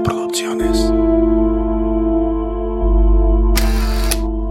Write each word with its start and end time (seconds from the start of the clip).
Producciones. 0.00 0.90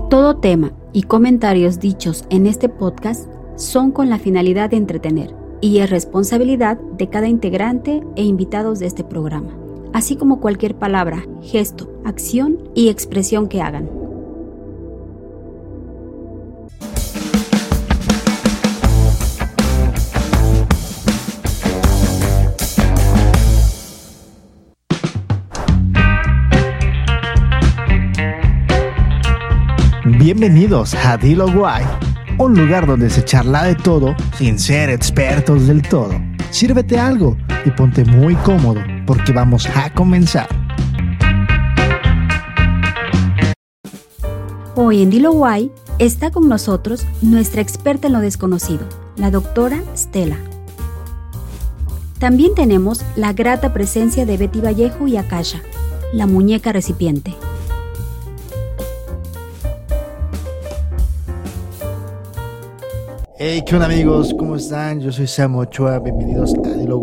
Todo 0.09 0.37
tema 0.37 0.71
y 0.93 1.03
comentarios 1.03 1.79
dichos 1.79 2.25
en 2.29 2.45
este 2.45 2.69
podcast 2.69 3.27
son 3.55 3.91
con 3.91 4.09
la 4.09 4.19
finalidad 4.19 4.69
de 4.69 4.77
entretener 4.77 5.33
y 5.59 5.79
es 5.79 5.89
responsabilidad 5.89 6.77
de 6.77 7.09
cada 7.09 7.27
integrante 7.27 8.03
e 8.15 8.23
invitados 8.23 8.79
de 8.79 8.85
este 8.85 9.03
programa, 9.03 9.51
así 9.93 10.15
como 10.15 10.39
cualquier 10.39 10.75
palabra, 10.75 11.25
gesto, 11.41 11.91
acción 12.05 12.59
y 12.75 12.89
expresión 12.89 13.47
que 13.47 13.61
hagan. 13.61 14.00
Bienvenidos 30.33 30.95
a 30.95 31.17
Dilo 31.17 31.51
Guay, 31.51 31.83
un 32.37 32.57
lugar 32.57 32.87
donde 32.87 33.09
se 33.09 33.25
charla 33.25 33.65
de 33.65 33.75
todo 33.75 34.15
sin 34.37 34.57
ser 34.57 34.89
expertos 34.89 35.67
del 35.67 35.81
todo. 35.81 36.13
Sírvete 36.51 36.97
algo 36.97 37.35
y 37.65 37.69
ponte 37.71 38.05
muy 38.05 38.35
cómodo 38.35 38.79
porque 39.05 39.33
vamos 39.33 39.67
a 39.75 39.93
comenzar. 39.93 40.47
Hoy 44.75 45.01
en 45.01 45.09
Dilo 45.09 45.33
Guay 45.33 45.69
está 45.99 46.31
con 46.31 46.47
nosotros 46.47 47.05
nuestra 47.21 47.61
experta 47.61 48.07
en 48.07 48.13
lo 48.13 48.21
desconocido, 48.21 48.87
la 49.17 49.31
doctora 49.31 49.83
Stella. 49.97 50.37
También 52.19 52.55
tenemos 52.55 53.03
la 53.17 53.33
grata 53.33 53.73
presencia 53.73 54.25
de 54.25 54.37
Betty 54.37 54.61
Vallejo 54.61 55.07
y 55.07 55.17
Akasha, 55.17 55.61
la 56.13 56.25
muñeca 56.25 56.71
recipiente. 56.71 57.35
Hey, 63.43 63.63
¿qué 63.65 63.73
onda 63.73 63.87
amigos? 63.87 64.35
¿Cómo 64.37 64.55
están? 64.55 64.99
Yo 64.99 65.11
soy 65.11 65.25
Sam 65.25 65.55
Ochoa, 65.55 65.97
bienvenidos 65.97 66.53
a 66.63 66.77
Dilo. 66.77 67.01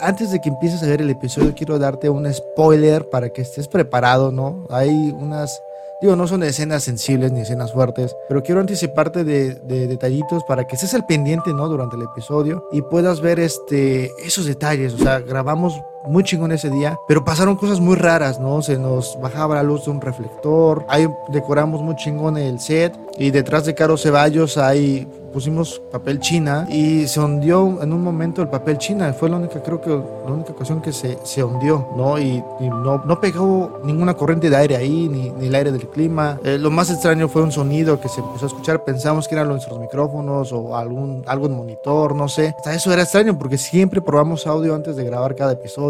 Antes 0.00 0.30
de 0.30 0.38
que 0.38 0.50
empieces 0.50 0.82
a 0.82 0.86
ver 0.86 1.00
el 1.00 1.08
episodio, 1.08 1.54
quiero 1.54 1.78
darte 1.78 2.10
un 2.10 2.30
spoiler 2.30 3.08
para 3.08 3.30
que 3.30 3.40
estés 3.40 3.68
preparado, 3.68 4.30
¿no? 4.30 4.66
Hay 4.68 4.90
unas 5.18 5.62
Digo, 6.02 6.14
no 6.14 6.28
son 6.28 6.42
escenas 6.42 6.84
sensibles 6.84 7.32
ni 7.32 7.40
escenas 7.40 7.72
fuertes, 7.72 8.14
pero 8.28 8.42
quiero 8.42 8.60
anticiparte 8.60 9.24
de, 9.24 9.54
de, 9.54 9.88
detallitos 9.88 10.44
para 10.44 10.64
que 10.64 10.76
estés 10.76 10.92
al 10.94 11.06
pendiente, 11.06 11.54
¿no? 11.54 11.68
Durante 11.68 11.96
el 11.96 12.02
episodio 12.02 12.68
y 12.70 12.82
puedas 12.82 13.22
ver 13.22 13.40
este, 13.40 14.12
esos 14.24 14.44
detalles. 14.44 14.92
O 14.92 14.98
sea, 14.98 15.20
grabamos 15.20 15.80
muy 16.06 16.24
chingón 16.24 16.52
ese 16.52 16.70
día, 16.70 16.96
pero 17.06 17.24
pasaron 17.24 17.56
cosas 17.56 17.80
muy 17.80 17.96
raras, 17.96 18.40
¿no? 18.40 18.62
Se 18.62 18.78
nos 18.78 19.18
bajaba 19.20 19.56
la 19.56 19.62
luz 19.62 19.84
de 19.84 19.90
un 19.90 20.00
reflector, 20.00 20.84
ahí 20.88 21.08
decoramos 21.28 21.82
muy 21.82 21.96
chingón 21.96 22.36
el 22.36 22.60
set 22.60 22.98
y 23.18 23.30
detrás 23.30 23.64
de 23.64 23.74
Caro 23.74 23.96
Ceballos 23.96 24.58
ahí 24.58 25.06
pusimos 25.32 25.80
papel 25.92 26.20
china 26.20 26.66
y 26.70 27.06
se 27.06 27.20
hundió 27.20 27.82
en 27.82 27.92
un 27.92 28.02
momento 28.02 28.42
el 28.42 28.48
papel 28.48 28.78
china, 28.78 29.12
fue 29.12 29.28
la 29.28 29.36
única, 29.36 29.62
creo 29.62 29.80
que 29.80 29.90
la 29.90 30.32
única 30.32 30.52
ocasión 30.52 30.80
que 30.80 30.92
se, 30.92 31.18
se 31.22 31.44
hundió, 31.44 31.88
¿no? 31.96 32.18
Y, 32.18 32.42
no, 32.60 33.02
no 33.04 33.20
pegó 33.20 33.80
ninguna 33.84 34.14
corriente 34.14 34.50
de 34.50 34.56
aire 34.56 34.76
ahí, 34.76 35.08
ni, 35.08 35.30
ni 35.30 35.46
el 35.46 35.54
aire 35.54 35.72
del 35.72 35.88
clima. 35.88 36.38
Eh, 36.44 36.58
lo 36.58 36.70
más 36.70 36.90
extraño 36.90 37.28
fue 37.28 37.42
un 37.42 37.52
sonido 37.52 38.00
que 38.00 38.08
se 38.08 38.20
empezó 38.20 38.46
a 38.46 38.48
escuchar, 38.48 38.84
pensamos 38.84 39.28
que 39.28 39.34
eran 39.34 39.48
nuestros 39.48 39.78
micrófonos 39.78 40.52
o 40.52 40.76
algún, 40.76 41.22
algo 41.26 41.46
en 41.46 41.52
monitor, 41.52 42.14
no 42.14 42.28
sé. 42.28 42.54
Hasta 42.56 42.74
eso 42.74 42.92
era 42.92 43.02
extraño 43.02 43.38
porque 43.38 43.58
siempre 43.58 44.00
probamos 44.00 44.46
audio 44.46 44.74
antes 44.74 44.96
de 44.96 45.04
grabar 45.04 45.34
cada 45.34 45.52
episodio 45.52 45.87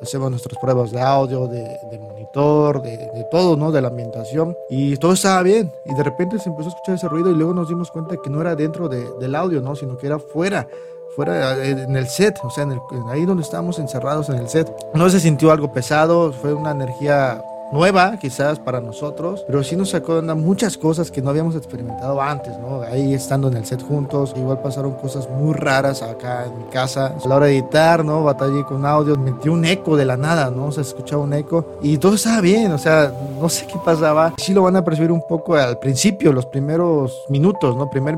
hacemos 0.00 0.30
nuestras 0.30 0.58
pruebas 0.58 0.90
de 0.90 1.00
audio, 1.00 1.46
de, 1.46 1.78
monitor, 1.98 2.82
de, 2.82 2.96
de, 2.96 3.26
todo, 3.30 3.56
¿no? 3.56 3.72
De 3.72 3.80
la 3.80 3.88
ambientación. 3.88 4.56
Y 4.68 4.96
todo 4.96 5.12
estaba 5.12 5.42
bien. 5.42 5.72
Y 5.86 5.94
de 5.94 6.02
repente 6.02 6.38
se 6.38 6.48
empezó 6.48 6.68
a 6.68 6.72
escuchar 6.72 6.94
ese 6.96 7.08
ruido 7.08 7.30
y 7.30 7.34
luego 7.34 7.54
nos 7.54 7.68
dimos 7.68 7.90
cuenta 7.90 8.16
que 8.22 8.30
no 8.30 8.40
era 8.40 8.54
dentro 8.54 8.88
de, 8.88 9.06
del 9.20 9.34
audio, 9.34 9.60
¿no? 9.60 9.74
Sino 9.76 9.96
que 9.96 10.06
era 10.06 10.18
fuera 10.18 10.66
fuera 11.14 11.56
eh, 11.56 11.70
en 11.70 11.96
el 11.96 12.08
set, 12.08 12.38
o 12.42 12.50
sea, 12.50 12.64
en 12.64 12.72
el, 12.72 12.80
ahí 13.08 13.24
donde 13.24 13.42
estábamos 13.42 13.78
encerrados 13.78 14.28
en 14.28 14.36
el 14.36 14.48
set. 14.48 14.70
No 14.94 15.08
se 15.08 15.20
sintió 15.20 15.52
algo 15.52 15.72
pesado, 15.72 16.32
fue 16.32 16.52
una 16.52 16.72
energía 16.72 17.42
nueva 17.74 18.16
quizás 18.18 18.60
para 18.60 18.80
nosotros, 18.80 19.44
pero 19.46 19.64
sí 19.64 19.74
nos 19.74 19.90
sacó 19.90 20.22
de 20.22 20.34
muchas 20.34 20.78
cosas 20.78 21.10
que 21.10 21.20
no 21.20 21.30
habíamos 21.30 21.56
experimentado 21.56 22.22
antes, 22.22 22.56
¿no? 22.58 22.82
Ahí 22.82 23.12
estando 23.12 23.48
en 23.48 23.56
el 23.56 23.66
set 23.66 23.82
juntos, 23.82 24.32
igual 24.36 24.60
pasaron 24.60 24.92
cosas 24.92 25.28
muy 25.28 25.52
raras 25.54 26.00
acá 26.00 26.46
en 26.46 26.56
mi 26.56 26.64
casa. 26.70 27.14
A 27.22 27.28
la 27.28 27.36
hora 27.36 27.46
de 27.46 27.58
editar, 27.58 28.04
¿no? 28.04 28.22
Batallé 28.22 28.64
con 28.64 28.86
audio, 28.86 29.16
metí 29.16 29.48
un 29.48 29.64
eco 29.64 29.96
de 29.96 30.04
la 30.04 30.16
nada, 30.16 30.50
¿no? 30.50 30.66
O 30.66 30.72
sea, 30.72 30.82
escuchaba 30.82 31.24
un 31.24 31.32
eco 31.32 31.76
y 31.82 31.98
todo 31.98 32.14
estaba 32.14 32.40
bien, 32.40 32.70
o 32.70 32.78
sea, 32.78 33.12
no 33.40 33.48
sé 33.48 33.66
qué 33.66 33.78
pasaba. 33.84 34.32
Sí 34.38 34.54
lo 34.54 34.62
van 34.62 34.76
a 34.76 34.84
percibir 34.84 35.10
un 35.10 35.26
poco 35.26 35.56
al 35.56 35.78
principio, 35.78 36.32
los 36.32 36.46
primeros 36.46 37.24
minutos, 37.28 37.76
¿no? 37.76 37.90
Primer 37.90 38.16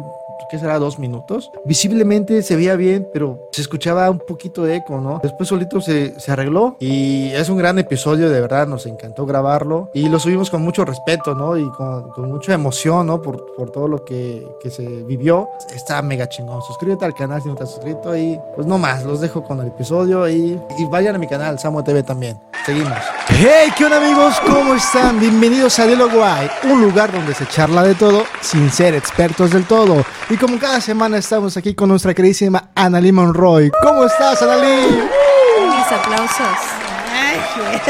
¿qué 0.50 0.58
será? 0.58 0.78
Dos 0.78 0.98
minutos. 0.98 1.50
Visiblemente 1.64 2.42
se 2.42 2.56
veía 2.56 2.76
bien, 2.76 3.08
pero 3.12 3.48
se 3.52 3.62
escuchaba 3.62 4.10
un 4.10 4.18
poquito 4.18 4.64
de 4.64 4.76
eco, 4.76 5.00
¿no? 5.00 5.20
Después 5.22 5.48
solito 5.48 5.80
se, 5.80 6.18
se 6.18 6.32
arregló 6.32 6.76
y 6.80 7.30
es 7.32 7.48
un 7.48 7.58
gran 7.58 7.78
episodio, 7.78 8.30
de 8.30 8.40
verdad, 8.40 8.66
nos 8.66 8.86
encantó 8.86 9.26
grabarlo 9.26 9.90
y 9.94 10.08
lo 10.08 10.18
subimos 10.18 10.50
con 10.50 10.62
mucho 10.62 10.84
respeto, 10.84 11.34
¿no? 11.34 11.56
Y 11.56 11.68
con, 11.70 12.10
con 12.10 12.30
mucha 12.30 12.54
emoción, 12.54 13.06
¿no? 13.06 13.22
Por, 13.22 13.54
por 13.54 13.70
todo 13.70 13.88
lo 13.88 14.04
que, 14.04 14.46
que, 14.60 14.70
se 14.70 14.84
vivió. 15.04 15.48
Está 15.74 16.02
mega 16.02 16.28
chingón. 16.28 16.60
Suscríbete 16.62 17.04
al 17.04 17.14
canal 17.14 17.42
si 17.42 17.48
no 17.48 17.54
te 17.54 17.64
has 17.64 17.70
suscrito 17.70 18.16
y 18.16 18.38
pues 18.54 18.66
no 18.66 18.78
más, 18.78 19.04
los 19.04 19.20
dejo 19.20 19.42
con 19.42 19.60
el 19.60 19.68
episodio 19.68 20.28
y, 20.28 20.60
y 20.78 20.84
vayan 20.90 21.14
a 21.14 21.18
mi 21.18 21.26
canal, 21.26 21.58
Samo 21.58 21.82
TV 21.82 22.02
también. 22.02 22.38
Seguimos. 22.64 22.98
Hey, 23.28 23.70
¿qué 23.76 23.84
onda 23.84 23.98
amigos? 23.98 24.40
¿Cómo 24.46 24.74
están? 24.74 25.20
Bienvenidos 25.20 25.78
a 25.78 25.86
Diálogo 25.86 26.16
Guay, 26.16 26.50
un 26.64 26.82
lugar 26.82 27.12
donde 27.12 27.34
se 27.34 27.46
charla 27.46 27.82
de 27.82 27.94
todo 27.94 28.24
sin 28.40 28.70
ser 28.70 28.94
expertos 28.94 29.50
del 29.50 29.66
todo. 29.66 30.04
Y 30.28 30.36
como 30.38 30.58
cada 30.58 30.80
semana 30.80 31.18
estamos 31.18 31.56
aquí 31.56 31.72
con 31.74 31.88
nuestra 31.88 32.12
queridísima 32.12 32.70
Annalie 32.74 33.12
Monroy. 33.12 33.70
¿Cómo 33.80 34.06
estás, 34.06 34.42
Annalie? 34.42 34.88
Mis 34.88 35.92
aplausos. 35.92 36.46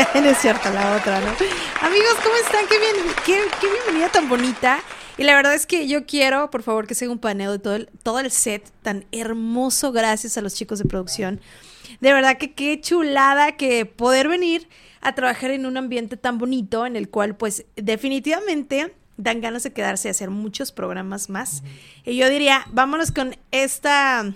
No 0.14 0.28
es 0.28 0.38
cierto 0.38 0.68
la 0.70 0.96
otra, 0.96 1.18
¿no? 1.20 1.28
Amigos, 1.80 2.14
¿cómo 2.22 2.36
están? 2.36 2.66
Qué 2.68 2.78
bien, 2.78 2.94
qué, 3.24 3.40
qué 3.58 3.68
bienvenida 3.70 4.10
tan 4.10 4.28
bonita. 4.28 4.80
Y 5.16 5.24
la 5.24 5.34
verdad 5.34 5.54
es 5.54 5.66
que 5.66 5.88
yo 5.88 6.04
quiero, 6.04 6.50
por 6.50 6.62
favor, 6.62 6.86
que 6.86 6.94
sea 6.94 7.08
un 7.08 7.18
paneo 7.18 7.52
de 7.52 7.58
todo 7.58 7.76
el, 7.76 7.88
todo 8.02 8.20
el 8.20 8.30
set 8.30 8.70
tan 8.82 9.06
hermoso, 9.12 9.92
gracias 9.92 10.36
a 10.36 10.42
los 10.42 10.54
chicos 10.54 10.78
de 10.78 10.84
producción. 10.84 11.40
De 12.00 12.12
verdad 12.12 12.36
que 12.36 12.52
qué 12.52 12.80
chulada 12.82 13.52
que 13.52 13.86
poder 13.86 14.28
venir 14.28 14.68
a 15.00 15.14
trabajar 15.14 15.52
en 15.52 15.64
un 15.64 15.78
ambiente 15.78 16.18
tan 16.18 16.36
bonito 16.36 16.84
en 16.84 16.96
el 16.96 17.08
cual, 17.08 17.34
pues, 17.36 17.64
definitivamente 17.76 18.94
dan 19.16 19.40
ganas 19.40 19.62
de 19.62 19.72
quedarse 19.72 20.08
y 20.08 20.10
hacer 20.10 20.30
muchos 20.30 20.72
programas 20.72 21.30
más. 21.30 21.62
Y 22.04 22.16
yo 22.16 22.28
diría, 22.28 22.66
vámonos 22.72 23.12
con 23.12 23.36
esta, 23.50 24.34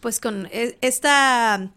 pues 0.00 0.20
con 0.20 0.48
e, 0.52 0.76
esta, 0.80 1.70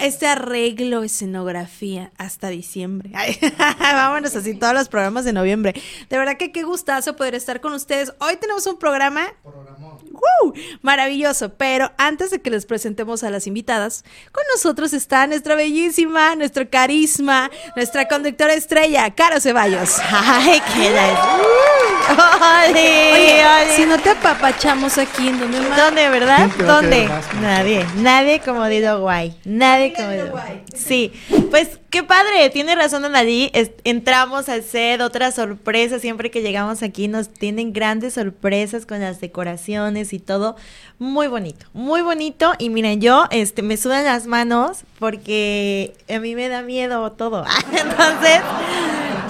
este 0.00 0.26
arreglo, 0.26 1.02
escenografía 1.02 2.12
hasta 2.18 2.48
diciembre. 2.48 3.10
vámonos 3.80 4.34
así 4.36 4.54
todos 4.54 4.74
los 4.74 4.88
programas 4.88 5.24
de 5.24 5.32
noviembre. 5.32 5.74
De 6.08 6.18
verdad 6.18 6.36
que 6.36 6.52
qué 6.52 6.62
gustazo 6.62 7.16
poder 7.16 7.34
estar 7.34 7.60
con 7.60 7.72
ustedes. 7.72 8.12
Hoy 8.20 8.36
tenemos 8.36 8.66
un 8.66 8.78
programa... 8.78 9.26
¡Woo! 10.16 10.54
Maravilloso, 10.80 11.54
pero 11.54 11.92
antes 11.98 12.30
de 12.30 12.40
que 12.40 12.50
les 12.50 12.64
presentemos 12.64 13.22
a 13.22 13.30
las 13.30 13.46
invitadas, 13.46 14.02
con 14.32 14.44
nosotros 14.54 14.94
está 14.94 15.26
nuestra 15.26 15.54
bellísima, 15.54 16.34
nuestro 16.36 16.68
carisma, 16.70 17.50
nuestra 17.74 18.08
conductora 18.08 18.54
estrella, 18.54 19.14
Caro 19.14 19.40
Ceballos. 19.40 19.96
¡Ay, 20.10 20.62
qué 20.74 20.90
Oye, 23.12 23.42
Si 23.74 23.84
no 23.84 23.98
te 23.98 24.10
apapachamos 24.10 24.96
aquí, 24.96 25.28
¿en 25.28 25.38
dónde 25.38 25.60
más? 25.60 25.76
¿Dónde, 25.76 26.08
verdad? 26.08 26.48
¿Dónde? 26.58 27.08
Nadie, 27.40 27.84
nadie 27.96 28.40
como 28.40 28.64
Dido 28.66 29.00
Guay. 29.00 29.36
Nadie 29.44 29.75
Guay. 30.30 30.62
Sí, 30.74 31.12
pues 31.50 31.78
qué 31.90 32.02
padre, 32.02 32.50
tiene 32.50 32.74
razón 32.74 33.04
Anadí. 33.04 33.50
Entramos 33.84 34.48
al 34.48 34.62
set, 34.62 35.00
otra 35.00 35.30
sorpresa. 35.32 35.98
Siempre 35.98 36.30
que 36.30 36.42
llegamos 36.42 36.82
aquí 36.82 37.08
nos 37.08 37.28
tienen 37.28 37.72
grandes 37.72 38.14
sorpresas 38.14 38.86
con 38.86 39.00
las 39.00 39.20
decoraciones 39.20 40.12
y 40.12 40.18
todo. 40.18 40.56
Muy 40.98 41.28
bonito, 41.28 41.66
muy 41.72 42.02
bonito. 42.02 42.52
Y 42.58 42.70
miren, 42.70 43.00
yo 43.00 43.24
este, 43.30 43.62
me 43.62 43.76
sudan 43.76 44.04
las 44.04 44.26
manos 44.26 44.84
porque 44.98 45.94
a 46.08 46.18
mí 46.18 46.34
me 46.34 46.48
da 46.48 46.62
miedo 46.62 47.12
todo. 47.12 47.44
Entonces, 47.72 48.40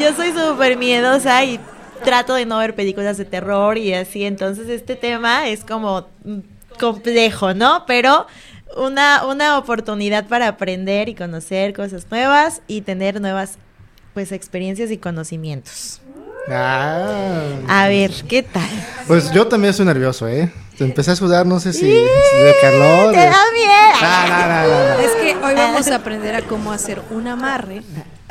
yo 0.00 0.14
soy 0.14 0.32
súper 0.32 0.76
miedosa 0.76 1.44
y 1.44 1.60
trato 2.04 2.34
de 2.34 2.46
no 2.46 2.58
ver 2.58 2.74
películas 2.74 3.16
de 3.16 3.24
terror 3.24 3.78
y 3.78 3.94
así. 3.94 4.24
Entonces, 4.24 4.68
este 4.68 4.96
tema 4.96 5.48
es 5.48 5.64
como 5.64 6.06
complejo, 6.78 7.54
¿no? 7.54 7.84
Pero 7.86 8.26
una, 8.76 9.24
una 9.26 9.58
oportunidad 9.58 10.26
para 10.26 10.48
aprender 10.48 11.08
y 11.08 11.14
conocer 11.14 11.72
cosas 11.72 12.06
nuevas 12.10 12.62
y 12.66 12.80
tener 12.80 13.20
nuevas 13.20 13.58
pues 14.14 14.32
experiencias 14.32 14.90
y 14.90 14.98
conocimientos. 14.98 16.00
Ah. 16.48 17.48
A 17.68 17.88
ver, 17.88 18.12
¿qué 18.28 18.42
tal? 18.42 18.68
Pues 19.06 19.30
yo 19.32 19.46
también 19.46 19.70
estoy 19.70 19.86
nervioso, 19.86 20.28
¿eh? 20.28 20.52
Te 20.78 20.84
empecé 20.84 21.10
a 21.10 21.16
sudar, 21.16 21.46
no 21.46 21.58
sé 21.58 21.72
si, 21.72 21.86
de 21.86 22.54
calor. 22.60 23.12
Te 23.12 23.18
da 23.18 23.42
miedo. 23.52 23.76
No, 24.00 24.28
no, 24.28 24.94
no, 24.94 25.00
es 25.00 25.10
que 25.12 25.36
hoy 25.44 25.54
vamos 25.54 25.88
a 25.88 25.96
aprender 25.96 26.34
a 26.34 26.42
cómo 26.42 26.70
hacer 26.70 27.00
un 27.10 27.26
amarre 27.26 27.82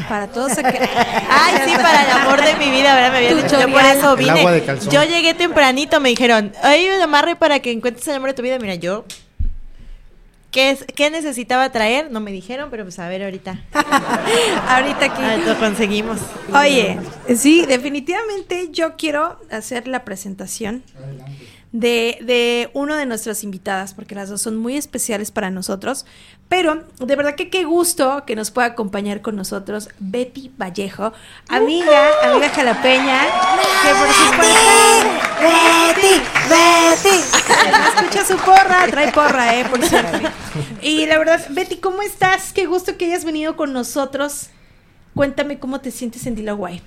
Para 0.08 0.28
todos 0.28 0.52
Ay, 0.58 1.56
sí, 1.66 1.74
para 1.76 2.04
el 2.04 2.12
amor 2.12 2.44
de 2.44 2.54
mi 2.56 2.70
vida, 2.70 2.94
¿verdad? 2.94 3.12
Me 3.12 3.18
habían 3.18 3.42
dicho, 3.42 3.60
yo 3.60 3.72
por 3.72 3.84
eso 3.84 4.16
vine. 4.16 4.64
Yo 4.92 5.04
llegué 5.04 5.34
tempranito, 5.34 6.00
me 6.00 6.10
dijeron, 6.10 6.54
hay 6.62 6.88
un 6.90 7.02
amarre 7.02 7.36
para 7.36 7.60
que 7.60 7.72
encuentres 7.72 8.08
el 8.08 8.16
amor 8.16 8.30
de 8.30 8.34
tu 8.36 8.44
vida. 8.44 8.60
Mira, 8.60 8.76
yo 8.76 9.06
¿Qué, 10.56 10.78
¿Qué, 10.96 11.12
necesitaba 11.12 11.70
traer? 11.74 12.10
No 12.12 12.22
me 12.22 12.32
dijeron, 12.32 12.70
pero 12.72 12.86
pues 12.86 12.98
a 13.00 13.10
ver 13.10 13.22
ahorita. 13.24 13.60
ahorita 14.70 15.14
que 15.14 15.46
lo 15.46 15.60
conseguimos. 15.60 16.18
Oye, 16.54 16.98
sí, 17.36 17.66
definitivamente 17.66 18.70
yo 18.72 18.96
quiero 18.96 19.38
hacer 19.52 19.86
la 19.86 20.06
presentación. 20.06 20.82
De, 21.74 22.20
de 22.22 22.70
uno 22.72 22.96
de 22.96 23.06
nuestras 23.06 23.44
invitadas, 23.44 23.94
porque 23.94 24.16
las 24.16 24.30
dos 24.30 24.42
son 24.42 24.56
muy 24.56 24.78
especiales 24.78 25.30
para 25.30 25.52
nosotros. 25.52 26.06
Pero 26.48 26.86
de 27.00 27.16
verdad 27.18 27.36
que 27.36 27.50
qué 27.50 27.66
gusto 27.66 28.24
que 28.26 28.38
nos 28.38 28.50
pueda 28.50 28.70
acompañar 28.70 29.22
con 29.22 29.36
nosotros 29.36 29.90
Betty 30.00 30.54
Vallejo, 30.58 31.12
amiga, 31.50 32.08
amiga 32.24 32.48
jalapeña, 32.48 33.24
que 33.84 33.90
por 33.90 34.08
supuesto... 34.08 35.26
Betty, 35.42 36.22
Betty. 36.48 37.45
Escucha 37.96 38.26
su 38.26 38.38
porra, 38.38 38.86
trae 38.90 39.12
porra, 39.12 39.56
eh, 39.60 39.66
por 39.66 39.84
cierto. 39.84 40.20
Y 40.82 41.06
la 41.06 41.18
verdad, 41.18 41.46
Betty, 41.50 41.78
¿cómo 41.78 42.02
estás? 42.02 42.54
Qué 42.54 42.66
gusto 42.66 42.98
que 42.98 43.06
hayas 43.06 43.26
venido 43.26 43.56
con 43.56 43.74
nosotros. 43.74 44.50
Cuéntame 45.14 45.60
cómo 45.60 45.82
te 45.82 45.92
sientes 45.92 46.26
en 46.26 46.36
Dilaway. 46.36 46.82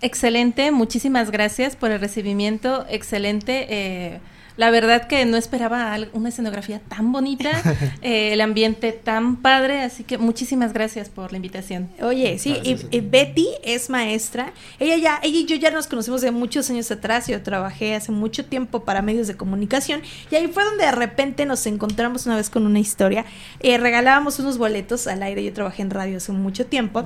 Excelente, 0.00 0.70
muchísimas 0.70 1.30
gracias 1.30 1.76
por 1.76 1.90
el 1.90 2.00
recibimiento, 2.00 2.84
excelente. 2.88 3.66
Eh, 3.70 4.20
la 4.56 4.70
verdad 4.70 5.08
que 5.08 5.24
no 5.24 5.36
esperaba 5.36 5.96
una 6.12 6.28
escenografía 6.28 6.80
tan 6.80 7.12
bonita, 7.12 7.50
eh, 8.02 8.32
el 8.32 8.40
ambiente 8.40 8.92
tan 8.92 9.36
padre, 9.36 9.82
así 9.82 10.04
que 10.04 10.18
muchísimas 10.18 10.72
gracias 10.72 11.08
por 11.08 11.32
la 11.32 11.36
invitación. 11.36 11.90
Oye, 12.00 12.38
sí, 12.38 12.60
y, 12.62 13.00
Betty 13.00 13.48
es 13.62 13.90
maestra. 13.90 14.52
Ella 14.78 14.96
ya, 14.96 15.20
ella 15.22 15.38
y 15.38 15.46
yo 15.46 15.56
ya 15.56 15.70
nos 15.70 15.86
conocemos 15.86 16.20
de 16.20 16.30
muchos 16.30 16.70
años 16.70 16.90
atrás. 16.90 17.26
Yo 17.26 17.42
trabajé 17.42 17.94
hace 17.94 18.12
mucho 18.12 18.44
tiempo 18.44 18.84
para 18.84 19.02
medios 19.02 19.26
de 19.26 19.36
comunicación 19.36 20.02
y 20.30 20.36
ahí 20.36 20.48
fue 20.48 20.64
donde 20.64 20.84
de 20.84 20.92
repente 20.92 21.46
nos 21.46 21.66
encontramos 21.66 22.26
una 22.26 22.36
vez 22.36 22.50
con 22.50 22.66
una 22.66 22.78
historia. 22.78 23.24
Eh, 23.60 23.78
regalábamos 23.78 24.38
unos 24.38 24.58
boletos 24.58 25.06
al 25.06 25.22
aire. 25.22 25.44
Yo 25.44 25.52
trabajé 25.52 25.82
en 25.82 25.90
radio 25.90 26.16
hace 26.16 26.32
mucho 26.32 26.66
tiempo. 26.66 27.04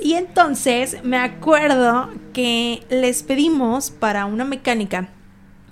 Y 0.00 0.14
entonces 0.14 0.98
me 1.02 1.16
acuerdo 1.16 2.10
que 2.32 2.82
les 2.90 3.22
pedimos 3.22 3.90
para 3.90 4.26
una 4.26 4.44
mecánica 4.44 5.08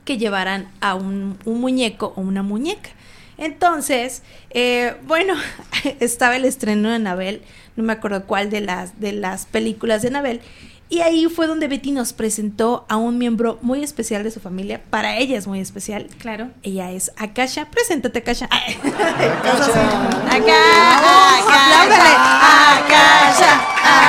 que 0.08 0.16
llevaran 0.16 0.70
a 0.80 0.94
un, 0.94 1.38
muñeco 1.44 2.14
o 2.16 2.22
una 2.22 2.42
muñeca. 2.42 2.88
Entonces, 3.36 4.22
eh, 4.48 4.96
bueno, 5.06 5.34
estaba 6.00 6.34
el 6.36 6.46
estreno 6.46 6.88
de 6.88 6.94
Anabel, 6.94 7.42
no 7.76 7.84
me 7.84 7.92
acuerdo 7.92 8.24
cuál 8.24 8.48
de 8.48 8.62
las, 8.62 8.98
de 8.98 9.12
las 9.12 9.44
películas 9.44 10.00
de 10.00 10.08
Anabel, 10.08 10.40
y 10.88 11.00
ahí 11.00 11.26
fue 11.26 11.46
donde 11.46 11.68
Betty 11.68 11.90
nos 11.90 12.14
presentó 12.14 12.86
a 12.88 12.96
un 12.96 13.18
miembro 13.18 13.58
muy 13.60 13.84
especial 13.84 14.22
de 14.22 14.30
su 14.30 14.40
familia. 14.40 14.80
Para 14.88 15.18
ella 15.18 15.36
es 15.36 15.46
muy 15.46 15.60
especial. 15.60 16.06
Claro. 16.18 16.48
Ella 16.62 16.90
es 16.90 17.12
Akasha. 17.18 17.66
Preséntate, 17.66 18.20
Akasha. 18.20 18.46
Akasha. 18.50 18.80
Akasha. 22.78 23.60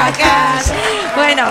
Akasha. 0.07 0.75
Bueno, 1.18 1.50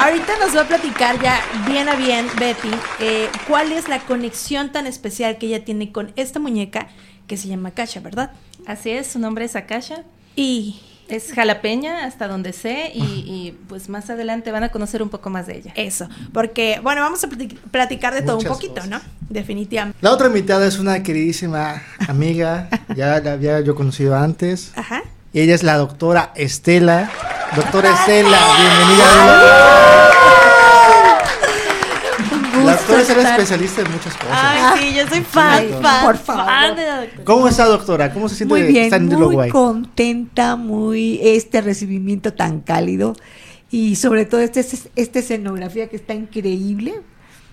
Ahorita 0.00 0.32
nos 0.38 0.56
va 0.56 0.62
a 0.62 0.66
platicar 0.66 1.20
ya 1.20 1.38
bien 1.66 1.86
a 1.90 1.94
bien, 1.94 2.26
Betty, 2.38 2.70
eh, 3.00 3.28
cuál 3.46 3.70
es 3.70 3.86
la 3.86 4.00
conexión 4.00 4.72
tan 4.72 4.86
especial 4.86 5.36
que 5.36 5.46
ella 5.48 5.62
tiene 5.62 5.92
con 5.92 6.12
esta 6.16 6.40
muñeca 6.40 6.88
que 7.26 7.36
se 7.36 7.48
llama 7.48 7.68
Akasha, 7.68 8.00
¿verdad? 8.00 8.32
Así 8.66 8.88
es, 8.88 9.08
su 9.08 9.18
nombre 9.18 9.44
es 9.44 9.56
Akasha. 9.56 10.04
Y 10.36 10.80
es 11.08 11.34
jalapeña 11.34 12.06
hasta 12.06 12.28
donde 12.28 12.54
sé 12.54 12.92
y, 12.94 13.54
pues 13.68 13.90
más 13.90 14.08
adelante 14.08 14.50
van 14.52 14.64
a 14.64 14.70
conocer 14.70 15.02
un 15.02 15.10
poco 15.10 15.28
más 15.28 15.46
de 15.46 15.58
ella. 15.58 15.72
Eso, 15.76 16.08
porque 16.32 16.80
bueno, 16.82 17.02
vamos 17.02 17.22
a 17.22 17.28
platicar 17.70 18.14
de 18.14 18.22
todo 18.22 18.38
un 18.38 18.44
poquito, 18.44 18.86
¿no? 18.86 19.02
Definitivamente. 19.28 19.98
La 20.00 20.12
otra 20.12 20.28
invitada 20.28 20.66
es 20.66 20.78
una 20.78 21.02
queridísima 21.02 21.82
amiga, 22.08 22.70
ya 22.96 23.20
la 23.20 23.32
había 23.32 23.60
yo 23.60 23.74
conocido 23.74 24.16
antes. 24.16 24.72
Ajá. 24.76 25.02
Y 25.32 25.40
ella 25.40 25.54
es 25.54 25.62
la 25.62 25.76
doctora 25.76 26.32
Estela. 26.34 27.08
Doctora 27.54 27.92
Estela, 27.92 28.38
bienvenida. 28.58 30.10
La 32.64 32.76
doctora 32.76 33.00
es 33.00 33.10
especialista 33.10 33.82
en 33.82 33.92
muchas 33.92 34.16
cosas. 34.16 34.32
Ay, 34.32 34.80
sí, 34.80 34.94
yo 34.96 35.06
soy 35.06 35.20
fan, 35.20 35.68
fan, 35.80 36.04
por 36.04 36.18
favor. 36.18 36.76
¿Cómo 37.22 37.46
está, 37.46 37.66
doctora? 37.66 38.12
¿Cómo 38.12 38.28
se 38.28 38.34
siente 38.34 38.52
muy 38.52 38.62
bien, 38.64 38.90
Muy 39.08 39.50
contenta, 39.50 40.56
muy 40.56 41.20
este 41.22 41.60
recibimiento 41.60 42.32
tan 42.32 42.60
cálido 42.60 43.14
y 43.70 43.94
sobre 43.94 44.24
todo 44.26 44.40
este, 44.40 44.66
esta 44.96 45.18
escenografía 45.20 45.88
que 45.88 45.94
está 45.94 46.12
increíble. 46.12 47.02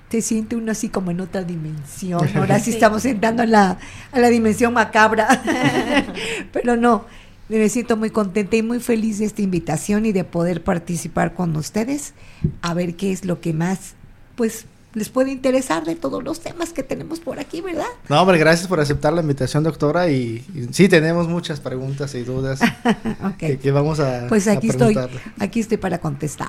Se 0.09 0.21
siente 0.21 0.55
uno 0.55 0.71
así 0.71 0.89
como 0.89 1.11
en 1.11 1.19
otra 1.19 1.43
dimensión. 1.43 2.27
Ahora 2.35 2.59
sí, 2.59 2.69
estamos 2.71 3.05
entrando 3.05 3.43
a 3.43 3.45
la, 3.45 3.77
a 4.11 4.19
la 4.19 4.29
dimensión 4.29 4.73
macabra. 4.73 5.27
Pero 6.53 6.75
no, 6.75 7.05
me 7.49 7.69
siento 7.69 7.97
muy 7.97 8.09
contenta 8.09 8.55
y 8.55 8.63
muy 8.63 8.79
feliz 8.79 9.19
de 9.19 9.25
esta 9.25 9.41
invitación 9.41 10.05
y 10.05 10.11
de 10.11 10.23
poder 10.23 10.63
participar 10.63 11.33
con 11.33 11.55
ustedes 11.55 12.13
a 12.61 12.73
ver 12.73 12.95
qué 12.95 13.11
es 13.11 13.25
lo 13.25 13.39
que 13.39 13.53
más, 13.53 13.93
pues, 14.35 14.65
les 14.93 15.09
puede 15.09 15.31
interesar 15.31 15.85
de 15.85 15.95
todos 15.95 16.23
los 16.23 16.39
temas 16.39 16.73
que 16.73 16.81
tenemos 16.81 17.19
por 17.19 17.39
aquí, 17.39 17.61
¿verdad? 17.61 17.85
No, 18.09 18.19
hombre, 18.19 18.39
gracias 18.39 18.67
por 18.67 18.79
aceptar 18.79 19.13
la 19.13 19.21
invitación, 19.21 19.63
doctora. 19.63 20.09
Y, 20.09 20.43
sí, 20.71 20.89
tenemos 20.89 21.27
muchas 21.27 21.59
preguntas 21.59 22.15
y 22.15 22.23
dudas 22.23 22.59
que, 23.37 23.71
vamos 23.71 23.99
a 23.99 24.25
Pues 24.27 24.47
aquí 24.47 24.69
estoy, 24.69 24.97
aquí 25.39 25.59
estoy 25.59 25.77
para 25.77 25.99
contestar. 25.99 26.47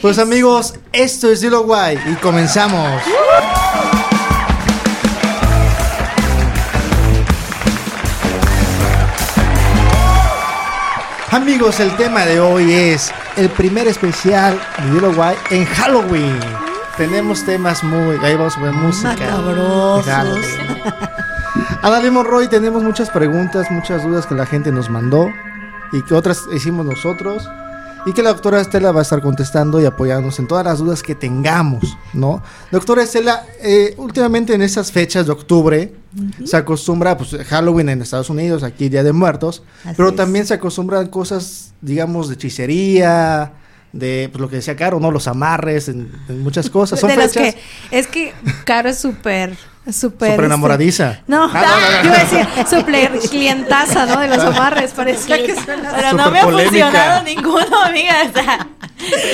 Pues 0.00 0.18
amigos, 0.18 0.74
esto 0.92 1.30
es 1.30 1.40
Dilo 1.40 1.64
Guay 1.64 1.98
y 2.12 2.14
comenzamos. 2.16 3.02
Amigos, 11.32 11.80
el 11.80 11.96
tema 11.96 12.26
de 12.26 12.38
hoy 12.40 12.70
es 12.74 13.10
el 13.38 13.48
primer 13.48 13.88
especial 13.88 14.60
de 14.84 14.92
Uruguay 14.92 15.34
en 15.50 15.64
Halloween. 15.64 16.38
Tenemos 16.98 17.42
temas 17.46 17.82
muy. 17.82 18.16
Ahí 18.16 18.36
vamos 18.36 18.54
a 18.58 18.60
ver 18.60 18.72
música. 18.74 19.14
Adalí 21.80 22.10
Roy, 22.10 22.48
tenemos 22.48 22.82
muchas 22.82 23.08
preguntas, 23.08 23.70
muchas 23.70 24.02
dudas 24.02 24.26
que 24.26 24.34
la 24.34 24.44
gente 24.44 24.70
nos 24.70 24.90
mandó 24.90 25.30
y 25.90 26.02
que 26.02 26.12
otras 26.12 26.46
hicimos 26.52 26.84
nosotros 26.84 27.48
y 28.04 28.12
que 28.12 28.22
la 28.22 28.30
doctora 28.30 28.60
Estela 28.60 28.92
va 28.92 29.00
a 29.00 29.02
estar 29.02 29.20
contestando 29.22 29.80
y 29.80 29.84
apoyándonos 29.84 30.38
en 30.38 30.48
todas 30.48 30.64
las 30.64 30.78
dudas 30.78 31.02
que 31.02 31.14
tengamos, 31.14 31.96
¿no? 32.12 32.42
Doctora 32.70 33.02
Estela, 33.02 33.46
eh, 33.60 33.94
últimamente 33.96 34.54
en 34.54 34.62
esas 34.62 34.90
fechas 34.90 35.26
de 35.26 35.32
octubre 35.32 35.94
se 36.44 36.56
acostumbra, 36.56 37.16
pues 37.16 37.34
Halloween 37.46 37.88
en 37.88 38.02
Estados 38.02 38.28
Unidos, 38.28 38.62
aquí 38.62 38.88
Día 38.88 39.02
de 39.02 39.12
Muertos, 39.12 39.62
pero 39.96 40.12
también 40.12 40.46
se 40.46 40.54
acostumbran 40.54 41.06
cosas, 41.08 41.72
digamos, 41.80 42.28
de 42.28 42.34
hechicería, 42.34 43.52
de 43.92 44.28
pues, 44.30 44.40
lo 44.40 44.48
que 44.48 44.56
decía 44.56 44.76
Caro, 44.76 45.00
¿no? 45.00 45.10
Los 45.10 45.28
amarres, 45.28 45.88
en, 45.88 46.10
muchas 46.42 46.68
cosas. 46.70 47.00
Son 47.00 47.10
fechas. 47.10 47.32
que, 47.32 47.56
es 47.90 48.06
que 48.06 48.32
Caro 48.64 48.88
es 48.88 48.98
súper 48.98 49.56
Súper 49.90 50.30
super 50.30 50.44
enamoradiza. 50.44 51.10
Este, 51.10 51.24
no, 51.26 51.50
ah, 51.52 52.02
yo 52.04 52.08
iba 52.08 52.16
a 52.16 52.24
decir 52.24 52.46
súper 52.70 53.18
clientaza, 53.28 54.06
¿no? 54.06 54.20
De 54.20 54.28
los 54.28 54.38
amarres, 54.38 54.92
parecía 54.92 55.44
que 55.44 55.60
suena. 55.60 55.92
Pero 55.96 56.12
no 56.12 56.30
me 56.30 56.38
ha 56.38 56.44
funcionado 56.44 57.24
ninguno, 57.24 57.82
amiga. 57.84 58.14
O 58.30 58.32
sea, 58.32 58.68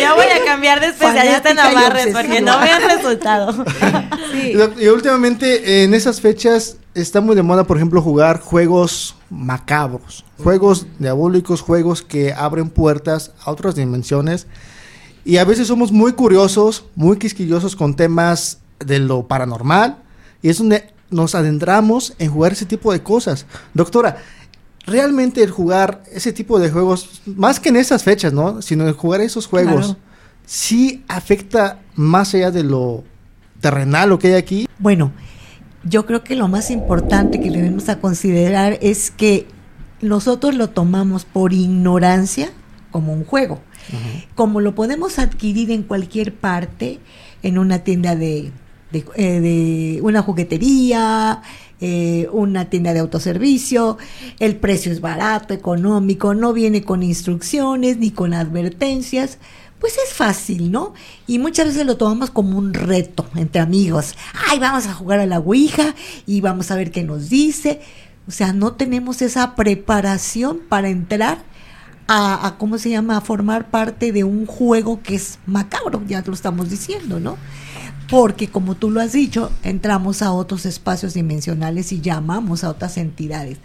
ya 0.01 0.15
voy 0.15 0.25
a 0.25 0.43
cambiar 0.47 0.81
de 0.81 0.87
especialista 0.87 1.51
en 1.51 1.59
amarres 1.59 2.15
porque 2.15 2.41
no 2.41 2.59
me 2.61 2.71
han 2.71 2.83
resultado. 2.83 3.53
sí. 4.33 4.55
Y 4.79 4.87
últimamente 4.87 5.85
en 5.85 5.93
esas 5.93 6.23
fechas 6.23 6.79
está 6.95 7.21
muy 7.21 7.37
de 7.37 7.43
moda, 7.43 7.65
por 7.65 7.77
ejemplo, 7.77 8.01
jugar 8.01 8.41
juegos 8.41 9.17
macabros, 9.29 10.25
juegos 10.43 10.87
diabólicos, 10.99 11.61
juegos 11.61 12.01
que 12.01 12.33
abren 12.33 12.71
puertas 12.71 13.33
a 13.45 13.51
otras 13.51 13.75
dimensiones. 13.75 14.47
Y 15.27 15.37
a 15.37 15.45
veces 15.45 15.69
somos 15.69 15.93
muy 15.93 16.15
curiosos, 16.15 16.87
muy 16.95 17.19
quisquillosos 17.19 17.77
con 17.77 17.97
temas 17.97 18.61
de 18.79 18.99
lo 18.99 19.29
paranormal 19.29 20.08
y 20.43 20.49
es 20.49 20.59
donde 20.59 20.91
nos 21.11 21.35
adentramos 21.35 22.15
en 22.19 22.31
jugar 22.31 22.53
ese 22.53 22.67
tipo 22.67 22.93
de 22.93 23.03
cosas. 23.03 23.47
Doctora, 23.75 24.19
realmente 24.87 25.43
el 25.43 25.51
jugar 25.51 26.03
ese 26.13 26.33
tipo 26.33 26.59
de 26.59 26.71
juegos, 26.71 27.23
más 27.27 27.61
que 27.61 27.69
en 27.69 27.77
esas 27.77 28.03
fechas, 28.03 28.33
¿no? 28.33 28.63
Sino 28.63 28.87
el 28.87 28.95
jugar 28.95 29.21
esos 29.21 29.47
juegos, 29.47 29.97
sí 30.47 31.05
afecta 31.09 31.81
más 31.95 32.35
allá 32.35 32.51
de 32.51 32.63
lo 32.63 33.05
terrenal 33.61 34.11
lo 34.11 34.19
que 34.19 34.29
hay 34.29 34.35
aquí. 34.35 34.69
Bueno, 34.79 35.13
yo 35.85 36.07
creo 36.07 36.25
que 36.25 36.37
lo 36.37 36.49
más 36.49 36.71
importante 36.71 37.41
que 37.41 37.51
debemos 37.51 37.89
a 37.89 38.01
considerar 38.01 38.79
es 38.81 39.11
que 39.11 39.47
nosotros 40.01 40.55
lo 40.55 40.71
tomamos 40.71 41.25
por 41.25 41.53
ignorancia 41.53 42.51
como 42.91 43.13
un 43.13 43.25
juego. 43.25 43.61
Como 44.35 44.61
lo 44.61 44.75
podemos 44.75 45.19
adquirir 45.19 45.71
en 45.71 45.83
cualquier 45.83 46.35
parte, 46.35 47.01
en 47.43 47.59
una 47.59 47.81
tienda 47.81 48.17
de 48.17 48.53
de, 48.91 49.05
eh, 49.17 49.41
de 49.41 50.01
una 50.03 50.23
juguetería, 50.23 51.43
eh, 51.81 52.29
una 52.33 52.71
tienda 52.71 52.93
de 52.93 53.01
autoservicio, 53.01 53.99
el 54.41 54.57
precio 54.57 54.91
es 54.91 55.01
barato, 55.01 55.55
económico, 55.55 56.35
no 56.35 56.53
viene 56.53 56.83
con 56.83 57.03
instrucciones 57.03 57.99
ni 57.99 58.11
con 58.11 58.35
advertencias, 58.35 59.39
pues 59.79 59.95
es 60.05 60.13
fácil, 60.13 60.73
¿no? 60.73 60.93
Y 61.29 61.39
muchas 61.39 61.69
veces 61.69 61.87
lo 61.87 61.97
tomamos 61.97 62.31
como 62.31 62.59
un 62.59 62.75
reto 62.75 63.27
entre 63.37 63.61
amigos. 63.61 64.17
Ay, 64.49 64.59
vamos 64.59 64.87
a 64.89 64.95
jugar 64.95 65.21
a 65.21 65.27
la 65.27 65.39
Ouija 65.39 65.95
y 66.27 66.41
vamos 66.41 66.73
a 66.73 66.77
ver 66.77 66.91
qué 66.91 67.05
nos 67.05 67.29
dice. 67.29 67.81
O 68.27 68.33
sea, 68.33 68.53
no 68.53 68.73
tenemos 68.73 69.23
esa 69.23 69.55
preparación 69.55 70.59
para 70.69 70.89
entrar 70.89 71.39
a, 72.09 72.57
¿cómo 72.59 72.79
se 72.79 72.91
llama?, 72.91 73.19
a 73.19 73.21
formar 73.21 73.71
parte 73.71 74.13
de 74.13 74.25
un 74.25 74.47
juego 74.47 75.01
que 75.03 75.15
es 75.15 75.39
macabro, 75.47 76.03
ya 76.09 76.23
lo 76.27 76.33
estamos 76.33 76.71
diciendo, 76.71 77.21
¿no? 77.21 77.37
Porque 78.09 78.49
como 78.49 78.75
tú 78.75 78.91
lo 78.91 79.01
has 79.01 79.13
dicho, 79.13 79.51
entramos 79.63 80.23
a 80.23 80.33
otros 80.33 80.67
espacios 80.67 81.15
dimensionales 81.15 81.93
y 81.93 82.01
llamamos 82.01 82.65
a 82.65 82.71
otras 82.71 82.97
entidades. 82.97 83.59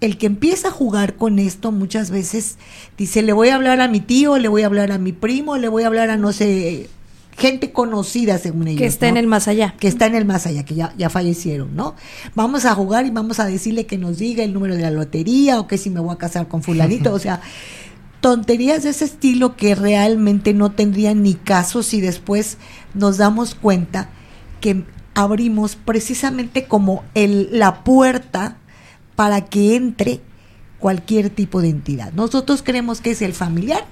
El 0.00 0.18
que 0.18 0.26
empieza 0.26 0.68
a 0.68 0.70
jugar 0.72 1.14
con 1.14 1.38
esto 1.38 1.70
muchas 1.70 2.10
veces 2.10 2.58
dice, 2.98 3.22
le 3.22 3.32
voy 3.32 3.48
a 3.48 3.54
hablar 3.54 3.80
a 3.80 3.88
mi 3.88 4.00
tío, 4.00 4.38
le 4.38 4.48
voy 4.48 4.62
a 4.62 4.66
hablar 4.66 4.92
a 4.92 4.98
mi 4.98 5.12
primo, 5.12 5.56
le 5.56 5.68
voy 5.68 5.84
a 5.84 5.86
hablar 5.86 6.10
a 6.10 6.16
no 6.16 6.32
sé, 6.32 6.88
gente 7.36 7.72
conocida 7.72 8.38
según 8.38 8.68
ellos. 8.68 8.80
Que 8.80 8.86
está 8.86 9.06
¿no? 9.06 9.10
en 9.12 9.16
el 9.18 9.26
más 9.26 9.48
allá. 9.48 9.74
Que 9.78 9.88
está 9.88 10.06
en 10.06 10.14
el 10.14 10.24
más 10.24 10.46
allá, 10.46 10.64
que 10.64 10.74
ya, 10.74 10.94
ya 10.96 11.10
fallecieron, 11.10 11.74
¿no? 11.74 11.94
Vamos 12.34 12.64
a 12.64 12.74
jugar 12.74 13.06
y 13.06 13.10
vamos 13.10 13.40
a 13.40 13.46
decirle 13.46 13.86
que 13.86 13.98
nos 13.98 14.18
diga 14.18 14.44
el 14.44 14.52
número 14.52 14.74
de 14.74 14.82
la 14.82 14.90
lotería 14.90 15.60
o 15.60 15.66
que 15.66 15.78
si 15.78 15.90
me 15.90 16.00
voy 16.00 16.14
a 16.14 16.18
casar 16.18 16.48
con 16.48 16.62
fulanito, 16.62 17.12
o 17.14 17.18
sea, 17.18 17.40
tonterías 18.24 18.84
de 18.84 18.88
ese 18.88 19.04
estilo 19.04 19.54
que 19.54 19.74
realmente 19.74 20.54
no 20.54 20.72
tendrían 20.72 21.22
ni 21.22 21.34
caso 21.34 21.82
si 21.82 22.00
después 22.00 22.56
nos 22.94 23.18
damos 23.18 23.54
cuenta 23.54 24.08
que 24.62 24.86
abrimos 25.12 25.76
precisamente 25.76 26.64
como 26.64 27.04
el, 27.12 27.50
la 27.52 27.84
puerta 27.84 28.56
para 29.14 29.42
que 29.42 29.76
entre 29.76 30.22
cualquier 30.78 31.28
tipo 31.28 31.60
de 31.60 31.68
entidad. 31.68 32.14
Nosotros 32.14 32.62
creemos 32.62 33.02
que 33.02 33.10
es 33.10 33.20
el 33.20 33.34
familiar 33.34 33.84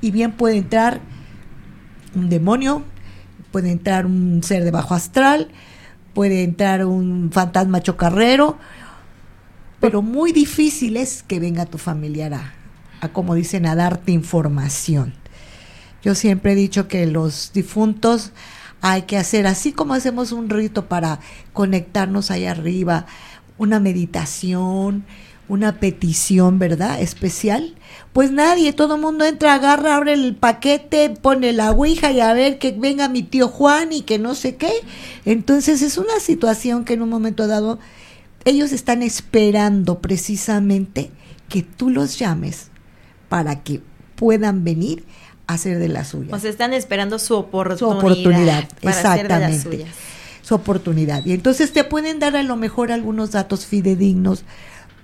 y 0.00 0.10
bien 0.10 0.32
puede 0.32 0.56
entrar 0.56 1.02
un 2.14 2.30
demonio, 2.30 2.82
puede 3.52 3.72
entrar 3.72 4.06
un 4.06 4.42
ser 4.42 4.64
de 4.64 4.70
bajo 4.70 4.94
astral, 4.94 5.50
puede 6.14 6.44
entrar 6.44 6.86
un 6.86 7.30
fantasma 7.30 7.82
chocarrero, 7.82 8.56
pero 9.80 10.00
muy 10.00 10.32
difícil 10.32 10.96
es 10.96 11.22
que 11.22 11.38
venga 11.40 11.66
tu 11.66 11.76
familiar 11.76 12.32
a, 12.32 12.54
a, 13.00 13.08
como 13.08 13.34
dicen, 13.34 13.66
a 13.66 13.74
darte 13.74 14.12
información. 14.12 15.14
Yo 16.02 16.14
siempre 16.14 16.52
he 16.52 16.56
dicho 16.56 16.88
que 16.88 17.06
los 17.06 17.52
difuntos 17.52 18.32
hay 18.80 19.02
que 19.02 19.18
hacer, 19.18 19.46
así 19.46 19.72
como 19.72 19.94
hacemos 19.94 20.32
un 20.32 20.48
rito 20.48 20.86
para 20.86 21.20
conectarnos 21.52 22.30
ahí 22.30 22.46
arriba, 22.46 23.06
una 23.58 23.78
meditación, 23.78 25.04
una 25.48 25.80
petición, 25.80 26.58
¿verdad? 26.58 27.02
Especial. 27.02 27.74
Pues 28.12 28.30
nadie, 28.30 28.72
todo 28.72 28.94
el 28.94 29.00
mundo 29.00 29.24
entra, 29.24 29.54
agarra, 29.54 29.96
abre 29.96 30.14
el 30.14 30.36
paquete, 30.36 31.10
pone 31.10 31.52
la 31.52 31.72
ouija 31.72 32.12
y 32.12 32.20
a 32.20 32.32
ver 32.32 32.58
que 32.58 32.72
venga 32.72 33.08
mi 33.08 33.22
tío 33.22 33.48
Juan 33.48 33.92
y 33.92 34.02
que 34.02 34.18
no 34.18 34.34
sé 34.34 34.56
qué. 34.56 34.72
Entonces 35.24 35.82
es 35.82 35.98
una 35.98 36.20
situación 36.20 36.84
que 36.84 36.94
en 36.94 37.02
un 37.02 37.08
momento 37.10 37.46
dado 37.48 37.78
ellos 38.44 38.72
están 38.72 39.02
esperando 39.02 39.98
precisamente 39.98 41.10
que 41.48 41.62
tú 41.62 41.90
los 41.90 42.18
llames 42.18 42.69
para 43.30 43.62
que 43.62 43.80
puedan 44.16 44.64
venir 44.64 45.06
a 45.46 45.54
hacer 45.54 45.78
de 45.78 45.88
las 45.88 46.08
suyas. 46.08 46.34
O 46.34 46.38
sea, 46.38 46.50
están 46.50 46.74
esperando 46.74 47.18
su 47.18 47.34
oportunidad. 47.34 47.78
Su 47.78 47.88
oportunidad, 47.88 48.68
para 48.82 48.98
hacer 48.98 49.28
de 49.28 49.40
las 49.40 49.54
exactamente. 49.54 49.62
suyas. 49.62 49.96
Su 50.42 50.54
oportunidad. 50.56 51.24
Y 51.24 51.32
entonces 51.32 51.72
te 51.72 51.84
pueden 51.84 52.18
dar 52.18 52.36
a 52.36 52.42
lo 52.42 52.56
mejor 52.56 52.92
algunos 52.92 53.30
datos 53.30 53.66
fidedignos, 53.66 54.44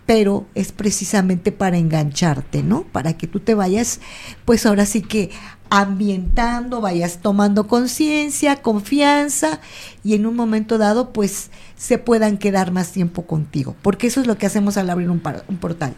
pero 0.06 0.46
es 0.54 0.72
precisamente 0.72 1.52
para 1.52 1.78
engancharte, 1.78 2.62
¿no? 2.62 2.82
Para 2.82 3.16
que 3.16 3.26
tú 3.26 3.40
te 3.40 3.54
vayas, 3.54 4.00
pues 4.44 4.66
ahora 4.66 4.86
sí 4.86 5.02
que 5.02 5.30
ambientando, 5.70 6.80
vayas 6.80 7.18
tomando 7.22 7.68
conciencia, 7.68 8.56
confianza 8.56 9.60
y 10.04 10.14
en 10.14 10.26
un 10.26 10.36
momento 10.36 10.78
dado 10.78 11.12
pues 11.12 11.50
se 11.76 11.98
puedan 11.98 12.38
quedar 12.38 12.70
más 12.72 12.90
tiempo 12.92 13.26
contigo, 13.26 13.76
porque 13.82 14.06
eso 14.06 14.20
es 14.20 14.26
lo 14.26 14.38
que 14.38 14.46
hacemos 14.46 14.76
al 14.78 14.88
abrir 14.88 15.10
un, 15.10 15.20
par- 15.20 15.44
un 15.48 15.58
portal. 15.58 15.94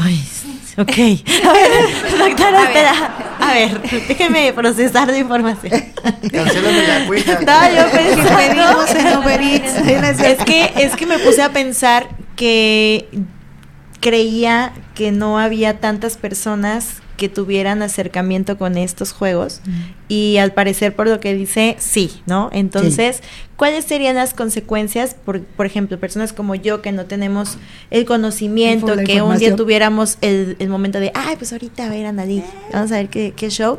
Ay, 0.00 0.24
ok. 0.78 0.88
A 0.88 1.52
ver, 1.52 2.18
doctora, 2.18 2.62
espera. 2.64 3.16
A 3.40 3.52
ver, 3.54 3.82
déjeme 4.08 4.52
procesar 4.52 5.08
la 5.08 5.18
información. 5.18 5.72
Cancélame 6.30 6.86
la 6.86 7.06
cuenta. 7.06 7.40
No, 7.40 7.74
yo 7.74 7.90
pensé, 7.90 9.08
en 9.08 9.18
Uber 9.18 9.40
Eats. 9.40 10.20
es 10.20 10.44
que 10.44 10.72
es 10.76 10.94
que 10.96 11.06
me 11.06 11.18
puse 11.18 11.42
a 11.42 11.50
pensar 11.52 12.06
que 12.36 13.08
creía 14.00 14.72
que 14.94 15.12
no 15.12 15.38
había 15.38 15.80
tantas 15.80 16.16
personas 16.16 17.02
que 17.16 17.28
tuvieran 17.28 17.80
acercamiento 17.82 18.58
con 18.58 18.76
estos 18.76 19.12
juegos 19.12 19.60
y 20.08 20.38
al 20.38 20.52
parecer 20.52 20.96
por 20.96 21.06
lo 21.06 21.20
que 21.20 21.34
dice 21.34 21.76
sí, 21.78 22.10
¿no? 22.26 22.50
Entonces, 22.52 23.22
¿cuáles 23.56 23.84
serían 23.84 24.16
las 24.16 24.34
consecuencias 24.34 25.14
por, 25.14 25.42
por 25.42 25.64
ejemplo, 25.64 25.98
personas 26.00 26.32
como 26.32 26.56
yo 26.56 26.82
que 26.82 26.90
no 26.90 27.06
tenemos 27.06 27.56
el 27.90 28.04
conocimiento, 28.04 28.96
que 29.06 29.22
un 29.22 29.38
día 29.38 29.54
tuviéramos 29.54 30.18
el, 30.22 30.56
el 30.58 30.68
momento 30.68 30.98
de, 30.98 31.12
ay, 31.14 31.36
pues 31.36 31.52
ahorita 31.52 31.86
a 31.86 31.88
ver, 31.88 32.06
Analí, 32.06 32.42
vamos 32.72 32.90
a 32.90 32.96
ver 32.96 33.08
qué, 33.08 33.32
qué 33.36 33.48
show. 33.48 33.78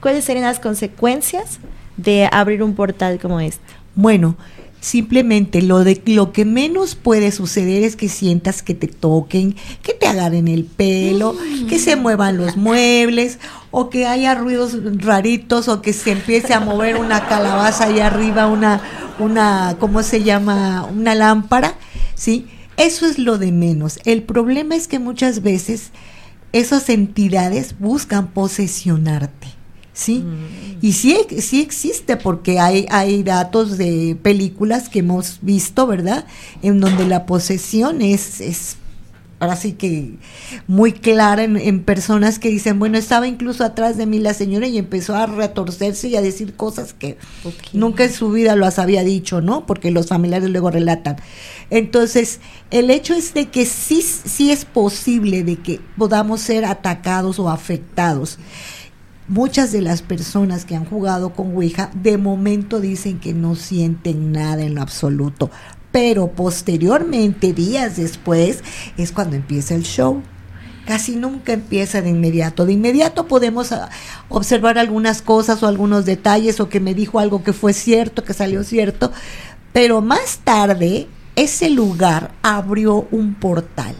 ¿Cuáles 0.00 0.24
serían 0.24 0.46
las 0.46 0.58
consecuencias 0.58 1.60
de 1.96 2.28
abrir 2.32 2.64
un 2.64 2.74
portal 2.74 3.20
como 3.20 3.38
este? 3.38 3.62
Bueno, 3.94 4.36
simplemente 4.82 5.62
lo 5.62 5.84
de 5.84 6.02
lo 6.06 6.32
que 6.32 6.44
menos 6.44 6.96
puede 6.96 7.30
suceder 7.30 7.84
es 7.84 7.94
que 7.94 8.08
sientas 8.08 8.62
que 8.62 8.74
te 8.74 8.88
toquen, 8.88 9.54
que 9.80 9.94
te 9.94 10.08
agarren 10.08 10.48
el 10.48 10.64
pelo, 10.64 11.36
que 11.68 11.78
se 11.78 11.94
muevan 11.94 12.36
los 12.36 12.56
muebles 12.56 13.38
o 13.70 13.90
que 13.90 14.06
haya 14.06 14.34
ruidos 14.34 14.76
raritos 14.96 15.68
o 15.68 15.80
que 15.82 15.92
se 15.92 16.10
empiece 16.10 16.52
a 16.52 16.58
mover 16.58 16.96
una 16.96 17.28
calabaza 17.28 17.84
ahí 17.84 18.00
arriba, 18.00 18.48
una 18.48 18.82
una 19.20 19.76
¿cómo 19.78 20.02
se 20.02 20.24
llama? 20.24 20.84
una 20.84 21.14
lámpara, 21.14 21.74
¿sí? 22.16 22.48
Eso 22.76 23.06
es 23.06 23.20
lo 23.20 23.38
de 23.38 23.52
menos. 23.52 24.00
El 24.04 24.24
problema 24.24 24.74
es 24.74 24.88
que 24.88 24.98
muchas 24.98 25.42
veces 25.42 25.92
esas 26.52 26.88
entidades 26.88 27.78
buscan 27.78 28.32
posesionarte. 28.32 29.46
¿Sí? 29.92 30.24
Y 30.80 30.92
sí, 30.92 31.16
sí 31.38 31.60
existe 31.60 32.16
porque 32.16 32.58
hay, 32.58 32.86
hay 32.90 33.22
datos 33.22 33.78
de 33.78 34.16
películas 34.22 34.88
que 34.88 35.00
hemos 35.00 35.38
visto, 35.42 35.86
¿verdad? 35.86 36.26
En 36.62 36.80
donde 36.80 37.06
la 37.06 37.26
posesión 37.26 38.02
es, 38.02 38.40
es 38.40 38.76
ahora 39.38 39.56
sí 39.56 39.72
que 39.72 40.18
muy 40.68 40.92
clara 40.92 41.42
en, 41.42 41.56
en 41.56 41.82
personas 41.82 42.38
que 42.38 42.48
dicen, 42.48 42.78
bueno, 42.78 42.96
estaba 42.96 43.26
incluso 43.26 43.64
atrás 43.64 43.96
de 43.96 44.06
mí 44.06 44.18
la 44.18 44.34
señora 44.34 44.68
y 44.68 44.78
empezó 44.78 45.16
a 45.16 45.26
retorcerse 45.26 46.08
y 46.08 46.16
a 46.16 46.22
decir 46.22 46.54
cosas 46.54 46.94
que 46.94 47.18
nunca 47.72 48.04
en 48.04 48.12
su 48.12 48.30
vida 48.30 48.54
las 48.54 48.78
había 48.78 49.02
dicho, 49.02 49.40
¿no? 49.40 49.66
Porque 49.66 49.90
los 49.90 50.06
familiares 50.06 50.48
luego 50.48 50.70
relatan. 50.70 51.16
Entonces, 51.70 52.38
el 52.70 52.90
hecho 52.90 53.14
es 53.14 53.34
de 53.34 53.48
que 53.48 53.66
sí, 53.66 54.00
sí 54.02 54.52
es 54.52 54.64
posible 54.64 55.42
de 55.42 55.56
que 55.56 55.80
podamos 55.98 56.40
ser 56.40 56.64
atacados 56.64 57.38
o 57.38 57.50
afectados 57.50 58.38
muchas 59.32 59.72
de 59.72 59.80
las 59.80 60.02
personas 60.02 60.66
que 60.66 60.76
han 60.76 60.84
jugado 60.84 61.30
con 61.30 61.56
Ouija 61.56 61.90
de 61.94 62.18
momento 62.18 62.80
dicen 62.80 63.18
que 63.18 63.32
no 63.32 63.54
sienten 63.54 64.30
nada 64.30 64.62
en 64.62 64.74
lo 64.74 64.82
absoluto, 64.82 65.50
pero 65.90 66.32
posteriormente, 66.32 67.54
días 67.54 67.96
después, 67.96 68.62
es 68.98 69.10
cuando 69.10 69.36
empieza 69.36 69.74
el 69.74 69.84
show. 69.84 70.22
Casi 70.86 71.16
nunca 71.16 71.54
empieza 71.54 72.02
de 72.02 72.10
inmediato. 72.10 72.66
De 72.66 72.74
inmediato 72.74 73.26
podemos 73.26 73.72
ah, 73.72 73.88
observar 74.28 74.76
algunas 74.76 75.22
cosas 75.22 75.62
o 75.62 75.66
algunos 75.66 76.04
detalles 76.04 76.60
o 76.60 76.68
que 76.68 76.80
me 76.80 76.92
dijo 76.92 77.18
algo 77.18 77.42
que 77.42 77.54
fue 77.54 77.72
cierto, 77.72 78.24
que 78.24 78.34
salió 78.34 78.64
cierto, 78.64 79.12
pero 79.72 80.02
más 80.02 80.40
tarde 80.44 81.08
ese 81.36 81.70
lugar 81.70 82.32
abrió 82.42 83.08
un 83.10 83.34
portal. 83.34 83.94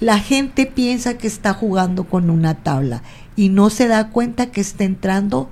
La 0.00 0.18
gente 0.18 0.66
piensa 0.66 1.18
que 1.18 1.28
está 1.28 1.54
jugando 1.54 2.04
con 2.04 2.30
una 2.30 2.54
tabla 2.62 3.02
y 3.38 3.50
no 3.50 3.70
se 3.70 3.86
da 3.86 4.10
cuenta 4.10 4.50
que 4.50 4.60
está 4.60 4.82
entrando 4.82 5.48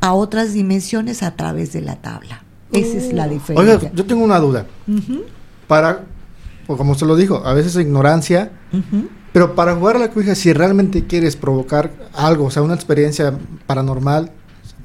a 0.00 0.14
otras 0.14 0.52
dimensiones 0.52 1.22
a 1.22 1.36
través 1.36 1.72
de 1.72 1.80
la 1.80 1.94
tabla. 1.94 2.42
Esa 2.72 2.98
es 2.98 3.12
la 3.12 3.28
diferencia. 3.28 3.76
Oiga, 3.76 3.92
yo 3.94 4.04
tengo 4.04 4.24
una 4.24 4.40
duda. 4.40 4.66
Para, 5.68 6.06
o 6.66 6.76
como 6.76 6.90
usted 6.90 7.06
lo 7.06 7.14
dijo, 7.14 7.46
a 7.46 7.54
veces 7.54 7.76
ignorancia, 7.76 8.50
pero 9.32 9.54
para 9.54 9.76
jugar 9.76 9.94
a 9.94 9.98
la 10.00 10.10
cuija, 10.10 10.34
si 10.34 10.52
realmente 10.52 11.06
quieres 11.06 11.36
provocar 11.36 11.92
algo, 12.14 12.46
o 12.46 12.50
sea, 12.50 12.62
una 12.62 12.74
experiencia 12.74 13.32
paranormal, 13.64 14.32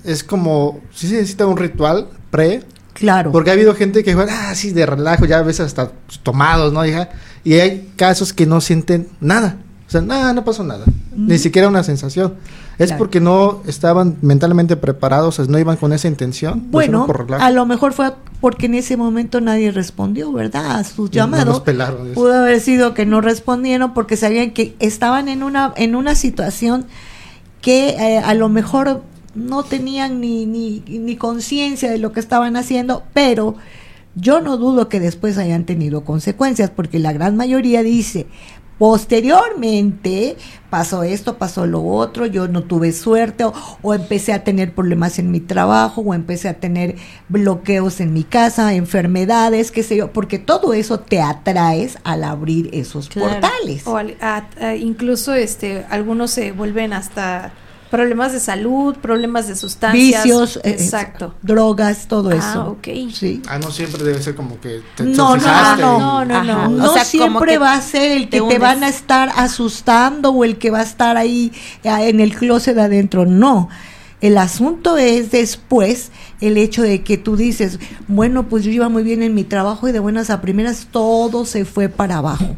es 0.03 0.23
como, 0.23 0.81
si 0.93 1.07
se 1.07 1.15
necesita 1.15 1.47
un 1.47 1.57
ritual 1.57 2.09
pre, 2.29 2.61
Claro. 2.93 3.31
porque 3.31 3.49
ha 3.49 3.53
habido 3.53 3.73
gente 3.73 4.03
que 4.03 4.13
juega, 4.13 4.51
ah, 4.51 4.55
sí, 4.55 4.69
de 4.71 4.85
relajo, 4.85 5.25
ya 5.25 5.39
a 5.39 5.41
veces 5.41 5.65
hasta 5.65 5.89
pues, 6.05 6.19
tomados, 6.19 6.71
¿no? 6.71 6.85
Hija? 6.85 7.09
Y 7.43 7.55
hay 7.55 7.91
casos 7.95 8.33
que 8.33 8.45
no 8.45 8.61
sienten 8.61 9.07
nada. 9.19 9.57
O 9.87 9.91
sea, 9.91 10.01
nada, 10.01 10.33
no 10.33 10.43
pasó 10.43 10.63
nada. 10.63 10.85
ni 11.15 11.37
siquiera 11.37 11.67
una 11.69 11.83
sensación. 11.83 12.33
Es 12.77 12.87
Claro. 12.87 12.97
porque 12.97 13.21
no 13.21 13.61
estaban 13.67 14.17
mentalmente 14.21 14.75
preparados, 14.75 15.39
o 15.39 15.43
sea, 15.43 15.49
no 15.51 15.57
iban 15.57 15.77
con 15.77 15.93
esa 15.93 16.09
intención. 16.09 16.67
Bueno, 16.71 17.07
a 17.39 17.51
lo 17.51 17.65
mejor 17.65 17.93
fue 17.93 18.13
porque 18.41 18.65
en 18.65 18.75
ese 18.75 18.97
momento 18.97 19.39
nadie 19.39 19.71
respondió, 19.71 20.33
¿verdad? 20.33 20.79
A 20.79 20.83
sus 20.83 21.09
No 21.09 21.11
llamados. 21.15 21.61
Pudo 22.15 22.33
haber 22.33 22.59
sido 22.59 22.93
que 22.93 23.05
no 23.05 23.21
respondieron 23.21 23.93
porque 23.93 24.17
sabían 24.17 24.51
que 24.51 24.75
estaban 24.79 25.29
en 25.29 25.41
una, 25.41 25.73
en 25.77 25.95
una 25.95 26.15
situación 26.15 26.85
que 27.61 27.89
eh, 27.91 28.17
a 28.19 28.33
lo 28.33 28.49
mejor 28.49 29.03
no 29.35 29.63
tenían 29.63 30.19
ni, 30.19 30.45
ni, 30.45 30.81
ni 30.87 31.15
conciencia 31.15 31.89
de 31.89 31.97
lo 31.97 32.11
que 32.11 32.19
estaban 32.19 32.57
haciendo, 32.57 33.03
pero 33.13 33.55
yo 34.15 34.41
no 34.41 34.57
dudo 34.57 34.89
que 34.89 34.99
después 34.99 35.37
hayan 35.37 35.65
tenido 35.65 36.03
consecuencias, 36.03 36.69
porque 36.69 36.99
la 36.99 37.13
gran 37.13 37.35
mayoría 37.37 37.83
dice, 37.83 38.27
posteriormente 38.77 40.35
pasó 40.69 41.03
esto, 41.03 41.37
pasó 41.37 41.65
lo 41.65 41.83
otro, 41.85 42.25
yo 42.25 42.47
no 42.47 42.63
tuve 42.63 42.91
suerte, 42.91 43.45
o, 43.45 43.53
o 43.81 43.93
empecé 43.93 44.33
a 44.33 44.43
tener 44.43 44.73
problemas 44.73 45.19
en 45.19 45.31
mi 45.31 45.39
trabajo, 45.39 46.01
o 46.01 46.13
empecé 46.13 46.49
a 46.49 46.55
tener 46.55 46.95
bloqueos 47.29 48.01
en 48.01 48.11
mi 48.13 48.23
casa, 48.23 48.73
enfermedades, 48.73 49.71
qué 49.71 49.83
sé 49.83 49.95
yo, 49.95 50.11
porque 50.11 50.39
todo 50.39 50.73
eso 50.73 50.99
te 50.99 51.21
atraes 51.21 51.97
al 52.03 52.23
abrir 52.23 52.69
esos 52.73 53.07
Claro. 53.09 53.29
portales. 53.39 53.87
O 53.87 53.97
al- 53.97 54.17
a- 54.21 54.45
a- 54.59 54.75
incluso 54.75 55.33
este 55.33 55.85
algunos 55.89 56.31
se 56.31 56.51
vuelven 56.51 56.91
hasta 56.93 57.53
problemas 57.89 58.33
de 58.33 58.39
salud, 58.39 58.95
problemas 58.95 59.47
de 59.47 59.55
sustancias. 59.55 60.23
Vicios, 60.23 60.57
eh, 60.57 60.71
Exacto. 60.71 61.33
drogas, 61.41 62.07
todo 62.07 62.29
Ah, 62.31 62.35
eso. 62.35 62.67
ok. 62.71 62.87
Sí. 63.13 63.41
Ah, 63.47 63.59
no 63.59 63.71
siempre 63.71 64.03
debe 64.03 64.21
ser 64.21 64.35
como 64.35 64.59
que 64.59 64.81
te 64.95 65.03
No, 65.03 65.37
no, 65.37 65.75
no, 65.75 65.75
no, 65.77 66.25
no, 66.25 66.35
Ajá. 66.35 66.43
no. 66.43 66.69
No 66.69 66.91
O 66.91 66.93
sea, 66.93 67.03
como 67.03 67.39
siempre 67.39 67.57
va 67.57 67.73
a 67.73 67.81
ser 67.81 68.11
el 68.11 68.29
que 68.29 68.41
te 68.41 68.47
te, 68.47 68.59
van 68.59 68.83
a 68.83 68.89
estar 68.89 69.31
asustando 69.35 70.31
o 70.31 70.43
el 70.43 70.57
que 70.57 70.71
va 70.71 70.79
a 70.79 70.83
estar 70.83 71.17
ahí 71.17 71.51
eh, 71.83 72.09
en 72.09 72.19
el 72.19 72.35
closet 72.35 72.77
adentro. 72.77 73.25
No. 73.25 73.69
El 74.21 74.37
asunto 74.37 74.97
es 74.97 75.29
después 75.31 76.11
el 76.41 76.57
hecho 76.57 76.81
de 76.81 77.03
que 77.03 77.17
tú 77.17 77.35
dices, 77.37 77.79
bueno, 78.07 78.47
pues 78.47 78.63
yo 78.63 78.71
iba 78.71 78.89
muy 78.89 79.03
bien 79.03 79.21
en 79.21 79.35
mi 79.35 79.43
trabajo 79.43 79.87
y 79.87 79.91
de 79.91 79.99
buenas 79.99 80.29
a 80.29 80.41
primeras 80.41 80.87
todo 80.89 81.45
se 81.45 81.63
fue 81.65 81.89
para 81.89 82.17
abajo. 82.17 82.55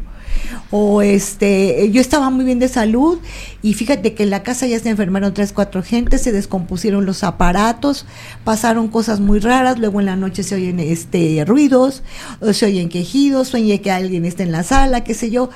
O 0.70 1.02
este, 1.02 1.90
yo 1.90 2.00
estaba 2.00 2.30
muy 2.30 2.44
bien 2.44 2.58
de 2.58 2.68
salud 2.68 3.18
y 3.62 3.74
fíjate 3.74 4.14
que 4.14 4.22
en 4.24 4.30
la 4.30 4.42
casa 4.42 4.66
ya 4.66 4.78
se 4.78 4.90
enfermaron 4.90 5.32
tres, 5.34 5.52
cuatro 5.52 5.82
gentes, 5.82 6.22
se 6.22 6.32
descompusieron 6.32 7.06
los 7.06 7.24
aparatos, 7.24 8.06
pasaron 8.44 8.88
cosas 8.88 9.20
muy 9.20 9.38
raras, 9.38 9.78
luego 9.78 10.00
en 10.00 10.06
la 10.06 10.16
noche 10.16 10.42
se 10.42 10.54
oyen 10.54 10.80
este 10.80 11.44
ruidos, 11.46 12.02
o 12.40 12.52
se 12.52 12.66
oyen 12.66 12.88
quejidos, 12.88 13.48
sueñe 13.48 13.80
que 13.80 13.90
alguien 13.90 14.24
está 14.24 14.42
en 14.42 14.52
la 14.52 14.62
sala, 14.62 15.04
qué 15.04 15.14
sé 15.14 15.30
yo. 15.30 15.50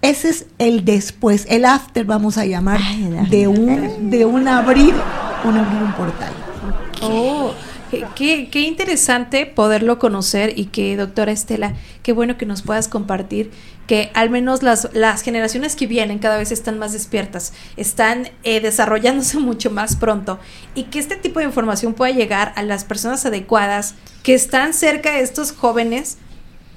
Ese 0.00 0.28
es 0.28 0.46
el 0.58 0.84
después, 0.84 1.46
el 1.48 1.64
after 1.64 2.04
vamos 2.04 2.36
a 2.36 2.44
llamar 2.44 2.78
Ay, 2.82 3.26
de 3.30 3.48
un 3.48 4.10
de 4.10 4.26
un 4.26 4.46
abrir, 4.48 4.94
un 5.44 5.56
abrir 5.56 5.82
un 5.82 5.92
portal. 5.94 6.32
Oh, 7.00 7.52
qué, 8.14 8.48
qué- 8.50 8.60
interesante 8.62 9.46
poderlo 9.46 9.98
conocer 9.98 10.52
y 10.58 10.66
que, 10.66 10.96
doctora 10.96 11.32
Estela, 11.32 11.74
qué 12.02 12.12
bueno 12.12 12.36
que 12.36 12.46
nos 12.46 12.62
puedas 12.62 12.88
compartir 12.88 13.50
que 13.86 14.10
al 14.14 14.30
menos 14.30 14.62
las, 14.62 14.88
las 14.94 15.20
generaciones 15.22 15.76
que 15.76 15.86
vienen 15.86 16.18
cada 16.18 16.38
vez 16.38 16.50
están 16.52 16.78
más 16.78 16.92
despiertas, 16.94 17.52
están 17.76 18.30
eh, 18.42 18.60
desarrollándose 18.60 19.38
mucho 19.40 19.70
más 19.70 19.96
pronto 19.96 20.38
y 20.74 20.84
que 20.84 20.98
este 20.98 21.16
tipo 21.16 21.38
de 21.40 21.44
información 21.46 21.92
pueda 21.94 22.12
llegar 22.12 22.52
a 22.56 22.62
las 22.62 22.84
personas 22.84 23.26
adecuadas 23.26 23.94
que 24.22 24.34
están 24.34 24.72
cerca 24.72 25.12
de 25.12 25.20
estos 25.20 25.52
jóvenes 25.52 26.16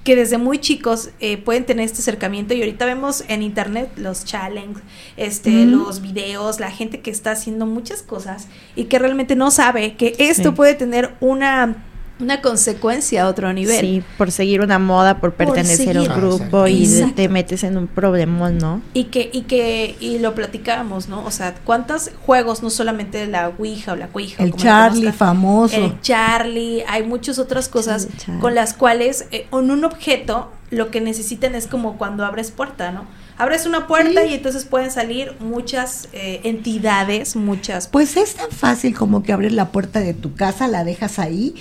que 0.03 0.15
desde 0.15 0.37
muy 0.37 0.59
chicos 0.59 1.09
eh, 1.19 1.37
pueden 1.37 1.65
tener 1.65 1.85
este 1.85 1.99
acercamiento 1.99 2.53
y 2.53 2.59
ahorita 2.61 2.85
vemos 2.85 3.23
en 3.27 3.41
internet 3.41 3.89
los 3.97 4.23
challenges, 4.23 4.81
este, 5.17 5.49
Mm. 5.49 5.71
los 5.71 6.01
videos, 6.01 6.59
la 6.61 6.71
gente 6.71 7.01
que 7.01 7.11
está 7.11 7.31
haciendo 7.31 7.65
muchas 7.65 8.03
cosas 8.03 8.47
y 8.75 8.85
que 8.85 8.99
realmente 8.99 9.35
no 9.35 9.51
sabe 9.51 9.95
que 9.95 10.15
esto 10.17 10.49
Sí. 10.51 10.55
puede 10.55 10.75
tener 10.75 11.13
una, 11.19 11.83
una 12.19 12.41
consecuencia 12.41 13.23
a 13.23 13.27
otro 13.27 13.51
nivel. 13.53 13.79
Sí, 13.79 14.03
por 14.17 14.31
seguir 14.31 14.61
una 14.61 14.79
moda, 14.79 15.19
por 15.19 15.33
Por 15.33 15.45
pertenecer 15.53 15.89
a 15.97 16.01
seguir. 16.01 16.09
un 16.09 16.11
Ah, 16.11 16.15
grupo 16.17 16.67
y 16.67 17.11
te 17.15 17.29
metes 17.29 17.63
en 17.63 17.77
un 17.77 17.87
problemón, 17.87 18.57
¿no? 18.57 18.81
Y 18.93 19.05
que, 19.05 19.29
y 19.31 19.41
que, 19.43 19.95
y 19.99 20.19
lo 20.19 20.33
platicábamos, 20.33 21.09
¿no? 21.09 21.23
O 21.25 21.31
sea, 21.31 21.53
¿cuántos 21.63 22.11
juegos, 22.25 22.63
no 22.63 22.69
solamente 22.69 23.25
la 23.27 23.49
Ouija 23.57 23.93
o 23.93 23.95
la 23.95 24.09
Ouija? 24.13 24.43
El 24.43 24.51
como 24.51 24.63
Charlie 24.63 25.11
famoso. 25.11 25.75
El 25.75 26.01
Charlie, 26.01 26.83
hay 26.87 27.03
muchas 27.03 27.37
otras 27.39 27.69
cosas 27.69 28.07
Charlie. 28.17 28.41
con 28.41 28.55
las 28.55 28.73
cuales 28.73 29.27
eh, 29.31 29.45
en 29.51 29.69
un 29.71 29.83
objeto 29.83 30.51
lo 30.69 30.91
que 30.91 30.99
necesitan 30.99 31.55
es 31.55 31.65
como 31.67 31.97
cuando 31.97 32.25
abres 32.25 32.51
puerta, 32.51 32.91
¿no? 32.91 33.05
Abres 33.37 33.65
una 33.67 33.85
puerta 33.87 34.23
Sí. 34.23 34.31
y 34.31 34.33
entonces 34.33 34.65
pueden 34.65 34.89
salir 34.91 35.33
muchas 35.39 36.09
eh, 36.11 36.41
entidades, 36.43 37.35
muchas... 37.35 37.87
Pues 37.87 38.17
es 38.17 38.33
tan 38.33 38.49
fácil 38.49 38.95
como 38.97 39.21
que 39.23 39.31
abres 39.31 39.53
la 39.53 39.69
puerta 39.71 39.99
de 39.99 40.13
tu 40.15 40.33
casa, 40.33 40.67
la 40.67 40.83
dejas 40.83 41.19
ahí, 41.19 41.53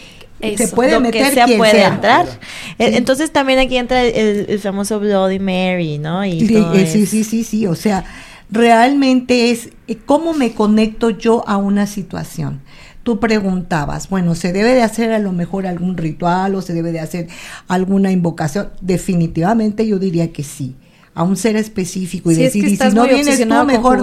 se 0.56 0.68
puede 0.68 0.92
Lo 0.92 1.00
meter 1.00 1.24
que 1.24 1.30
sea 1.32 1.44
quien 1.46 1.58
puede 1.58 1.72
sea. 1.72 1.88
entrar. 1.88 2.26
Sí. 2.26 2.36
Entonces 2.78 3.32
también 3.32 3.58
aquí 3.58 3.76
entra 3.76 4.02
el, 4.02 4.46
el 4.48 4.58
famoso 4.60 5.00
Bloody 5.00 5.38
Mary, 5.38 5.98
¿no? 5.98 6.24
Y 6.24 6.46
Sí, 6.46 6.56
eh, 6.56 6.86
sí, 6.90 7.06
sí, 7.06 7.24
sí, 7.24 7.44
sí, 7.44 7.66
o 7.66 7.74
sea, 7.74 8.04
realmente 8.50 9.50
es 9.50 9.70
eh, 9.88 9.96
cómo 10.04 10.32
me 10.32 10.52
conecto 10.52 11.10
yo 11.10 11.44
a 11.48 11.56
una 11.56 11.86
situación. 11.86 12.60
Tú 13.02 13.20
preguntabas, 13.20 14.08
bueno, 14.08 14.34
¿se 14.34 14.52
debe 14.52 14.74
de 14.74 14.82
hacer 14.82 15.12
a 15.12 15.18
lo 15.20 15.30
mejor 15.32 15.66
algún 15.66 15.96
ritual 15.96 16.54
o 16.56 16.62
se 16.62 16.72
debe 16.74 16.90
de 16.90 16.98
hacer 17.00 17.28
alguna 17.68 18.10
invocación? 18.10 18.70
Definitivamente 18.80 19.86
yo 19.86 19.98
diría 20.00 20.32
que 20.32 20.42
sí, 20.42 20.74
a 21.14 21.22
un 21.22 21.36
ser 21.36 21.54
específico 21.56 22.32
y 22.32 22.34
Sí, 22.34 22.40
es 22.42 22.46
decir, 22.48 22.64
que 22.64 22.70
y 22.70 22.72
estás 22.72 22.90
si 22.90 22.96
no 22.96 23.04
vienes 23.06 23.40
tú, 23.40 23.64
mejor, 23.64 24.02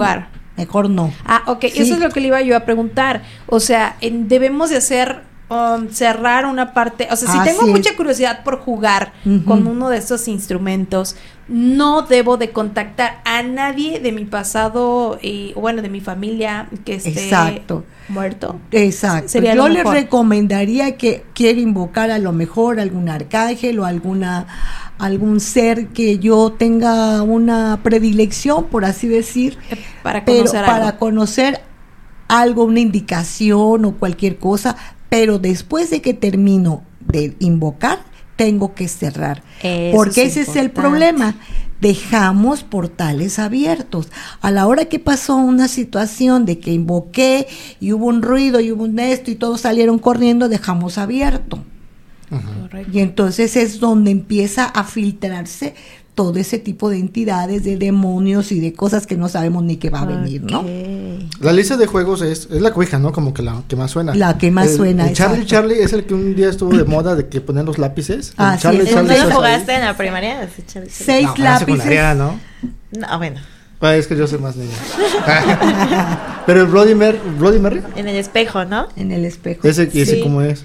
mejor 0.56 0.88
no. 0.88 1.12
Ah, 1.26 1.42
ok, 1.48 1.60
Sí. 1.70 1.82
eso 1.82 1.94
es 1.94 2.00
lo 2.00 2.08
que 2.10 2.20
le 2.20 2.28
iba 2.28 2.40
yo 2.40 2.56
a 2.56 2.60
preguntar. 2.60 3.22
O 3.46 3.60
sea, 3.60 3.96
debemos 4.00 4.70
de 4.70 4.78
hacer, 4.78 5.20
um, 5.54 5.88
cerrar 5.90 6.46
una 6.46 6.74
parte, 6.74 7.08
o 7.10 7.16
sea, 7.16 7.30
si 7.30 7.38
Así 7.38 7.50
tengo 7.50 7.66
es. 7.66 7.72
mucha 7.72 7.96
curiosidad 7.96 8.42
por 8.42 8.58
jugar 8.58 9.12
con 9.46 9.66
uno 9.66 9.88
de 9.88 9.98
estos 9.98 10.28
instrumentos, 10.28 11.16
no 11.48 12.02
debo 12.02 12.36
de 12.36 12.50
contactar 12.50 13.20
a 13.24 13.42
nadie 13.42 14.00
de 14.00 14.12
mi 14.12 14.24
pasado, 14.24 15.18
y 15.20 15.52
bueno, 15.54 15.82
de 15.82 15.88
mi 15.90 16.00
familia 16.00 16.68
que 16.84 16.94
esté 16.94 17.10
Exacto. 17.10 17.84
muerto. 18.08 18.58
Exacto. 18.70 19.28
Sería 19.28 19.54
Yo 19.54 19.68
les 19.68 19.84
recomendaría 19.84 20.96
que 20.96 21.24
quiero 21.34 21.60
invocar 21.60 22.10
a 22.10 22.18
lo 22.18 22.32
mejor 22.32 22.80
algún 22.80 23.08
arcángel 23.08 23.78
o 23.78 23.84
alguna 23.84 24.46
algún 24.98 25.40
ser 25.40 25.88
que 25.88 26.18
yo 26.18 26.52
tenga 26.52 27.22
una 27.22 27.80
predilección, 27.82 28.66
por 28.66 28.84
así 28.84 29.08
decir, 29.08 29.58
eh, 29.70 29.76
Para 30.02 30.24
pero 30.24 30.38
conocer 30.38 30.64
para 30.64 30.96
conocer 30.98 31.60
algo, 32.28 32.64
una 32.64 32.80
indicación 32.80 33.84
o 33.84 33.92
cualquier 33.92 34.38
cosa, 34.38 34.76
pero 35.14 35.38
después 35.38 35.90
de 35.90 36.02
que 36.02 36.12
termino 36.12 36.82
de 37.06 37.36
invocar, 37.38 38.00
tengo 38.34 38.74
que 38.74 38.88
cerrar. 38.88 39.44
Eso 39.62 39.96
porque 39.96 40.24
es 40.24 40.36
ese 40.36 40.50
es 40.50 40.56
el 40.56 40.72
problema. 40.72 41.36
Dejamos 41.80 42.64
portales 42.64 43.38
abiertos. 43.38 44.08
A 44.40 44.50
la 44.50 44.66
hora 44.66 44.86
que 44.86 44.98
pasó 44.98 45.36
una 45.36 45.68
situación 45.68 46.46
de 46.46 46.58
que 46.58 46.72
invoqué 46.72 47.46
y 47.78 47.92
hubo 47.92 48.06
un 48.06 48.22
ruido 48.22 48.58
y 48.58 48.72
hubo 48.72 48.82
un 48.82 48.98
esto 48.98 49.30
y 49.30 49.36
todos 49.36 49.60
salieron 49.60 50.00
corriendo, 50.00 50.48
dejamos 50.48 50.98
abierto. 50.98 51.62
Y 52.92 52.98
entonces 52.98 53.54
es 53.54 53.78
donde 53.78 54.10
empieza 54.10 54.64
a 54.64 54.82
filtrarse 54.82 55.76
todo 56.14 56.36
ese 56.38 56.58
tipo 56.60 56.90
de 56.90 56.98
entidades, 56.98 57.64
de 57.64 57.76
demonios 57.76 58.52
y 58.52 58.60
de 58.60 58.72
cosas 58.72 59.06
que 59.06 59.16
no 59.16 59.28
sabemos 59.28 59.64
ni 59.64 59.78
qué 59.78 59.90
va 59.90 60.02
a 60.02 60.04
venir, 60.06 60.42
¿no? 60.42 60.64
La 61.40 61.52
lista 61.52 61.76
de 61.76 61.86
juegos 61.86 62.22
es, 62.22 62.48
es 62.52 62.62
la 62.62 62.72
cuija, 62.72 62.98
¿no? 63.00 63.10
Como 63.12 63.34
que 63.34 63.42
la 63.42 63.62
que 63.66 63.74
más 63.74 63.90
suena. 63.90 64.14
La 64.14 64.38
que 64.38 64.50
más 64.52 64.68
El- 64.70 64.76
suena, 64.76 65.08
el 65.08 65.14
Charlie 65.16 65.42
exacto. 65.42 65.50
Charlie 65.50 65.82
es 65.82 65.92
el 65.92 66.04
que 66.04 66.14
un 66.14 66.36
día 66.36 66.48
estuvo 66.50 66.76
de 66.76 66.84
moda 66.84 67.16
de 67.16 67.26
que 67.28 67.40
ponían 67.40 67.66
los 67.66 67.78
lápices. 67.78 68.32
Ah, 68.36 68.54
sí, 68.56 68.62
Charlie 68.62 68.84
¿Tú 68.84 68.92
Charlie 68.94 69.16
lo 69.18 69.24
ahí. 69.24 69.32
jugaste 69.32 69.74
en 69.74 69.80
la 69.80 69.96
primaria? 69.96 70.48
Sí, 70.54 70.62
Charlie, 70.66 70.88
Charlie. 70.90 71.04
Seis 71.04 71.26
No, 71.26 71.34
en 71.36 71.42
la 71.44 71.50
lápices. 71.50 71.66
secundaria, 71.82 72.14
¿no? 72.14 72.40
No, 72.92 73.18
bueno, 73.18 73.40
Ah, 73.80 73.96
es 73.96 74.06
que 74.06 74.16
yo 74.16 74.26
soy 74.26 74.38
más 74.38 74.56
niño. 74.56 74.70
Pero 76.46 76.60
el 76.62 76.66
Bloody 76.68 76.94
Mary, 76.94 77.18
Bloody 77.38 77.58
Mary, 77.58 77.82
en 77.96 78.08
el 78.08 78.16
espejo, 78.16 78.64
¿no? 78.64 78.88
En 78.96 79.12
el 79.12 79.24
espejo. 79.24 79.66
ese, 79.68 79.90
¿y 79.92 80.00
ese 80.00 80.16
Sí. 80.16 80.20
cómo 80.22 80.40
es? 80.42 80.64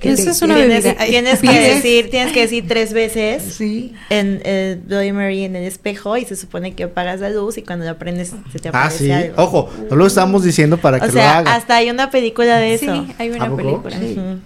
Que 0.00 0.12
Esa 0.12 0.30
es 0.30 0.40
una 0.40 0.54
Tienes, 0.56 0.82
bebida. 0.82 1.04
tienes 1.04 1.40
que 1.40 1.60
decir, 1.60 2.10
tienes 2.10 2.32
que 2.32 2.40
decir 2.40 2.64
tres 2.66 2.92
veces 2.94 3.42
Sí. 3.54 3.92
en 4.08 4.40
el 4.46 4.76
Bloody 4.78 5.12
Mary 5.12 5.44
en 5.44 5.56
el 5.56 5.64
espejo 5.64 6.16
y 6.16 6.24
se 6.24 6.36
supone 6.36 6.74
que 6.74 6.84
apagas 6.84 7.20
la 7.20 7.28
luz 7.28 7.58
y 7.58 7.62
cuando 7.62 7.84
la 7.84 7.98
prendes 7.98 8.32
se 8.50 8.58
te 8.58 8.68
Ah, 8.68 8.86
aparece 8.86 9.04
sí. 9.04 9.12
algo. 9.12 9.34
Ojo, 9.42 9.70
no 9.90 9.96
lo 9.96 10.06
estamos 10.06 10.42
diciendo 10.42 10.78
para 10.78 10.96
o 10.96 11.00
que 11.00 11.10
sea, 11.12 11.34
lo 11.34 11.38
haga. 11.40 11.54
hasta 11.54 11.76
hay 11.76 11.90
una 11.90 12.10
película 12.10 12.56
de 12.56 12.78
Sí, 12.78 12.86
eso. 12.86 13.06
hay 13.18 13.28
¿A 13.28 13.32
una 13.36 13.44
poco? 13.50 13.56
película. 13.82 13.96
Ujú. 13.98 14.38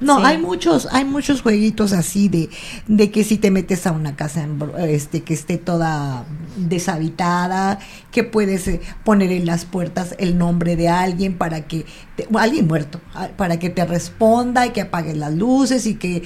No, 0.00 0.18
Sí. 0.18 0.22
hay 0.26 0.38
muchos, 0.38 0.86
hay 0.92 1.04
muchos 1.04 1.42
jueguitos 1.42 1.92
así 1.92 2.28
de, 2.28 2.48
de 2.86 3.10
que 3.10 3.24
si 3.24 3.36
te 3.36 3.50
metes 3.50 3.84
a 3.86 3.90
una 3.92 4.14
casa 4.14 4.46
embru- 4.46 4.78
este, 4.78 5.22
que 5.24 5.34
esté 5.34 5.58
toda 5.58 6.24
deshabitada, 6.56 7.78
que 8.12 8.24
puedes 8.24 8.68
eh, 8.68 8.80
poner 9.04 9.32
en 9.32 9.44
las 9.46 9.64
puertas 9.64 10.14
el 10.18 10.38
nombre 10.38 10.76
de 10.76 10.88
alguien 10.88 11.36
para 11.36 11.66
que, 11.66 11.84
te- 12.16 12.28
alguien 12.38 12.66
muerto, 12.68 13.00
para 13.36 13.58
que 13.58 13.70
te 13.70 13.84
responda 13.84 14.66
y 14.66 14.70
que 14.70 14.82
apagues 14.82 15.16
las 15.16 15.34
luces 15.34 15.86
y 15.86 15.94
que 15.96 16.22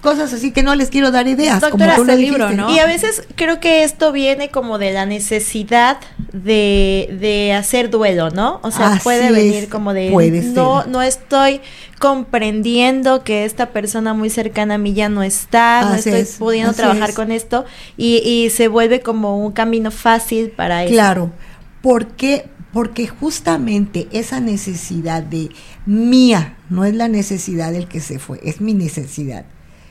cosas 0.00 0.32
así 0.32 0.52
que 0.52 0.62
no 0.62 0.74
les 0.74 0.90
quiero 0.90 1.10
dar 1.10 1.26
ideas. 1.28 1.60
Doctora, 1.60 1.96
como 1.96 1.96
tú 1.96 2.04
lo 2.04 2.12
este 2.12 2.22
libro, 2.22 2.48
dijiste. 2.48 2.62
¿no? 2.62 2.74
Y 2.74 2.78
a 2.78 2.86
veces 2.86 3.24
creo 3.34 3.60
que 3.60 3.84
esto 3.84 4.12
viene 4.12 4.50
como 4.50 4.78
de 4.78 4.92
la 4.92 5.06
necesidad 5.06 5.98
de, 6.32 7.16
de 7.20 7.52
hacer 7.52 7.90
duelo, 7.90 8.30
¿no? 8.30 8.60
O 8.62 8.70
sea, 8.70 8.92
Así 8.92 9.00
puede 9.04 9.30
venir 9.32 9.64
es, 9.64 9.68
como 9.68 9.94
de 9.94 10.10
puede 10.10 10.42
no, 10.42 10.82
ser. 10.82 10.90
no 10.90 11.02
estoy 11.02 11.60
comprendiendo 11.98 13.24
que 13.24 13.44
esta 13.44 13.70
persona 13.70 14.14
muy 14.14 14.30
cercana 14.30 14.74
a 14.74 14.78
mí 14.78 14.94
ya 14.94 15.08
no 15.08 15.22
está, 15.22 15.82
no 15.82 15.94
estoy 15.94 16.20
es, 16.20 16.36
pudiendo 16.36 16.72
trabajar 16.72 17.10
es. 17.10 17.16
con 17.16 17.32
esto 17.32 17.64
y, 17.96 18.18
y 18.18 18.50
se 18.50 18.68
vuelve 18.68 19.00
como 19.00 19.44
un 19.44 19.52
camino 19.52 19.90
fácil 19.90 20.50
para. 20.50 20.84
Claro, 20.86 21.32
porque 21.82 22.48
porque 22.72 23.08
justamente 23.08 24.08
esa 24.12 24.40
necesidad 24.40 25.22
de 25.22 25.48
mía 25.86 26.56
no 26.68 26.84
es 26.84 26.94
la 26.94 27.08
necesidad 27.08 27.72
del 27.72 27.88
que 27.88 28.00
se 28.00 28.18
fue, 28.18 28.40
es 28.44 28.60
mi 28.60 28.74
necesidad. 28.74 29.46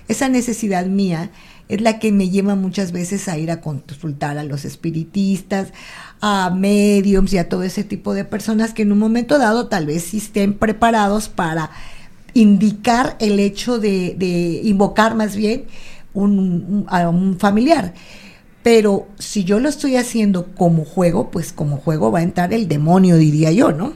Esa 0.07 0.29
necesidad 0.29 0.85
mía 0.85 1.31
es 1.67 1.81
la 1.81 1.99
que 1.99 2.11
me 2.13 2.29
lleva 2.29 2.55
muchas 2.55 2.91
veces 2.93 3.27
a 3.27 3.37
ir 3.37 3.51
a 3.51 3.59
consultar 3.61 4.37
a 4.37 4.43
los 4.43 4.63
espiritistas, 4.65 5.73
a 6.21 6.49
mediums 6.55 7.33
y 7.33 7.37
a 7.37 7.49
todo 7.49 7.63
ese 7.63 7.83
tipo 7.83 8.13
de 8.13 8.23
personas 8.23 8.73
que 8.73 8.83
en 8.83 8.91
un 8.93 8.99
momento 8.99 9.37
dado 9.37 9.67
tal 9.67 9.85
vez 9.85 10.03
sí 10.03 10.17
estén 10.17 10.53
preparados 10.53 11.27
para 11.27 11.71
indicar 12.33 13.17
el 13.19 13.39
hecho 13.39 13.79
de, 13.79 14.15
de 14.17 14.61
invocar 14.63 15.15
más 15.15 15.35
bien 15.35 15.65
un, 16.13 16.39
un- 16.39 16.85
a 16.87 17.09
un 17.09 17.37
familiar. 17.37 17.93
Pero 18.63 19.07
si 19.17 19.43
yo 19.43 19.59
lo 19.59 19.69
estoy 19.69 19.95
haciendo 19.97 20.47
como 20.55 20.83
juego, 20.85 21.31
pues 21.31 21.53
como 21.53 21.77
juego 21.77 22.11
va 22.11 22.19
a 22.19 22.23
entrar 22.23 22.53
el 22.53 22.67
demonio, 22.67 23.17
diría 23.17 23.51
yo, 23.51 23.71
¿no? 23.71 23.93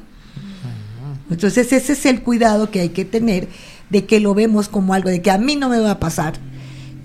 Entonces 1.30 1.72
ese 1.72 1.94
es 1.94 2.06
el 2.06 2.22
cuidado 2.24 2.72
que 2.72 2.82
hay 2.82 2.90
que 2.90 3.06
tener 3.06 3.48
de 3.92 4.06
que 4.06 4.20
lo 4.20 4.34
vemos 4.34 4.70
como 4.70 4.94
algo 4.94 5.10
de 5.10 5.22
que 5.22 5.32
a 5.32 5.38
mí 5.38 5.56
no 5.56 5.70
me 5.70 5.80
va 5.80 5.92
a 5.92 6.00
pasar 6.00 6.34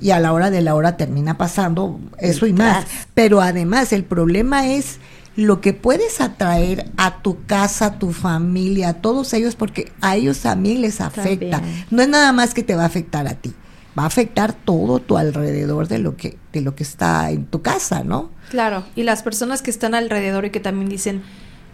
y 0.01 0.11
a 0.11 0.21
la 0.21 0.33
hora 0.33 0.51
de 0.51 0.63
la 0.63 0.75
hora 0.75 0.97
termina 0.97 1.37
pasando 1.37 2.01
eso 2.19 2.47
y 2.47 2.53
más. 2.53 2.87
Pero 3.15 3.41
además 3.41 3.93
el 3.93 4.05
problema 4.05 4.69
es 4.69 4.99
lo 5.37 5.61
que 5.61 5.75
puedes 5.75 6.21
atraer 6.21 6.91
a 6.97 7.23
tu 7.23 7.45
casa, 7.45 7.87
a 7.87 7.99
tu 7.99 8.13
familia, 8.13 8.91
a 8.91 8.95
todos 8.95 9.33
ellos, 9.35 9.55
porque 9.55 9.93
a 10.01 10.17
ellos 10.17 10.41
también 10.41 10.81
les 10.81 11.01
afecta. 11.01 11.59
También. 11.59 11.87
No 11.91 12.03
es 12.03 12.09
nada 12.09 12.33
más 12.33 12.55
que 12.55 12.63
te 12.63 12.75
va 12.75 12.85
a 12.85 12.87
afectar 12.87 13.27
a 13.27 13.35
ti, 13.35 13.53
va 13.99 14.05
a 14.05 14.07
afectar 14.07 14.53
todo 14.53 15.01
tu 15.01 15.19
alrededor 15.19 15.89
de 15.89 15.99
lo 15.99 16.17
que 16.17 16.39
de 16.53 16.61
lo 16.63 16.75
que 16.75 16.85
está 16.85 17.31
en 17.31 17.45
tu 17.47 17.61
casa, 17.61 18.03
¿no? 18.03 18.31
Claro, 18.51 18.85
y 18.95 19.03
las 19.03 19.23
personas 19.23 19.61
que 19.61 19.71
están 19.71 19.95
alrededor 19.95 20.47
y 20.47 20.51
que 20.51 20.61
también 20.61 20.89
dicen, 20.89 21.23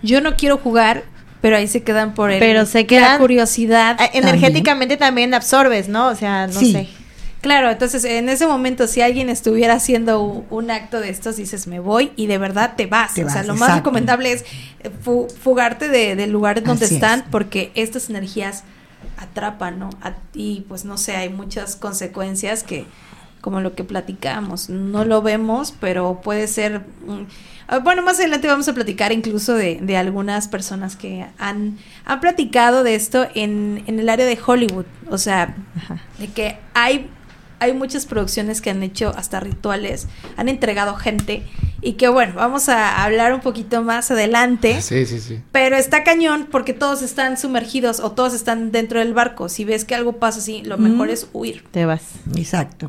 yo 0.03 0.21
no 0.21 0.37
quiero 0.37 0.59
jugar, 0.59 1.05
pero 1.43 1.57
ahí 1.59 1.67
se 1.69 1.83
quedan 1.83 2.15
por 2.15 2.31
el, 2.31 2.39
Pero 2.39 2.65
se 2.65 2.81
la 2.83 2.87
quedan- 2.87 3.19
curiosidad. 3.19 3.97
Ah, 3.99 4.09
Energéticamente 4.15 4.97
también 4.97 5.35
absorbes, 5.35 5.89
¿no? 5.91 6.07
O 6.09 6.15
sea, 6.15 6.47
no 6.47 6.59
Sí. 6.59 6.73
sé. 6.73 6.89
Claro, 7.43 7.71
entonces 7.71 8.05
en 8.05 8.29
ese 8.29 8.47
momento 8.47 8.87
si 8.87 9.01
alguien 9.03 9.29
estuviera 9.29 9.75
haciendo 9.75 10.23
un, 10.23 10.47
un 10.49 10.71
acto 10.71 11.01
de 11.01 11.11
estos, 11.11 11.37
dices, 11.37 11.67
me 11.67 11.81
voy 11.81 12.13
y 12.15 12.29
de 12.29 12.39
verdad 12.39 12.75
te 12.77 12.87
vas. 12.87 13.15
Te 13.15 13.25
o 13.25 13.29
sea, 13.29 13.39
vas, 13.39 13.47
lo 13.49 13.57
más 13.57 13.75
recomendable 13.75 14.31
es 14.31 14.45
eh, 14.81 14.91
fu- 15.03 15.27
fugarte 15.43 15.89
de, 15.89 16.15
del 16.15 16.31
lugar 16.31 16.63
donde 16.63 16.85
Así 16.87 16.95
están 16.95 17.19
es. 17.21 17.25
porque 17.33 17.73
estas 17.75 18.09
energías 18.09 18.63
atrapan, 19.19 19.81
¿no? 19.81 19.91
A- 20.03 20.13
y 20.33 20.65
pues 20.69 20.85
no 20.85 20.97
sé, 20.97 21.17
hay 21.17 21.29
muchas 21.31 21.75
consecuencias 21.75 22.63
que, 22.63 22.85
como 23.43 23.61
lo 23.61 23.75
que 23.75 23.85
platicamos, 23.85 24.71
no 24.71 25.05
lo 25.05 25.21
vemos, 25.21 25.75
pero 25.79 26.21
puede 26.23 26.47
ser... 26.47 26.83
ah, 27.67 27.81
bueno, 27.81 28.03
más 28.03 28.19
adelante 28.21 28.47
vamos 28.47 28.69
a 28.69 28.73
platicar 28.73 29.13
incluso 29.13 29.55
de, 29.55 29.81
de 29.83 29.97
algunas 29.97 30.47
personas 30.47 30.97
que 30.97 31.27
han, 31.39 31.77
han 32.05 32.21
platicado 32.21 32.85
de 32.85 32.95
esto 32.95 33.27
en, 33.35 33.83
en 33.87 33.99
el 33.99 34.09
área 34.09 34.25
de 34.25 34.39
Hollywood. 34.47 34.87
O 35.11 35.19
sea, 35.19 35.57
de 36.21 36.29
que 36.29 36.57
hay, 36.73 37.11
hay 37.59 37.73
muchas 37.75 38.07
producciones 38.07 38.61
que 38.61 38.71
han 38.71 38.83
hecho 38.83 39.13
hasta 39.17 39.41
rituales, 39.41 40.07
han 40.37 40.49
entregado 40.49 40.95
gente 40.95 41.43
y 41.81 41.95
que 41.95 42.07
bueno, 42.07 42.35
vamos 42.37 42.69
a 42.69 43.03
hablar 43.03 43.35
un 43.35 43.41
poquito 43.41 43.83
más 43.83 44.13
adelante. 44.13 44.81
Sí, 44.83 45.05
sí, 45.05 45.19
sí. 45.19 45.41
Pero 45.51 45.77
está 45.77 46.05
cañón 46.05 46.47
porque 46.49 46.75
todos 46.75 47.03
están 47.03 47.37
sumergidos 47.37 47.99
o 47.99 48.13
todos 48.13 48.35
están 48.35 48.71
dentro 48.71 49.01
del 49.01 49.15
barco. 49.15 49.49
Si 49.49 49.65
ves 49.65 49.85
que 49.85 49.97
algo 49.97 50.13
pasa 50.13 50.39
así, 50.39 50.63
lo 50.63 50.79
mejor 50.79 51.11
es 51.11 51.27
huir. 51.33 51.65
Te 51.73 51.87
vas. 51.87 52.03
Exacto. 52.37 52.89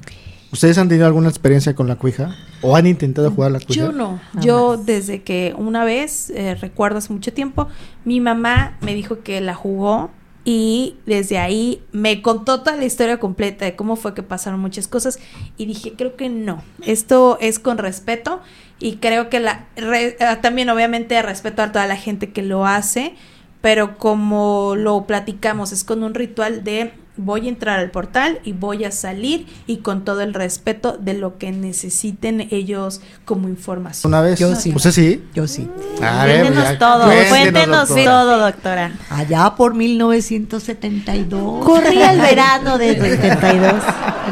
¿Ustedes 0.54 0.78
han 0.78 0.88
tenido 0.88 1.08
alguna 1.08 1.28
experiencia 1.30 1.76
con 1.76 1.88
la 1.88 1.96
cuija? 1.98 2.36
¿O 2.62 2.76
han 2.76 2.86
intentado 2.88 3.30
jugar 3.32 3.50
a 3.50 3.54
la 3.54 3.60
cuija? 3.60 3.74
Yo 3.82 3.92
no. 3.92 4.22
Yo 4.40 4.78
desde 4.78 5.24
que 5.24 5.54
una 5.58 5.84
vez, 5.84 6.30
eh, 6.30 6.56
recuerdo 6.56 7.00
hace 7.00 7.12
mucho 7.12 7.34
tiempo, 7.34 7.68
mi 8.06 8.20
mamá 8.22 8.78
me 8.82 8.94
dijo 8.94 9.22
que 9.24 9.42
la 9.42 9.56
jugó 9.56 10.12
y 10.46 10.98
desde 11.08 11.40
ahí 11.40 11.82
me 11.92 12.22
contó 12.22 12.62
toda 12.62 12.76
la 12.78 12.86
historia 12.86 13.18
completa 13.20 13.66
de 13.66 13.76
cómo 13.76 13.96
fue 13.96 14.14
que 14.14 14.22
pasaron 14.24 14.60
muchas 14.60 14.88
cosas 14.88 15.18
y 15.58 15.66
dije, 15.66 15.94
creo 15.98 16.16
que 16.16 16.30
no. 16.30 16.62
Esto 16.86 17.38
es 17.42 17.58
con 17.58 17.78
respeto 17.80 18.40
y 18.80 18.98
creo 18.98 19.30
que 19.30 19.40
la 19.40 19.66
re- 19.76 20.18
eh, 20.20 20.38
también 20.42 20.70
obviamente 20.70 21.20
respeto 21.24 21.64
a 21.64 21.72
toda 21.72 21.88
la 21.88 21.96
gente 21.98 22.32
que 22.32 22.44
lo 22.44 22.68
hace, 22.68 23.16
pero 23.62 23.98
como 23.98 24.76
lo 24.78 25.06
platicamos, 25.08 25.72
es 25.72 25.84
con 25.84 26.04
un 26.04 26.14
ritual 26.14 26.64
de 26.64 26.92
voy 27.18 27.46
a 27.46 27.50
entrar 27.50 27.80
al 27.80 27.92
portal 27.92 28.40
y 28.44 28.54
voy 28.54 28.86
a 28.86 28.92
salir 28.92 29.46
y 29.68 29.78
con 29.78 30.04
todo 30.04 30.22
el 30.22 30.34
respeto 30.34 30.98
de 30.98 31.14
lo 31.14 31.38
que 31.38 31.52
necesiten 31.52 32.48
ellos 32.52 33.02
como 33.26 33.48
información. 33.50 34.12
¿Una 34.12 34.22
vez? 34.22 34.40
Yo 34.40 34.56
sí. 34.56 34.74
¿Usted 34.76 34.92
sí? 34.92 35.24
Yo 35.34 35.48
sí. 35.48 35.68
A 36.02 36.26
ver, 36.26 36.42
Cuéntenos 36.48 36.80
todo, 36.80 37.06
cuéntenos, 37.06 37.30
cuéntenos 37.30 37.90
doctora. 37.90 38.12
todo, 38.12 38.40
doctora. 38.40 38.92
Allá 39.10 39.54
por 39.56 39.74
1972. 39.76 41.66
Corría 41.66 42.14
el 42.14 42.20
verano 42.20 42.78
del 42.78 42.96
72. 43.00 43.74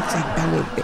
Exactamente. 0.04 0.82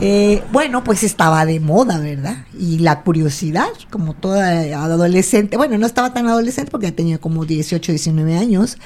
Eh, 0.00 0.42
bueno, 0.52 0.84
pues 0.84 1.02
estaba 1.04 1.46
de 1.46 1.60
moda, 1.60 1.98
¿verdad? 1.98 2.38
Y 2.58 2.80
la 2.80 3.02
curiosidad, 3.02 3.68
como 3.90 4.12
toda 4.14 4.50
adolescente, 4.84 5.56
bueno, 5.56 5.78
no 5.78 5.86
estaba 5.86 6.12
tan 6.12 6.26
adolescente 6.26 6.70
porque 6.70 6.88
ya 6.88 6.96
tenía 6.96 7.18
como 7.18 7.44
18, 7.44 7.92
19 7.92 8.36
años, 8.36 8.76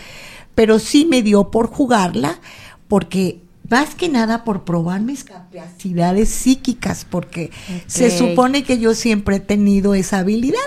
pero 0.59 0.81
sí 0.81 1.07
me 1.09 1.23
dio 1.23 1.53
por 1.53 1.69
jugarla 1.69 2.41
porque 2.89 3.39
más 3.71 3.95
que 3.95 4.09
nada 4.09 4.43
por 4.43 4.65
probar 4.65 5.01
mis 5.03 5.23
capacidades 5.23 6.31
psíquicas, 6.31 7.07
porque 7.09 7.53
se 7.87 8.11
supone 8.11 8.65
que 8.65 8.81
yo 8.81 8.93
siempre 8.97 9.37
he 9.37 9.41
tenido 9.41 9.95
esa 9.95 10.19
habilidad. 10.19 10.59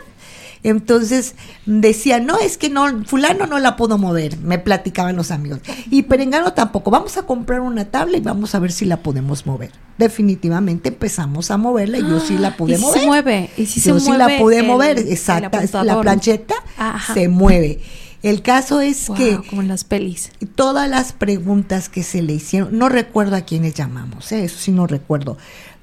Entonces 0.63 1.36
decía, 1.65 2.21
no, 2.21 2.39
es 2.39 2.58
que 2.58 2.69
no, 2.69 3.04
fulano 3.04 3.47
no 3.47 3.60
la 3.60 3.75
puedo 3.75 3.97
mover, 3.97 4.38
me 4.38 4.60
platicaban 4.60 5.17
los 5.17 5.30
amigos. 5.30 5.60
Y 5.89 6.04
Perengano 6.04 6.54
tampoco, 6.54 6.89
vamos 6.89 7.17
a 7.17 7.23
comprar 7.23 7.60
una 7.60 7.84
tabla 7.84 8.15
y 8.15 8.21
vamos 8.21 8.56
a 8.56 8.60
ver 8.60 8.71
si 8.71 8.86
la 8.86 9.04
podemos 9.04 9.45
mover. 9.45 9.71
Definitivamente 9.97 10.88
empezamos 10.88 11.51
a 11.51 11.58
moverla 11.58 11.97
y 11.97 12.04
yo 12.04 12.21
sí 12.21 12.38
la 12.38 12.56
pude 12.56 12.75
y 12.75 12.77
si 12.77 12.82
mover. 12.82 13.01
se 13.01 13.08
mueve, 13.08 13.49
y 13.58 13.65
si 13.65 13.82
yo 13.82 13.95
se 13.95 14.06
sí 14.06 14.08
mueve 14.08 14.36
la 14.36 14.39
pude 14.39 14.63
mover, 14.63 14.99
exacta, 14.99 15.84
la 15.84 15.99
plancheta 15.99 16.56
se 17.13 17.27
mueve. 17.27 17.82
El 18.23 18.41
caso 18.41 18.81
es 18.81 19.07
Wow, 19.07 19.17
que 19.17 19.39
como 19.49 19.62
en 19.62 19.67
las 19.67 19.84
pelis. 19.84 20.31
todas 20.55 20.89
las 20.89 21.12
preguntas 21.13 21.89
que 21.89 22.03
se 22.03 22.21
le 22.21 22.34
hicieron, 22.34 22.77
no 22.77 22.88
recuerdo 22.89 23.36
a 23.36 23.41
quiénes 23.41 23.73
llamamos, 23.73 24.31
¿eh? 24.31 24.43
eso 24.43 24.57
sí 24.60 24.71
no 24.71 24.86
recuerdo, 24.86 25.38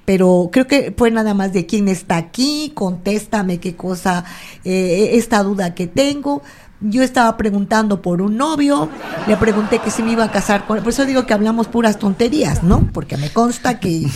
pero 0.04 0.48
creo 0.52 0.66
que 0.66 0.94
fue 0.96 1.10
nada 1.10 1.34
más 1.34 1.52
de 1.52 1.66
quién 1.66 1.88
está 1.88 2.16
aquí, 2.16 2.72
contéstame 2.74 3.58
qué 3.58 3.74
cosa, 3.76 4.24
eh, 4.64 5.10
esta 5.14 5.42
duda 5.42 5.74
que 5.74 5.86
tengo. 5.86 6.42
Yo 6.80 7.02
estaba 7.02 7.36
preguntando 7.36 8.00
por 8.02 8.22
un 8.22 8.36
novio, 8.36 8.88
le 9.26 9.36
pregunté 9.36 9.80
que 9.80 9.90
si 9.90 10.00
me 10.04 10.12
iba 10.12 10.22
a 10.22 10.30
casar 10.30 10.64
con 10.64 10.76
él, 10.76 10.84
por 10.84 10.92
eso 10.92 11.04
digo 11.04 11.26
que 11.26 11.34
hablamos 11.34 11.66
puras 11.66 11.98
tonterías, 11.98 12.62
¿no? 12.62 12.88
Porque 12.92 13.16
me 13.16 13.30
consta 13.30 13.80
que 13.80 14.06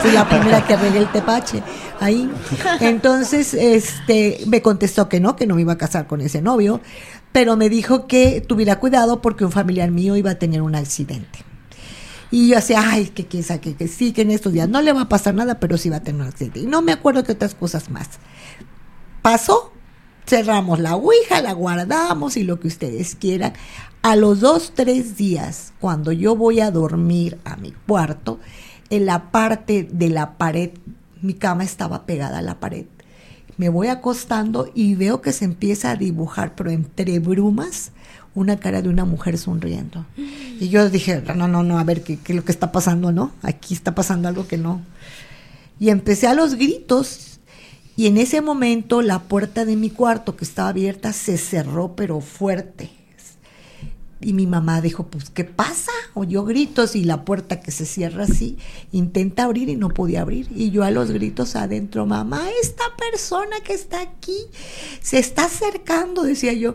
fui 0.00 0.10
la 0.12 0.28
primera 0.28 0.66
que 0.66 0.76
regué 0.76 0.98
el 0.98 1.10
tepache 1.10 1.62
ahí. 1.98 2.30
Entonces, 2.80 3.54
este, 3.54 4.40
me 4.46 4.60
contestó 4.60 5.08
que 5.08 5.18
no, 5.18 5.34
que 5.34 5.46
no 5.46 5.54
me 5.54 5.62
iba 5.62 5.72
a 5.72 5.78
casar 5.78 6.06
con 6.06 6.20
ese 6.20 6.42
novio, 6.42 6.82
pero 7.32 7.56
me 7.56 7.68
dijo 7.68 8.06
que 8.06 8.40
tuviera 8.40 8.80
cuidado 8.80 9.20
porque 9.20 9.44
un 9.44 9.52
familiar 9.52 9.90
mío 9.90 10.16
iba 10.16 10.32
a 10.32 10.38
tener 10.38 10.62
un 10.62 10.74
accidente. 10.74 11.40
Y 12.30 12.48
yo 12.48 12.58
hacía, 12.58 12.82
ay, 12.84 13.06
que 13.06 13.26
quién 13.26 13.42
sabe, 13.42 13.60
que, 13.60 13.74
que 13.74 13.88
sí, 13.88 14.12
que 14.12 14.22
en 14.22 14.30
estos 14.30 14.52
días 14.52 14.68
no 14.68 14.82
le 14.82 14.92
va 14.92 15.02
a 15.02 15.08
pasar 15.08 15.34
nada, 15.34 15.60
pero 15.60 15.78
sí 15.78 15.88
va 15.88 15.96
a 15.96 16.02
tener 16.02 16.20
un 16.20 16.28
accidente. 16.28 16.60
Y 16.60 16.66
no 16.66 16.82
me 16.82 16.92
acuerdo 16.92 17.24
que 17.24 17.32
otras 17.32 17.54
cosas 17.54 17.90
más. 17.90 18.08
Pasó, 19.22 19.72
cerramos 20.26 20.78
la 20.78 20.94
ouija, 20.94 21.40
la 21.40 21.52
guardamos 21.52 22.36
y 22.36 22.42
lo 22.44 22.60
que 22.60 22.68
ustedes 22.68 23.14
quieran. 23.14 23.54
A 24.02 24.14
los 24.14 24.40
dos, 24.40 24.72
tres 24.74 25.16
días, 25.16 25.72
cuando 25.80 26.12
yo 26.12 26.36
voy 26.36 26.60
a 26.60 26.70
dormir 26.70 27.38
a 27.44 27.56
mi 27.56 27.72
cuarto, 27.72 28.38
en 28.90 29.06
la 29.06 29.30
parte 29.30 29.88
de 29.90 30.08
la 30.10 30.38
pared, 30.38 30.70
mi 31.20 31.34
cama 31.34 31.64
estaba 31.64 32.06
pegada 32.06 32.38
a 32.38 32.42
la 32.42 32.60
pared. 32.60 32.86
Me 33.58 33.68
voy 33.68 33.88
acostando 33.88 34.70
y 34.74 34.94
veo 34.94 35.20
que 35.20 35.32
se 35.32 35.44
empieza 35.44 35.90
a 35.90 35.96
dibujar, 35.96 36.54
pero 36.54 36.70
entre 36.70 37.18
brumas, 37.18 37.90
una 38.34 38.58
cara 38.58 38.80
de 38.80 38.88
una 38.88 39.04
mujer 39.04 39.36
sonriendo. 39.36 40.06
Y 40.16 40.68
yo 40.68 40.88
dije, 40.88 41.22
no, 41.36 41.48
no, 41.48 41.62
no, 41.62 41.78
a 41.78 41.84
ver 41.84 42.02
qué, 42.02 42.18
qué 42.18 42.32
es 42.32 42.36
lo 42.36 42.44
que 42.44 42.52
está 42.52 42.72
pasando, 42.72 43.12
¿no? 43.12 43.32
Aquí 43.42 43.74
está 43.74 43.94
pasando 43.94 44.28
algo 44.28 44.46
que 44.46 44.56
no. 44.56 44.80
Y 45.78 45.90
empecé 45.90 46.26
a 46.26 46.34
los 46.34 46.54
gritos 46.54 47.28
y 47.96 48.06
en 48.06 48.16
ese 48.16 48.40
momento 48.40 49.02
la 49.02 49.24
puerta 49.24 49.64
de 49.64 49.74
mi 49.74 49.90
cuarto 49.90 50.36
que 50.36 50.44
estaba 50.44 50.68
abierta 50.68 51.12
se 51.12 51.36
cerró 51.36 51.96
pero 51.96 52.20
fuerte. 52.20 52.97
Y 54.20 54.32
mi 54.32 54.46
mamá 54.46 54.80
dijo, 54.80 55.06
pues, 55.06 55.30
¿qué 55.30 55.44
pasa? 55.44 55.92
Oyó 56.14 56.44
gritos 56.44 56.96
y 56.96 57.04
la 57.04 57.24
puerta 57.24 57.60
que 57.60 57.70
se 57.70 57.86
cierra 57.86 58.24
así, 58.24 58.58
intenta 58.90 59.44
abrir 59.44 59.68
y 59.68 59.76
no 59.76 59.90
podía 59.90 60.22
abrir. 60.22 60.48
Y 60.54 60.70
yo 60.70 60.82
a 60.82 60.90
los 60.90 61.10
gritos 61.10 61.54
adentro, 61.54 62.04
mamá, 62.04 62.42
esta 62.60 62.84
persona 62.98 63.56
que 63.64 63.74
está 63.74 64.00
aquí 64.00 64.38
se 65.00 65.18
está 65.18 65.44
acercando, 65.44 66.22
decía 66.22 66.52
yo. 66.52 66.74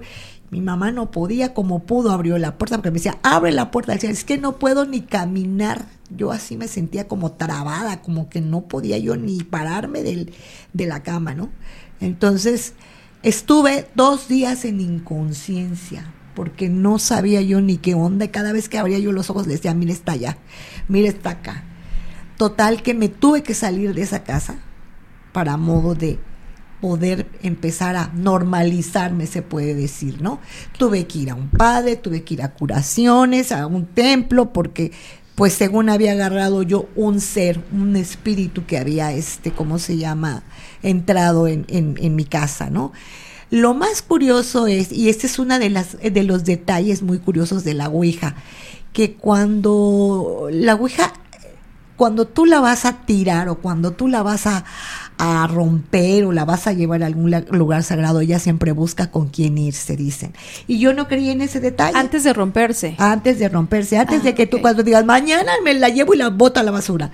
Mi 0.51 0.62
mamá 0.62 0.91
no 0.91 1.10
podía, 1.10 1.56
como 1.56 1.79
pudo, 1.79 2.12
abrió 2.12 2.38
la 2.38 2.60
puerta, 2.60 2.77
porque 2.77 2.91
me 2.91 2.99
decía, 2.99 3.17
abre 3.23 3.51
la 3.51 3.71
puerta. 3.71 3.93
Decía, 3.93 4.12
es 4.12 4.23
que 4.23 4.38
no 4.38 4.60
puedo 4.60 4.86
ni 4.86 5.01
caminar. 5.01 5.88
Yo 6.15 6.32
así 6.32 6.58
me 6.58 6.67
sentía 6.67 7.08
como 7.08 7.32
trabada, 7.32 8.03
como 8.03 8.29
que 8.29 8.39
no 8.39 8.67
podía 8.67 8.99
yo 8.99 9.17
ni 9.17 9.43
pararme 9.43 10.03
del, 10.03 10.32
de 10.73 10.86
la 10.86 11.01
cama, 11.01 11.34
¿no? 11.34 11.49
Entonces, 11.99 12.73
estuve 13.23 13.88
dos 13.95 14.27
días 14.27 14.63
en 14.63 14.79
inconsciencia, 14.79 16.13
porque 16.36 16.69
no 16.69 17.00
sabía 17.00 17.41
yo 17.41 17.62
ni 17.62 17.78
qué 17.78 17.93
onda. 17.93 18.30
Cada 18.30 18.54
vez 18.54 18.69
que 18.69 18.78
abría 18.78 19.00
yo 19.00 19.12
los 19.12 19.30
ojos 19.30 19.48
le 19.48 19.54
decía, 19.54 19.74
mira, 19.74 19.91
está 19.91 20.13
allá, 20.13 20.38
mira, 20.88 21.10
está 21.10 21.32
acá. 21.32 21.63
Total 22.38 22.82
que 22.82 22.93
me 22.93 23.10
tuve 23.10 23.43
que 23.43 23.54
salir 23.54 23.93
de 23.93 24.02
esa 24.02 24.24
casa 24.24 24.56
para 25.32 25.58
modo 25.58 25.96
de 25.96 26.19
poder 26.82 27.28
empezar 27.41 27.96
a 27.96 28.12
normalizarme, 28.13 29.26
se 29.26 29.41
puede 29.41 29.74
decir, 29.74 30.22
¿no? 30.22 30.39
Tuve 30.78 31.08
que 31.08 31.19
ir 31.19 31.30
a 31.30 31.36
un 31.36 31.50
padre, 31.50 31.96
tuve 31.96 32.24
que 32.24 32.34
ir 32.34 32.41
a 32.41 32.52
curaciones, 32.52 33.54
a 33.54 33.67
un 33.67 33.86
templo, 33.86 34.52
porque 34.52 34.91
pues 35.36 35.54
según 35.54 35.89
había 35.89 36.12
agarrado 36.12 36.62
yo 36.62 36.89
un 36.96 37.22
ser, 37.22 37.63
un 37.72 37.96
espíritu 37.96 38.65
que 38.65 38.78
había, 38.78 39.13
este, 39.13 39.52
¿cómo 39.52 39.80
se 39.80 39.98
llama?, 39.98 40.43
entrado 40.84 41.48
en, 41.48 42.15
mi 42.15 42.26
casa, 42.26 42.69
¿no? 42.69 42.91
Lo 43.53 43.75
más 43.75 44.01
curioso 44.01 44.65
es, 44.65 44.91
y 44.91 45.09
este 45.09 45.27
es 45.27 45.37
uno 45.37 45.59
de, 45.59 45.69
las, 45.69 45.95
de 46.01 46.23
los 46.23 46.43
detalles 46.43 47.03
muy 47.03 47.19
curiosos 47.19 47.63
de 47.63 47.75
la 47.75 47.87
Ouija, 47.87 48.33
que 48.93 49.13
cuando 49.13 50.47
la 50.51 50.73
Ouija, 50.73 51.13
cuando 51.95 52.25
tú 52.25 52.47
la 52.47 52.61
vas 52.61 52.85
a 52.85 53.05
tirar 53.05 53.49
o 53.49 53.59
cuando 53.59 53.91
tú 53.91 54.07
la 54.07 54.23
vas 54.23 54.47
a, 54.47 54.65
a 55.19 55.45
romper 55.45 56.25
o 56.25 56.31
la 56.31 56.45
vas 56.45 56.65
a 56.65 56.73
llevar 56.73 57.03
a 57.03 57.05
algún 57.05 57.29
lugar 57.51 57.83
sagrado, 57.83 58.21
ella 58.21 58.39
siempre 58.39 58.71
busca 58.71 59.11
con 59.11 59.29
quién 59.29 59.55
irse, 59.59 59.95
dicen. 59.95 60.33
Y 60.65 60.79
yo 60.79 60.95
no 60.95 61.07
creía 61.07 61.31
en 61.31 61.41
ese 61.41 61.59
detalle. 61.59 61.95
Antes 61.95 62.23
de 62.23 62.33
romperse. 62.33 62.95
Antes 62.97 63.37
de 63.37 63.49
romperse, 63.49 63.99
antes 63.99 64.21
Ah, 64.21 64.23
de 64.23 64.33
que 64.33 64.47
tú 64.47 64.61
cuando 64.61 64.81
digas, 64.81 65.05
mañana 65.05 65.51
me 65.63 65.75
la 65.75 65.89
llevo 65.89 66.15
y 66.15 66.17
la 66.17 66.31
boto 66.31 66.59
a 66.59 66.63
la 66.63 66.71
basura. 66.71 67.11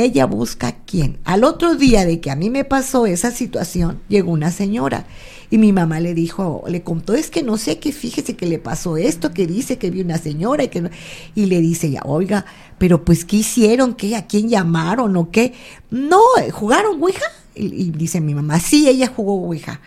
Ella 0.00 0.26
busca 0.26 0.76
quién. 0.86 1.18
Al 1.24 1.44
otro 1.44 1.74
día 1.76 2.04
de 2.04 2.20
que 2.20 2.30
a 2.30 2.36
mí 2.36 2.50
me 2.50 2.64
pasó 2.64 3.06
esa 3.06 3.30
situación, 3.30 4.00
llegó 4.08 4.32
una 4.32 4.50
señora 4.50 5.06
y 5.50 5.58
mi 5.58 5.72
mamá 5.72 5.98
le 6.00 6.14
dijo, 6.14 6.62
le 6.68 6.82
contó, 6.82 7.14
es 7.14 7.28
que 7.30 7.42
no 7.42 7.56
sé 7.56 7.78
qué, 7.78 7.92
fíjese 7.92 8.36
que 8.36 8.46
le 8.46 8.58
pasó 8.58 8.96
esto, 8.96 9.32
que 9.32 9.46
dice 9.46 9.78
que 9.78 9.90
vio 9.90 10.04
una 10.04 10.18
señora 10.18 10.64
y 10.64 10.68
que 10.68 10.80
no- 10.80 10.90
y 11.34 11.46
le 11.46 11.60
dice 11.60 11.90
ya, 11.90 12.02
oiga, 12.04 12.44
pero 12.78 13.04
pues 13.04 13.24
¿qué 13.24 13.36
hicieron? 13.38 13.94
¿Qué? 13.94 14.14
¿A 14.16 14.26
quién 14.26 14.48
llamaron 14.48 15.16
o 15.16 15.30
qué? 15.30 15.52
No, 15.90 16.20
¿jugaron 16.52 17.02
Ouija? 17.02 17.24
Y, 17.54 17.66
y 17.66 17.90
dice 17.90 18.20
mi 18.20 18.34
mamá, 18.34 18.60
sí, 18.60 18.88
ella 18.88 19.08
jugó 19.14 19.34
Ouija. 19.34 19.80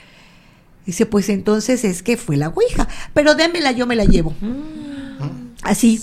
Dice, 0.85 1.05
pues 1.05 1.29
entonces 1.29 1.85
es 1.85 2.03
que 2.03 2.17
fue 2.17 2.35
la 2.35 2.49
Ouija, 2.49 2.89
pero 3.13 3.35
démela, 3.35 3.71
yo 3.71 3.87
me 3.87 3.95
la 3.95 4.03
llevo. 4.03 4.33
Así. 5.63 6.01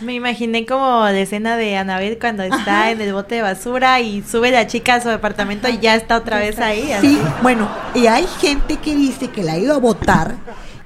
Me 0.00 0.14
imaginé 0.14 0.64
como 0.66 1.00
la 1.04 1.18
escena 1.18 1.56
de 1.56 1.76
Anabel 1.76 2.18
cuando 2.20 2.42
está 2.42 2.90
en 2.90 3.00
el 3.00 3.12
bote 3.12 3.36
de 3.36 3.42
basura 3.42 4.00
y 4.00 4.22
sube 4.22 4.50
la 4.50 4.66
chica 4.66 4.94
a 4.94 5.00
su 5.00 5.08
departamento 5.08 5.68
y 5.68 5.78
ya 5.78 5.94
está 5.94 6.16
otra 6.16 6.38
vez 6.38 6.58
ahí. 6.58 6.92
así. 6.92 7.08
Sí, 7.08 7.18
bueno, 7.42 7.68
y 7.94 8.06
hay 8.06 8.26
gente 8.40 8.76
que 8.76 8.94
dice 8.94 9.28
que 9.28 9.42
la 9.42 9.54
ha 9.54 9.58
ido 9.58 9.74
a 9.74 9.78
botar, 9.78 10.36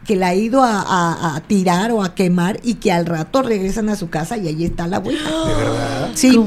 que 0.06 0.16
la 0.16 0.28
ha 0.28 0.34
ido 0.34 0.62
a, 0.62 0.80
a- 0.82 1.36
a 1.36 1.40
tirar 1.40 1.90
o 1.92 2.02
a 2.02 2.14
quemar 2.14 2.58
y 2.62 2.74
que 2.74 2.92
al 2.92 3.06
rato 3.06 3.42
regresan 3.42 3.88
a 3.88 3.96
su 3.96 4.08
casa 4.08 4.36
y 4.36 4.48
ahí 4.48 4.64
está 4.64 4.86
la 4.86 4.98
Ouija. 4.98 5.28
¿De 5.28 5.54
verdad? 5.54 6.10
Sí. 6.14 6.40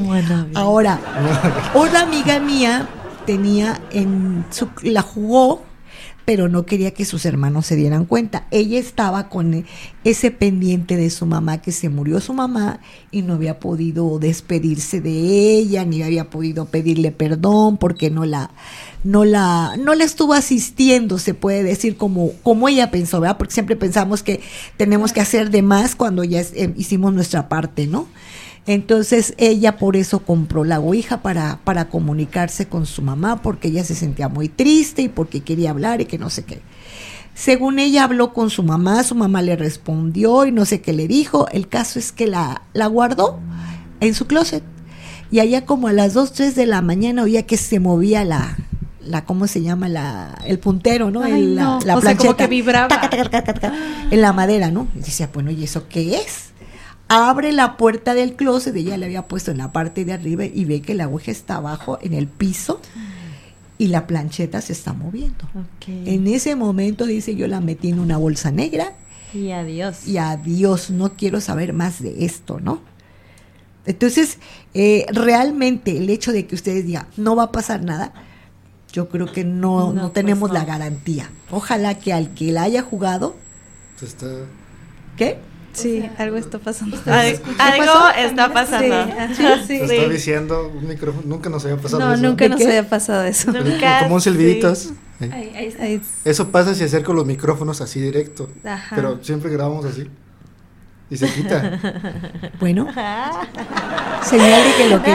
Ahora, 0.56 1.00
una 1.76 2.02
amiga 2.02 2.40
mía 2.40 2.88
tenía 3.26 3.80
en 3.92 4.46
su 4.50 4.70
la 4.82 5.02
jugó, 5.02 5.62
pero 6.30 6.48
no 6.48 6.64
quería 6.68 6.92
que 6.92 7.06
sus 7.06 7.26
hermanos 7.26 7.66
se 7.66 7.76
dieran 7.76 8.06
cuenta. 8.06 8.46
Ella 8.52 8.78
estaba 8.78 9.30
con 9.30 9.52
e- 9.52 9.66
ese 10.04 10.30
pendiente 10.30 10.96
de 10.96 11.10
su 11.10 11.26
mamá 11.26 11.60
que 11.60 11.72
se 11.72 11.90
murió 11.90 12.20
su 12.20 12.36
mamá 12.36 12.82
y 13.10 13.24
no 13.24 13.34
había 13.34 13.60
podido 13.60 14.20
despedirse 14.20 15.02
de 15.02 15.10
ella 15.56 15.86
ni 15.86 16.04
había 16.04 16.30
podido 16.30 16.66
pedirle 16.66 17.10
perdón 17.10 17.78
porque 17.78 18.12
no 18.12 18.28
la 18.28 18.52
no 19.04 19.26
la 19.26 19.76
no 19.84 19.96
la 19.96 20.04
estuvo 20.04 20.34
asistiendo, 20.36 21.18
se 21.18 21.34
puede 21.34 21.64
decir 21.64 21.98
como 21.98 22.32
como 22.44 22.70
ella 22.70 22.92
pensó, 22.92 23.20
¿verdad? 23.20 23.40
Porque 23.40 23.56
siempre 23.56 23.76
pensamos 23.76 24.22
que 24.22 24.40
tenemos 24.78 25.14
que 25.14 25.22
hacer 25.22 25.50
de 25.50 25.64
más 25.64 25.96
cuando 25.96 26.24
ya 26.24 26.42
eh, 26.42 26.76
hicimos 26.78 27.12
nuestra 27.12 27.50
parte, 27.50 27.88
¿no? 27.88 28.08
Entonces 28.72 29.34
ella 29.38 29.78
por 29.78 29.96
eso 29.96 30.20
compró 30.20 30.64
la 30.64 30.80
Ouija 30.80 31.24
para, 31.24 31.58
para 31.64 31.90
comunicarse 31.90 32.68
con 32.68 32.86
su 32.86 33.02
mamá, 33.02 33.42
porque 33.42 33.70
ella 33.70 33.84
se 33.84 33.96
sentía 33.96 34.30
muy 34.30 34.48
triste 34.48 35.02
y 35.02 35.10
porque 35.10 35.42
quería 35.42 35.72
hablar 35.72 36.02
y 36.02 36.06
que 36.06 36.20
no 36.20 36.30
sé 36.30 36.44
qué. 36.44 36.62
Según 37.34 37.80
ella 37.80 38.04
habló 38.04 38.32
con 38.32 38.52
su 38.52 38.62
mamá, 38.62 39.02
su 39.04 39.16
mamá 39.16 39.42
le 39.42 39.56
respondió 39.56 40.46
y 40.46 40.52
no 40.52 40.66
sé 40.66 40.82
qué 40.82 40.94
le 40.94 41.08
dijo. 41.08 41.48
El 41.52 41.68
caso 41.68 41.98
es 41.98 42.12
que 42.12 42.28
la, 42.28 42.62
la 42.74 42.86
guardó 42.86 43.40
en 44.02 44.14
su 44.14 44.28
closet. 44.28 44.64
Y 45.32 45.40
allá 45.40 45.66
como 45.66 45.88
a 45.88 45.94
las 45.94 46.14
2, 46.14 46.32
3 46.34 46.54
de 46.56 46.68
la 46.68 46.84
mañana 46.84 47.24
oía 47.24 47.48
que 47.48 47.58
se 47.58 47.80
movía 47.80 48.24
la, 48.24 48.56
la 49.04 49.26
¿cómo 49.26 49.48
se 49.48 49.64
llama? 49.64 49.90
La, 49.90 50.38
el 50.46 50.60
puntero, 50.60 51.10
¿no? 51.10 51.24
Ay, 51.24 51.34
El- 51.42 51.56
la, 51.56 51.64
no. 51.64 51.80
la 51.86 51.98
O 51.98 52.02
sea, 52.02 52.12
como 52.16 52.36
plancheta. 52.36 52.36
que 52.44 52.48
vibraba. 52.52 52.88
Taca, 52.88 53.10
taca, 53.10 53.30
taca, 53.30 53.54
taca, 53.56 53.74
en 54.12 54.22
la 54.22 54.32
madera, 54.32 54.70
¿no? 54.70 54.88
Y 54.96 55.00
decía, 55.00 55.28
bueno, 55.34 55.50
¿y 55.50 55.64
eso 55.64 55.88
qué 55.88 56.18
es? 56.18 56.50
Abre 57.12 57.52
la 57.54 57.76
puerta 57.76 58.14
del 58.14 58.36
closet, 58.36 58.76
ella 58.76 58.96
le 58.98 59.06
había 59.08 59.28
puesto 59.28 59.50
en 59.52 59.58
la 59.58 59.72
parte 59.72 60.06
de 60.06 60.14
arriba 60.14 60.46
y 60.46 60.66
ve 60.66 60.82
que 60.82 60.94
la 60.94 61.06
aguja 61.06 61.32
está 61.32 61.56
abajo 61.56 61.98
en 62.04 62.14
el 62.14 62.28
piso 62.28 62.80
y 63.80 63.88
la 63.88 64.06
plancheta 64.06 64.62
se 64.62 64.74
está 64.74 64.94
moviendo. 64.94 65.46
Ok. 65.56 65.88
En 65.88 66.28
ese 66.28 66.56
momento, 66.56 67.06
dice, 67.08 67.36
yo 67.36 67.48
la 67.48 67.62
metí 67.62 67.90
en 67.90 68.00
una 68.00 68.18
bolsa 68.18 68.52
negra 68.52 68.94
Y 69.34 69.50
adiós. 69.52 70.08
y 70.08 70.18
adiós, 70.20 70.92
no 70.92 71.14
quiero 71.14 71.42
saber 71.42 71.74
más 71.74 72.00
de 72.02 72.26
esto, 72.26 72.60
¿no? 72.60 72.82
Entonces, 73.88 74.38
eh, 74.76 75.06
realmente 75.12 75.98
el 75.98 76.12
hecho 76.12 76.32
de 76.32 76.46
que 76.46 76.54
ustedes 76.54 76.86
digan, 76.86 77.08
no 77.18 77.36
va 77.36 77.44
a 77.46 77.52
pasar 77.52 77.84
nada, 77.84 78.14
yo 78.94 79.10
creo 79.10 79.32
que 79.32 79.44
no, 79.44 79.80
No, 79.88 79.94
no, 79.94 80.02
pues 80.02 80.14
tenemos 80.14 80.50
no. 80.50 80.54
la 80.54 80.66
garantía. 80.66 81.32
Ojalá 81.50 81.96
que 81.98 82.14
al 82.14 82.36
que 82.36 82.52
la 82.52 82.64
haya 82.64 82.84
jugado, 82.84 83.36
Se 83.96 84.06
está- 84.06 84.46
¿qué? 85.18 85.40
Sí, 85.82 86.10
algo 86.18 86.38
está 86.38 86.60
pasando. 86.60 86.98
Al- 87.06 87.40
algo 87.60 88.10
está 88.18 88.52
pasando. 88.54 88.96
Sí, 89.36 89.44
sí. 89.68 89.88
Se 89.88 89.96
está 89.98 90.10
diciendo 90.10 90.72
un 90.76 90.88
micrófono. 90.88 91.24
Nunca 91.26 91.50
nos 91.50 91.64
había 91.66 91.78
pasado 91.78 92.00
No, 92.06 92.14
eso. 92.14 92.24
nunca 92.24 92.46
¿De 92.46 92.50
nos 92.50 92.60
qué? 92.60 92.66
había 92.68 92.90
pasado 92.90 93.24
eso. 93.24 93.52
Nunca, 93.52 94.00
Como 94.04 94.16
un 94.16 94.22
sí. 94.22 94.30
silbiditos. 94.30 94.90
Ahí. 95.20 95.32
Ahí, 95.32 95.52
ahí 95.56 95.66
está. 95.68 95.84
Ay, 95.84 96.02
Eso 96.26 96.50
pasa 96.50 96.74
si 96.76 96.84
acerco 96.84 97.14
los 97.14 97.26
micrófonos 97.26 97.82
así 97.82 98.00
directo. 98.00 98.50
Ajá. 98.64 98.96
Pero 98.96 99.20
siempre 99.24 99.50
grabamos 99.52 99.86
así. 99.86 100.08
Y 101.10 101.18
se 101.18 101.28
quita. 101.28 101.80
Bueno, 102.60 102.86
señal 104.24 104.64
de 104.64 104.74
que 104.78 104.90
lo 104.90 105.02
que 105.02 105.12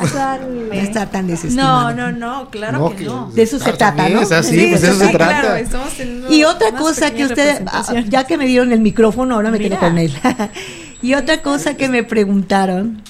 no 0.00 0.72
está 0.72 1.10
tan 1.10 1.26
No, 1.26 1.30
desestimado. 1.32 1.94
no, 1.94 2.12
no, 2.12 2.50
claro 2.50 2.78
No, 2.78 2.90
que 2.90 2.96
que- 2.96 3.04
no. 3.04 3.30
De 3.32 3.42
eso 3.42 3.58
se 3.58 3.72
trata, 3.72 4.08
¿no? 4.08 4.20
Es 4.20 4.32
así, 4.32 4.58
Sí, 4.58 4.66
pues 4.70 4.82
de 4.82 4.88
eso 4.88 5.00
sí, 5.00 5.06
se 5.06 5.12
claro, 5.12 5.40
trata. 5.40 5.60
estamos 5.60 5.92
teniendo 5.94 6.32
Y 6.32 6.44
otra 6.44 6.72
cosa 6.72 7.10
que 7.12 7.24
ustedes, 7.24 7.60
ah, 7.66 7.94
ya 8.08 8.24
que 8.24 8.36
me 8.38 8.46
dieron 8.46 8.72
el 8.72 8.80
micrófono, 8.80 9.34
ahora 9.34 9.50
me 9.50 9.58
quedo 9.58 9.76
Mira. 9.76 9.80
con 9.80 9.98
él. 9.98 10.12
y 11.02 11.14
otra 11.14 11.42
cosa 11.42 11.76
que 11.76 11.88
me 11.88 12.02
preguntaron, 12.04 13.02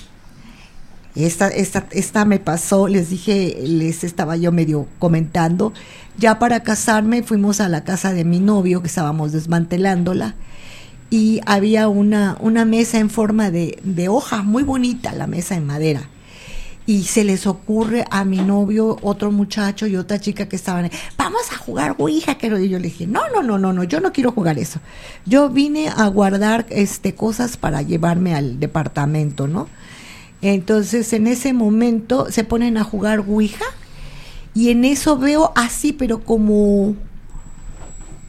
esta, 1.14 1.48
esta, 1.48 1.86
esta 1.92 2.24
me 2.26 2.38
pasó, 2.38 2.88
les 2.88 3.08
dije, 3.10 3.56
les 3.62 4.04
estaba 4.04 4.36
yo 4.36 4.52
medio 4.52 4.86
comentando, 4.98 5.72
ya 6.18 6.38
para 6.38 6.60
casarme 6.60 7.22
fuimos 7.22 7.60
a 7.60 7.68
la 7.68 7.84
casa 7.84 8.12
de 8.12 8.24
mi 8.24 8.38
novio, 8.38 8.82
que 8.82 8.88
estábamos 8.88 9.32
desmantelándola, 9.32 10.34
y 11.08 11.40
había 11.46 11.88
una, 11.88 12.36
una 12.40 12.64
mesa 12.64 12.98
en 12.98 13.08
forma 13.10 13.50
de, 13.50 13.78
de 13.84 14.08
hoja, 14.08 14.42
muy 14.42 14.62
bonita, 14.62 15.12
la 15.12 15.26
mesa 15.26 15.54
en 15.54 15.64
madera 15.66 16.02
y 16.86 17.02
se 17.02 17.24
les 17.24 17.46
ocurre 17.48 18.04
a 18.10 18.24
mi 18.24 18.38
novio, 18.38 18.96
otro 19.02 19.32
muchacho 19.32 19.88
y 19.88 19.96
otra 19.96 20.20
chica 20.20 20.48
que 20.48 20.54
estaban, 20.54 20.88
vamos 21.18 21.52
a 21.52 21.56
jugar 21.56 21.96
Ouija, 21.98 22.38
que 22.38 22.46
y 22.46 22.68
yo 22.68 22.78
le 22.78 22.84
dije, 22.84 23.08
no, 23.08 23.28
no, 23.34 23.42
no, 23.42 23.58
no, 23.58 23.72
no, 23.72 23.82
yo 23.82 24.00
no 24.00 24.12
quiero 24.12 24.30
jugar 24.30 24.56
eso. 24.58 24.78
Yo 25.24 25.50
vine 25.50 25.88
a 25.88 26.06
guardar 26.06 26.64
este 26.70 27.14
cosas 27.14 27.56
para 27.56 27.82
llevarme 27.82 28.34
al 28.36 28.60
departamento, 28.60 29.48
¿no? 29.48 29.68
Entonces, 30.42 31.12
en 31.12 31.26
ese 31.26 31.52
momento 31.52 32.30
se 32.30 32.44
ponen 32.44 32.76
a 32.78 32.84
jugar 32.84 33.24
Ouija 33.26 33.64
y 34.54 34.70
en 34.70 34.84
eso 34.84 35.18
veo 35.18 35.52
así, 35.56 35.92
pero 35.92 36.20
como 36.20 36.94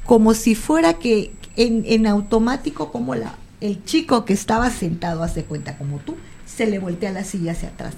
como 0.05 0.33
si 0.33 0.55
fuera 0.55 0.93
que 0.93 1.33
en, 1.57 1.83
en 1.85 2.07
automático 2.07 2.91
como 2.91 3.13
la 3.13 3.35
el 3.59 3.83
chico 3.83 4.23
que 4.23 4.33
estaba 4.33 4.69
sentado 4.69 5.21
hace 5.21 5.43
cuenta 5.43 5.77
como 5.77 5.99
tú 5.99 6.15
se 6.57 6.65
le 6.65 6.79
voltea 6.79 7.11
la 7.11 7.23
silla 7.23 7.51
hacia 7.51 7.69
atrás 7.69 7.93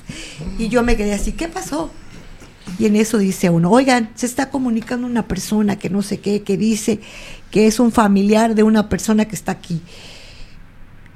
y 0.57 0.67
yo 0.67 0.83
me 0.83 0.97
quedé 0.97 1.13
así 1.13 1.31
qué 1.31 1.47
pasó 1.47 1.89
Y 2.77 2.85
en 2.85 2.97
eso 2.97 3.17
dice 3.17 3.49
uno, 3.49 3.71
oigan, 3.71 4.11
se 4.15 4.25
está 4.25 4.49
comunicando 4.49 5.07
una 5.07 5.27
persona 5.27 5.79
que 5.79 5.89
no 5.89 6.01
sé 6.01 6.19
qué, 6.19 6.43
que 6.43 6.57
dice 6.57 6.99
que 7.51 7.67
es 7.67 7.79
un 7.79 7.91
familiar 7.91 8.53
de 8.53 8.63
una 8.63 8.89
persona 8.89 9.25
que 9.25 9.35
está 9.35 9.53
aquí. 9.53 9.81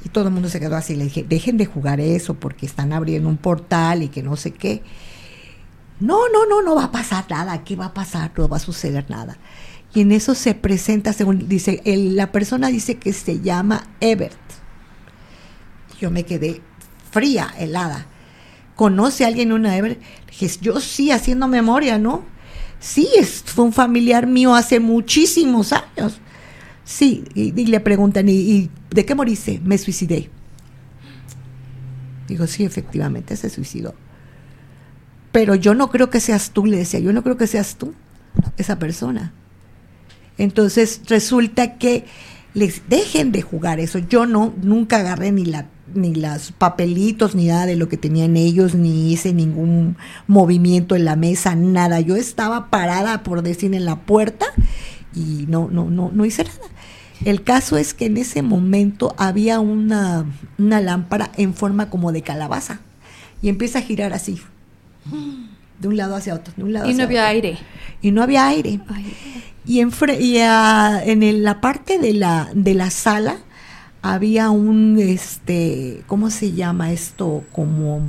Y 0.04 0.10
todo 0.10 0.28
el 0.28 0.34
mundo 0.34 0.50
se 0.50 0.60
quedó 0.60 0.76
así. 0.76 0.96
Le 0.96 1.06
dije, 1.06 1.24
dejen 1.24 1.58
de 1.58 1.66
jugar 1.66 2.00
eso 2.00 2.34
porque 2.34 2.66
están 2.66 2.92
abriendo 2.92 3.30
un 3.30 3.38
portal 3.38 4.04
y 4.04 4.10
que 4.10 4.24
no 4.24 4.36
sé 4.36 4.52
qué. 4.52 4.82
No, 6.00 6.28
no, 6.30 6.46
no, 6.46 6.62
no 6.62 6.76
va 6.76 6.86
a 6.86 6.92
pasar 6.92 7.26
nada. 7.30 7.64
¿Qué 7.64 7.76
va 7.76 7.86
a 7.86 7.94
pasar? 7.94 8.32
No 8.36 8.50
va 8.50 8.58
a 8.58 8.60
suceder 8.60 9.10
nada. 9.10 9.38
Y 9.94 10.02
en 10.02 10.12
eso 10.12 10.34
se 10.36 10.56
presenta, 10.56 11.14
según 11.14 11.48
dice, 11.48 11.82
la 11.86 12.32
persona 12.32 12.68
dice 12.68 12.96
que 12.96 13.14
se 13.14 13.40
llama 13.42 13.88
Ebert. 14.02 14.40
Yo 16.02 16.10
me 16.10 16.24
quedé 16.24 16.62
fría, 17.14 17.54
helada. 17.58 18.08
¿Conoce 18.76 19.24
a 19.24 19.28
alguien 19.28 19.54
una 19.54 19.76
dije, 19.76 20.50
yo 20.62 20.80
sí, 20.80 21.12
haciendo 21.12 21.48
memoria, 21.48 22.00
¿no? 22.00 22.26
Sí, 22.80 23.08
es, 23.16 23.44
fue 23.46 23.66
un 23.66 23.74
familiar 23.74 24.26
mío 24.26 24.56
hace 24.56 24.80
muchísimos 24.80 25.72
años. 25.72 26.20
Sí, 26.84 27.24
y, 27.36 27.60
y 27.60 27.68
le 27.68 27.80
preguntan, 27.80 28.28
¿y, 28.28 28.34
y 28.34 28.72
de 28.90 29.06
qué 29.06 29.16
moriste? 29.16 29.62
Me 29.64 29.78
suicidé. 29.78 30.30
Digo, 32.28 32.48
sí, 32.48 32.66
efectivamente 32.66 33.38
se 33.38 33.50
suicidó. 33.50 33.94
Pero 35.32 35.56
yo 35.56 35.76
no 35.76 35.90
creo 35.90 36.10
que 36.10 36.20
seas 36.20 36.52
tú, 36.52 36.66
le 36.66 36.78
decía, 36.78 37.00
yo 37.00 37.14
no 37.14 37.24
creo 37.24 37.38
que 37.38 37.48
seas 37.48 37.76
tú, 37.76 37.94
esa 38.58 38.80
persona. 38.80 39.34
Entonces 40.38 41.02
resulta 41.08 41.78
que 41.78 42.06
les 42.54 42.88
dejen 42.88 43.32
de 43.32 43.42
jugar 43.42 43.80
eso. 43.80 44.00
Yo 44.00 44.26
no, 44.26 44.54
nunca 44.62 44.98
agarré 44.98 45.32
ni 45.32 45.46
la 45.46 45.68
ni 45.94 46.16
los 46.16 46.52
papelitos, 46.54 47.36
ni 47.36 47.48
nada 47.48 47.66
de 47.66 47.76
lo 47.76 47.88
que 47.88 47.98
tenían 47.98 48.36
ellos, 48.36 48.74
ni 48.74 49.12
hice 49.12 49.34
ningún 49.34 49.96
movimiento 50.28 50.96
en 50.96 51.06
la 51.06 51.16
mesa, 51.16 51.56
nada. 51.56 52.00
Yo 52.00 52.16
estaba 52.16 52.70
parada, 52.70 53.24
por 53.24 53.44
decir, 53.44 53.74
en 53.76 53.86
la 53.86 54.00
puerta 54.00 54.46
y 55.16 55.46
no, 55.48 55.70
no, 55.72 55.90
no, 55.90 56.12
no 56.12 56.26
hice 56.26 56.46
nada. 56.46 56.58
El 57.26 57.44
caso 57.44 57.78
es 57.78 57.94
que 57.94 58.08
en 58.08 58.18
ese 58.18 58.42
momento 58.42 59.14
había 59.18 59.60
una, 59.60 60.26
una 60.58 60.82
lámpara 60.82 61.32
en 61.38 61.54
forma 61.54 61.90
como 61.90 62.12
de 62.12 62.22
calabaza 62.22 62.82
y 63.42 63.50
empieza 63.50 63.80
a 63.80 63.84
girar 63.84 64.14
así, 64.14 64.42
de 65.84 65.88
un 65.90 65.98
lado 65.98 66.16
hacia 66.16 66.34
otro, 66.34 66.52
de 66.58 66.64
un 66.64 66.74
lado 66.74 66.90
Y 66.90 66.96
no 66.96 67.04
había 67.04 67.22
otro. 67.22 67.30
aire. 67.30 67.58
Y 68.02 68.10
no 68.12 68.24
había 68.24 68.48
aire. 68.48 68.80
Y, 69.68 69.80
en, 69.82 69.92
y 70.20 70.38
ah, 70.40 71.00
en 71.06 71.22
el- 71.22 71.44
la 71.44 71.62
parte 71.62 72.00
de 72.00 72.14
la, 72.14 72.50
de 72.56 72.74
la 72.74 72.90
sala 72.90 73.38
había 74.02 74.50
un, 74.50 74.98
este, 75.00 76.02
¿cómo 76.08 76.30
se 76.32 76.52
llama 76.54 76.92
esto? 76.92 77.44
Como 77.52 78.02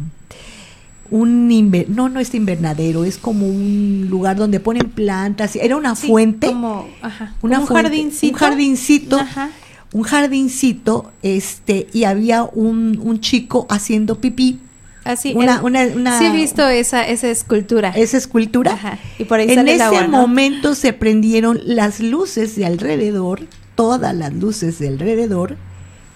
un, 1.10 1.50
inver- 1.50 1.86
no, 1.88 2.08
no 2.08 2.18
es 2.18 2.34
invernadero, 2.34 3.04
es 3.04 3.18
como 3.18 3.46
un 3.46 4.06
lugar 4.10 4.36
donde 4.36 4.58
ponen 4.58 4.90
plantas. 4.90 5.54
Era 5.56 5.76
una 5.76 5.94
Sí, 5.94 6.06
fuente. 6.08 6.48
Como, 6.48 6.88
ajá, 7.02 7.34
una 7.42 7.60
como 7.60 7.68
un 7.68 7.82
jardincito. 7.82 8.32
Un 8.32 8.38
jardincito. 8.38 9.18
Ajá. 9.20 9.50
Un 9.92 10.02
jardincito, 10.02 11.12
este, 11.22 11.86
y 11.92 12.02
había 12.02 12.42
un, 12.42 12.98
un 13.00 13.20
chico 13.20 13.66
haciendo 13.70 14.20
pipí. 14.20 14.58
Así, 15.04 15.34
Una- 15.34 15.56
el- 15.56 15.64
una- 15.64 15.84
una- 15.94 16.18
sí 16.18 16.26
he 16.26 16.32
visto 16.32 16.66
esa, 16.66 17.06
esa 17.06 17.28
escultura. 17.28 17.90
Esa 17.90 18.16
escultura. 18.16 18.72
Ajá, 18.72 18.98
y 19.18 19.24
por 19.24 19.38
ahí 19.40 19.48
en 19.50 19.56
sale 19.56 19.74
ese 19.74 19.82
agua, 19.82 20.06
¿no? 20.06 20.20
momento 20.22 20.74
se 20.74 20.92
prendieron 20.92 21.60
las 21.64 22.00
luces 22.00 22.56
de 22.56 22.64
alrededor, 22.66 23.40
todas 23.74 24.14
las 24.14 24.32
luces 24.32 24.78
de 24.78 24.88
alrededor, 24.88 25.56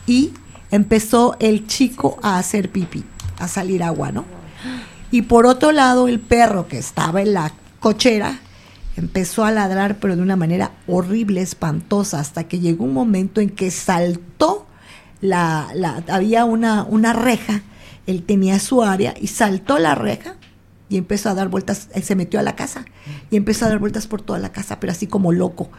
y 0.07 0.33
empezó 0.71 1.37
el 1.41 1.67
chico 1.67 2.19
a 2.23 2.39
hacer 2.39 2.71
pipí, 2.71 3.05
a 3.39 3.47
salir 3.49 3.83
agua, 3.83 4.11
¿no? 4.13 4.25
Y 5.11 5.23
por 5.23 5.47
otro 5.47 5.73
lado, 5.73 6.09
el 6.09 6.21
perro 6.21 6.67
que 6.69 6.79
estaba 6.79 7.21
en 7.23 7.35
la 7.35 7.53
cochera 7.81 8.41
empezó 8.97 9.45
a 9.45 9.51
ladrar, 9.53 9.99
pero 10.01 10.17
de 10.17 10.23
una 10.23 10.37
manera 10.37 10.73
horrible, 10.87 11.41
espantosa, 11.41 12.19
hasta 12.21 12.45
que 12.45 12.59
llegó 12.59 12.85
un 12.85 12.93
momento 12.95 13.41
en 13.41 13.51
que 13.51 13.71
saltó 13.71 14.67
la, 15.21 15.69
la- 15.75 16.03
había 16.09 16.45
una, 16.45 16.85
una 16.85 17.13
reja, 17.13 17.63
él 18.09 18.23
tenía 18.23 18.59
su 18.59 18.83
área 18.83 19.15
y 19.21 19.27
saltó 19.27 19.79
la 19.79 19.95
reja 19.95 20.37
y 20.89 20.97
empezó 20.97 21.29
a 21.29 21.35
dar 21.35 21.49
vueltas, 21.49 21.89
él 21.93 22.03
se 22.03 22.17
metió 22.17 22.41
a 22.41 22.43
la 22.43 22.57
casa 22.57 22.87
y 23.31 23.37
empezó 23.37 23.67
a 23.67 23.69
dar 23.69 23.79
vueltas 23.79 24.07
por 24.07 24.23
toda 24.23 24.39
la 24.39 24.51
casa, 24.51 24.81
pero 24.81 24.93
así 24.93 25.07
como 25.07 25.31
loco. 25.31 25.71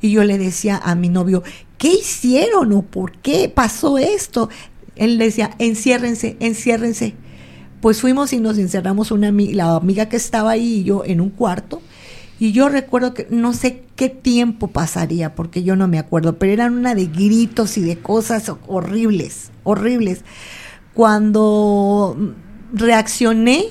Y 0.00 0.10
yo 0.10 0.24
le 0.24 0.36
decía 0.36 0.80
a 0.82 0.96
mi 0.96 1.08
novio, 1.08 1.44
¿qué 1.78 1.92
hicieron 1.92 2.72
o 2.72 2.82
por 2.82 3.12
qué 3.12 3.48
pasó 3.48 3.98
esto? 3.98 4.48
Él 4.96 5.16
le 5.18 5.26
decía, 5.26 5.54
enciérrense, 5.58 6.36
enciérrense. 6.40 7.14
Pues 7.80 8.00
fuimos 8.00 8.32
y 8.32 8.40
nos 8.40 8.58
encerramos 8.58 9.12
una 9.12 9.30
la 9.30 9.76
amiga 9.76 10.08
que 10.08 10.16
estaba 10.16 10.50
ahí 10.50 10.80
y 10.80 10.84
yo 10.84 11.04
en 11.04 11.20
un 11.20 11.30
cuarto. 11.30 11.80
Y 12.40 12.52
yo 12.52 12.68
recuerdo 12.68 13.14
que 13.14 13.28
no 13.30 13.52
sé 13.52 13.84
qué 13.94 14.08
tiempo 14.08 14.68
pasaría, 14.68 15.34
porque 15.34 15.62
yo 15.62 15.76
no 15.76 15.86
me 15.86 15.98
acuerdo, 15.98 16.38
pero 16.38 16.52
eran 16.52 16.74
una 16.74 16.94
de 16.94 17.06
gritos 17.06 17.76
y 17.76 17.82
de 17.82 17.98
cosas 17.98 18.50
horribles, 18.66 19.50
horribles. 19.62 20.24
Cuando 21.00 22.14
reaccioné, 22.74 23.64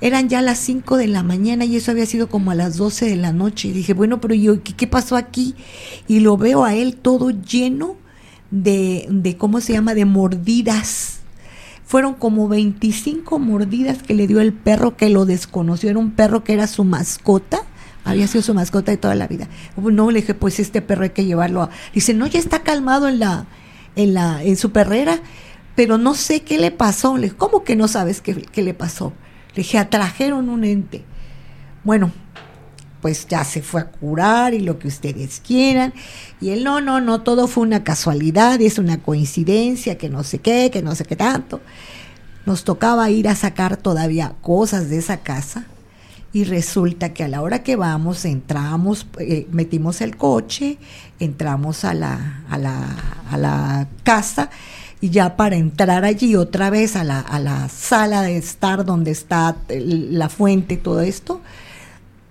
eran 0.00 0.30
ya 0.30 0.40
las 0.40 0.56
5 0.56 0.96
de 0.96 1.06
la 1.06 1.22
mañana 1.22 1.66
y 1.66 1.76
eso 1.76 1.90
había 1.90 2.06
sido 2.06 2.30
como 2.30 2.50
a 2.50 2.54
las 2.54 2.78
12 2.78 3.04
de 3.04 3.16
la 3.16 3.34
noche. 3.34 3.74
Dije, 3.74 3.92
bueno, 3.92 4.22
pero 4.22 4.34
yo, 4.34 4.62
¿qué, 4.62 4.72
qué 4.74 4.86
pasó 4.86 5.16
aquí? 5.16 5.54
Y 6.08 6.20
lo 6.20 6.38
veo 6.38 6.64
a 6.64 6.74
él 6.74 6.96
todo 6.96 7.28
lleno 7.28 7.96
de, 8.50 9.06
de, 9.10 9.36
¿cómo 9.36 9.60
se 9.60 9.74
llama?, 9.74 9.92
de 9.92 10.06
mordidas. 10.06 11.18
Fueron 11.84 12.14
como 12.14 12.48
25 12.48 13.38
mordidas 13.38 14.02
que 14.02 14.14
le 14.14 14.26
dio 14.26 14.40
el 14.40 14.54
perro 14.54 14.96
que 14.96 15.10
lo 15.10 15.26
desconoció. 15.26 15.90
Era 15.90 15.98
un 15.98 16.12
perro 16.12 16.42
que 16.42 16.54
era 16.54 16.66
su 16.68 16.84
mascota. 16.84 17.64
Había 18.02 18.28
sido 18.28 18.40
su 18.40 18.54
mascota 18.54 18.92
de 18.92 18.96
toda 18.96 19.14
la 19.14 19.26
vida. 19.26 19.46
No, 19.76 20.10
le 20.10 20.22
dije, 20.22 20.32
pues 20.32 20.58
este 20.58 20.80
perro 20.80 21.02
hay 21.02 21.10
que 21.10 21.26
llevarlo 21.26 21.64
a... 21.64 21.70
Dice, 21.92 22.14
no, 22.14 22.26
ya 22.26 22.38
está 22.38 22.62
calmado 22.62 23.08
en 23.08 23.18
la, 23.18 23.44
en 23.94 24.14
la, 24.14 24.42
en 24.42 24.56
su 24.56 24.72
perrera, 24.72 25.20
pero 25.76 25.98
no 25.98 26.14
sé 26.14 26.40
qué 26.40 26.58
le 26.58 26.72
pasó. 26.72 27.16
Le 27.16 27.24
dije, 27.24 27.36
¿cómo 27.36 27.62
que 27.62 27.76
no 27.76 27.86
sabes 27.86 28.20
qué, 28.20 28.34
qué 28.34 28.62
le 28.62 28.74
pasó? 28.74 29.12
Le 29.54 29.62
dije, 29.62 29.78
atrajeron 29.78 30.48
un 30.48 30.64
ente. 30.64 31.04
Bueno, 31.84 32.10
pues 33.02 33.28
ya 33.28 33.44
se 33.44 33.62
fue 33.62 33.82
a 33.82 33.90
curar 33.90 34.54
y 34.54 34.60
lo 34.60 34.78
que 34.78 34.88
ustedes 34.88 35.40
quieran. 35.46 35.92
Y 36.40 36.50
él, 36.50 36.64
no, 36.64 36.80
no, 36.80 37.00
no, 37.00 37.20
todo 37.20 37.46
fue 37.46 37.62
una 37.62 37.84
casualidad, 37.84 38.60
es 38.60 38.78
una 38.78 39.02
coincidencia, 39.02 39.98
que 39.98 40.08
no 40.08 40.24
sé 40.24 40.38
qué, 40.38 40.70
que 40.72 40.82
no 40.82 40.94
sé 40.94 41.04
qué 41.04 41.14
tanto. 41.14 41.60
Nos 42.46 42.64
tocaba 42.64 43.10
ir 43.10 43.28
a 43.28 43.36
sacar 43.36 43.76
todavía 43.76 44.34
cosas 44.40 44.88
de 44.88 44.98
esa 44.98 45.18
casa. 45.18 45.66
Y 46.32 46.44
resulta 46.44 47.14
que 47.14 47.22
a 47.22 47.28
la 47.28 47.40
hora 47.40 47.62
que 47.62 47.76
vamos, 47.76 48.24
entramos, 48.24 49.06
eh, 49.20 49.46
metimos 49.52 50.00
el 50.00 50.16
coche, 50.16 50.78
entramos 51.18 51.84
a 51.84 51.94
la, 51.94 52.44
a 52.50 52.58
la, 52.58 52.96
a 53.30 53.38
la 53.38 53.88
casa 54.02 54.50
y 55.00 55.10
ya 55.10 55.36
para 55.36 55.56
entrar 55.56 56.04
allí 56.04 56.36
otra 56.36 56.70
vez 56.70 56.96
a 56.96 57.04
la, 57.04 57.20
a 57.20 57.38
la 57.38 57.68
sala 57.68 58.22
de 58.22 58.36
estar 58.36 58.84
donde 58.84 59.10
está 59.10 59.56
la 59.68 60.28
fuente, 60.28 60.76
todo 60.76 61.00
esto, 61.00 61.40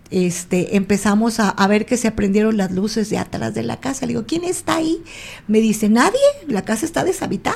este, 0.09 0.75
empezamos 0.75 1.39
a, 1.39 1.49
a 1.49 1.67
ver 1.67 1.85
que 1.85 1.97
se 1.97 2.11
prendieron 2.11 2.57
las 2.57 2.71
luces 2.71 3.09
de 3.09 3.17
atrás 3.17 3.53
de 3.53 3.63
la 3.63 3.79
casa. 3.79 4.05
Le 4.05 4.13
digo, 4.13 4.25
¿quién 4.27 4.43
está 4.43 4.75
ahí? 4.75 5.03
Me 5.47 5.61
dice, 5.61 5.89
nadie, 5.89 6.19
la 6.47 6.63
casa 6.63 6.85
está 6.85 7.03
deshabitada. 7.03 7.55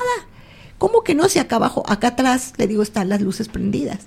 ¿Cómo 0.78 1.02
que 1.02 1.14
no? 1.14 1.28
Si 1.28 1.38
acá 1.38 1.56
abajo, 1.56 1.82
acá 1.88 2.08
atrás, 2.08 2.52
le 2.56 2.66
digo, 2.66 2.82
están 2.82 3.08
las 3.08 3.20
luces 3.20 3.48
prendidas. 3.48 4.00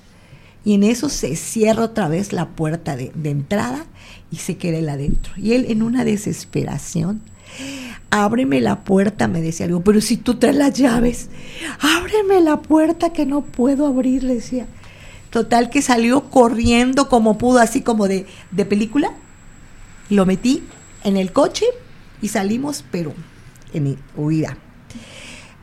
Y 0.65 0.75
en 0.75 0.83
eso 0.83 1.09
se 1.09 1.35
cierra 1.35 1.83
otra 1.83 2.07
vez 2.07 2.31
la 2.31 2.49
puerta 2.49 2.95
de, 2.95 3.11
de 3.13 3.29
entrada 3.29 3.85
y 4.31 4.37
se 4.37 4.57
queda 4.57 4.77
él 4.77 4.89
adentro. 4.89 5.33
Y 5.35 5.53
él 5.53 5.65
en 5.69 5.83
una 5.83 6.05
desesperación, 6.05 7.21
ábreme 8.09 8.61
la 8.61 8.83
puerta, 8.83 9.27
me 9.27 9.41
decía 9.41 9.65
algo, 9.65 9.81
pero 9.81 10.01
si 10.01 10.17
tú 10.17 10.35
traes 10.35 10.55
las 10.55 10.73
llaves, 10.73 11.29
ábreme 11.79 12.41
la 12.41 12.61
puerta 12.61 13.11
que 13.11 13.25
no 13.25 13.41
puedo 13.41 13.87
abrir, 13.87 14.23
le 14.23 14.35
decía. 14.35 14.67
Total 15.29 15.69
que 15.69 15.81
salió 15.81 16.29
corriendo 16.29 17.09
como 17.09 17.37
pudo, 17.37 17.59
así 17.59 17.81
como 17.81 18.07
de, 18.07 18.27
de 18.51 18.65
película. 18.65 19.13
Lo 20.09 20.25
metí 20.25 20.63
en 21.03 21.17
el 21.17 21.31
coche 21.31 21.65
y 22.21 22.27
salimos, 22.27 22.85
pero 22.91 23.13
en 23.73 23.97
huida. 24.15 24.57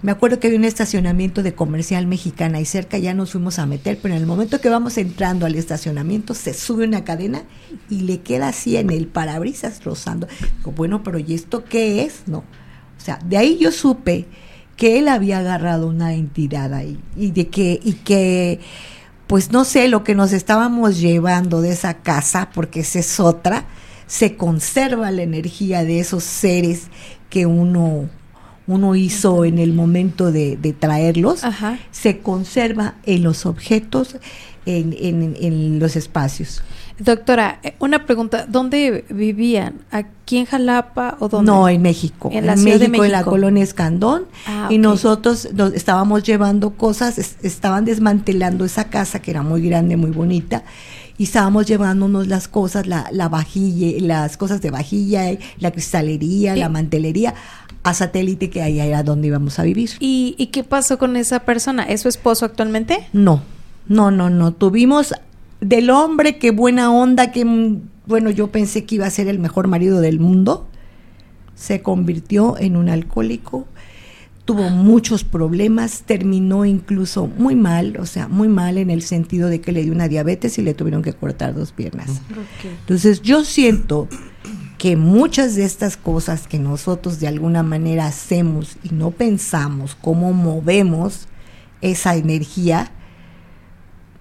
Me 0.03 0.13
acuerdo 0.13 0.41
que 0.41 0.47
había 0.47 0.59
un 0.59 0.65
estacionamiento 0.65 1.43
de 1.43 1.55
comercial 1.55 2.07
mexicana 2.07 2.59
y 2.59 2.65
cerca 2.65 2.97
ya 2.97 3.13
nos 3.13 3.33
fuimos 3.33 3.59
a 3.59 3.67
meter, 3.67 3.99
pero 4.01 4.15
en 4.15 4.21
el 4.21 4.27
momento 4.27 4.61
que 4.61 4.71
vamos 4.71 4.97
entrando 4.97 5.45
al 5.45 5.57
estacionamiento 5.57 6.33
se 6.33 6.55
sube 6.55 6.87
una 6.87 7.05
cadena 7.05 7.43
y 7.91 8.01
le 8.01 8.21
queda 8.21 8.49
así 8.49 8.79
en 8.79 8.89
el 8.91 9.09
parabrisas 9.09 9.85
rozando. 9.85 10.27
Digo, 10.57 10.73
bueno, 10.73 11.03
pero 11.03 11.19
¿y 11.19 11.35
esto 11.35 11.65
qué 11.65 12.03
es? 12.03 12.23
No. 12.27 12.39
O 12.39 13.03
sea, 13.03 13.19
de 13.27 13.37
ahí 13.37 13.59
yo 13.59 13.73
supe 13.73 14.27
que 14.77 14.99
él 14.99 15.09
había 15.09 15.41
agarrado 15.41 15.89
una 15.89 16.15
entidad 16.15 16.73
ahí 16.73 16.99
y 17.15 17.33
de 17.33 17.49
que 17.49 17.79
y 17.85 17.93
que 17.93 18.61
pues 19.27 19.53
no 19.53 19.65
sé 19.65 19.89
lo 19.89 20.03
que 20.03 20.15
nos 20.15 20.33
estábamos 20.33 20.99
llevando 20.99 21.61
de 21.61 21.73
esa 21.73 21.99
casa 21.99 22.49
porque 22.55 22.81
esa 22.81 23.01
es 23.01 23.21
otra 23.21 23.67
se 24.07 24.37
conserva 24.37 25.11
la 25.11 25.23
energía 25.23 25.85
de 25.85 26.01
esos 26.01 26.25
seres 26.25 26.85
que 27.29 27.45
uno 27.45 28.09
uno 28.71 28.95
hizo 28.97 29.45
en 29.45 29.59
el 29.59 29.73
momento 29.73 30.31
de, 30.33 30.57
de 30.57 30.73
traerlos 30.73 31.45
Ajá. 31.45 31.79
se 31.91 32.19
conserva 32.19 32.95
en 33.05 33.23
los 33.23 33.47
objetos 33.47 34.17
en, 34.67 34.95
en- 34.99 35.37
en 35.41 35.79
los 35.79 35.97
espacios. 35.97 36.63
Doctora, 36.99 37.61
eh, 37.63 37.75
una 37.79 38.05
pregunta, 38.05 38.45
¿dónde 38.47 39.05
vivían? 39.09 39.77
¿Aquí 39.91 40.37
en 40.37 40.45
Jalapa 40.45 41.17
o 41.19 41.29
dónde? 41.31 41.51
No, 41.51 41.67
en 41.69 41.81
México. 41.81 42.29
En 42.31 42.39
En, 42.41 42.47
la 42.47 42.57
Ciudad 42.59 42.79
de 42.79 42.89
México, 42.89 43.05
en 43.07 43.13
la 43.13 43.19
México. 43.19 43.31
colonia 43.31 43.65
Escandón. 43.65 44.25
Ah, 44.47 44.69
Y 44.71 44.77
nosotros 44.77 45.49
nos 45.55 45.73
estábamos 45.73 46.23
llevando 46.25 46.71
cosas, 46.77 47.17
es- 47.19 47.37
estaban 47.43 47.87
desmantelando 47.87 48.67
esa 48.67 48.85
casa 48.91 49.21
que 49.23 49.31
era 49.31 49.43
muy 49.43 49.63
grande, 49.67 49.97
muy 49.97 50.11
bonita. 50.11 50.63
Y 51.17 51.25
estábamos 51.25 51.67
llevándonos 51.67 52.29
las 52.29 52.49
cosas, 52.49 52.87
la, 52.87 53.09
la 53.13 53.29
vajilla, 53.31 53.99
las 54.07 54.37
cosas 54.37 54.61
de 54.61 54.71
vajilla, 54.71 55.23
la 55.59 55.71
cristalería, 55.71 56.55
la 56.57 56.69
mantelería, 56.69 57.35
a 57.83 57.95
satélite 57.95 58.51
que 58.51 58.63
ahí 58.63 58.81
era 58.81 59.03
donde 59.03 59.29
íbamos 59.29 59.59
a 59.59 59.63
vivir. 59.63 59.91
¿Y, 60.01 60.35
y 60.39 60.49
qué 60.49 60.65
pasó 60.65 60.99
con 60.99 61.17
esa 61.17 61.41
persona? 61.41 61.85
¿Es 61.85 62.03
su 62.03 62.09
esposo 62.09 62.45
actualmente? 62.45 63.09
No, 63.13 63.43
no, 63.87 64.11
no, 64.11 64.31
no. 64.31 64.53
Tuvimos 64.53 65.15
del 65.61 65.91
hombre, 65.91 66.39
qué 66.39 66.51
buena 66.51 66.93
onda, 66.93 67.33
que 67.33 67.45
bueno, 68.07 68.31
yo 68.31 68.49
pensé 68.49 68.85
que 68.85 68.97
iba 68.97 69.07
a 69.07 69.11
ser 69.11 69.29
el 69.29 69.39
mejor 69.39 69.69
marido 69.69 70.01
del 70.01 70.21
mundo. 70.21 70.69
Se 71.55 71.83
convirtió 71.83 72.59
en 72.59 72.77
un 72.77 72.89
alcohólico, 72.89 73.67
tuvo 74.47 74.71
muchos 74.71 75.25
problemas, 75.25 76.03
terminó 76.07 76.65
incluso 76.65 77.27
muy 77.27 77.55
mal, 77.55 77.99
o 78.01 78.07
sea, 78.07 78.29
muy 78.29 78.49
mal 78.49 78.79
en 78.79 78.91
el 78.91 79.03
sentido 79.03 79.49
de 79.49 79.61
que 79.61 79.71
le 79.71 79.83
dio 79.83 79.93
una 79.93 80.09
diabetes 80.09 80.59
y 80.59 80.63
le 80.63 80.75
tuvieron 80.75 81.03
que 81.03 81.13
cortar 81.13 81.55
dos 81.55 81.73
piernas. 81.73 82.23
Entonces 82.81 83.21
yo 83.21 83.45
siento 83.45 84.09
que 84.81 84.97
muchas 84.97 85.57
de 85.57 85.67
estas 85.67 85.99
cosas 85.99 86.47
que 86.47 86.59
nosotros 86.59 87.21
de 87.21 87.29
alguna 87.29 87.63
manera 87.63 88.07
hacemos 88.07 88.79
y 88.83 88.95
no 88.95 89.11
pensamos 89.11 89.95
cómo 90.01 90.33
movemos 90.33 91.29
esa 91.83 92.17
energía, 92.17 92.91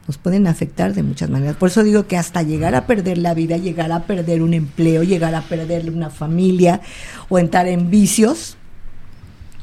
nos 0.06 0.18
pueden 0.18 0.48
afectar 0.48 0.94
de 0.94 1.02
muchas 1.02 1.30
maneras. 1.30 1.56
Por 1.56 1.70
eso 1.70 1.82
digo 1.82 2.08
que 2.08 2.18
hasta 2.18 2.44
llegar 2.44 2.76
a 2.76 2.88
perder 2.88 3.20
la 3.20 3.34
vida, 3.34 3.56
llegar 3.56 3.94
a 3.94 4.04
perder 4.04 4.42
un 4.42 4.54
empleo, 4.54 5.04
llegar 5.04 5.34
a 5.34 5.44
perder 5.44 5.90
una 5.90 6.10
familia 6.10 6.82
o 7.30 7.40
entrar 7.40 7.66
en 7.70 7.90
vicios, 7.90 8.58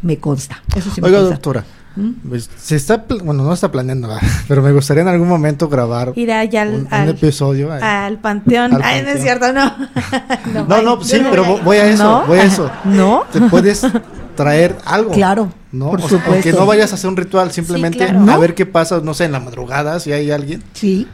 me 0.01 0.17
consta. 0.17 0.63
Eso 0.75 0.91
sí 0.91 1.03
me 1.03 1.09
Oiga, 1.09 1.19
consta. 1.19 1.35
doctora. 1.35 1.65
Pues, 2.29 2.51
se 2.57 2.77
está, 2.77 3.05
bueno, 3.25 3.43
no 3.43 3.53
está 3.53 3.71
planeando, 3.73 4.09
pero 4.49 4.63
me 4.63 4.73
gustaría 4.73 5.03
en 5.03 5.09
algún 5.09 5.29
momento 5.29 5.69
grabar 5.69 6.13
Ir 6.17 6.31
allá 6.33 6.63
al, 6.63 6.75
un, 6.91 7.09
episodio. 7.09 7.75
eh. 7.77 7.81
al 7.83 8.19
panteón. 8.19 8.75
Al 8.75 8.83
Ay, 8.83 9.03
no 9.03 9.09
es 9.11 9.23
cierto, 9.23 9.53
no. 9.53 9.73
no, 10.69 10.83
no, 10.83 11.03
sí, 11.03 11.19
no 11.21 11.31
pero 11.31 11.45
voy 11.45 11.55
a 11.55 11.61
vo- 11.61 11.65
voy 11.65 11.77
a 11.79 11.87
eso, 11.91 12.03
¿No? 12.05 12.27
voy 12.27 12.39
a 12.39 12.45
eso. 12.45 12.71
¿No? 12.85 13.23
Te 13.33 13.41
puedes 13.43 13.87
traer 14.35 14.77
algo. 14.85 15.11
Claro, 15.13 15.53
¿no? 15.73 15.91
por 15.91 16.01
O 16.01 16.09
sea, 16.09 16.19
supuesto. 16.19 16.43
que 16.43 16.53
no 16.53 16.67
vayas 16.67 16.93
a 16.93 16.97
hacer 16.97 17.09
un 17.09 17.17
ritual, 17.17 17.51
simplemente 17.53 18.07
claro. 18.07 18.31
a 18.31 18.37
ver 18.39 18.55
qué 18.55 18.67
pasa, 18.67 19.01
no 19.03 19.15
sé, 19.15 19.25
en 19.25 19.33
la 19.33 19.41
madrugada, 19.41 19.99
si 20.01 20.13
hay 20.13 20.31
alguien. 20.31 20.63
Sí, 20.75 21.07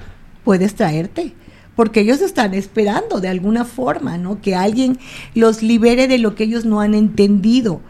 puedes 0.45 0.74
traerte. 0.74 1.35
Porque 1.76 2.01
ellos 2.01 2.20
están 2.20 2.53
esperando 2.53 3.20
de 3.20 3.28
alguna 3.28 3.64
forma, 3.64 4.18
¿no? 4.18 4.43
Que 4.43 4.55
alguien 4.55 4.99
los 5.35 5.62
libere 5.62 6.07
de 6.07 6.18
lo 6.18 6.35
que 6.35 6.45
ellos 6.45 6.66
no 6.66 6.80
han 6.83 6.93
entendido. 6.95 7.80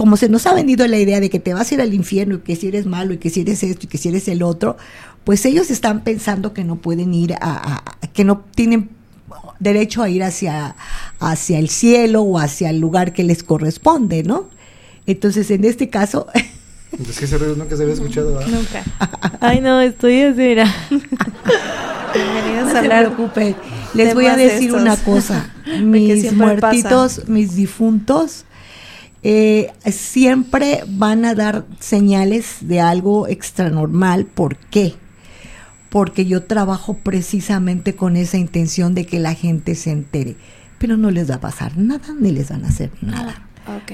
Como 0.00 0.16
se 0.16 0.30
nos 0.30 0.46
ha 0.46 0.54
vendido 0.54 0.86
la 0.88 0.96
idea 0.96 1.20
de 1.20 1.28
que 1.28 1.40
te 1.40 1.52
vas 1.52 1.70
a 1.70 1.74
ir 1.74 1.82
al 1.82 1.92
infierno 1.92 2.36
y 2.36 2.38
que 2.38 2.56
si 2.56 2.68
eres 2.68 2.86
malo 2.86 3.12
y 3.12 3.18
que 3.18 3.28
si 3.28 3.42
eres 3.42 3.62
esto 3.62 3.84
y 3.84 3.86
que 3.86 3.98
si 3.98 4.08
eres 4.08 4.28
el 4.28 4.42
otro, 4.42 4.78
pues 5.24 5.44
ellos 5.44 5.70
están 5.70 6.04
pensando 6.04 6.54
que 6.54 6.64
no 6.64 6.76
pueden 6.76 7.12
ir 7.12 7.34
a, 7.34 7.36
a- 7.42 7.76
a- 7.76 8.06
que 8.14 8.24
no 8.24 8.42
tienen 8.54 8.88
derecho 9.58 10.02
a 10.02 10.08
ir 10.08 10.22
hacia, 10.22 10.74
hacia 11.18 11.58
el 11.58 11.68
cielo 11.68 12.22
o 12.22 12.38
hacia 12.38 12.70
el 12.70 12.78
lugar 12.80 13.12
que 13.12 13.24
les 13.24 13.42
corresponde, 13.42 14.22
¿no? 14.22 14.48
Entonces, 15.04 15.50
en 15.50 15.66
este 15.66 15.90
caso, 15.90 16.26
Es 17.08 17.18
que 17.18 17.26
ese 17.26 17.36
ruido 17.36 17.54
nunca 17.56 17.76
se 17.76 17.82
había 17.82 17.92
escuchado. 17.94 18.36
¿verdad? 18.36 18.48
Nunca. 18.48 18.82
Ay, 19.40 19.60
no, 19.60 19.82
estoy 19.82 20.22
así, 20.22 20.40
mira. 20.40 20.74
Bienvenidos 22.14 22.62
No 22.64 22.68
a 22.68 22.72
se 22.72 22.78
hablar. 22.78 23.04
preocupen. 23.14 23.54
Les 23.92 24.14
voy 24.14 24.26
a 24.26 24.36
decir 24.36 24.68
estos. 24.70 24.80
una 24.80 24.96
cosa. 24.96 25.52
Mis 25.82 26.32
muertitos, 26.32 27.28
mis 27.28 27.54
difuntos, 27.54 28.44
eh, 29.22 29.72
siempre 29.90 30.84
van 30.88 31.24
a 31.24 31.34
dar 31.34 31.66
señales 31.78 32.58
de 32.60 32.80
algo 32.80 33.28
extranormal. 33.28 34.26
¿Por 34.26 34.56
qué? 34.56 34.94
Porque 35.88 36.26
yo 36.26 36.44
trabajo 36.44 36.94
precisamente 36.94 37.94
con 37.94 38.16
esa 38.16 38.38
intención 38.38 38.94
de 38.94 39.06
que 39.06 39.18
la 39.18 39.34
gente 39.34 39.74
se 39.74 39.90
entere. 39.90 40.36
Pero 40.78 40.96
no 40.96 41.10
les 41.10 41.30
va 41.30 41.36
a 41.36 41.40
pasar 41.40 41.76
nada, 41.76 42.14
ni 42.18 42.30
les 42.30 42.50
van 42.50 42.64
a 42.64 42.68
hacer 42.68 42.90
nada 43.02 43.50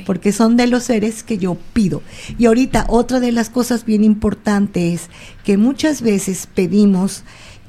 porque 0.06 0.32
son 0.32 0.56
de 0.56 0.66
los 0.66 0.84
seres 0.84 1.22
que 1.22 1.38
yo 1.38 1.56
pido. 1.72 2.02
Y 2.38 2.46
ahorita 2.46 2.86
otra 2.88 3.20
de 3.20 3.32
las 3.32 3.50
cosas 3.50 3.84
bien 3.84 4.04
importantes 4.04 5.02
es 5.02 5.10
que 5.44 5.56
muchas 5.56 6.02
veces 6.02 6.48
pedimos 6.52 7.24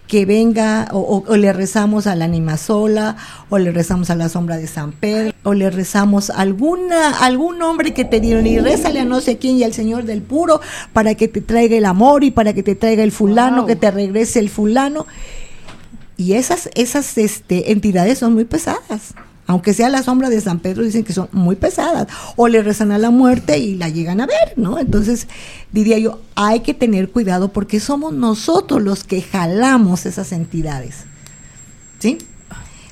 que 0.07 0.25
venga 0.25 0.87
o, 0.93 0.99
o- 0.99 1.23
o 1.31 1.35
le 1.37 1.51
rezamos 1.53 2.07
a 2.07 2.15
la 2.15 2.25
anima 2.25 2.57
sola 2.57 3.17
o 3.49 3.57
le 3.57 3.71
rezamos 3.71 4.09
a 4.09 4.15
la 4.15 4.29
sombra 4.29 4.57
de 4.57 4.65
San 4.67 4.91
Pedro 4.93 5.33
o 5.43 5.53
le 5.53 5.69
rezamos 5.69 6.29
a 6.29 6.35
alguna 6.37 7.09
algún 7.19 7.57
nombre 7.59 7.93
que 7.93 8.05
te 8.05 8.19
dieron 8.19 8.47
y 8.47 8.57
rézale 8.59 9.01
a 9.01 9.05
no 9.05 9.19
sé 9.21 9.37
quién 9.37 9.57
y 9.57 9.63
al 9.63 9.73
Señor 9.73 10.03
del 10.05 10.21
puro 10.21 10.61
para 10.93 11.15
que 11.15 11.27
te 11.27 11.41
traiga 11.41 11.75
el 11.77 11.85
amor 11.85 12.23
y 12.23 12.31
para 12.31 12.53
que 12.53 12.63
te 12.63 12.75
traiga 12.75 13.03
el 13.03 13.11
fulano, 13.11 13.57
Wow. 13.57 13.65
que 13.67 13.75
te 13.75 13.91
regrese 13.91 14.39
el 14.39 14.49
fulano. 14.49 15.05
Y 16.15 16.33
esas, 16.33 16.69
esas 16.73 17.17
este, 17.17 17.71
entidades 17.71 18.17
son 18.19 18.33
muy 18.33 18.45
pesadas. 18.45 19.13
Aunque 19.47 19.73
sea 19.73 19.87
la 19.89 20.03
sombra 20.03 20.29
de 20.29 20.41
San 20.41 20.59
Pedro, 20.59 20.83
dicen 20.83 21.05
que 21.05 21.13
son 21.13 21.29
muy 21.31 21.55
pesadas. 21.55 22.07
O 22.35 22.49
le 22.49 22.61
rezan 22.61 22.91
a 22.91 22.97
la 22.97 23.09
muerte 23.09 23.57
y 23.57 23.75
la 23.75 23.87
llegan 23.87 24.19
a 24.19 24.27
ver, 24.27 24.53
¿no? 24.57 24.77
Entonces, 24.77 25.27
diría 25.71 25.97
yo, 25.97 26.19
hay 26.35 26.59
que 26.59 26.73
tener 26.73 27.09
cuidado 27.09 27.53
porque 27.53 27.79
somos 27.79 28.13
nosotros 28.13 28.83
los 28.83 29.05
que 29.05 29.21
jalamos 29.21 30.05
esas 30.05 30.33
entidades. 30.33 31.05
¿Sí? 31.99 32.17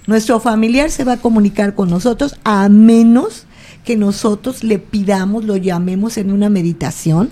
Nuestro 0.07 0.39
familiar 0.39 0.91
se 0.91 1.03
va 1.03 1.13
a 1.13 1.17
comunicar 1.17 1.75
con 1.75 1.89
nosotros 1.89 2.35
a 2.45 2.69
menos 2.69 3.45
que 3.83 3.97
nosotros 3.97 4.63
le 4.63 4.79
pidamos, 4.79 5.43
lo 5.43 5.57
llamemos 5.57 6.17
en 6.17 6.31
una 6.31 6.49
meditación 6.49 7.31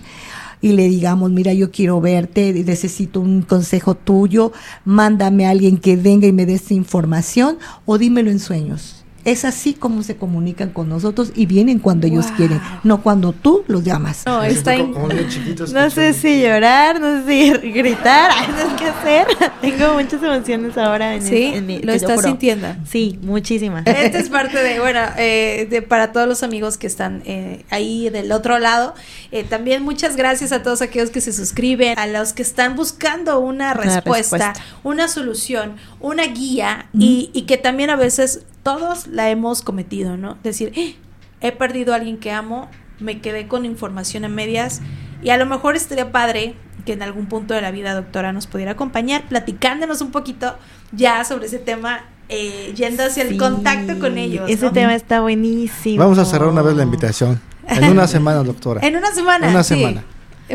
y 0.62 0.74
le 0.74 0.88
digamos, 0.88 1.32
mira, 1.32 1.54
yo 1.54 1.72
quiero 1.72 2.00
verte, 2.02 2.54
necesito 2.54 3.20
un 3.20 3.42
consejo 3.42 3.96
tuyo, 3.96 4.52
mándame 4.86 5.46
a 5.46 5.50
alguien 5.50 5.78
que 5.78 5.96
venga 5.96 6.28
y 6.28 6.32
me 6.32 6.46
dé 6.46 6.54
esta 6.56 6.74
información 6.74 7.58
o 7.86 7.98
dímelo 7.98 8.32
en 8.32 8.40
sueños. 8.40 9.03
Es 9.26 9.46
así 9.46 9.74
como 9.74 10.04
se 10.04 10.18
comunican 10.18 10.70
con 10.72 10.90
nosotros 10.90 11.32
y 11.36 11.46
vienen 11.46 11.80
cuando 11.80 12.08
ellos 12.08 12.26
quieren, 12.36 12.60
no 12.84 13.02
cuando 13.02 13.32
tú 13.32 13.64
los 13.68 13.84
llamas. 13.84 14.24
No, 14.26 14.44
está 14.44 14.76
in- 14.76 14.94
No 15.74 15.90
sé 15.90 16.14
si 16.14 16.42
llorar, 16.42 17.00
no 17.00 17.24
sé 17.26 17.28
si 17.62 17.70
gritar, 17.72 18.32
no 18.50 18.58
sé 18.58 18.76
qué 18.78 18.86
hacer. 18.88 19.28
Tengo 19.62 19.94
muchas 19.94 20.22
emociones 20.22 20.78
ahora 20.78 21.16
en, 21.16 21.22
Sí, 21.22 21.52
en 21.54 21.66
mi- 21.66 21.80
lo 21.80 21.94
estás 21.94 22.22
sintiendo. 22.22 22.68
Sí, 22.90 23.18
muchísimas. 23.22 23.88
Esta 23.88 24.18
es 24.20 24.30
parte 24.30 24.62
de, 24.62 24.80
bueno, 24.80 25.00
eh, 25.18 25.68
de, 25.70 25.82
para 25.82 26.12
todos 26.12 26.28
los 26.28 26.44
amigos 26.44 26.78
que 26.78 26.88
están 26.88 27.22
eh, 27.26 27.64
ahí 27.70 28.10
del 28.10 28.32
otro 28.32 28.60
lado. 28.60 28.94
Eh, 29.32 29.44
también 29.44 29.84
muchas 29.84 30.16
gracias 30.16 30.52
a 30.52 30.64
todos 30.64 30.82
aquellos 30.82 31.10
que 31.12 31.22
se 31.22 31.32
suscriben, 31.34 31.98
a 31.98 32.08
los 32.08 32.34
que 32.34 32.42
están 32.42 32.76
buscando 32.76 33.40
una 33.40 33.74
respuesta, 33.74 34.48
respuesta. 34.52 34.54
una 34.84 35.08
solución, 35.08 35.76
una 36.00 36.24
guía 36.28 36.88
y, 36.94 37.30
y 37.34 37.44
que 37.44 37.58
también 37.58 37.90
a 37.90 37.96
veces 37.96 38.42
todos 38.64 39.08
la 39.08 39.30
hemos 39.30 39.62
cometido, 39.62 40.18
¿no? 40.18 40.38
Decir, 40.44 40.72
"Eh, 40.76 40.96
he 41.42 41.52
perdido 41.52 41.94
a 41.94 41.98
alguien 41.98 42.18
que 42.18 42.32
amo, 42.32 42.70
me 43.00 43.20
quedé 43.22 43.48
con 43.48 43.66
información 43.66 44.24
a 44.26 44.30
medias 44.30 44.82
y 45.22 45.30
a 45.30 45.38
lo 45.38 45.46
mejor 45.46 45.76
estaría 45.76 46.12
padre 46.12 46.56
que 46.86 46.94
en 46.94 47.02
algún 47.02 47.28
punto 47.28 47.54
de 47.54 47.62
la 47.62 47.72
vida, 47.72 47.94
doctora, 47.94 48.34
nos 48.34 48.48
pudiera 48.48 48.72
acompañar, 48.72 49.24
platicándonos 49.30 50.02
un 50.02 50.12
poquito 50.12 50.56
ya 50.92 51.24
sobre 51.24 51.46
ese 51.46 51.60
tema, 51.60 52.02
eh, 52.30 52.74
yendo 52.76 53.04
hacia 53.04 53.24
el 53.24 53.30
Sí, 53.30 53.38
contacto 53.38 54.00
con 54.00 54.18
ellos. 54.18 54.50
Ese 54.50 54.66
¿no? 54.66 54.72
tema 54.74 54.96
está 54.96 55.22
buenísimo. 55.22 56.04
Vamos 56.04 56.18
a 56.18 56.26
cerrar 56.26 56.50
una 56.50 56.62
vez 56.62 56.76
la 56.76 56.84
invitación. 56.84 57.40
En 57.68 57.86
una 57.90 58.08
semana, 58.08 58.44
doctora. 58.44 58.86
En 58.86 58.96
una 58.98 59.12
semana. 59.14 59.50
Una 59.50 59.64
sí. 59.64 59.76
semana. 59.76 60.04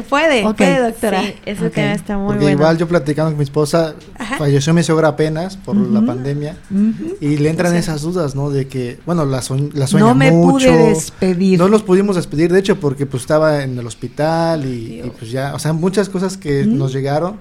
Puede, 0.09 0.45
Ok. 0.47 0.57
puede, 0.59 0.79
doctora. 0.91 1.23
Sí, 1.23 1.35
ese 1.45 1.67
Ok. 1.67 1.73
tema 1.75 1.93
está 1.93 2.17
muy 2.17 2.27
Porque 2.29 2.43
bueno. 2.45 2.59
igual 2.61 2.79
yo 2.79 2.87
platicando 2.87 3.31
con 3.33 3.39
mi 3.39 3.43
esposa, 3.45 3.95
Ajá. 4.17 4.37
falleció 4.39 4.73
mi 4.73 4.83
suegra 4.83 5.09
apenas 5.09 5.57
por 5.57 5.77
la 5.77 6.01
pandemia. 6.05 6.57
Y 7.21 7.37
le 7.39 7.51
entran 7.51 7.75
esas 7.75 8.03
dudas, 8.03 8.35
¿no? 8.37 8.51
De 8.51 8.69
que, 8.69 9.01
bueno, 9.07 9.25
la, 9.25 9.41
soñ- 9.41 9.73
la 9.73 9.87
sueña 9.87 10.07
No 10.07 10.15
me 10.15 10.31
mucho. 10.31 10.69
pude 10.69 10.89
despedir. 10.91 11.59
No 11.59 11.69
los 11.69 11.83
pudimos 11.83 12.15
despedir, 12.17 12.53
de 12.53 12.61
hecho, 12.61 12.79
porque 12.79 13.07
pues 13.07 13.23
estaba 13.23 13.63
en 13.65 13.77
el 13.79 13.87
hospital 13.87 14.65
y, 14.67 15.01
y, 15.05 15.13
pues 15.19 15.31
ya, 15.33 15.55
o 15.55 15.59
sea, 15.59 15.73
muchas 15.73 16.09
cosas 16.09 16.37
que 16.37 16.65
nos 16.65 16.93
llegaron. 16.93 17.37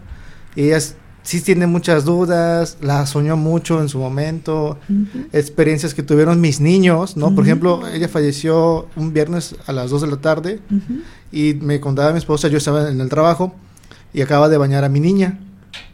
Y 0.56 0.64
ella 0.72 0.80
sí 1.28 1.42
tiene 1.42 1.68
muchas 1.68 2.06
dudas, 2.06 2.78
la 2.82 3.06
soñó 3.06 3.36
mucho 3.36 3.82
en 3.82 3.90
su 3.90 4.00
momento, 4.00 4.78
Ujú. 4.88 5.28
experiencias 5.34 5.94
que 5.94 6.02
tuvieron 6.02 6.40
mis 6.40 6.62
niños, 6.62 7.18
¿no? 7.18 7.26
Por 7.28 7.34
Ujú. 7.40 7.42
ejemplo, 7.44 7.88
ella 7.94 8.08
falleció 8.08 8.88
un 8.96 9.12
viernes 9.12 9.56
a 9.66 9.74
las 9.74 9.90
2 9.90 10.04
de 10.04 10.08
la 10.08 10.18
tarde 10.18 10.62
Ujú. 10.72 11.02
y 11.34 11.56
me 11.56 11.82
contaba 11.82 12.14
mi 12.14 12.18
esposa, 12.20 12.48
yo 12.48 12.58
estaba 12.60 12.90
en 12.90 13.02
el 13.02 13.10
trabajo 13.10 13.54
y 14.14 14.22
acaba 14.22 14.48
de 14.48 14.58
bañar 14.58 14.86
a 14.86 14.90
mi 14.90 15.02
niña 15.02 15.38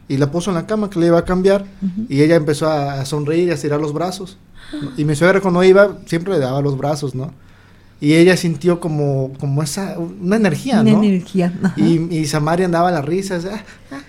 y 0.07 0.17
la 0.17 0.29
puso 0.29 0.51
en 0.51 0.55
la 0.55 0.67
cama 0.67 0.91
que 0.91 0.99
le 0.99 1.07
iba 1.07 1.17
a 1.17 1.25
cambiar 1.25 1.65
y 2.09 2.21
ella 2.21 2.36
empezó 2.36 2.67
a, 2.69 3.01
a 3.01 3.05
sonreír 3.05 3.47
y 3.47 3.51
a 3.51 3.55
estirar 3.55 3.81
los 3.81 3.91
brazos. 3.91 4.38
¿no? 4.79 4.91
Y 4.97 5.03
mi 5.05 5.15
suegra 5.15 5.41
cuando 5.41 5.63
iba 5.63 5.97
siempre 6.05 6.34
le 6.34 6.39
daba 6.39 6.61
los 6.61 6.77
brazos, 6.77 7.15
¿no? 7.15 7.31
Y 8.01 8.15
ella 8.15 8.36
sintió 8.36 8.79
como, 8.81 9.31
como 9.39 9.63
esa, 9.63 9.97
una 9.97 10.36
energía, 10.36 10.81
Una 10.81 10.91
¿no? 10.91 11.03
energía. 11.03 11.53
ajá. 11.63 11.73
Y, 11.77 12.13
y 12.13 12.25
Samaria 12.25 12.65
andaba 12.65 12.89
a 12.89 12.91
las 12.91 13.05
risas. 13.05 13.45
ah, 13.45 13.63
ah. 13.91 13.99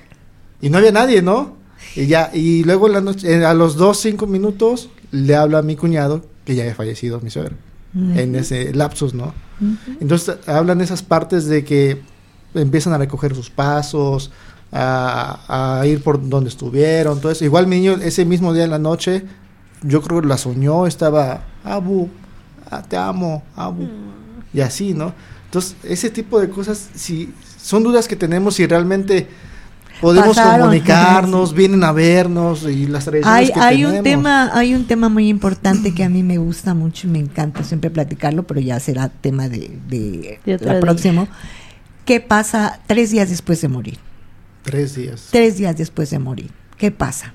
Y 0.65 0.71
no 0.71 0.79
había 0.79 0.93
nadie, 0.93 1.21
¿no? 1.21 1.57
Y 1.95 2.07
ya, 2.07 2.31
y 2.33 2.65
luego 2.65 2.89
la 2.89 3.03
noche, 3.03 3.31
eh, 3.31 3.45
a 3.45 3.53
los 3.53 3.77
dos, 3.77 4.01
cinco 4.01 4.27
minutos, 4.27 4.89
le 5.11 5.37
habla 5.37 5.59
a 5.59 5.63
mi 5.63 5.77
cuñado 5.77 6.25
que 6.47 6.55
ya 6.55 6.63
había 6.63 6.75
fallecido 6.75 7.21
mi 7.21 7.29
suegro. 7.29 7.55
En 7.95 8.35
ese 8.35 8.73
lapsus, 8.73 9.13
¿no? 9.13 9.35
Entonces 10.01 10.37
hablan 10.47 10.81
esas 10.81 11.03
partes 11.03 11.47
de 11.47 11.65
que 11.65 12.01
empiezan 12.55 12.95
a 12.95 12.99
recoger 12.99 13.35
sus 13.35 13.51
pasos, 13.51 14.33
a, 14.73 15.81
a 15.81 15.87
ir 15.87 16.03
por 16.03 16.29
donde 16.29 16.49
estuvieron, 16.49 17.21
todo 17.21 17.31
eso. 17.31 17.45
Igual 17.45 17.67
mi 17.67 17.77
niño 17.77 17.93
ese 18.03 18.25
mismo 18.25 18.55
día 18.55 18.65
en 18.65 18.71
la 18.71 18.79
noche, 18.79 19.23
yo 19.83 20.01
creo 20.01 20.23
que 20.23 20.27
la 20.27 20.39
soñó, 20.39 20.87
estaba, 20.87 21.45
Abu, 21.63 22.09
ah, 22.71 22.83
te 22.83 22.97
amo, 22.97 23.43
Abu. 23.55 23.87
Y 24.55 24.63
así, 24.63 24.95
¿no? 24.95 25.13
Entonces, 25.45 25.77
ese 25.85 26.09
tipo 26.09 26.41
de 26.41 26.49
cosas, 26.49 26.89
si 26.95 27.35
son 27.63 27.83
dudas 27.83 28.09
que 28.09 28.17
tenemos 28.17 28.55
si 28.55 28.67
realmente 28.67 29.29
podemos 30.01 30.37
Pasaron. 30.37 30.61
comunicarnos, 30.69 31.55
vienen 31.55 31.85
a 31.85 31.93
vernos 31.93 32.65
y 32.65 32.87
las 32.87 33.05
tradiciones 33.05 33.39
Hay, 33.39 33.53
que 33.53 33.61
hay 33.61 33.77
tenemos. 33.79 33.99
un 33.99 34.05
tema, 34.05 34.51
hay 34.55 34.75
un 34.75 34.87
tema 34.87 35.09
muy 35.09 35.29
importante 35.29 35.95
que 35.95 36.05
a 36.05 36.09
mí 36.09 36.23
me 36.23 36.39
gusta 36.39 36.75
mucho 36.75 37.07
y 37.07 37.11
me 37.11 37.19
encanta 37.19 37.65
siempre 37.65 37.91
platicarlo, 37.91 38.43
pero 38.45 38.61
ya 38.61 38.79
será 38.81 39.09
tema 39.09 39.49
de, 39.49 39.79
de, 39.89 40.41
De 40.45 40.59
la 40.59 40.73
día. 40.73 40.81
próximo. 40.81 41.29
¿Qué 42.05 42.21
pasa 42.21 42.81
tres 42.87 43.11
días 43.11 43.31
después 43.31 43.61
de 43.61 43.69
morir? 43.69 43.99
Tres 44.63 44.95
días. 44.95 45.29
Tres 45.31 45.57
días 45.59 45.77
después 45.77 46.11
de 46.11 46.19
morir. 46.19 46.51
¿Qué 46.77 46.91
pasa? 46.91 47.33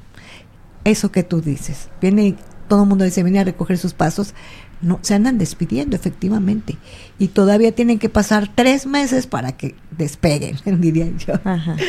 Eso 0.84 1.12
que 1.12 1.24
tú 1.24 1.42
dices. 1.42 1.90
Viene, 2.02 2.36
todo 2.68 2.84
el 2.84 2.90
mundo 2.90 3.04
dice, 3.06 3.24
viene 3.24 3.40
a 3.40 3.44
recoger 3.44 3.78
sus 3.78 3.94
pasos. 3.94 4.34
No, 4.82 5.00
se 5.02 5.14
andan 5.14 5.38
despidiendo, 5.38 5.96
efectivamente. 5.96 6.78
Y 7.18 7.30
todavía 7.30 7.74
tienen 7.74 8.00
que 8.00 8.08
pasar 8.10 8.50
tres 8.54 8.86
meses 8.86 9.28
para 9.28 9.52
que 9.52 9.76
despeguen, 9.98 10.58
diría 10.82 11.08
yo. 11.18 11.34
Ajá. 11.44 11.76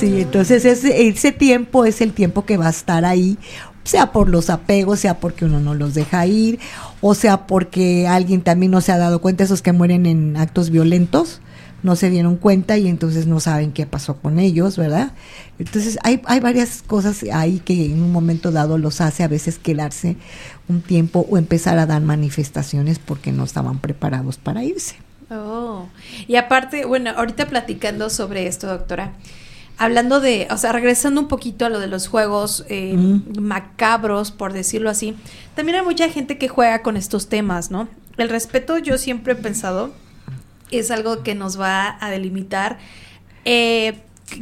Sí, 0.00 0.22
entonces 0.22 0.64
ese, 0.64 1.06
ese 1.08 1.30
tiempo 1.30 1.84
es 1.84 2.00
el 2.00 2.12
tiempo 2.12 2.44
que 2.46 2.56
va 2.56 2.66
a 2.66 2.70
estar 2.70 3.04
ahí, 3.04 3.38
sea 3.84 4.12
por 4.12 4.28
los 4.28 4.50
apegos, 4.50 4.98
sea 4.98 5.20
porque 5.20 5.44
uno 5.44 5.60
no 5.60 5.74
los 5.74 5.94
deja 5.94 6.26
ir, 6.26 6.58
o 7.00 7.14
sea 7.14 7.46
porque 7.46 8.08
alguien 8.08 8.40
también 8.40 8.72
no 8.72 8.80
se 8.80 8.92
ha 8.92 8.98
dado 8.98 9.20
cuenta, 9.20 9.44
esos 9.44 9.62
que 9.62 9.72
mueren 9.72 10.06
en 10.06 10.36
actos 10.36 10.70
violentos, 10.70 11.40
no 11.84 11.94
se 11.94 12.10
dieron 12.10 12.36
cuenta 12.36 12.76
y 12.78 12.88
entonces 12.88 13.26
no 13.28 13.38
saben 13.38 13.70
qué 13.70 13.86
pasó 13.86 14.16
con 14.16 14.40
ellos, 14.40 14.76
¿verdad? 14.76 15.12
Entonces 15.60 15.98
hay, 16.02 16.20
hay 16.24 16.40
varias 16.40 16.82
cosas 16.82 17.22
ahí 17.32 17.60
que 17.64 17.84
en 17.86 18.02
un 18.02 18.10
momento 18.10 18.50
dado 18.50 18.76
los 18.78 19.00
hace 19.00 19.22
a 19.22 19.28
veces 19.28 19.58
quedarse 19.58 20.16
un 20.68 20.80
tiempo 20.80 21.24
o 21.30 21.38
empezar 21.38 21.78
a 21.78 21.86
dar 21.86 22.02
manifestaciones 22.02 22.98
porque 22.98 23.30
no 23.30 23.44
estaban 23.44 23.78
preparados 23.78 24.36
para 24.38 24.64
irse. 24.64 24.96
Oh, 25.30 25.86
y 26.26 26.36
aparte, 26.36 26.84
bueno, 26.84 27.10
ahorita 27.16 27.46
platicando 27.46 28.10
sobre 28.10 28.46
esto, 28.46 28.66
doctora, 28.66 29.12
hablando 29.78 30.20
de, 30.20 30.46
o 30.50 30.56
sea, 30.56 30.72
regresando 30.72 31.20
un 31.20 31.28
poquito 31.28 31.66
a 31.66 31.68
lo 31.68 31.80
de 31.80 31.86
los 31.86 32.06
juegos 32.08 32.64
eh, 32.68 32.94
Mm. 32.96 33.40
macabros, 33.40 34.30
por 34.30 34.52
decirlo 34.52 34.90
así, 34.90 35.16
también 35.54 35.78
hay 35.78 35.84
mucha 35.84 36.08
gente 36.08 36.38
que 36.38 36.48
juega 36.48 36.82
con 36.82 36.96
estos 36.96 37.28
temas, 37.28 37.70
¿no? 37.70 37.88
El 38.16 38.28
respeto, 38.28 38.78
yo 38.78 38.96
siempre 38.98 39.32
he 39.32 39.36
pensado, 39.36 39.92
es 40.70 40.90
algo 40.90 41.22
que 41.22 41.34
nos 41.34 41.60
va 41.60 41.96
a 42.00 42.10
delimitar 42.10 42.78
eh, 43.44 43.94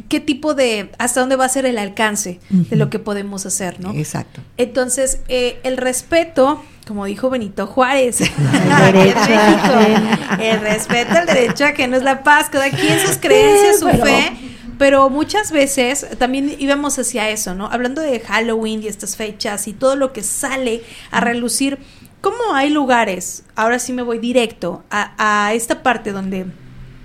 qué 0.09 0.19
tipo 0.19 0.53
de, 0.53 0.89
hasta 0.97 1.19
dónde 1.19 1.35
va 1.35 1.45
a 1.45 1.49
ser 1.49 1.65
el 1.65 1.77
alcance 1.77 2.39
de 2.49 2.75
lo 2.77 2.89
que 2.89 2.99
podemos 2.99 3.45
hacer, 3.45 3.79
¿no? 3.79 3.91
Exacto. 3.93 4.41
Entonces, 4.57 5.19
eh, 5.27 5.59
el 5.63 5.75
respeto, 5.77 6.63
como 6.87 7.05
dijo 7.05 7.29
Benito 7.29 7.67
Juárez, 7.67 8.21
El 8.21 8.29
México, 8.93 10.61
respeto 10.61 11.11
al 11.17 11.25
derecho 11.27 11.65
a 11.65 11.73
que 11.73 11.87
no 11.87 11.97
es 11.97 12.03
la 12.03 12.23
paz, 12.23 12.49
cada 12.49 12.69
quien 12.69 12.99
sus 12.99 13.17
creencias, 13.17 13.79
su 13.79 13.85
pero- 13.85 14.05
fe, 14.05 14.31
pero 14.77 15.09
muchas 15.09 15.51
veces 15.51 16.07
también 16.17 16.55
íbamos 16.59 16.97
hacia 16.97 17.29
eso, 17.29 17.53
¿no? 17.53 17.67
Hablando 17.67 18.01
de 18.01 18.19
Halloween 18.21 18.81
y 18.83 18.87
estas 18.87 19.15
fechas 19.15 19.67
y 19.67 19.73
todo 19.73 19.95
lo 19.95 20.13
que 20.13 20.23
sale 20.23 20.81
a 21.11 21.19
relucir, 21.19 21.77
¿cómo 22.23 22.55
hay 22.55 22.69
lugares? 22.69 23.43
Ahora 23.53 23.77
sí 23.77 23.91
me 23.91 24.01
voy 24.01 24.17
directo 24.17 24.83
a, 24.89 25.13
a 25.17 25.53
esta 25.53 25.83
parte 25.83 26.13
donde, 26.13 26.47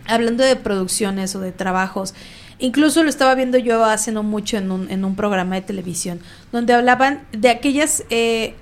hablando 0.06 0.44
de 0.44 0.56
producciones 0.56 1.34
o 1.34 1.40
de 1.40 1.50
trabajos, 1.52 2.14
Incluso 2.58 3.04
lo 3.04 3.08
estaba 3.08 3.34
viendo 3.34 3.56
yo 3.56 3.84
hace 3.84 4.10
no 4.10 4.22
mucho 4.22 4.56
en 4.56 4.72
un, 4.72 4.90
en 4.90 5.04
un 5.04 5.14
programa 5.14 5.54
de 5.54 5.62
televisión, 5.62 6.20
donde 6.50 6.72
hablaban 6.72 7.24
de 7.30 7.50
aquellas, 7.50 8.02
eh, 8.10 8.54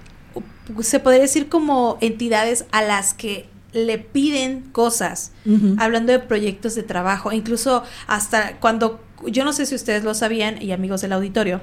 se 0.80 1.00
podría 1.00 1.22
decir 1.22 1.48
como 1.48 1.96
entidades 2.02 2.66
a 2.72 2.82
las 2.82 3.14
que 3.14 3.48
le 3.72 3.98
piden 3.98 4.62
cosas, 4.72 5.32
hablando 5.78 6.12
de 6.12 6.18
proyectos 6.18 6.74
de 6.74 6.82
trabajo, 6.82 7.32
incluso 7.32 7.82
hasta 8.07 8.57
cuando, 8.59 9.00
yo 9.26 9.44
no 9.44 9.52
sé 9.52 9.66
si 9.66 9.74
ustedes 9.74 10.02
lo 10.04 10.14
sabían 10.14 10.61
y 10.62 10.72
amigos 10.72 11.02
del 11.02 11.12
auditorio, 11.12 11.61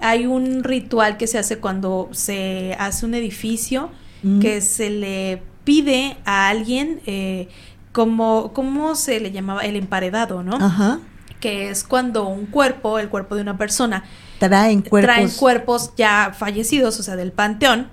hay 0.00 0.26
un 0.26 0.64
ritual 0.64 1.16
que 1.16 1.28
se 1.28 1.38
hace 1.38 1.58
cuando 1.58 2.08
se 2.12 2.76
hace 2.78 3.06
un 3.06 3.14
edificio 3.14 3.90
Mm. 4.22 4.40
que 4.40 4.60
se 4.60 4.90
le 4.90 5.42
pide 5.64 6.16
a 6.24 6.48
alguien 6.48 7.00
eh, 7.06 7.48
como, 7.92 8.52
¿cómo 8.52 8.94
se 8.94 9.20
le 9.20 9.32
llamaba? 9.32 9.62
El 9.62 9.76
emparedado, 9.76 10.42
¿no? 10.42 10.56
Ajá. 10.56 10.98
que 11.40 11.70
es 11.70 11.82
cuando 11.82 12.26
un 12.28 12.46
cuerpo, 12.46 12.98
el 13.00 13.08
cuerpo 13.08 13.34
de 13.34 13.42
una 13.42 13.58
persona, 13.58 14.04
Traen 14.38 14.82
cuerpos. 14.82 15.12
traen 15.14 15.28
cuerpos 15.30 15.92
ya 15.96 16.32
fallecidos, 16.38 16.98
o 17.00 17.02
sea, 17.02 17.16
del 17.16 17.32
panteón, 17.32 17.88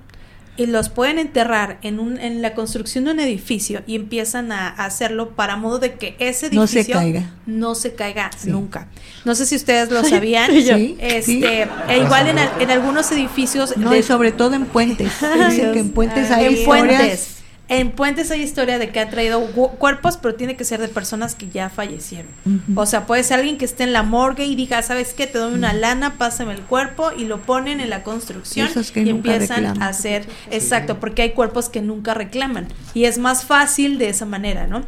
y 0.59 0.65
los 0.67 0.89
pueden 0.89 1.19
enterrar 1.19 1.79
en, 1.83 1.99
un, 1.99 2.19
en 2.19 2.41
la 2.41 2.53
construcción 2.53 3.05
de 3.05 3.11
un 3.11 3.19
edificio 3.21 3.81
y 3.87 3.95
empiezan 3.95 4.51
a, 4.51 4.67
a 4.67 4.85
hacerlo 4.85 5.29
para 5.31 5.55
modo 5.55 5.79
de 5.79 5.93
que 5.93 6.15
ese 6.19 6.49
No 6.51 6.67
se 6.67 6.79
edificio 6.81 6.95
caiga. 6.99 7.29
no 7.45 7.75
se 7.75 7.93
caiga 7.95 8.29
Sí. 8.37 8.49
nunca. 8.51 8.87
No 9.25 9.35
sé 9.35 9.45
si 9.45 9.55
ustedes 9.55 9.89
lo 9.89 10.03
sabían. 10.09 10.51
Sí, 10.51 10.63
sí. 10.63 10.97
Este, 10.99 11.63
e 11.87 11.97
igual 11.97 12.27
en, 12.27 12.37
en 12.59 12.71
algunos 12.71 13.11
edificios 13.11 13.75
No, 13.77 13.89
de- 13.91 13.99
y 13.99 14.03
sobre 14.03 14.31
todo 14.33 14.53
en 14.55 14.65
puentes. 14.65 15.11
Dicen 15.49 15.71
que 15.71 15.79
en 15.79 15.89
puentes 15.91 16.29
hay 16.31 16.45
en 16.47 16.51
historias. 16.53 16.97
puentes. 16.99 17.35
En 17.69 17.91
puentes 17.91 18.31
hay 18.31 18.41
historia 18.41 18.79
de 18.79 18.89
que 18.89 18.99
ha 18.99 19.09
traído 19.11 19.41
cuerpos, 19.77 20.17
pero 20.17 20.33
tiene 20.33 20.57
que 20.57 20.65
ser 20.65 20.81
de 20.81 20.87
personas 20.87 21.35
que 21.35 21.49
ya 21.49 21.69
fallecieron. 21.69 22.31
O 22.75 22.87
sea, 22.87 23.05
puede 23.05 23.23
ser 23.23 23.37
alguien 23.37 23.59
que 23.59 23.65
esté 23.65 23.83
en 23.83 23.93
la 23.93 24.01
morgue 24.01 24.45
y 24.45 24.55
diga, 24.55 24.81
¿sabes 24.81 25.13
qué? 25.13 25.27
Te 25.27 25.37
doy 25.37 25.53
una 25.53 25.71
lana, 25.71 26.17
pásame 26.17 26.53
el 26.53 26.61
cuerpo 26.61 27.11
y 27.15 27.25
lo 27.25 27.41
ponen 27.43 27.79
en 27.79 27.91
la 27.91 28.01
construcción 28.03 28.67
Esos 28.67 28.91
que 28.91 29.03
y 29.03 29.09
empiezan 29.09 29.57
reclaman. 29.57 29.83
a 29.83 29.87
hacer, 29.87 30.27
exacto, 30.49 30.99
porque 30.99 31.21
hay 31.21 31.31
cuerpos 31.31 31.69
que 31.69 31.81
nunca 31.81 32.15
reclaman 32.15 32.67
y 32.95 33.05
es 33.05 33.19
más 33.19 33.45
fácil 33.45 33.99
de 33.99 34.09
esa 34.09 34.25
manera, 34.25 34.65
¿no? 34.65 34.83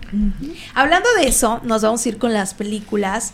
Hablando 0.74 1.08
de 1.20 1.28
eso, 1.28 1.62
nos 1.64 1.84
vamos 1.84 2.04
a 2.06 2.10
ir 2.10 2.18
con 2.18 2.34
las 2.34 2.56
películas 2.56 3.34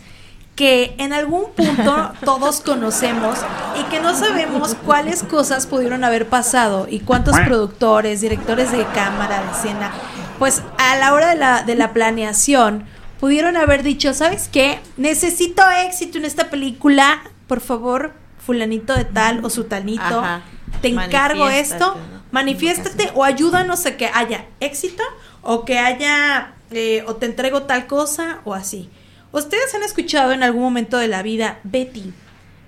que 0.58 0.96
en 0.98 1.12
algún 1.12 1.52
punto 1.52 2.10
todos 2.24 2.60
conocemos 2.60 3.38
y 3.80 3.84
que 3.84 4.00
no 4.00 4.12
sabemos 4.16 4.74
cuáles 4.84 5.22
cosas 5.22 5.68
pudieron 5.68 6.02
haber 6.02 6.28
pasado 6.28 6.88
y 6.90 6.98
cuántos 6.98 7.38
productores, 7.38 8.20
directores 8.20 8.72
de 8.72 8.84
cámara, 8.86 9.40
de 9.40 9.52
escena, 9.52 9.92
pues 10.40 10.64
a 10.78 10.96
la 10.96 11.14
hora 11.14 11.28
de 11.28 11.36
la, 11.36 11.62
de 11.62 11.76
la 11.76 11.92
planeación 11.92 12.86
pudieron 13.20 13.56
haber 13.56 13.84
dicho, 13.84 14.12
¿sabes 14.14 14.48
qué? 14.48 14.80
Necesito 14.96 15.62
éxito 15.86 16.18
en 16.18 16.24
esta 16.24 16.50
película, 16.50 17.22
por 17.46 17.60
favor, 17.60 18.14
fulanito 18.44 18.96
de 18.96 19.04
tal 19.04 19.44
o 19.44 19.50
sutanito, 19.50 20.02
Ajá. 20.02 20.42
te 20.82 20.88
encargo 20.88 21.48
esto, 21.48 21.94
¿no? 21.94 22.18
manifiéstate 22.32 23.12
o 23.14 23.22
ayúdanos 23.22 23.86
a 23.86 23.96
que 23.96 24.10
haya 24.12 24.46
éxito 24.58 25.04
o 25.42 25.64
que 25.64 25.78
haya 25.78 26.54
eh, 26.72 27.04
o 27.06 27.14
te 27.14 27.26
entrego 27.26 27.62
tal 27.62 27.86
cosa 27.86 28.40
o 28.44 28.54
así. 28.54 28.90
Ustedes 29.32 29.74
han 29.74 29.82
escuchado 29.82 30.32
en 30.32 30.42
algún 30.42 30.62
momento 30.62 30.96
de 30.98 31.08
la 31.08 31.22
vida, 31.22 31.58
Betty, 31.64 32.12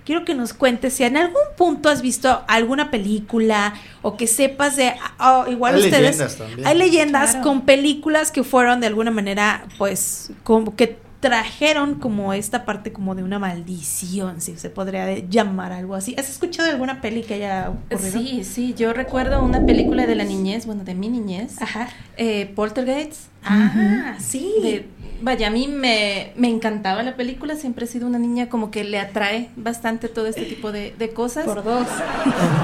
quiero 0.05 0.25
que 0.25 0.35
nos 0.35 0.53
cuentes 0.53 0.93
si 0.93 1.03
en 1.03 1.17
algún 1.17 1.41
punto 1.57 1.89
has 1.89 2.01
visto 2.01 2.43
alguna 2.47 2.91
película 2.91 3.73
o 4.01 4.15
que 4.17 4.27
sepas 4.27 4.75
de, 4.75 4.93
oh, 5.19 5.45
igual 5.49 5.75
Hay 5.75 5.81
ustedes, 5.85 6.01
leyendas 6.17 6.37
también. 6.37 6.67
hay 6.67 6.77
leyendas 6.77 7.29
Claro. 7.31 7.43
con 7.47 7.61
películas 7.61 8.31
que 8.31 8.43
fueron 8.43 8.79
de 8.79 8.87
alguna 8.87 9.11
manera, 9.11 9.65
pues, 9.77 10.31
como 10.43 10.75
que 10.75 10.99
trajeron 11.19 11.95
como 11.99 12.33
esta 12.33 12.65
parte 12.65 12.91
como 12.91 13.13
de 13.13 13.21
una 13.23 13.37
maldición, 13.37 14.41
si 14.41 14.57
se 14.57 14.71
podría 14.71 15.19
llamar 15.19 15.71
algo 15.71 15.93
así. 15.93 16.15
¿Has 16.17 16.29
escuchado 16.31 16.65
de 16.65 16.71
alguna 16.73 16.99
peli 16.99 17.21
que 17.21 17.35
haya 17.35 17.69
ocurrido? 17.69 18.11
Sí, 18.19 18.43
sí, 18.43 18.73
yo 18.75 18.91
recuerdo 18.91 19.43
una 19.43 19.63
película 19.67 20.07
de 20.07 20.15
la 20.15 20.23
niñez, 20.23 20.65
bueno, 20.65 20.83
de 20.83 20.95
mi 20.95 21.09
niñez, 21.09 21.61
Ajá. 21.61 21.89
eh, 22.17 22.51
Poltergeist. 22.55 23.25
Ah, 23.43 24.15
sí. 24.19 24.51
De- 24.63 24.87
vaya, 25.21 25.47
a 25.47 25.49
mí 25.49 25.67
me, 25.67 26.33
me 26.35 26.49
encantaba 26.49 27.03
la 27.03 27.15
película, 27.15 27.55
siempre 27.55 27.85
he 27.85 27.87
sido 27.87 28.07
una 28.07 28.19
niña 28.19 28.49
como 28.49 28.71
que 28.71 28.83
le 28.83 28.99
atrae 28.99 29.49
bastante 29.55 30.07
todo 30.07 30.27
este 30.27 30.43
tipo 30.43 30.71
de, 30.71 30.93
de 30.97 31.09
cosas. 31.11 31.45
Por 31.45 31.63
dos. 31.63 31.87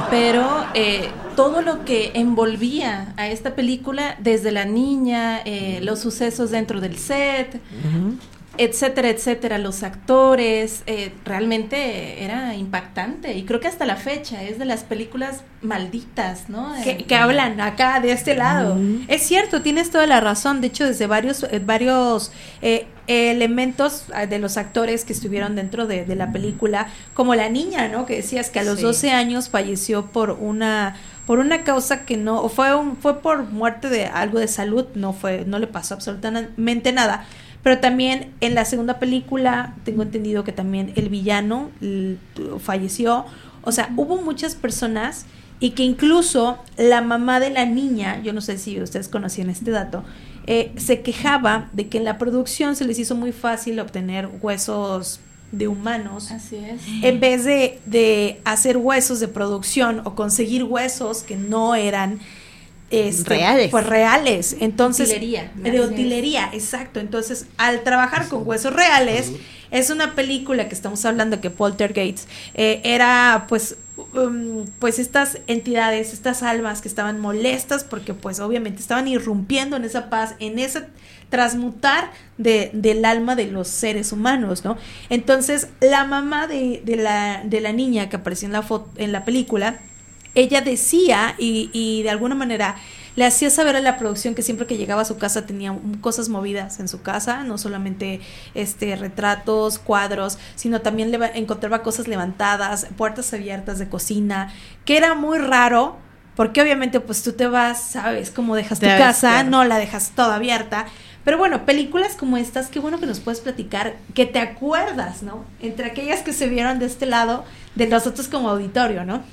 Pero 0.10 0.66
eh, 0.74 1.10
todo 1.36 1.62
lo 1.62 1.86
que 1.86 2.12
envolvía 2.14 3.14
a 3.18 3.28
esta 3.28 3.56
película, 3.56 4.16
desde 4.20 4.52
la 4.52 4.66
niña, 4.66 5.42
eh, 5.46 5.80
los 5.84 6.00
sucesos 6.00 6.52
dentro 6.52 6.82
del 6.82 6.98
set, 6.98 7.60
etcétera, 8.58 9.10
etcétera, 9.10 9.58
los 9.58 9.84
actores, 9.84 10.84
eh, 10.88 11.14
realmente 11.26 12.24
era 12.24 12.56
impactante 12.56 13.34
y 13.38 13.46
creo 13.46 13.60
que 13.60 13.68
hasta 13.68 13.86
la 13.86 13.96
fecha 13.96 14.44
es 14.44 14.58
de 14.60 14.66
las 14.66 14.84
películas 14.84 15.44
malditas, 15.62 16.50
¿no? 16.50 16.74
Que, 16.84 16.92
Eh, 16.92 17.06
que 17.06 17.16
hablan 17.16 17.60
acá 17.62 18.00
de 18.00 18.12
este 18.12 18.36
lado. 18.36 18.78
Es 19.08 19.24
cierto, 19.24 19.62
tienes 19.62 19.90
toda 19.92 20.06
la 20.08 20.20
razón. 20.22 20.62
De 20.62 20.68
hecho, 20.68 20.86
desde 20.86 21.08
varios, 21.08 21.44
eh, 21.44 21.60
varios 21.64 22.32
eh, 22.62 22.88
elementos 23.08 24.06
eh, 24.16 24.28
de 24.28 24.40
los 24.40 24.58
actores 24.58 25.06
que 25.06 25.14
estuvieron 25.14 25.56
dentro 25.56 25.88
de, 25.88 26.06
de 26.06 26.16
la 26.16 26.32
película, 26.32 26.88
como 27.14 27.36
la 27.36 27.50
niña, 27.50 27.88
¿no? 27.88 28.06
Que 28.06 28.18
decías 28.18 28.50
que 28.50 28.60
a 28.60 28.64
los 28.64 28.78
Sí. 28.78 28.84
12 28.84 29.12
años 29.12 29.50
falleció 29.50 30.08
por 30.08 30.32
una 30.32 30.96
por 31.26 31.40
una 31.40 31.64
causa 31.66 32.06
que 32.06 32.16
no 32.16 32.42
o 32.42 32.48
fue 32.48 32.74
un, 32.74 32.96
fue 32.98 33.22
por 33.22 33.44
muerte 33.50 33.90
de 33.90 34.06
algo 34.06 34.40
de 34.40 34.48
salud, 34.48 34.86
no 34.96 35.12
fue 35.12 35.44
no 35.46 35.60
le 35.60 35.68
pasó 35.68 35.94
absolutamente 35.96 36.92
nada. 36.94 37.26
Pero 37.64 37.80
también 37.80 38.32
en 38.40 38.56
la 38.56 38.66
segunda 38.66 39.00
película 39.00 39.76
tengo 39.84 40.04
entendido 40.04 40.44
que 40.44 40.52
también 40.52 40.94
el 40.96 41.10
villano 41.10 41.70
falleció. 42.60 43.26
O 43.64 43.72
sea, 43.72 43.92
hubo 43.98 44.22
muchas 44.22 44.56
personas 44.56 45.26
y 45.60 45.72
que 45.72 45.84
incluso 45.84 46.60
la 46.78 47.02
mamá 47.02 47.40
de 47.40 47.50
la 47.50 47.66
niña, 47.66 48.22
yo 48.22 48.32
no 48.32 48.42
sé 48.42 48.58
si 48.58 48.80
ustedes 48.82 49.10
conocían 49.10 49.50
este 49.50 49.72
dato, 49.72 50.04
eh, 50.46 50.72
se 50.78 51.02
quejaba 51.02 51.70
de 51.74 51.88
que 51.88 51.98
en 51.98 52.06
la 52.06 52.18
producción 52.18 52.76
se 52.76 52.86
les 52.86 53.00
hizo 53.00 53.16
muy 53.16 53.32
fácil 53.32 53.80
obtener 53.80 54.30
huesos 54.42 55.20
de 55.52 55.68
humanos 55.68 56.32
Así 56.32 56.58
es. 56.58 56.82
en 57.04 57.20
vez 57.20 57.46
de, 57.46 57.80
de 57.86 58.40
hacer 58.44 58.78
huesos 58.78 59.20
de 59.20 59.28
producción 59.28 60.02
o 60.06 60.14
conseguir 60.14 60.64
huesos 60.64 61.24
que 61.24 61.38
no 61.38 61.74
eran 61.76 62.20
este, 62.90 63.30
Reales. 63.30 63.70
pues 63.70 63.86
reales 63.86 64.56
entonces 64.60 65.10
Utilería. 65.10 65.52
de 65.56 65.82
utilería 65.82 66.50
exacto 66.54 67.00
entonces 67.00 67.46
al 67.58 67.84
trabajar 67.84 68.30
con 68.30 68.48
huesos 68.48 68.74
reales 68.74 69.32
es 69.72 69.90
una 69.90 70.16
película 70.16 70.70
que 70.70 70.76
estamos 70.76 71.04
hablando 71.04 71.42
que 71.42 71.50
Poltergeist 71.50 72.30
eh, 72.54 72.80
era 72.86 73.46
pues 73.50 73.76
um, 74.14 74.66
pues 74.80 75.00
estas 75.00 75.40
entidades 75.48 76.14
estas 76.14 76.44
almas 76.44 76.82
que 76.82 76.88
estaban 76.88 77.20
molestas 77.20 77.84
porque 77.84 78.14
pues 78.14 78.40
obviamente 78.40 78.80
estaban 78.80 79.08
irrumpiendo 79.10 79.76
en 79.76 79.84
esa 79.84 80.10
paz 80.10 80.36
en 80.40 80.58
ese 80.58 80.86
transmutar 81.30 82.12
de, 82.38 82.70
del 82.74 83.04
alma 83.06 83.36
de 83.36 83.48
los 83.48 83.68
seres 83.68 84.12
humanos, 84.12 84.64
¿no? 84.64 84.78
Entonces, 85.10 85.68
la 85.82 86.06
mamá 86.06 86.48
de, 86.48 86.82
de 86.86 86.96
la, 86.96 87.42
de 87.44 87.62
la 87.62 87.74
niña 87.74 88.10
que 88.10 88.16
apareció 88.16 88.46
en 88.46 88.54
la, 88.54 88.62
foto, 88.62 88.90
en 88.98 89.12
la 89.12 89.26
película, 89.26 89.80
ella 90.40 90.62
decía 90.62 91.36
y, 91.38 91.70
y 91.74 92.04
de 92.04 92.10
alguna 92.10 92.36
manera 92.36 92.76
le 93.16 93.26
hacía 93.26 93.50
saber 93.50 93.76
a 93.76 93.80
la 93.82 93.98
producción 93.98 94.36
que 94.36 94.44
siempre 94.44 94.68
que 94.68 94.78
llegaba 94.78 95.02
a 95.02 95.06
su 95.06 95.18
casa 95.18 95.48
tenía 95.48 95.76
cosas 96.02 96.30
movidas 96.30 96.80
en 96.80 96.88
su 96.88 97.02
casa, 97.02 97.44
no 97.44 97.58
solamente 97.58 98.22
este 98.54 98.96
retratos, 98.96 99.80
cuadros, 99.80 100.38
sino 100.56 100.82
también 100.82 101.10
leva- 101.12 101.32
encontraba 101.34 101.82
cosas 101.82 102.08
levantadas, 102.08 102.86
puertas 102.96 103.34
abiertas 103.34 103.80
de 103.80 103.90
cocina, 103.90 104.54
que 104.86 104.98
era 104.98 105.16
muy 105.16 105.40
raro, 105.40 105.98
porque 106.36 106.62
obviamente 106.62 107.00
pues 107.00 107.24
tú 107.24 107.32
te 107.34 107.48
vas, 107.48 107.82
sabes 107.82 108.30
cómo 108.30 108.56
dejas 108.56 108.80
tu 108.80 108.86
casa, 108.86 109.30
claro. 109.32 109.50
no 109.50 109.64
la 109.64 109.80
dejas 109.80 110.12
toda 110.16 110.36
abierta. 110.36 110.86
Pero 111.24 111.40
bueno, 111.40 111.66
películas 111.66 112.16
como 112.16 112.38
estas, 112.38 112.68
qué 112.68 112.80
bueno 112.80 113.00
que 113.00 113.08
nos 113.08 113.20
puedes 113.20 113.42
platicar, 113.42 113.96
que 114.14 114.28
te 114.28 114.40
acuerdas, 114.40 115.24
¿no? 115.24 115.44
Entre 115.60 115.88
aquellas 115.88 116.22
que 116.22 116.32
se 116.34 116.48
vieron 116.48 116.78
de 116.78 116.86
este 116.86 117.08
lado, 117.08 117.44
de 117.76 117.88
nosotros 117.88 118.28
como 118.28 118.50
auditorio, 118.52 119.04
¿no? 119.04 119.24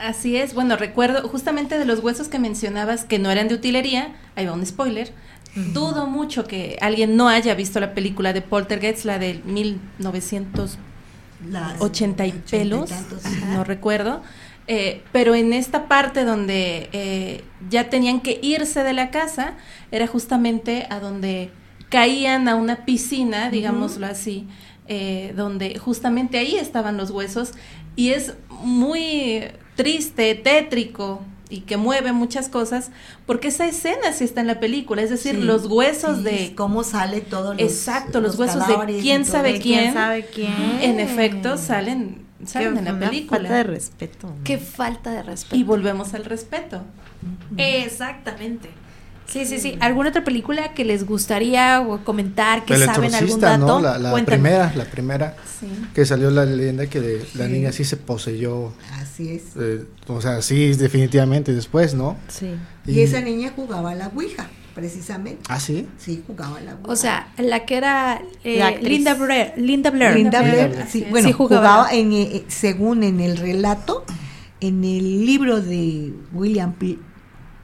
Así 0.00 0.36
es, 0.36 0.54
bueno, 0.54 0.76
recuerdo 0.76 1.28
justamente 1.28 1.78
de 1.78 1.84
los 1.84 2.00
huesos 2.00 2.28
que 2.28 2.38
mencionabas 2.38 3.04
que 3.04 3.18
no 3.18 3.30
eran 3.30 3.48
de 3.48 3.54
utilería, 3.54 4.14
ahí 4.36 4.46
va 4.46 4.52
un 4.52 4.64
spoiler. 4.64 5.12
Dudo 5.74 6.06
mucho 6.06 6.44
que 6.44 6.78
alguien 6.80 7.16
no 7.16 7.28
haya 7.28 7.54
visto 7.54 7.80
la 7.80 7.92
película 7.92 8.32
de 8.32 8.40
Poltergeist, 8.40 9.04
la 9.04 9.18
del 9.18 9.42
1980 9.44 10.78
Las- 11.50 11.80
y 12.28 12.32
pelos, 12.50 12.90
no 13.48 13.64
recuerdo. 13.64 14.22
Eh, 14.68 15.02
pero 15.10 15.34
en 15.34 15.52
esta 15.52 15.88
parte 15.88 16.24
donde 16.24 16.88
eh, 16.92 17.42
ya 17.68 17.90
tenían 17.90 18.20
que 18.20 18.38
irse 18.42 18.84
de 18.84 18.92
la 18.92 19.10
casa, 19.10 19.54
era 19.90 20.06
justamente 20.06 20.86
a 20.90 21.00
donde 21.00 21.50
caían 21.88 22.46
a 22.48 22.54
una 22.54 22.84
piscina, 22.84 23.50
digámoslo 23.50 24.06
así, 24.06 24.46
eh, 24.86 25.32
donde 25.36 25.76
justamente 25.78 26.38
ahí 26.38 26.54
estaban 26.54 26.96
los 26.96 27.10
huesos 27.10 27.52
y 27.96 28.10
es 28.10 28.34
muy 28.48 29.42
triste, 29.82 30.34
tétrico 30.34 31.22
y 31.48 31.60
que 31.62 31.76
mueve 31.76 32.12
muchas 32.12 32.48
cosas, 32.48 32.90
porque 33.26 33.48
esa 33.48 33.66
escena 33.66 34.12
sí 34.12 34.24
está 34.24 34.40
en 34.40 34.46
la 34.46 34.60
película, 34.60 35.02
es 35.02 35.10
decir, 35.10 35.36
Sí, 35.36 35.42
los 35.42 35.66
huesos 35.66 36.18
sí, 36.18 36.22
de... 36.22 36.54
cómo 36.54 36.84
sale 36.84 37.22
todo 37.22 37.54
los, 37.54 37.62
Exacto, 37.62 38.20
los 38.20 38.38
huesos 38.38 38.66
de 38.66 38.98
quién 39.00 39.24
sabe 39.24 39.58
quién. 39.58 39.80
¿Quién 39.80 39.94
sabe 39.94 40.26
quién? 40.26 40.52
En 40.80 41.00
efecto, 41.00 41.56
salen, 41.56 42.26
salen 42.44 42.76
en 42.76 42.84
la 42.84 42.98
película. 42.98 43.40
Falta 43.40 43.54
de 43.56 43.62
respeto. 43.64 44.32
Qué 44.44 44.58
falta 44.58 45.10
de 45.12 45.22
respeto. 45.22 45.56
Y 45.56 45.64
volvemos 45.64 46.14
al 46.14 46.24
respeto. 46.24 46.82
Exactamente. 47.56 48.70
Sí, 49.30 49.46
sí, 49.46 49.58
sí. 49.60 49.76
¿Alguna 49.80 50.08
otra 50.08 50.24
película 50.24 50.74
que 50.74 50.84
les 50.84 51.06
gustaría 51.06 51.80
o 51.80 52.02
comentar, 52.04 52.64
que 52.64 52.74
El 52.74 52.84
saben 52.84 53.14
algún 53.14 53.38
dato? 53.40 53.64
¿no? 53.66 53.80
La, 53.80 53.96
la 53.96 54.24
primera, 54.24 54.72
la 54.76 54.84
primera 54.84 55.36
Sí. 55.60 55.66
que 55.94 56.04
salió 56.04 56.30
la 56.30 56.44
leyenda 56.44 56.86
que 56.86 57.00
de- 57.00 57.24
la 57.34 57.46
Sí. 57.46 57.52
niña 57.52 57.70
sí 57.72 57.84
se 57.84 57.96
poseyó, 57.96 58.72
Así 59.00 59.28
es. 59.30 59.42
eh, 59.56 59.84
o 60.08 60.20
sea, 60.20 60.42
sí, 60.42 60.72
definitivamente 60.74 61.54
después, 61.54 61.94
¿no? 61.94 62.16
Sí. 62.28 62.50
Y 62.86 63.00
esa 63.00 63.20
niña 63.20 63.52
jugaba 63.54 63.92
a 63.92 63.94
la 63.94 64.08
Ouija, 64.08 64.48
precisamente. 64.74 65.42
Ah, 65.48 65.60
sí. 65.60 65.86
Sí, 65.98 66.24
jugaba 66.26 66.58
a 66.58 66.60
la 66.62 66.72
Ouija. 66.74 66.88
O 66.90 66.96
sea, 66.96 67.28
la 67.38 67.64
que 67.66 67.76
era 67.76 68.20
eh, 68.42 68.58
La. 68.58 68.70
Linda 68.72 69.14
Blair. 69.14 69.52
Linda 69.56 69.90
Blair. 69.90 70.16
Linda 70.16 70.42
Blair, 70.42 70.86
sí, 70.90 71.06
bueno, 71.08 71.28
Sí, 71.28 71.32
jugaba. 71.34 71.68
jugaba, 71.84 71.92
en, 71.94 72.12
eh, 72.12 72.44
según 72.48 73.04
en 73.04 73.20
el 73.20 73.36
relato, 73.36 74.04
en 74.60 74.82
el 74.84 75.24
libro 75.24 75.60
de 75.60 76.12
William, 76.32 76.74
Bl- 76.78 76.98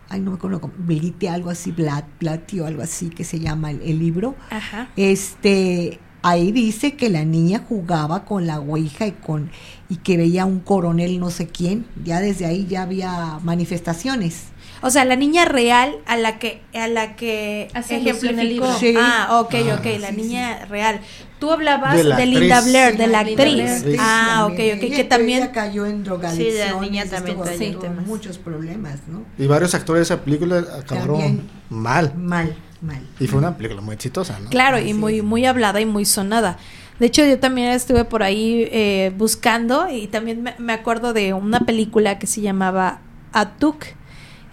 ay 0.08 0.20
no 0.20 0.30
me 0.32 0.36
acuerdo, 0.36 0.60
cómo, 0.60 0.74
Blitte, 0.78 1.28
algo 1.28 1.50
así, 1.50 1.72
Blat, 1.72 2.04
Blatty 2.20 2.60
o 2.60 2.66
algo 2.66 2.82
así 2.82 3.10
que 3.10 3.24
se 3.24 3.40
llama 3.40 3.70
el, 3.70 3.82
el 3.82 3.98
libro, 3.98 4.36
Ajá. 4.50 4.88
este, 4.96 6.00
ahí 6.22 6.52
dice 6.52 6.94
que 6.94 7.08
la 7.08 7.24
niña 7.24 7.62
jugaba 7.68 8.24
con 8.24 8.46
la 8.46 8.60
ouija 8.60 9.06
y 9.06 9.12
con 9.12 9.50
y 9.88 9.96
que 9.96 10.16
veía 10.16 10.44
un 10.44 10.60
coronel 10.60 11.20
no 11.20 11.30
sé 11.30 11.46
quién, 11.46 11.86
ya 12.04 12.20
desde 12.20 12.46
ahí 12.46 12.66
ya 12.66 12.82
había 12.82 13.38
manifestaciones. 13.42 14.46
O 14.82 14.90
sea, 14.90 15.04
la 15.04 15.16
niña 15.16 15.44
real 15.46 15.96
a 16.06 16.16
la 16.16 16.38
que 16.38 16.60
a 16.74 16.86
la 16.88 17.16
que 17.16 17.68
ejemplificó. 17.74 18.42
libro. 18.42 18.78
Sí. 18.78 18.94
Ah, 18.98 19.40
ok, 19.40 19.54
Ah, 19.70 19.76
ok, 19.78 19.86
la 20.00 20.10
sí, 20.10 20.16
niña 20.16 20.64
real. 20.66 21.00
Tú 21.38 21.50
hablabas 21.50 21.92
De 21.96 22.02
de, 22.02 22.08
la 22.08 22.24
Linda 22.24 22.56
actriz. 22.58 22.72
Blair, 22.72 22.96
de 22.96 23.04
Sí, 23.04 23.10
la 23.10 23.22
Linda 23.24 23.42
actriz. 23.44 23.82
Blair. 23.84 23.98
Ah, 24.00 24.44
ok, 24.46 24.52
ok, 24.52 24.58
Ella- 24.60 24.96
que 24.96 25.04
también 25.04 25.42
ella 25.42 25.52
cayó 25.52 25.86
en 25.86 26.04
drogadicción. 26.04 26.52
Sí, 26.52 26.58
la 26.74 26.80
niña 26.80 27.04
también 27.06 27.36
tuvo 27.36 27.80
temas. 27.80 28.06
muchos 28.06 28.38
problemas, 28.38 29.00
¿no? 29.08 29.24
Y 29.38 29.46
varios 29.46 29.74
actores 29.74 30.00
de 30.08 30.14
esa 30.14 30.24
película 30.24 30.58
acabaron 30.78 31.18
También. 31.20 31.50
mal. 31.70 32.12
Mal, 32.16 32.56
mal. 32.80 33.00
Y 33.20 33.26
fue 33.26 33.38
una 33.38 33.56
película 33.56 33.80
muy 33.82 33.94
exitosa, 33.94 34.38
¿no? 34.40 34.50
Claro, 34.50 34.78
y 34.78 34.94
muy, 34.94 35.20
muy 35.22 35.44
hablada 35.46 35.80
y 35.80 35.86
muy 35.86 36.04
sonada. 36.04 36.58
De 36.98 37.06
hecho, 37.06 37.22
yo 37.26 37.38
también 37.38 37.68
estuve 37.72 38.04
por 38.06 38.22
ahí 38.22 38.66
eh, 38.72 39.12
buscando 39.16 39.88
y 39.90 40.06
también 40.06 40.42
me, 40.42 40.54
me 40.58 40.72
acuerdo 40.72 41.12
de 41.12 41.34
una 41.34 41.60
película 41.60 42.18
que 42.18 42.26
se 42.26 42.40
llamaba 42.40 43.00
Atuk. 43.32 43.84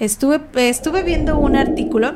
Estuve, 0.03 0.41
estuve 0.55 1.01
viendo 1.03 1.37
un 1.37 1.55
artículo 1.55 2.15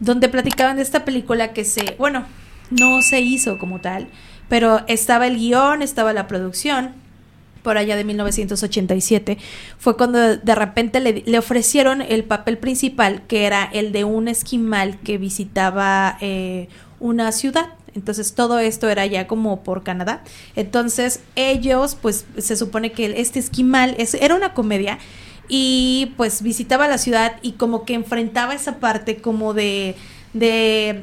donde 0.00 0.28
platicaban 0.28 0.76
de 0.76 0.82
esta 0.82 1.06
película 1.06 1.54
que 1.54 1.64
se, 1.64 1.96
bueno, 1.98 2.26
no 2.70 3.00
se 3.00 3.20
hizo 3.22 3.58
como 3.58 3.80
tal, 3.80 4.08
pero 4.50 4.82
estaba 4.86 5.26
el 5.26 5.38
guion, 5.38 5.80
estaba 5.80 6.12
la 6.12 6.26
producción, 6.26 6.92
por 7.62 7.78
allá 7.78 7.96
de 7.96 8.04
1987, 8.04 9.38
fue 9.78 9.96
cuando 9.96 10.36
de 10.36 10.54
repente 10.54 11.00
le, 11.00 11.22
le 11.24 11.38
ofrecieron 11.38 12.02
el 12.02 12.22
papel 12.22 12.58
principal, 12.58 13.22
que 13.26 13.46
era 13.46 13.64
el 13.64 13.92
de 13.92 14.04
un 14.04 14.28
esquimal 14.28 15.00
que 15.00 15.16
visitaba 15.16 16.18
eh, 16.20 16.68
una 17.00 17.32
ciudad. 17.32 17.70
Entonces 17.94 18.34
todo 18.34 18.58
esto 18.58 18.90
era 18.90 19.06
ya 19.06 19.26
como 19.26 19.62
por 19.62 19.82
Canadá. 19.82 20.22
Entonces 20.54 21.20
ellos, 21.34 21.96
pues 22.00 22.26
se 22.36 22.56
supone 22.56 22.92
que 22.92 23.20
este 23.20 23.38
esquimal 23.38 23.94
es, 23.98 24.12
era 24.12 24.34
una 24.34 24.52
comedia 24.52 24.98
y 25.48 26.12
pues 26.16 26.42
visitaba 26.42 26.88
la 26.88 26.98
ciudad 26.98 27.36
y 27.42 27.52
como 27.52 27.84
que 27.84 27.94
enfrentaba 27.94 28.54
esa 28.54 28.76
parte 28.76 29.16
como 29.18 29.54
de, 29.54 29.94
de, 30.32 31.02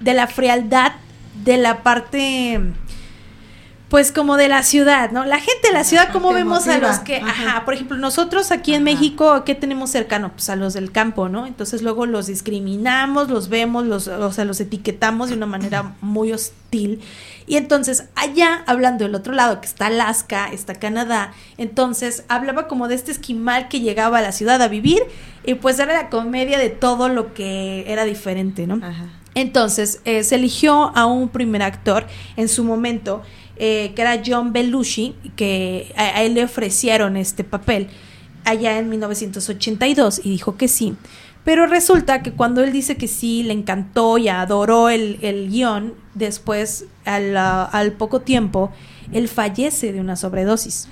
de 0.00 0.14
la 0.14 0.26
frialdad 0.26 0.92
de 1.44 1.58
la 1.58 1.82
parte 1.82 2.60
pues 3.94 4.10
como 4.10 4.36
de 4.36 4.48
la 4.48 4.64
ciudad, 4.64 5.12
¿no? 5.12 5.24
La 5.24 5.38
gente 5.38 5.68
de 5.68 5.72
la 5.72 5.84
ciudad, 5.84 6.08
¿cómo 6.12 6.32
vemos 6.32 6.66
a 6.66 6.78
los 6.78 6.98
que, 6.98 7.18
Ajá. 7.18 7.28
ajá, 7.28 7.64
por 7.64 7.74
ejemplo, 7.74 7.96
nosotros 7.96 8.50
aquí 8.50 8.74
en 8.74 8.82
Ajá. 8.82 8.92
México, 8.92 9.44
¿qué 9.44 9.54
tenemos 9.54 9.90
cercano? 9.90 10.32
Pues 10.32 10.50
a 10.50 10.56
los 10.56 10.74
del 10.74 10.90
campo, 10.90 11.28
¿no? 11.28 11.46
Entonces 11.46 11.80
luego 11.80 12.04
los 12.04 12.26
discriminamos, 12.26 13.30
los 13.30 13.48
vemos, 13.48 13.86
los, 13.86 14.08
o 14.08 14.32
sea, 14.32 14.44
los 14.46 14.58
etiquetamos 14.58 15.28
de 15.28 15.36
una 15.36 15.46
manera 15.46 15.94
muy 16.00 16.32
hostil. 16.32 17.02
Y 17.46 17.54
entonces 17.54 18.06
allá, 18.16 18.64
hablando 18.66 19.04
del 19.04 19.14
otro 19.14 19.32
lado, 19.32 19.60
que 19.60 19.68
está 19.68 19.86
Alaska, 19.86 20.48
está 20.48 20.74
Canadá, 20.74 21.32
entonces 21.56 22.24
hablaba 22.26 22.66
como 22.66 22.88
de 22.88 22.96
este 22.96 23.12
esquimal 23.12 23.68
que 23.68 23.78
llegaba 23.78 24.18
a 24.18 24.22
la 24.22 24.32
ciudad 24.32 24.60
a 24.60 24.66
vivir 24.66 25.04
y 25.44 25.54
pues 25.54 25.78
era 25.78 25.92
la 25.92 26.10
comedia 26.10 26.58
de 26.58 26.70
todo 26.70 27.08
lo 27.08 27.32
que 27.32 27.84
era 27.86 28.04
diferente, 28.04 28.66
¿no? 28.66 28.84
Ajá. 28.84 29.06
Entonces, 29.34 30.00
eh, 30.04 30.22
se 30.22 30.36
eligió 30.36 30.96
a 30.96 31.06
un 31.06 31.28
primer 31.28 31.62
actor 31.62 32.06
en 32.36 32.48
su 32.48 32.62
momento, 32.62 33.22
eh, 33.56 33.92
que 33.94 34.02
era 34.02 34.20
John 34.24 34.52
Belushi, 34.52 35.14
que 35.36 35.92
a, 35.96 36.22
él 36.22 36.34
le 36.34 36.44
ofrecieron 36.44 37.16
este 37.16 37.44
papel 37.44 37.88
allá 38.44 38.78
en 38.78 38.88
1982 38.88 40.20
y 40.24 40.30
dijo 40.30 40.56
que 40.56 40.68
sí. 40.68 40.94
Pero 41.44 41.66
resulta 41.66 42.22
que 42.22 42.32
cuando 42.32 42.64
él 42.64 42.72
dice 42.72 42.96
que 42.96 43.06
sí, 43.06 43.42
le 43.42 43.52
encantó 43.52 44.16
y 44.18 44.28
adoró 44.28 44.88
el, 44.88 45.18
el 45.20 45.50
guion, 45.50 45.94
después, 46.14 46.86
al, 47.04 47.36
ah, 47.36 47.64
al 47.64 47.92
poco 47.92 48.20
tiempo, 48.20 48.72
él 49.12 49.28
fallece 49.28 49.92
de 49.92 50.00
una 50.00 50.16
sobredosis. 50.16 50.88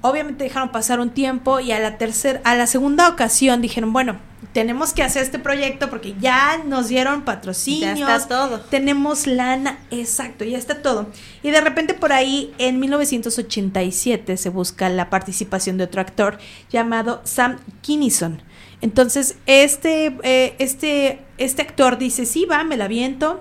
Obviamente 0.00 0.44
dejaron 0.44 0.70
pasar 0.70 1.00
un 1.00 1.10
tiempo 1.10 1.58
y 1.58 1.72
a 1.72 1.80
la 1.80 1.98
tercera, 1.98 2.40
a 2.44 2.54
la 2.54 2.66
segunda 2.66 3.08
ocasión 3.08 3.60
dijeron, 3.62 3.92
bueno, 3.92 4.18
tenemos 4.52 4.92
que 4.92 5.02
hacer 5.02 5.22
este 5.22 5.38
proyecto 5.38 5.90
porque 5.90 6.14
ya 6.18 6.58
nos 6.64 6.88
dieron 6.88 7.22
patrocinios, 7.22 7.98
Ya 7.98 8.16
está 8.16 8.28
todo. 8.28 8.60
tenemos 8.60 9.26
lana, 9.26 9.78
exacto, 9.90 10.44
ya 10.44 10.58
está 10.58 10.82
todo. 10.82 11.10
Y 11.42 11.50
de 11.50 11.60
repente 11.60 11.94
por 11.94 12.12
ahí 12.12 12.52
en 12.58 12.80
1987 12.80 14.36
se 14.36 14.48
busca 14.48 14.88
la 14.88 15.10
participación 15.10 15.76
de 15.78 15.84
otro 15.84 16.00
actor 16.00 16.38
llamado 16.70 17.20
Sam 17.24 17.58
Kinison. 17.82 18.42
Entonces 18.80 19.36
este, 19.46 20.16
eh, 20.22 20.54
este, 20.58 21.20
este 21.36 21.62
actor 21.62 21.98
dice, 21.98 22.24
sí, 22.24 22.44
va, 22.44 22.64
me 22.64 22.76
la 22.76 22.88
viento, 22.88 23.40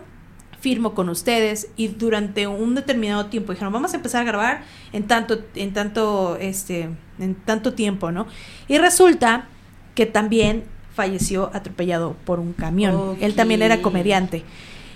firmo 0.60 0.94
con 0.94 1.10
ustedes 1.10 1.70
y 1.78 1.88
durante 1.88 2.48
un 2.48 2.76
determinado 2.76 3.28
tiempo 3.28 3.54
dijeron 3.54 3.72
vamos 3.72 3.94
a 3.94 3.98
empezar 3.98 4.22
a 4.22 4.26
grabar 4.26 4.64
en 4.92 5.06
tanto 5.06 5.46
en 5.54 5.72
tanto 5.72 6.36
este 6.42 6.90
en 7.20 7.36
tanto 7.36 7.74
tiempo 7.74 8.12
no 8.12 8.26
y 8.68 8.80
resulta 8.80 9.48
que 9.94 10.08
también 10.08 10.64
falleció 10.98 11.52
atropellado 11.54 12.16
por 12.26 12.40
un 12.40 12.54
camión 12.54 13.18
él 13.22 13.36
también 13.36 13.62
era 13.62 13.82
comediante 13.84 14.44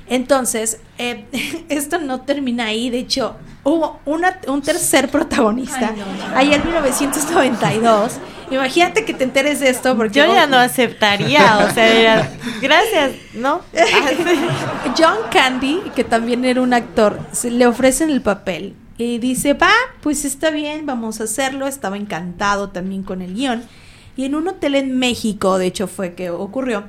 entonces 0.07 0.79
eh, 0.97 1.25
esto 1.69 1.99
no 1.99 2.21
termina 2.21 2.65
ahí 2.65 2.89
de 2.89 2.97
hecho 2.97 3.35
hubo 3.63 3.99
una, 4.05 4.39
un 4.47 4.63
tercer 4.63 5.09
protagonista 5.09 5.93
ahí 6.35 6.51
en 6.51 6.65
1992 6.65 8.13
imagínate 8.49 9.05
que 9.05 9.13
te 9.13 9.23
enteres 9.23 9.59
de 9.59 9.69
esto 9.69 9.95
porque 9.95 10.19
Yo 10.19 10.25
ya 10.25 10.47
no 10.47 10.57
aceptaría, 10.57 11.59
o 11.59 11.73
sea, 11.73 12.29
gracias, 12.61 13.11
¿no? 13.33 13.61
John 14.97 15.19
Candy, 15.31 15.81
que 15.95 16.03
también 16.03 16.43
era 16.43 16.59
un 16.59 16.73
actor, 16.73 17.17
se 17.31 17.49
le 17.49 17.65
ofrecen 17.65 18.09
el 18.09 18.21
papel 18.21 18.75
y 19.03 19.17
dice, 19.17 19.53
va, 19.53 19.71
pues 20.01 20.25
está 20.25 20.51
bien, 20.51 20.85
vamos 20.85 21.21
a 21.21 21.23
hacerlo. 21.23 21.67
Estaba 21.67 21.97
encantado 21.97 22.69
también 22.69 23.03
con 23.03 23.21
el 23.21 23.33
guion. 23.33 23.63
Y 24.17 24.25
en 24.25 24.35
un 24.35 24.47
hotel 24.47 24.75
en 24.75 24.97
México, 24.99 25.57
de 25.57 25.67
hecho 25.67 25.87
fue 25.87 26.13
que 26.13 26.29
ocurrió, 26.29 26.85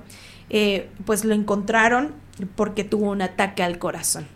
eh, 0.51 0.89
pues 1.05 1.25
lo 1.25 1.35
encontraron 1.35 2.13
porque 2.57 2.85
tuvo 2.85 3.11
un 3.11 3.23
ataque 3.23 3.63
al 3.63 3.79
corazón. 3.79 4.27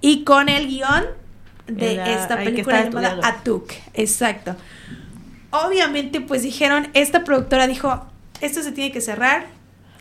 Y 0.00 0.24
con 0.24 0.48
el 0.48 0.66
guion 0.68 1.04
de 1.66 1.94
Era- 1.94 2.22
esta 2.22 2.36
película 2.38 2.84
llamada 2.84 3.08
estudiado. 3.08 3.38
Atuk, 3.38 3.72
exacto. 3.94 4.56
Obviamente, 5.50 6.20
pues 6.20 6.42
dijeron, 6.42 6.88
esta 6.94 7.24
productora 7.24 7.66
dijo, 7.66 8.04
esto 8.40 8.62
se 8.62 8.72
tiene 8.72 8.92
que 8.92 9.00
cerrar, 9.00 9.46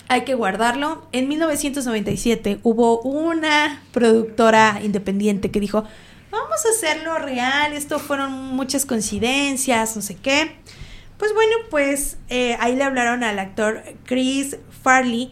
hay 0.08 0.22
que 0.24 0.36
guardarlo. 0.36 1.08
En 1.12 1.28
1997 1.28 2.60
hubo 2.64 3.02
una 3.02 3.82
productora 3.92 4.80
independiente 4.84 5.52
que 5.52 5.60
dijo, 5.60 5.84
vamos 6.32 6.66
a 6.66 6.70
hacerlo 6.70 7.18
real, 7.20 7.74
esto 7.74 8.00
fueron 8.00 8.32
muchas 8.56 8.86
coincidencias, 8.86 9.96
no 9.96 10.02
sé 10.02 10.16
qué. 10.16 10.56
Pues 11.20 11.34
bueno, 11.36 11.52
pues 11.70 12.18
eh, 12.30 12.58
ahí 12.60 12.76
le 12.76 12.84
hablaron 12.84 13.24
al 13.24 13.38
actor 13.38 13.84
Chris 14.06 14.58
Farley 14.84 15.32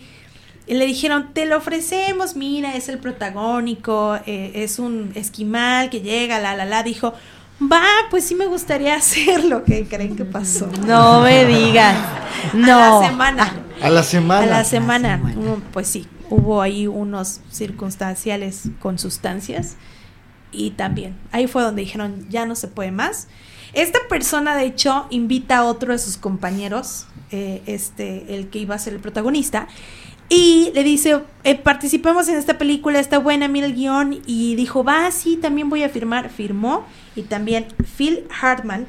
y 0.67 0.73
le 0.75 0.85
dijeron, 0.85 1.33
te 1.33 1.45
lo 1.45 1.57
ofrecemos, 1.57 2.35
mira, 2.35 2.75
es 2.75 2.89
el 2.89 2.99
protagónico, 2.99 4.19
eh, 4.25 4.51
es 4.53 4.79
un 4.79 5.11
esquimal 5.15 5.89
que 5.89 6.01
llega, 6.01 6.39
la, 6.39 6.55
la, 6.57 6.65
la, 6.65 6.83
dijo, 6.83 7.13
va, 7.71 7.81
pues 8.09 8.25
sí 8.25 8.35
me 8.35 8.47
gustaría 8.47 8.95
hacerlo, 8.97 9.63
¿qué 9.63 9.87
creen 9.87 10.17
que 10.17 10.25
pasó? 10.25 10.69
No 10.85 11.21
me 11.21 11.45
digas. 11.55 11.95
A 12.53 12.55
No. 12.55 12.99
la 13.01 13.07
semana. 13.09 13.53
A 13.81 13.89
la 13.89 14.03
semana. 14.03 14.43
A 14.43 14.45
la 14.57 14.63
semana. 14.65 15.17
semana. 15.17 15.39
Hubo, 15.39 15.61
Pues 15.71 15.87
sí, 15.87 16.05
hubo 16.29 16.61
ahí 16.61 16.85
unos 16.87 17.39
circunstanciales 17.49 18.63
con 18.81 18.99
sustancias 18.99 19.77
y 20.51 20.71
también 20.71 21.15
ahí 21.31 21.47
fue 21.47 21.61
donde 21.63 21.81
dijeron 21.83 22.25
ya 22.29 22.45
no 22.45 22.55
se 22.55 22.67
puede 22.67 22.91
más. 22.91 23.29
Esta 23.73 23.99
persona 24.09 24.55
de 24.55 24.65
hecho 24.65 25.07
invita 25.09 25.57
a 25.57 25.63
otro 25.65 25.93
de 25.93 25.99
sus 25.99 26.17
compañeros, 26.17 27.07
eh, 27.31 27.61
este, 27.65 28.35
el 28.35 28.49
que 28.49 28.59
iba 28.59 28.75
a 28.75 28.79
ser 28.79 28.93
el 28.93 28.99
protagonista, 28.99 29.67
y 30.29 30.71
le 30.73 30.83
dice, 30.83 31.21
eh, 31.43 31.55
participemos 31.55 32.27
en 32.27 32.35
esta 32.35 32.57
película, 32.57 32.99
está 32.99 33.17
buena, 33.17 33.47
mira 33.47 33.65
el 33.65 33.75
guion, 33.75 34.21
y 34.25 34.55
dijo, 34.55 34.83
va, 34.83 35.09
sí, 35.11 35.37
también 35.37 35.69
voy 35.69 35.83
a 35.83 35.89
firmar, 35.89 36.29
firmó, 36.29 36.85
y 37.15 37.23
también 37.23 37.67
Phil 37.97 38.25
Hartman 38.41 38.87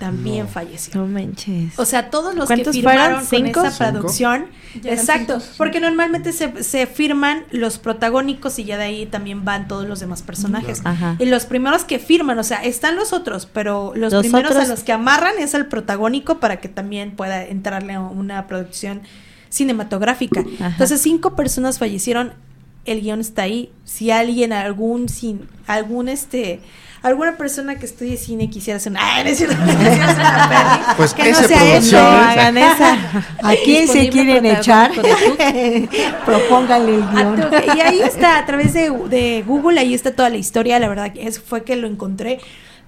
también 0.00 0.48
falleció. 0.48 0.98
No 0.98 1.06
manches. 1.06 1.78
O 1.78 1.84
sea, 1.84 2.08
todos 2.08 2.34
los 2.34 2.48
que 2.48 2.54
¿Cuántos 2.54 2.74
firmaron 2.74 3.22
fueron? 3.22 3.52
con 3.52 3.66
esa 3.66 3.90
producción. 3.92 4.46
Exacto, 4.82 5.40
cinco. 5.40 5.54
porque 5.58 5.78
normalmente 5.78 6.32
se, 6.32 6.64
se 6.64 6.86
firman 6.86 7.44
los 7.50 7.78
protagónicos 7.78 8.58
y 8.58 8.64
ya 8.64 8.78
de 8.78 8.84
ahí 8.84 9.04
también 9.06 9.44
van 9.44 9.68
todos 9.68 9.86
los 9.86 10.00
demás 10.00 10.22
personajes. 10.22 10.80
Ajá. 10.84 11.16
Y 11.18 11.26
los 11.26 11.44
primeros 11.44 11.84
que 11.84 11.98
firman, 11.98 12.38
o 12.38 12.44
sea, 12.44 12.64
están 12.64 12.96
los 12.96 13.12
otros, 13.12 13.44
pero 13.46 13.92
los, 13.94 14.10
Los 14.12 14.22
primeros 14.22 14.52
otros- 14.52 14.66
a 14.66 14.68
los 14.70 14.82
que 14.84 14.92
amarran 14.92 15.34
es 15.38 15.54
al 15.54 15.66
protagónico 15.66 16.40
para 16.40 16.60
que 16.60 16.70
también 16.70 17.10
pueda 17.14 17.44
entrarle 17.44 17.92
a 17.92 18.00
una 18.00 18.46
producción 18.46 19.02
cinematográfica. 19.50 20.40
Ajá. 20.40 20.68
Entonces, 20.68 21.02
cinco 21.02 21.36
personas 21.36 21.78
fallecieron, 21.78 22.32
el 22.86 23.02
guion 23.02 23.20
está 23.20 23.42
ahí. 23.42 23.70
Si 23.84 24.10
alguien, 24.10 24.54
algún, 24.54 25.08
sin, 25.10 25.46
algún 25.66 26.08
este... 26.08 26.60
Alguna 27.02 27.36
persona 27.36 27.78
que 27.78 27.86
estudie 27.86 28.16
cine 28.18 28.50
quisiera 28.50 28.76
hacer 28.76 28.92
una... 28.92 29.00
¡Ay, 29.02 29.24
no 29.24 29.30
es 29.30 29.38
cierto! 29.38 29.56
Quisiera 29.64 30.04
hacer 30.10 30.20
una 30.20 30.48
peli, 30.48 30.94
Pues 30.98 31.14
que 31.14 31.32
no 31.32 31.38
sea 31.38 31.76
eso. 31.76 31.96
No 32.00 32.08
hagan 32.08 32.58
esa. 32.58 32.92
¿A 33.42 33.54
quién 33.64 33.88
se 33.88 34.08
quieren 34.10 34.44
echar? 34.44 34.90
Propónganle 36.26 36.96
el 36.96 37.06
guion. 37.08 37.36
tu- 37.40 37.56
y 37.76 37.80
ahí 37.80 38.00
está, 38.02 38.38
a 38.38 38.46
través 38.46 38.72
de, 38.74 38.90
de 39.08 39.42
Google, 39.46 39.80
ahí 39.80 39.94
está 39.94 40.12
toda 40.14 40.28
la 40.30 40.36
historia, 40.36 40.78
la 40.78 40.88
verdad 40.88 41.12
que 41.12 41.26
es, 41.26 41.40
fue 41.40 41.64
que 41.64 41.76
lo 41.76 41.86
encontré. 41.86 42.38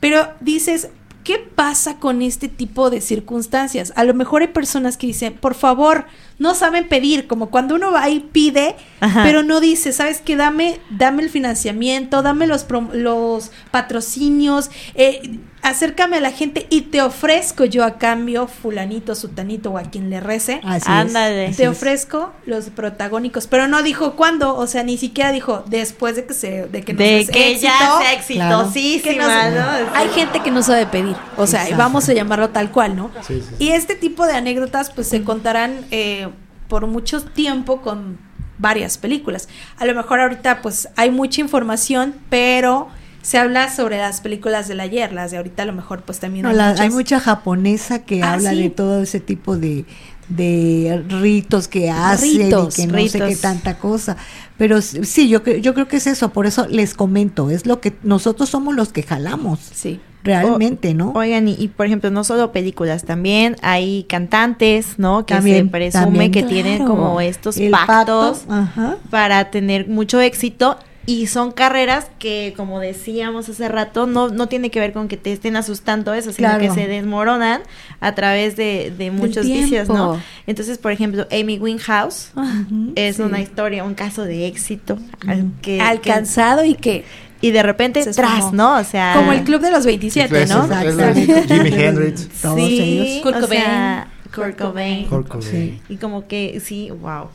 Pero 0.01 0.29
dices, 0.41 0.89
¿qué 1.25 1.39
pasa 1.39 1.97
con 1.99 2.23
este 2.23 2.49
tipo 2.49 2.91
de 2.91 3.01
circunstancias? 3.01 3.93
A 3.97 4.05
lo 4.05 4.15
mejor 4.15 4.43
hay 4.43 4.49
personas 4.49 4.97
que 4.97 5.07
dicen, 5.07 5.35
por 5.35 5.55
favor, 5.55 6.07
no 6.39 6.55
saben 6.55 6.89
pedir, 6.89 7.27
como 7.27 7.51
cuando 7.51 7.75
uno 7.75 7.93
va 7.93 8.09
y 8.09 8.21
pide, 8.21 8.75
Ajá. 9.01 9.23
pero 9.25 9.43
no 9.43 9.61
dice, 9.61 9.93
¿sabes 9.93 10.21
qué? 10.25 10.37
Dame, 10.37 10.81
dame 10.91 11.23
el 11.23 11.31
financiamiento, 11.31 12.23
dame 12.23 12.47
los, 12.47 12.67
prom- 12.69 12.93
los 12.93 13.51
patrocinios, 13.71 14.71
eh, 14.95 15.39
acércame 15.63 16.17
a 16.17 16.21
la 16.21 16.33
gente 16.33 16.67
y 16.71 16.83
te 16.83 17.03
ofrezco 17.03 17.65
yo 17.65 17.85
a 17.85 17.97
cambio, 17.99 18.49
fulanito, 18.49 19.15
sutanito 19.15 19.71
o 19.71 19.79
a 19.79 19.83
quien 19.83 20.11
le 20.11 20.19
rece. 20.21 20.61
Así 20.65 20.79
es, 20.81 20.89
Ándale. 20.89 21.47
así 21.47 21.57
Te 21.59 21.63
es. 21.65 21.69
ofrezco 21.69 22.33
los 22.47 22.71
protagónicos, 22.71 23.47
pero 23.47 23.69
no 23.69 23.83
dijo 23.85 24.17
cuándo, 24.17 24.57
o 24.57 24.67
sea, 24.67 24.83
ni 24.83 24.99
siquiera 24.99 25.31
dijo 25.31 25.63
después 25.69 26.17
de 26.17 26.25
que 26.25 26.35
se 26.35 26.67
de 26.67 26.83
que 26.83 26.93
nos 26.95 26.99
De 26.99 27.27
que 27.33 27.51
éxito, 27.53 27.69
ya 27.79 27.99
sea 28.01 28.13
exitosísima, 28.15 29.51
nos- 29.51 29.55
¿no? 29.55 29.95
Hay 29.95 30.09
gente 30.09 30.41
que 30.43 30.51
no 30.51 30.63
sabe 30.63 30.87
pedir, 30.87 31.15
o 31.37 31.47
sea, 31.47 31.63
Exacto. 31.63 31.79
vamos 31.83 32.09
a 32.09 32.13
llamarlo 32.15 32.49
tal 32.51 32.71
cual, 32.73 32.97
¿no? 32.97 33.11
Sí, 33.27 33.41
sí. 33.49 33.55
Y 33.65 33.69
este 33.71 33.95
tipo 33.95 34.27
de 34.27 34.33
anécdotas 34.33 34.91
pues 34.91 35.07
se 35.09 35.23
contarán 35.23 35.85
eh, 35.93 36.29
por 36.73 36.87
mucho 36.87 37.21
tiempo 37.23 37.83
con 37.83 38.17
varias 38.57 38.97
películas. 38.97 39.47
A 39.77 39.85
lo 39.85 39.95
mejor 39.95 40.21
ahorita 40.21 40.63
pues 40.63 40.89
hay 40.97 41.11
mucha 41.11 41.43
información, 41.43 42.15
pero 42.31 42.89
se 43.21 43.37
habla 43.37 43.71
sobre 43.71 43.99
las 43.99 44.23
películas 44.23 44.69
del 44.69 44.81
ayer, 44.81 45.13
las 45.13 45.33
de 45.33 45.37
ahorita 45.37 45.65
a 45.65 45.67
lo 45.67 45.75
mejor 45.75 46.01
pues 46.01 46.19
también 46.19 46.45
No, 46.45 46.49
hay 46.49 46.57
la- 46.57 46.69
hay 46.69 46.75
muchas. 46.77 46.95
mucha 46.95 47.21
japonesa 47.21 48.07
que 48.07 48.23
Ah, 48.23 48.33
habla 48.33 48.53
sí. 48.53 48.63
de 48.63 48.71
todo 48.71 49.03
ese 49.03 49.21
tipo 49.21 49.59
de, 49.59 49.85
de 50.31 51.05
ritos 51.11 51.69
que 51.69 51.91
hace 51.91 52.25
Ritos, 52.25 52.79
y 52.79 52.87
que 52.87 52.89
no 52.91 53.07
sé 53.07 53.19
qué 53.21 53.37
tanta 53.37 53.77
cosa. 53.77 54.17
Pero 54.59 54.81
sí, 54.83 55.29
yo, 55.29 55.43
yo 55.45 55.75
creo 55.75 55.89
que 55.89 55.97
es 55.97 56.07
eso, 56.07 56.29
por 56.33 56.47
eso 56.47 56.67
les 56.69 56.95
comento, 56.95 57.51
es 57.51 57.67
lo 57.67 57.81
que 57.81 57.93
nosotros 58.03 58.49
somos 58.51 58.75
los 58.75 58.93
que 58.93 59.03
jalamos, 59.03 59.59
Sí. 59.61 59.99
realmente, 60.23 60.95
¿no? 60.95 61.11
Oigan, 61.17 61.49
y, 61.49 61.55
y, 61.59 61.69
por 61.69 61.87
ejemplo, 61.87 62.11
no 62.11 62.23
solo 62.23 62.53
películas, 62.53 63.05
también 63.05 63.57
hay 63.63 64.05
cantantes, 64.09 64.99
¿no? 64.99 65.27
Que 65.27 65.35
También, 65.35 65.65
se 65.67 65.71
presume 65.71 66.05
también. 66.05 66.31
que 66.33 66.43
tienen 66.45 66.85
como 66.87 67.21
estos 67.21 67.57
El 67.57 67.71
pactos 67.73 68.41
pacto, 68.41 68.99
para 69.11 69.51
tener 69.51 69.89
mucho 69.89 70.21
éxito. 70.21 70.77
Y 71.05 71.27
son 71.27 71.51
carreras 71.51 72.07
que, 72.21 72.55
como 72.57 72.79
decíamos 72.79 73.49
hace 73.49 73.69
rato, 73.69 74.07
no, 74.07 74.29
no 74.29 74.47
tiene 74.49 74.71
que 74.71 74.79
ver 74.79 74.93
con 74.93 75.09
que 75.09 75.17
te 75.17 75.33
estén 75.33 75.57
asustando 75.57 76.15
eso, 76.15 76.33
sino 76.33 76.49
Claro. 76.49 76.61
que 76.63 76.71
se 76.71 76.87
desmoronan 76.87 77.63
a 78.01 78.15
través 78.15 78.55
de, 78.57 78.93
de 78.97 79.11
muchos 79.11 79.45
vicios, 79.45 79.89
¿no? 79.89 80.21
Entonces, 80.47 80.79
por 80.79 80.93
ejemplo, 80.93 81.27
Amy 81.33 81.59
Winehouse 81.59 82.31
Ujú, 82.37 82.93
es 82.95 83.17
sí. 83.17 83.23
una 83.23 83.41
historia, 83.41 83.83
un 83.83 83.95
caso 83.95 84.23
de 84.25 84.47
éxito 84.47 84.97
al 85.27 85.51
que, 85.61 85.81
Alcanzado 85.81 86.65
y 86.65 86.75
que 86.75 87.05
y 87.41 87.51
de 87.51 87.65
repente 87.65 88.05
Se 88.05 88.13
tras, 88.15 88.39
sumó. 88.39 88.53
¿no? 88.53 88.77
O 88.79 88.85
sea, 88.85 89.15
como 89.17 89.33
el 89.33 89.43
club 89.43 89.61
de 89.61 89.73
los 89.73 89.85
27, 89.85 90.43
Es- 90.43 90.49
¿no? 90.51 90.69
Jimi 90.69 91.75
Hendrix. 91.75 92.29
Todos 92.43 92.57
sí, 92.57 92.81
ellos. 92.81 93.23
Kurt 93.25 93.37
o 93.39 93.41
Cobain. 93.41 93.61
sea, 93.63 94.09
Kurt 94.33 94.57
Cobain. 94.57 95.07
Kurt 95.07 95.27
Cobain. 95.29 95.51
Sí. 95.51 95.81
Y 95.89 95.97
como 95.97 96.29
que, 96.29 96.61
sí, 96.65 96.91
wow. 96.93 97.27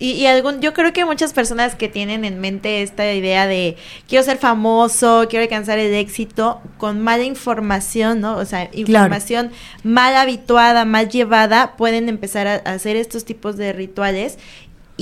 Y, 0.00 0.12
y 0.12 0.26
algún, 0.26 0.60
yo 0.60 0.72
creo 0.72 0.92
que 0.92 1.04
muchas 1.04 1.32
personas 1.32 1.76
que 1.76 1.88
tienen 1.88 2.24
en 2.24 2.40
mente 2.40 2.82
esta 2.82 3.12
idea 3.12 3.46
de 3.46 3.76
quiero 4.08 4.24
ser 4.24 4.38
famoso, 4.38 5.26
quiero 5.30 5.44
alcanzar 5.44 5.78
el 5.78 5.94
éxito, 5.94 6.60
con 6.78 7.00
mala 7.00 7.22
información, 7.22 8.20
¿no? 8.20 8.36
O 8.36 8.44
sea, 8.44 8.68
información 8.72 9.52
mal 9.84 10.16
habituada, 10.16 10.84
mal 10.84 11.08
llevada, 11.08 11.76
pueden 11.76 12.08
empezar 12.08 12.48
a, 12.48 12.54
a 12.64 12.72
hacer 12.72 12.96
estos 12.96 13.24
tipos 13.24 13.56
de 13.56 13.72
rituales 13.72 14.38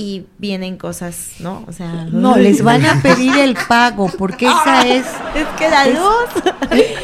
y 0.01 0.25
vienen 0.37 0.77
cosas, 0.77 1.31
¿no? 1.39 1.65
O 1.67 1.73
sea, 1.73 2.05
No, 2.09 2.37
les 2.37 2.63
van 2.63 2.85
a 2.85 3.01
pedir 3.03 3.35
el 3.37 3.57
pago, 3.67 4.09
porque 4.17 4.45
esa 4.47 4.87
es... 4.87 5.05
es 5.35 5.47
que 5.57 5.69
la 5.69 5.85
Es- 5.87 5.93
luz 5.93 6.43
eh, 6.71 6.95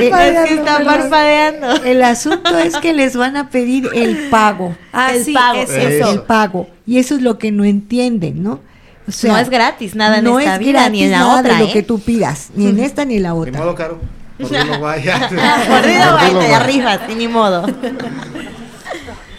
es 0.00 0.48
que 0.48 0.54
está 0.54 0.82
parpadeando. 0.84 1.84
El 1.84 2.02
asunto 2.02 2.58
es 2.58 2.76
que 2.78 2.92
les 2.94 3.16
van 3.16 3.36
a 3.36 3.48
pedir 3.48 3.88
el 3.94 4.28
pago. 4.28 4.74
Ah, 4.92 5.12
El 5.14 5.24
sí, 5.24 5.34
pago. 5.34 5.60
es 5.60 5.70
Eso. 5.70 6.10
El 6.10 6.22
pago. 6.22 6.68
Y 6.84 6.98
eso 6.98 7.14
es 7.14 7.22
lo 7.22 7.38
que 7.38 7.52
no 7.52 7.64
entienden, 7.64 8.42
¿no? 8.42 8.58
O 9.08 9.12
sea, 9.12 9.34
no 9.34 9.38
es 9.38 9.48
gratis 9.48 9.94
nada 9.94 10.18
en 10.18 10.24
no 10.24 10.40
esta 10.40 10.54
es 10.54 10.58
vida 10.58 10.88
ni 10.88 11.04
en 11.04 11.12
la 11.12 11.18
gratis 11.18 11.28
nada 11.28 11.40
otra, 11.40 11.54
de 11.54 11.60
lo 11.60 11.66
¿eh? 11.66 11.72
que 11.72 11.82
tú 11.84 12.00
pidas, 12.00 12.48
ni 12.56 12.66
en 12.66 12.80
esta 12.80 13.04
ni 13.04 13.18
en 13.18 13.22
la 13.22 13.34
Ni 13.34 13.38
otra. 13.38 13.60
modo, 13.60 13.74
Caro. 13.76 14.00
Por. 14.38 14.50
Mordido, 14.50 14.80
Por 15.68 15.82
Dilo 16.26 16.40
te 16.40 16.54
arribas, 16.54 17.00
y 17.08 17.14
ni 17.14 17.28
modo. 17.28 17.64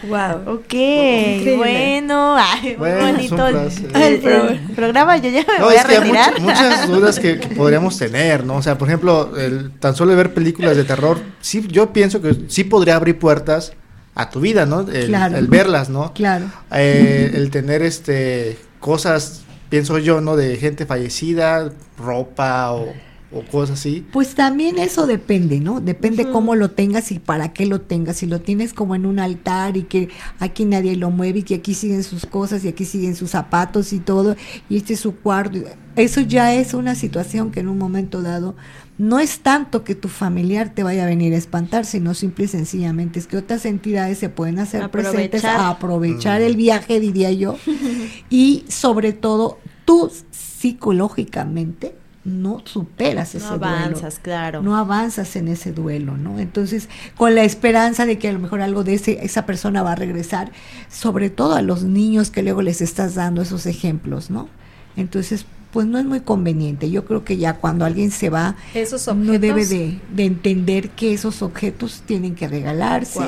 Wow. 0.04 0.54
Ok, 0.56 0.74
Increíble. 0.74 1.56
bueno, 1.58 2.36
ay, 2.38 2.76
Bueno, 2.78 3.12
bonito 3.14 3.48
el, 3.48 4.60
programa. 4.76 5.18
Yo 5.18 5.30
ya 5.30 5.44
me 5.48 5.60
No, 5.60 5.66
voy 5.66 5.76
es 5.76 5.82
a 5.86 5.88
que 5.88 5.94
hay 5.96 6.00
retirar. 6.02 6.40
mucha- 6.40 6.44
muchas 6.62 6.88
dudas 6.90 7.20
que, 7.20 7.40
que 7.40 7.56
podríamos 7.56 7.98
tener, 7.98 8.46
¿no? 8.46 8.56
O 8.58 8.62
sea, 8.62 8.78
por 8.78 8.88
ejemplo, 8.88 9.36
el, 9.38 9.72
tan 9.80 9.96
solo 9.96 10.16
ver 10.16 10.34
películas 10.34 10.76
de 10.78 10.84
terror, 10.84 11.20
sí, 11.42 11.66
yo 11.70 11.94
pienso 11.94 12.22
que 12.22 12.36
sí 12.48 12.64
podría 12.64 12.96
abrir 12.96 13.18
puertas 13.18 13.74
a 14.16 14.30
tu 14.30 14.40
vida, 14.40 14.66
¿no? 14.66 14.82
El, 14.82 15.08
Claro. 15.08 15.38
el 15.38 15.48
verlas, 15.48 15.90
¿no? 15.90 16.14
Claro. 16.14 16.46
Eh, 16.72 17.32
el 17.34 17.50
tener 17.52 17.82
este 17.82 18.58
cosas, 18.80 19.42
pienso 19.70 19.98
yo, 19.98 20.22
¿no? 20.22 20.36
De 20.36 20.58
gente 20.58 20.86
fallecida, 20.86 21.72
ropa 21.98 22.72
o, 22.72 22.94
o 23.32 23.42
cosas 23.44 23.80
así. 23.80 24.06
Pues 24.12 24.36
también 24.36 24.80
eso 24.80 25.06
depende, 25.06 25.60
¿no? 25.60 25.82
Depende 25.82 26.30
cómo 26.30 26.56
lo 26.56 26.72
tengas 26.72 27.12
y 27.12 27.20
para 27.20 27.52
qué 27.52 27.66
lo 27.66 27.82
tengas. 27.82 28.18
Si 28.18 28.26
lo 28.26 28.40
tienes 28.40 28.74
como 28.74 28.96
en 28.96 29.06
un 29.06 29.20
altar 29.20 29.76
y 29.76 29.84
que 29.84 30.10
aquí 30.40 30.66
nadie 30.66 30.96
lo 30.96 31.12
mueve 31.12 31.40
y 31.40 31.44
que 31.44 31.56
aquí 31.56 31.74
siguen 31.74 32.04
sus 32.04 32.26
cosas 32.26 32.64
y 32.64 32.70
aquí 32.70 32.86
siguen 32.86 33.16
sus 33.16 33.32
zapatos 33.32 33.92
y 33.92 34.00
todo, 34.00 34.36
y 34.70 34.78
este 34.78 34.94
es 34.94 35.02
su 35.02 35.16
cuarto. 35.16 35.60
Eso 35.96 36.22
ya 36.22 36.54
es 36.54 36.74
una 36.74 36.96
situación 36.96 37.52
que 37.52 37.60
en 37.60 37.68
un 37.68 37.78
momento 37.78 38.22
dado 38.22 38.56
no 38.98 39.20
es 39.20 39.40
tanto 39.40 39.84
que 39.84 39.94
tu 39.94 40.08
familiar 40.10 40.74
te 40.74 40.84
vaya 40.84 41.04
a 41.04 41.08
venir 41.08 41.34
a 41.34 41.38
espantar, 41.38 41.86
sino 41.86 42.14
simple 42.14 42.46
y 42.46 42.48
sencillamente 42.48 43.20
es 43.20 43.28
que 43.28 43.38
otras 43.38 43.66
entidades 43.66 44.18
se 44.18 44.30
pueden 44.30 44.60
hacer 44.60 44.90
presentes 44.90 45.44
Aprovechar. 45.44 45.60
a 45.60 45.70
aprovechar 45.70 46.42
el 46.42 46.56
viaje, 46.56 47.00
diría 47.00 47.32
yo, 47.32 47.58
y 48.30 48.64
sobre 48.70 49.14
todo 49.14 49.60
tú 49.86 50.12
psicológicamente 50.32 51.96
no 52.28 52.62
superas 52.66 53.34
ese 53.36 53.46
No 53.48 53.58
duelo. 53.58 53.66
avanzas, 53.76 54.20
claro. 54.20 54.62
No 54.62 54.76
avanzas 54.76 55.36
en 55.38 55.48
ese 55.48 55.72
duelo, 55.72 56.18
¿no? 56.18 56.40
Entonces, 56.40 56.90
con 57.16 57.34
la 57.36 57.44
esperanza 57.44 58.06
de 58.06 58.20
que 58.20 58.28
a 58.28 58.34
lo 58.34 58.40
mejor 58.40 58.60
algo 58.62 58.84
de 58.84 58.96
ese, 58.96 59.24
esa 59.26 59.46
persona 59.46 59.82
va 59.82 59.94
a 59.94 59.96
regresar, 59.96 60.52
sobre 60.90 61.30
todo 61.30 61.56
a 61.56 61.62
los 61.62 61.84
niños 61.84 62.30
que 62.30 62.44
luego 62.44 62.62
les 62.62 62.82
estás 62.82 63.16
dando 63.16 63.42
esos 63.42 63.66
ejemplos, 63.66 64.30
¿no? 64.30 64.50
Entonces, 64.98 65.46
pues 65.72 65.88
no 65.88 66.00
es 66.00 66.06
muy 66.06 66.20
conveniente. 66.20 66.90
Yo 66.92 67.06
creo 67.06 67.24
que 67.24 67.38
ya 67.38 67.54
cuando 67.56 67.86
alguien 67.86 68.12
se 68.12 68.30
va, 68.30 68.56
Esos 68.74 69.08
no 69.16 69.40
debe 69.40 69.66
de, 69.66 70.00
de 70.14 70.26
entender 70.26 70.90
que 70.90 71.14
esos 71.14 71.42
objetos 71.42 72.04
tienen 72.06 72.36
que 72.36 72.48
regalarse, 72.48 73.22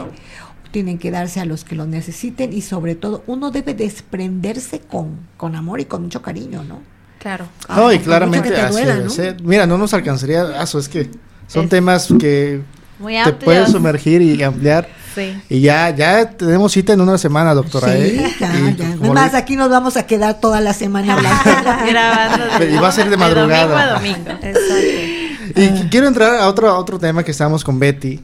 tienen 0.71 0.97
que 0.97 1.09
darse 1.09 1.39
a 1.39 1.45
los 1.45 1.63
que 1.63 1.75
lo 1.75 1.85
necesiten 1.85 2.51
y 2.53 2.61
sobre 2.61 2.95
todo 2.95 3.23
uno 3.27 3.49
debe 3.51 3.73
desprenderse 3.73 4.79
con, 4.81 5.19
con 5.37 5.55
amor 5.55 5.79
y 5.79 5.85
con 5.85 6.03
mucho 6.03 6.21
cariño, 6.21 6.63
¿no? 6.63 6.81
Claro. 7.19 7.47
No, 7.67 7.91
y 7.91 7.99
claramente 7.99 8.55
así 8.55 8.71
duela, 8.73 8.93
debe 8.93 9.03
¿no? 9.05 9.09
ser. 9.11 9.37
Mira, 9.43 9.67
no 9.67 9.77
nos 9.77 9.93
alcanzaría, 9.93 10.61
eso 10.63 10.79
es 10.79 10.87
que 10.89 11.09
son 11.47 11.65
Es- 11.65 11.69
temas 11.69 12.07
que 12.19 12.61
Muy 12.97 13.15
te 13.23 13.33
puedes 13.33 13.71
sumergir 13.71 14.21
y 14.21 14.41
ampliar. 14.41 14.87
Sí. 15.15 15.41
Y 15.49 15.61
ya, 15.61 15.89
ya 15.89 16.29
tenemos 16.29 16.71
cita 16.71 16.93
en 16.93 17.01
una 17.01 17.17
semana, 17.17 17.53
doctora. 17.53 17.87
Sí, 17.87 17.97
¿eh? 17.97 18.35
ya, 18.39 18.47
ya. 18.77 18.85
Además, 19.01 19.31
le- 19.33 19.37
aquí 19.39 19.55
nos 19.55 19.69
vamos 19.69 19.97
a 19.97 20.05
quedar 20.05 20.39
toda 20.39 20.61
la 20.61 20.73
semana. 20.73 21.17
Grabando. 21.89 22.63
Y 22.63 22.77
va 22.77 22.87
a 22.87 22.91
ser 22.91 23.09
de 23.09 23.17
madrugada. 23.17 23.93
domingo 23.95 24.29
a 24.29 24.33
domingo. 24.35 24.47
Exacto. 24.47 25.59
Y 25.59 25.67
qu- 25.67 25.89
quiero 25.89 26.07
entrar 26.07 26.35
a 26.39 26.47
otro, 26.47 26.69
a 26.69 26.77
otro 26.77 26.99
tema 26.99 27.23
que 27.23 27.31
estábamos 27.31 27.63
con 27.63 27.79
Betty, 27.79 28.19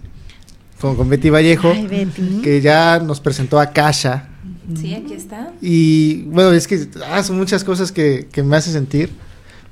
con, 0.80 0.96
con 0.96 1.10
Betty 1.10 1.30
Vallejo, 1.32 1.72
Ay, 1.72 1.88
Betty. 1.88 2.41
que 2.43 2.62
ya 2.62 3.00
nos 3.00 3.20
presentó 3.20 3.60
a 3.60 3.68
Kasha. 3.72 4.30
Sí, 4.80 4.93
aquí 4.95 5.13
está. 5.13 5.51
Y 5.61 6.24
bueno, 6.24 6.51
es 6.51 6.68
que 6.68 6.88
ah, 7.09 7.22
son 7.24 7.38
muchas 7.38 7.63
cosas 7.63 7.91
que, 7.91 8.28
que 8.32 8.41
me 8.43 8.55
hace 8.57 8.72
sentir. 8.72 9.11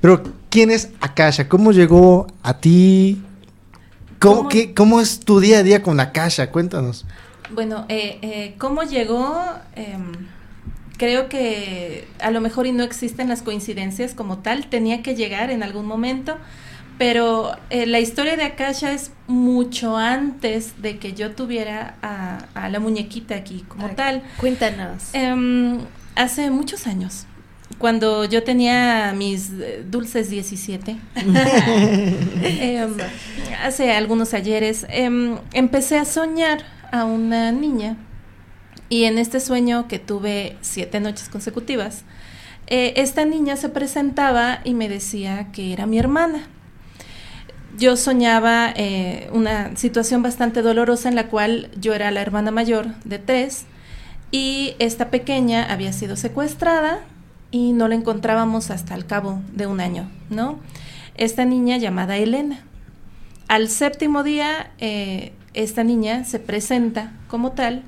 Pero, 0.00 0.22
¿quién 0.50 0.70
es 0.70 0.90
Akasha? 1.00 1.48
¿Cómo 1.48 1.72
llegó 1.72 2.26
a 2.42 2.58
ti? 2.60 3.22
¿Cómo, 4.20 4.36
¿Cómo? 4.36 4.48
qué- 4.48 4.74
cómo 4.74 5.00
es 5.00 5.20
tu 5.20 5.40
día 5.40 5.58
a 5.58 5.62
día 5.62 5.82
con 5.82 5.98
Akasha? 6.00 6.50
Cuéntanos. 6.50 7.04
Bueno, 7.52 7.86
eh, 7.88 8.18
eh, 8.22 8.54
¿cómo 8.58 8.82
llegó? 8.82 9.36
Em, 9.76 10.12
creo 10.96 11.28
que 11.28 12.06
a 12.20 12.30
lo 12.30 12.40
mejor 12.40 12.66
y 12.66 12.72
no 12.72 12.84
existen 12.84 13.28
las 13.28 13.42
coincidencias 13.42 14.14
como 14.14 14.38
tal, 14.38 14.68
tenía 14.68 15.02
que 15.02 15.14
llegar 15.14 15.50
en 15.50 15.62
algún 15.62 15.86
momento, 15.86 16.36
pero 16.98 17.56
eh, 17.70 17.86
la 17.86 18.00
historia 18.00 18.36
de 18.36 18.44
Akasha 18.44 18.92
es 18.92 19.12
mucho 19.26 19.96
antes 19.96 20.80
de 20.80 20.98
que 20.98 21.12
yo 21.12 21.32
tuviera 21.32 21.96
a, 22.02 22.38
a 22.54 22.68
la 22.68 22.78
muñequita 22.78 23.34
aquí 23.34 23.64
como 23.66 23.90
tal. 23.90 24.22
Cuéntanos. 24.38 25.10
Em, 25.12 25.80
hace 26.14 26.50
muchos 26.50 26.86
años, 26.86 27.26
cuando 27.78 28.24
yo 28.24 28.42
tenía 28.42 29.12
mis 29.16 29.50
eh, 29.50 29.84
dulces 29.88 30.30
17, 30.30 30.96
em, 32.44 32.96
hace 33.62 33.92
algunos 33.92 34.34
ayeres, 34.34 34.86
em, 34.88 35.38
empecé 35.52 35.98
a 35.98 36.04
soñar 36.04 36.64
a 36.92 37.04
una 37.04 37.50
niña 37.50 37.96
y 38.88 39.04
en 39.04 39.18
este 39.18 39.40
sueño 39.40 39.88
que 39.88 39.98
tuve 39.98 40.56
siete 40.60 41.00
noches 41.00 41.28
consecutivas, 41.28 42.04
eh, 42.66 42.94
esta 42.96 43.24
niña 43.24 43.56
se 43.56 43.68
presentaba 43.68 44.60
y 44.64 44.74
me 44.74 44.88
decía 44.88 45.48
que 45.52 45.72
era 45.72 45.86
mi 45.86 45.98
hermana. 45.98 46.48
Yo 47.76 47.96
soñaba 47.96 48.72
eh, 48.76 49.28
una 49.32 49.76
situación 49.76 50.22
bastante 50.22 50.62
dolorosa 50.62 51.08
en 51.08 51.16
la 51.16 51.26
cual 51.26 51.70
yo 51.80 51.92
era 51.92 52.12
la 52.12 52.22
hermana 52.22 52.52
mayor 52.52 52.86
de 53.04 53.18
tres 53.18 53.66
y 54.30 54.76
esta 54.78 55.10
pequeña 55.10 55.64
había 55.64 55.92
sido 55.92 56.14
secuestrada 56.14 57.00
y 57.50 57.72
no 57.72 57.88
la 57.88 57.96
encontrábamos 57.96 58.70
hasta 58.70 58.94
el 58.94 59.06
cabo 59.06 59.40
de 59.52 59.66
un 59.66 59.80
año, 59.80 60.08
¿no? 60.30 60.60
Esta 61.16 61.44
niña 61.44 61.76
llamada 61.76 62.16
Elena. 62.16 62.60
Al 63.48 63.68
séptimo 63.68 64.22
día, 64.22 64.70
eh, 64.78 65.32
esta 65.52 65.82
niña 65.82 66.24
se 66.24 66.38
presenta 66.38 67.12
como 67.28 67.52
tal 67.52 67.82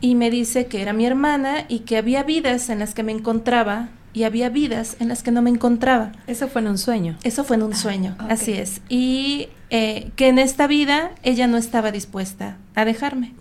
y 0.00 0.14
me 0.14 0.30
dice 0.30 0.66
que 0.66 0.80
era 0.80 0.92
mi 0.92 1.06
hermana 1.06 1.64
y 1.68 1.80
que 1.80 1.96
había 1.96 2.22
vidas 2.22 2.70
en 2.70 2.78
las 2.78 2.94
que 2.94 3.02
me 3.02 3.12
encontraba 3.12 3.88
y 4.14 4.24
había 4.24 4.48
vidas 4.48 4.96
en 5.00 5.08
las 5.08 5.22
que 5.22 5.30
no 5.30 5.42
me 5.42 5.50
encontraba. 5.50 6.12
Eso 6.26 6.48
fue 6.48 6.60
en 6.62 6.68
un 6.68 6.78
sueño. 6.78 7.16
Eso 7.22 7.44
fue 7.44 7.56
en 7.56 7.62
un 7.62 7.74
sueño, 7.74 8.16
ok. 8.20 8.30
así 8.30 8.52
es. 8.52 8.80
Y 8.88 9.48
eh, 9.70 10.10
que 10.16 10.28
en 10.28 10.38
esta 10.38 10.66
vida 10.66 11.10
ella 11.22 11.46
no 11.46 11.56
estaba 11.56 11.92
dispuesta 11.92 12.56
a 12.74 12.84
dejarme. 12.84 13.34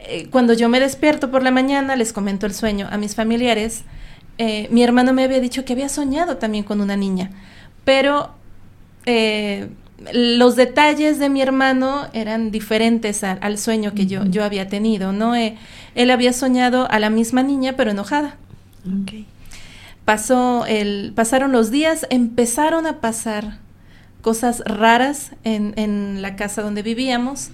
Eh, 0.00 0.28
cuando 0.30 0.52
yo 0.52 0.68
me 0.68 0.78
despierto 0.80 1.30
por 1.30 1.42
la 1.42 1.50
mañana, 1.50 1.96
les 1.96 2.12
comento 2.12 2.46
el 2.46 2.54
sueño 2.54 2.86
a 2.90 2.96
mis 2.98 3.14
familiares. 3.14 3.84
eh, 4.38 4.68
mi 4.70 4.82
hermano 4.84 5.12
me 5.12 5.24
había 5.24 5.40
dicho 5.40 5.64
que 5.64 5.72
había 5.72 5.88
soñado 5.88 6.36
también 6.36 6.62
con 6.64 6.80
una 6.80 6.96
niña, 6.96 7.30
pero 7.84 8.30
los 10.12 10.54
detalles 10.54 11.18
de 11.18 11.28
mi 11.28 11.42
hermano 11.42 12.06
eran 12.12 12.50
diferentes 12.52 13.24
a- 13.24 13.32
al 13.32 13.58
sueño 13.58 13.94
que 13.94 14.06
yo, 14.06 14.24
yo 14.26 14.44
había 14.44 14.68
tenido, 14.68 15.12
¿no? 15.12 15.34
Él 15.34 16.10
había 16.12 16.32
soñado 16.32 16.88
a 16.88 17.00
la 17.00 17.10
misma 17.10 17.42
niña, 17.42 17.74
pero 17.76 17.90
enojada. 17.90 18.36
Pasó 20.08 20.64
el, 20.64 21.12
pasaron 21.14 21.52
los 21.52 21.70
días, 21.70 22.06
empezaron 22.08 22.86
a 22.86 22.98
pasar 23.02 23.58
cosas 24.22 24.62
raras 24.64 25.32
en, 25.44 25.74
en 25.76 26.22
la 26.22 26.34
casa 26.34 26.62
donde 26.62 26.82
vivíamos 26.82 27.50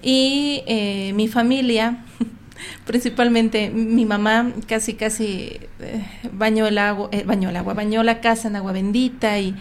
y 0.00 0.62
eh, 0.66 1.12
mi 1.14 1.28
familia, 1.28 2.02
principalmente 2.86 3.68
mi 3.68 4.06
mamá, 4.06 4.52
casi 4.66 4.94
casi 4.94 5.60
eh, 5.80 6.06
bañó 6.32 6.66
el 6.66 6.78
agua, 6.78 7.10
eh, 7.12 7.24
bañó 7.26 7.50
el 7.50 7.56
agua, 7.56 7.74
bañó 7.74 8.02
la 8.02 8.22
casa 8.22 8.48
en 8.48 8.56
agua 8.56 8.72
bendita 8.72 9.38
y 9.38 9.54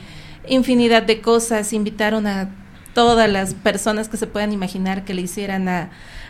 infinidad 0.48 1.04
de 1.04 1.20
cosas, 1.20 1.74
invitaron 1.74 2.28
a 2.28 2.50
todas 2.94 3.30
las 3.30 3.56
personas 3.56 4.08
que 4.08 4.16
se 4.16 4.26
puedan 4.26 4.54
imaginar 4.54 5.04
que 5.04 5.14
le 5.14 5.24
hicieran 5.24 5.68
a 5.68 5.90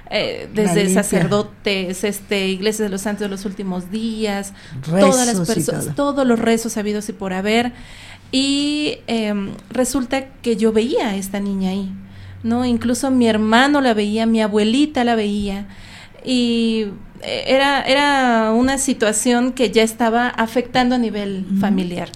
eh, 0.10 0.50
desde 0.54 0.90
sacerdotes, 0.94 2.04
este, 2.04 2.48
iglesias 2.48 2.88
de 2.88 2.90
los 2.90 3.02
santos 3.02 3.22
de 3.22 3.30
los 3.30 3.46
últimos 3.46 3.92
días, 3.92 4.54
todas 4.86 5.26
las 5.26 5.28
Rezos 5.28 5.48
personas, 5.48 5.86
todo. 5.96 6.14
todos 6.14 6.28
los 6.28 6.40
rezos 6.40 6.78
habidos 6.78 7.10
y 7.10 7.14
por 7.14 7.34
haber. 7.34 7.74
Y 8.32 9.00
em, 9.08 9.52
resulta 9.70 10.28
que 10.42 10.56
yo 10.56 10.72
veía 10.72 11.10
a 11.10 11.16
esta 11.16 11.40
niña 11.40 11.72
ahí, 11.72 11.92
¿no? 12.44 12.66
Incluso 12.66 13.12
mi 13.12 13.28
hermano 13.28 13.82
la 13.82 13.94
veía, 13.94 14.26
mi 14.26 14.42
abuelita 14.42 15.04
la 15.04 15.16
veía. 15.16 15.68
y 16.24 16.88
eh, 17.22 17.46
era, 17.48 17.82
era 17.82 18.52
una 18.52 18.78
situación 18.78 19.52
que 19.52 19.72
ya 19.72 19.84
estaba 19.84 20.28
afectando 20.30 20.96
a 20.96 20.98
nivel 20.98 21.46
familiar. 21.60 22.10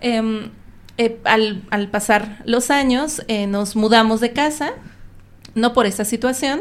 Em, 0.00 0.50
eh, 0.96 1.18
al, 1.24 1.62
al, 1.70 1.88
pasar 1.88 2.42
los 2.44 2.70
años, 2.70 3.22
nos 3.48 3.76
mudamos 3.76 4.20
de 4.20 4.32
casa, 4.32 4.72
no 5.54 5.72
por 5.72 5.86
esa 5.86 6.04
situación. 6.04 6.60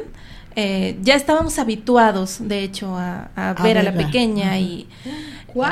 Eh, 0.59 0.97
ya 1.03 1.13
estábamos 1.13 1.59
habituados, 1.59 2.39
de 2.39 2.63
hecho, 2.63 2.97
a, 2.97 3.29
a 3.35 3.53
ver 3.61 3.77
a 3.77 3.83
la 3.83 3.93
pequeña 3.93 4.57
y... 4.57 4.87
Wow. 5.53 5.65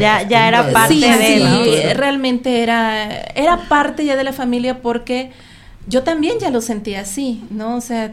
ya, 0.00 0.22
ya 0.28 0.48
era 0.48 0.72
parte 0.72 0.94
sí, 0.94 1.00
de 1.00 1.38
sí, 1.38 1.94
realmente 1.94 2.62
era, 2.64 3.22
era 3.36 3.68
parte 3.68 4.04
ya 4.04 4.16
de 4.16 4.24
la 4.24 4.32
familia 4.32 4.82
porque 4.82 5.30
yo 5.86 6.02
también 6.02 6.40
ya 6.40 6.50
lo 6.50 6.60
sentía 6.60 7.02
así, 7.02 7.44
¿no? 7.50 7.76
O 7.76 7.80
sea, 7.80 8.12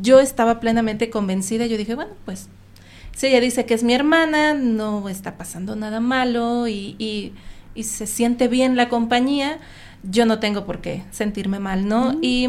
yo 0.00 0.18
estaba 0.18 0.58
plenamente 0.58 1.08
convencida, 1.08 1.66
yo 1.66 1.76
dije, 1.76 1.94
bueno, 1.94 2.12
pues 2.24 2.48
si 3.16 3.28
ella 3.28 3.40
dice 3.40 3.64
que 3.64 3.74
es 3.74 3.84
mi 3.84 3.94
hermana, 3.94 4.54
no 4.54 5.08
está 5.08 5.36
pasando 5.36 5.76
nada 5.76 6.00
malo 6.00 6.66
y, 6.66 6.96
y, 6.98 7.32
y 7.76 7.84
se 7.84 8.08
siente 8.08 8.48
bien 8.48 8.76
la 8.76 8.88
compañía, 8.88 9.58
yo 10.02 10.26
no 10.26 10.40
tengo 10.40 10.64
por 10.64 10.80
qué 10.80 11.04
sentirme 11.12 11.60
mal, 11.60 11.86
¿no? 11.86 12.18
Y, 12.22 12.48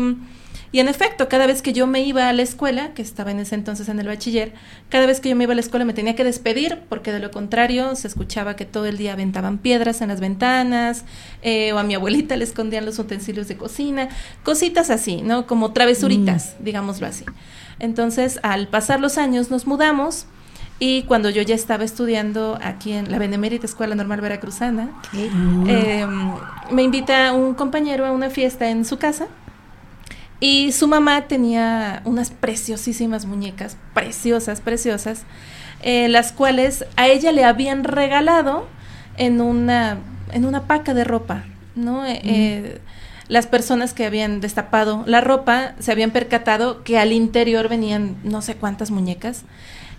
y, 0.73 0.79
en 0.79 0.87
efecto, 0.87 1.29
cada 1.29 1.47
vez 1.47 1.61
que 1.61 1.71
yo 1.71 1.87
me 1.87 2.01
iba 2.01 2.27
a 2.27 2.33
la 2.33 2.41
escuela, 2.41 2.93
que 2.95 3.01
estaba 3.01 3.31
en 3.31 3.39
ese 3.39 3.55
entonces 3.55 3.87
en 3.87 3.99
el 3.99 4.07
bachiller, 4.07 4.53
cada 4.89 5.05
vez 5.05 5.21
que 5.21 5.29
yo 5.29 5.35
me 5.35 5.43
iba 5.43 5.53
a 5.53 5.55
la 5.55 5.61
escuela 5.61 5.85
me 5.85 5.93
tenía 5.93 6.15
que 6.15 6.23
despedir, 6.23 6.81
porque 6.89 7.11
de 7.11 7.19
lo 7.19 7.31
contrario 7.31 7.95
se 7.95 8.07
escuchaba 8.07 8.55
que 8.55 8.65
todo 8.65 8.87
el 8.87 8.97
día 8.97 9.13
aventaban 9.13 9.59
piedras 9.59 10.01
en 10.01 10.09
las 10.09 10.19
ventanas, 10.19 11.05
eh, 11.43 11.71
o 11.73 11.77
a 11.77 11.83
mi 11.83 11.93
abuelita 11.93 12.35
le 12.35 12.43
escondían 12.43 12.85
los 12.85 12.97
utensilios 12.97 13.47
de 13.47 13.55
cocina, 13.55 14.09
cositas 14.43 14.89
así, 14.89 15.21
¿no? 15.21 15.47
Como 15.47 15.71
travesuritas, 15.71 16.55
mm. 16.59 16.63
digámoslo 16.63 17.07
así. 17.07 17.23
Entonces, 17.79 18.39
al 18.41 18.67
pasar 18.67 18.99
los 18.99 19.17
años 19.17 19.51
nos 19.51 19.67
mudamos, 19.67 20.25
y 20.79 21.03
cuando 21.03 21.29
yo 21.29 21.41
ya 21.43 21.55
estaba 21.55 21.83
estudiando 21.83 22.57
aquí 22.61 22.91
en 22.91 23.11
la 23.11 23.19
Benemérita 23.19 23.65
Escuela 23.65 23.95
Normal 23.95 24.21
Veracruzana, 24.21 24.89
eh, 25.13 26.05
me 26.71 26.83
invita 26.83 27.31
un 27.31 27.53
compañero 27.53 28.05
a 28.05 28.11
una 28.11 28.29
fiesta 28.29 28.69
en 28.69 28.83
su 28.83 28.97
casa. 28.97 29.27
Y 30.43 30.73
su 30.73 30.89
mamá 30.89 31.29
tenía 31.29 32.01
unas 32.03 32.29
preciosísimas 32.29 33.25
muñecas, 33.25 33.77
preciosas, 33.93 34.59
preciosas, 34.59 35.23
eh, 35.81 36.09
las 36.09 36.33
cuales 36.33 36.83
a 36.97 37.07
ella 37.07 37.31
le 37.31 37.45
habían 37.45 37.85
regalado 37.85 38.67
en 39.15 39.39
una, 39.39 39.99
en 40.33 40.43
una 40.43 40.67
paca 40.67 40.93
de 40.93 41.05
ropa, 41.05 41.45
¿no? 41.75 42.05
Eh, 42.05 42.19
eh, 42.25 42.81
las 43.29 43.47
personas 43.47 43.93
que 43.93 44.05
habían 44.05 44.41
destapado 44.41 45.05
la 45.07 45.21
ropa 45.21 45.75
se 45.79 45.93
habían 45.93 46.11
percatado 46.11 46.83
que 46.83 46.99
al 46.99 47.13
interior 47.13 47.69
venían 47.69 48.17
no 48.25 48.41
sé 48.41 48.55
cuántas 48.55 48.91
muñecas. 48.91 49.45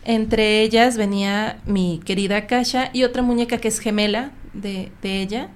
Entre 0.04 0.60
ellas 0.60 0.98
venía 0.98 1.58
mi 1.64 2.02
querida 2.04 2.46
Kasha 2.46 2.90
y 2.92 3.04
otra 3.04 3.22
muñeca 3.22 3.56
que 3.56 3.68
es 3.68 3.78
gemela 3.78 4.30
de, 4.52 4.92
de 5.00 5.22
ella. 5.22 5.48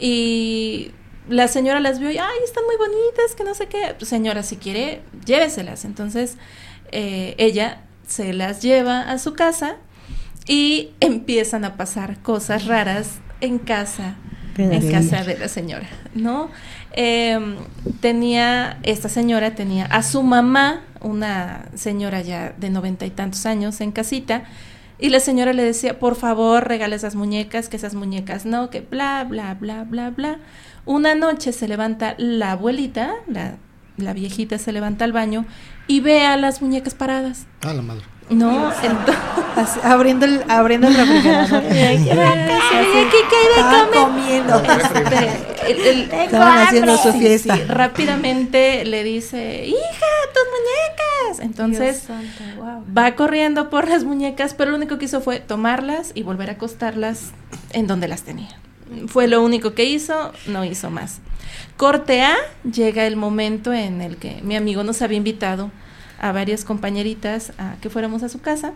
Y 0.00 0.92
la 1.28 1.48
señora 1.48 1.80
las 1.80 1.98
vio 1.98 2.10
y, 2.10 2.18
ay, 2.18 2.38
están 2.44 2.64
muy 2.64 2.76
bonitas, 2.76 3.34
que 3.36 3.44
no 3.44 3.54
sé 3.54 3.66
qué. 3.66 3.94
Pues, 3.98 4.08
señora, 4.08 4.42
si 4.42 4.56
quiere, 4.56 5.02
lléveselas. 5.24 5.84
Entonces, 5.84 6.36
eh, 6.92 7.34
ella 7.38 7.80
se 8.06 8.32
las 8.32 8.62
lleva 8.62 9.00
a 9.00 9.18
su 9.18 9.34
casa 9.34 9.76
y 10.46 10.90
empiezan 11.00 11.64
a 11.64 11.76
pasar 11.76 12.18
cosas 12.20 12.66
raras 12.66 13.18
en 13.40 13.58
casa, 13.58 14.16
en 14.58 14.90
casa 14.90 15.24
de 15.24 15.38
la 15.38 15.48
señora, 15.48 15.88
¿no? 16.14 16.50
Eh, 16.92 17.38
tenía, 18.00 18.78
esta 18.82 19.08
señora 19.08 19.54
tenía 19.54 19.86
a 19.86 20.02
su 20.02 20.22
mamá, 20.22 20.84
una 21.00 21.66
señora 21.74 22.20
ya 22.20 22.54
de 22.56 22.70
noventa 22.70 23.06
y 23.06 23.10
tantos 23.10 23.46
años, 23.46 23.80
en 23.80 23.90
casita, 23.90 24.44
y 24.98 25.08
la 25.08 25.18
señora 25.18 25.52
le 25.52 25.64
decía, 25.64 25.98
por 25.98 26.14
favor, 26.14 26.68
regale 26.68 26.94
esas 26.94 27.16
muñecas, 27.16 27.68
que 27.68 27.76
esas 27.76 27.94
muñecas 27.94 28.46
no, 28.46 28.70
que 28.70 28.80
bla, 28.80 29.24
bla, 29.24 29.54
bla, 29.54 29.84
bla, 29.84 30.10
bla. 30.10 30.38
Una 30.86 31.14
noche 31.14 31.52
se 31.52 31.68
levanta 31.68 32.14
la 32.18 32.52
abuelita, 32.52 33.14
la, 33.26 33.56
la 33.96 34.12
viejita 34.12 34.58
se 34.58 34.72
levanta 34.72 35.04
al 35.04 35.12
baño 35.12 35.46
y 35.86 36.00
ve 36.00 36.26
a 36.26 36.36
las 36.36 36.62
muñecas 36.62 36.94
paradas. 36.94 37.46
Ah, 37.62 37.72
la 37.72 37.82
madre. 37.82 38.02
No, 38.30 38.72
entonces, 38.82 39.22
Así, 39.56 39.80
abriendo 39.82 40.24
el 40.24 40.42
abriendo 40.48 40.88
el 40.88 40.96
refrigerador. 40.96 41.62
¿Qué 41.68 41.74
de 41.74 41.98
comiendo. 43.92 44.62
Este, 45.64 45.72
el- 45.72 45.86
el- 45.86 46.10
Estaban 46.12 46.58
haciendo 46.58 46.96
su 46.98 47.12
fiesta. 47.12 47.56
sí, 47.56 47.62
rápidamente 47.64 48.84
le 48.84 49.04
dice, 49.04 49.66
hija, 49.66 50.06
tus 50.32 50.42
muñecas. 50.50 51.44
Entonces 51.44 52.06
va 52.96 53.14
corriendo 53.14 53.70
por 53.70 53.88
las 53.88 54.04
muñecas, 54.04 54.54
pero 54.54 54.70
lo 54.70 54.76
único 54.76 54.98
que 54.98 55.06
hizo 55.06 55.20
fue 55.20 55.40
tomarlas 55.40 56.12
y 56.14 56.22
volver 56.22 56.50
a 56.50 56.54
acostarlas 56.54 57.32
en 57.72 57.86
donde 57.86 58.08
las 58.08 58.22
tenía. 58.22 58.48
Fue 59.06 59.28
lo 59.28 59.42
único 59.42 59.74
que 59.74 59.84
hizo, 59.84 60.32
no 60.46 60.64
hizo 60.64 60.90
más. 60.90 61.20
Corte 61.76 62.22
A, 62.22 62.36
llega 62.70 63.06
el 63.06 63.16
momento 63.16 63.72
en 63.72 64.00
el 64.00 64.16
que 64.16 64.40
mi 64.42 64.56
amigo 64.56 64.84
nos 64.84 65.02
había 65.02 65.18
invitado 65.18 65.70
a 66.20 66.32
varias 66.32 66.64
compañeritas 66.64 67.52
a 67.58 67.76
que 67.80 67.90
fuéramos 67.90 68.22
a 68.22 68.28
su 68.28 68.40
casa. 68.40 68.72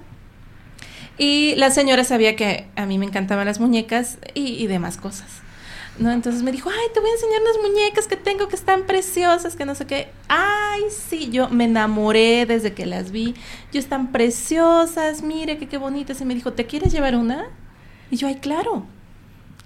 Y 1.16 1.54
la 1.56 1.70
señora 1.70 2.04
sabía 2.04 2.36
que 2.36 2.66
a 2.76 2.86
mí 2.86 2.98
me 2.98 3.06
encantaban 3.06 3.46
las 3.46 3.60
muñecas 3.60 4.18
y, 4.34 4.66
demás 4.66 4.96
cosas. 4.96 5.28
¿no? 5.98 6.12
Entonces 6.12 6.42
me 6.44 6.52
dijo, 6.52 6.70
ay, 6.70 6.86
te 6.94 7.00
voy 7.00 7.10
a 7.10 7.12
enseñar 7.14 7.42
unas 7.42 7.70
muñecas 7.70 8.06
que 8.06 8.16
tengo 8.16 8.46
que 8.46 8.54
están 8.54 8.84
preciosas, 8.84 9.56
que 9.56 9.64
no 9.64 9.74
sé 9.74 9.86
qué. 9.86 10.08
Ay, 10.28 10.82
sí, 10.90 11.30
yo 11.30 11.48
me 11.48 11.64
enamoré 11.64 12.46
desde 12.46 12.72
que 12.72 12.86
las 12.86 13.10
vi. 13.10 13.34
Yo 13.72 13.80
están 13.80 14.12
preciosas, 14.12 15.22
mire 15.22 15.58
qué 15.58 15.76
bonitas. 15.76 16.20
Y 16.20 16.24
me 16.24 16.34
dijo, 16.34 16.52
¿te 16.52 16.66
quieres 16.66 16.92
llevar 16.92 17.16
una? 17.16 17.48
Y 18.10 18.16
yo, 18.16 18.28
ay, 18.28 18.36
claro. 18.36 18.86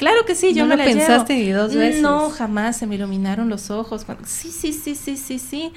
Claro 0.03 0.25
que 0.27 0.35
sí, 0.35 0.53
yo 0.53 0.65
¿No 0.65 0.71
me 0.71 0.77
lo 0.77 0.83
la 0.83 0.85
pensaste 0.85 1.35
llevo. 1.37 1.47
ni 1.47 1.53
dos 1.53 1.75
veces? 1.77 2.03
No, 2.03 2.29
jamás 2.31 2.77
se 2.77 2.89
me 2.89 2.97
iluminaron 2.97 3.49
los 3.49 3.71
ojos. 3.71 4.05
cuando- 4.05 4.25
Sí, 4.27 4.51
sí, 4.51 4.73
sí, 4.73 4.97
sí, 4.97 5.17
sí, 5.17 5.39
sí. 5.39 5.73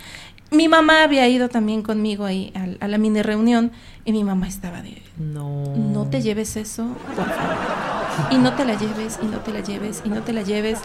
Mi 0.49 0.67
mamá 0.67 1.03
había 1.03 1.28
ido 1.28 1.47
también 1.47 1.84
conmigo 1.84 2.26
ahí 2.26 2.51
a, 2.82 2.88
la 2.88 2.97
mini 2.97 3.21
reunión 3.21 3.71
y 4.03 4.11
mi 4.13 4.23
mamá 4.23 4.47
estaba 4.47 4.82
de, 4.82 4.99
No. 5.19 5.76
no 5.76 6.07
te 6.09 6.21
lleves 6.23 6.55
eso, 6.57 6.88
por 7.15 7.28
favor. 7.30 8.32
Y 8.32 8.38
no 8.39 8.53
te 8.55 8.65
la 8.65 8.73
lleves, 8.80 9.19
y 9.21 9.26
no 9.28 9.39
te 9.41 9.51
la 9.53 9.59
lleves, 9.59 10.01
y 10.03 10.09
no 10.09 10.23
te 10.23 10.34
la 10.34 10.41
lleves. 10.41 10.80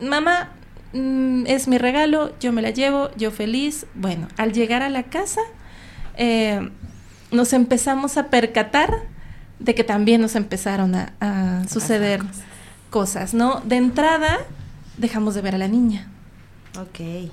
Mamá, 0.00 0.50
mm, 0.92 1.46
es 1.46 1.68
mi 1.68 1.78
regalo, 1.78 2.32
yo 2.40 2.52
me 2.52 2.62
la 2.62 2.70
llevo, 2.70 3.10
yo 3.16 3.30
feliz. 3.30 3.86
Bueno, 3.94 4.26
al 4.38 4.52
llegar 4.52 4.82
a 4.82 4.88
la 4.90 5.04
casa, 5.04 5.40
eh, 6.16 6.68
nos 7.30 7.52
empezamos 7.52 8.16
a 8.16 8.26
percatar 8.26 8.92
de 9.58 9.74
que 9.74 9.84
también 9.84 10.20
nos 10.20 10.34
empezaron 10.34 10.94
a, 10.94 11.12
a 11.20 11.62
suceder 11.68 12.20
cosas, 12.20 12.42
¿no? 13.34 13.60
De 13.64 13.76
entrada, 13.76 14.38
dejamos 14.96 15.34
de 15.34 15.42
ver 15.42 15.54
a 15.54 15.58
la 15.58 15.68
niña. 15.68 16.08
Ok. 16.78 17.30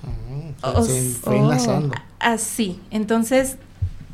Ah, 0.62 0.74
O- 0.78 0.84
se 0.84 1.01
fue 1.22 1.36
oh, 1.39 1.43
enlazando. 1.43 1.95
Así. 2.20 2.80
Entonces, 2.91 3.58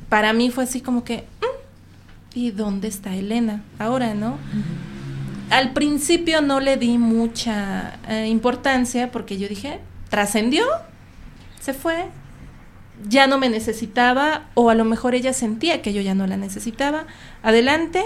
para 0.10 0.34
mí 0.34 0.50
fue 0.52 0.64
así 0.64 0.82
como 0.82 1.04
que, 1.04 1.26
"Mm, 1.42 2.38
¿y 2.38 2.52
dónde 2.52 2.88
está 2.88 3.16
Elena? 3.16 3.64
Ahora, 3.78 4.14
¿no? 4.16 4.38
Al 5.50 5.74
principio 5.74 6.42
no 6.42 6.60
le 6.60 6.78
di 6.78 6.98
mucha 6.98 7.98
eh, 8.08 8.28
importancia 8.28 9.12
porque 9.12 9.38
yo 9.38 9.48
dije, 9.48 9.80
trascendió, 10.10 10.66
se 11.60 11.74
fue, 11.74 12.06
ya 13.08 13.26
no 13.28 13.38
me 13.40 13.50
necesitaba 13.50 14.44
o 14.54 14.70
a 14.70 14.76
lo 14.76 14.86
mejor 14.86 15.16
ella 15.16 15.34
sentía 15.34 15.82
que 15.82 15.94
yo 15.94 16.02
ya 16.02 16.14
no 16.14 16.28
la 16.28 16.38
necesitaba. 16.38 17.06
Adelante, 17.42 18.04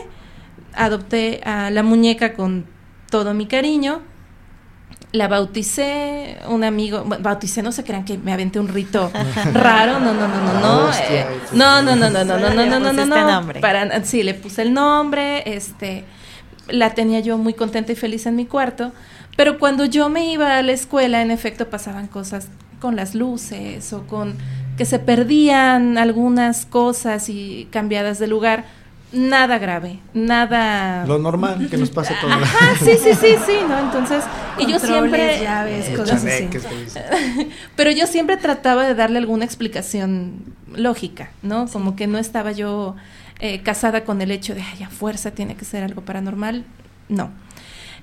adopté 0.74 1.42
a 1.44 1.70
la 1.70 1.84
muñeca 1.84 2.34
con 2.34 2.66
todo 3.14 3.36
mi 3.36 3.46
cariño. 3.46 4.02
La 5.12 5.28
bauticé, 5.28 6.40
un 6.48 6.64
amigo, 6.64 7.04
bueno, 7.04 7.24
bauticé, 7.24 7.62
no 7.62 7.72
se 7.72 7.84
crean 7.84 8.06
que 8.06 8.18
me 8.18 8.34
aventé 8.34 8.60
un 8.60 8.68
rito 8.68 9.12
raro, 9.54 10.00
no, 10.00 10.16
no, 10.16 10.28
no, 10.28 10.38
no, 10.44 10.60
no, 10.60 10.86
Hostia, 10.88 11.22
eh, 11.22 11.40
no, 11.52 11.84
no, 11.84 11.96
no, 11.96 12.10
no, 12.10 12.24
no, 12.26 12.40
no, 12.40 12.50
no, 12.50 12.66
no, 12.66 12.80
no, 12.80 12.92
no, 12.92 13.06
no, 13.06 13.32
nombre. 13.32 13.60
para, 13.60 14.04
sí, 14.04 14.24
le 14.24 14.34
puse 14.34 14.64
el 14.64 14.74
nombre, 14.74 15.44
este, 15.46 16.06
la 16.70 16.96
tenía 16.96 17.20
yo 17.20 17.38
muy 17.38 17.54
contenta 17.54 17.92
y 17.92 17.96
feliz 17.96 18.26
en 18.26 18.36
mi 18.36 18.48
cuarto, 18.48 18.94
pero 19.38 19.60
cuando 19.60 19.86
yo 19.86 20.10
me 20.10 20.32
iba 20.32 20.58
a 20.58 20.64
la 20.64 20.72
escuela, 20.72 21.22
en 21.22 21.30
efecto, 21.30 21.70
pasaban 21.70 22.08
cosas 22.08 22.48
con 22.80 22.96
las 22.96 23.14
luces 23.14 23.94
o 23.94 24.08
con 24.08 24.36
que 24.76 24.86
se 24.86 24.98
perdían 24.98 26.00
algunas 26.00 26.66
cosas 26.66 27.30
y 27.30 27.68
cambiadas 27.70 28.18
de 28.18 28.26
lugar, 28.26 28.66
nada 29.14 29.58
grave, 29.60 30.00
nada... 30.14 31.06
Lo 31.06 31.20
normal 31.20 31.68
que 31.70 31.78
nos 31.78 31.90
pasa 31.92 32.18
a 32.18 32.22
todos. 32.22 32.34
Ajá, 32.34 32.76
sí, 32.80 32.92
sí, 33.02 33.14
sí, 33.14 33.36
sí, 33.46 33.58
¿no? 33.68 33.80
Entonces, 33.80 34.24
y 34.58 34.72
yo 34.72 34.80
siempre... 34.80 35.40
llaves, 35.42 35.90
Eh, 35.90 35.94
cosas 35.96 36.26
así. 36.26 36.50
Pero 37.76 37.92
yo 37.92 38.08
siempre 38.08 38.38
trataba 38.38 38.86
de 38.86 38.96
darle 38.96 39.20
alguna 39.20 39.46
explicación 39.46 40.56
lógica, 40.76 41.32
¿no? 41.42 41.68
Como 41.68 41.96
que 41.96 42.08
no 42.08 42.18
estaba 42.18 42.52
yo 42.52 42.96
eh, 43.40 43.62
casada 43.62 44.04
con 44.04 44.22
el 44.22 44.32
hecho 44.32 44.56
de, 44.56 44.62
ay, 44.62 44.84
a 44.84 44.90
fuerza 44.90 45.32
tiene 45.32 45.56
que 45.56 45.66
ser 45.66 45.84
algo 45.84 46.02
paranormal. 46.02 46.66
No. 47.10 47.32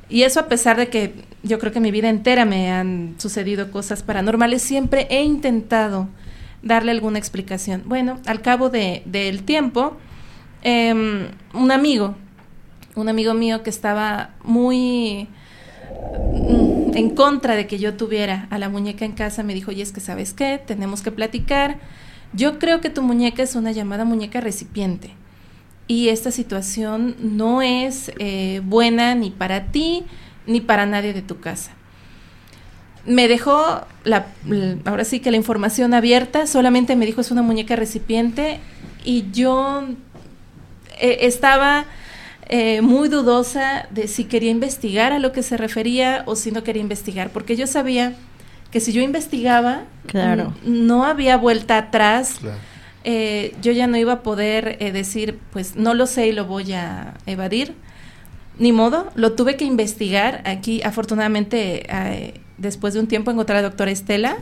Y 0.08 0.22
eso 0.22 0.40
a 0.40 0.48
pesar 0.48 0.76
de 0.76 0.88
que 0.88 1.14
yo 1.42 1.58
creo 1.58 1.72
que 1.72 1.80
mi 1.80 1.90
vida 1.90 2.08
entera 2.08 2.44
me 2.44 2.70
han 2.70 3.14
sucedido 3.18 3.70
cosas 3.70 4.02
paranormales, 4.02 4.60
siempre 4.62 5.06
he 5.10 5.22
intentado 5.22 6.08
darle 6.62 6.90
alguna 6.90 7.18
explicación. 7.18 7.82
Bueno, 7.86 8.18
al 8.26 8.42
cabo 8.42 8.70
de, 8.70 9.02
del 9.06 9.44
tiempo, 9.44 9.96
em, 10.62 11.28
un 11.54 11.70
amigo, 11.70 12.14
un 12.96 13.08
amigo 13.08 13.34
mío 13.34 13.62
que 13.62 13.70
estaba 13.70 14.30
muy 14.42 15.28
mm, 16.48 16.96
en 16.96 17.10
contra 17.10 17.54
de 17.56 17.66
que 17.66 17.78
yo 17.78 17.94
tuviera 17.94 18.46
a 18.50 18.58
la 18.58 18.68
muñeca 18.68 19.04
en 19.04 19.12
casa, 19.12 19.42
me 19.42 19.54
dijo, 19.54 19.70
oye, 19.70 19.82
es 19.82 19.92
que 19.92 20.00
sabes 20.00 20.34
qué, 20.34 20.60
tenemos 20.64 21.02
que 21.02 21.10
platicar. 21.10 21.78
Yo 22.32 22.58
creo 22.58 22.80
que 22.80 22.90
tu 22.90 23.02
muñeca 23.02 23.42
es 23.42 23.54
una 23.54 23.72
llamada 23.72 24.04
muñeca 24.04 24.40
recipiente 24.40 25.14
y 25.90 26.08
esta 26.08 26.30
situación 26.30 27.16
no 27.20 27.62
es 27.62 28.12
eh, 28.20 28.60
buena 28.64 29.16
ni 29.16 29.30
para 29.30 29.72
ti 29.72 30.04
ni 30.46 30.60
para 30.60 30.86
nadie 30.86 31.12
de 31.12 31.22
tu 31.22 31.40
casa. 31.40 31.72
Me 33.04 33.26
dejó, 33.26 33.80
la, 34.04 34.26
ahora 34.84 35.04
sí 35.04 35.18
que 35.18 35.32
la 35.32 35.36
información 35.36 35.92
abierta, 35.92 36.46
solamente 36.46 36.94
me 36.94 37.06
dijo 37.06 37.20
es 37.20 37.32
una 37.32 37.42
muñeca 37.42 37.74
recipiente 37.74 38.60
y 39.04 39.24
yo 39.32 39.84
eh, 41.00 41.18
estaba 41.22 41.86
eh, 42.48 42.82
muy 42.82 43.08
dudosa 43.08 43.86
de 43.90 44.08
si 44.08 44.24
quería 44.24 44.50
investigar 44.50 45.12
a 45.12 45.18
lo 45.18 45.32
que 45.32 45.42
se 45.42 45.56
refería 45.56 46.22
o 46.26 46.36
si 46.36 46.50
no 46.50 46.62
quería 46.62 46.82
investigar, 46.82 47.30
porque 47.30 47.56
yo 47.56 47.66
sabía 47.66 48.14
que 48.70 48.80
si 48.80 48.92
yo 48.92 49.02
investigaba, 49.02 49.82
claro. 50.06 50.54
no 50.64 51.04
había 51.04 51.36
vuelta 51.36 51.76
atrás. 51.76 52.40
Eh, 53.02 53.54
yo 53.62 53.72
ya 53.72 53.86
no 53.86 53.96
iba 53.96 54.12
a 54.12 54.22
poder 54.22 54.76
eh, 54.80 54.92
decir, 54.92 55.38
pues 55.52 55.74
no 55.74 55.94
lo 55.94 56.06
sé 56.06 56.28
y 56.28 56.32
lo 56.32 56.44
voy 56.46 56.72
a 56.72 57.14
evadir. 57.26 57.74
Ni 58.58 58.72
modo, 58.72 59.10
lo 59.14 59.32
tuve 59.32 59.56
que 59.56 59.64
investigar. 59.64 60.42
Aquí, 60.44 60.82
afortunadamente, 60.82 61.86
eh, 61.88 62.40
después 62.58 62.92
de 62.92 63.00
un 63.00 63.06
tiempo 63.06 63.30
encontré 63.30 63.56
a 63.56 63.62
la 63.62 63.68
doctora 63.68 63.90
Estela, 63.90 64.36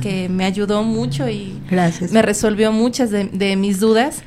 que, 0.00 0.30
me 0.30 0.44
ayudó 0.44 0.82
mucho 0.82 1.28
y 1.28 1.60
me 2.10 2.22
resolvió 2.22 2.72
muchas 2.72 3.10
de, 3.10 3.56
mis 3.56 3.78
dudas. 3.78 4.22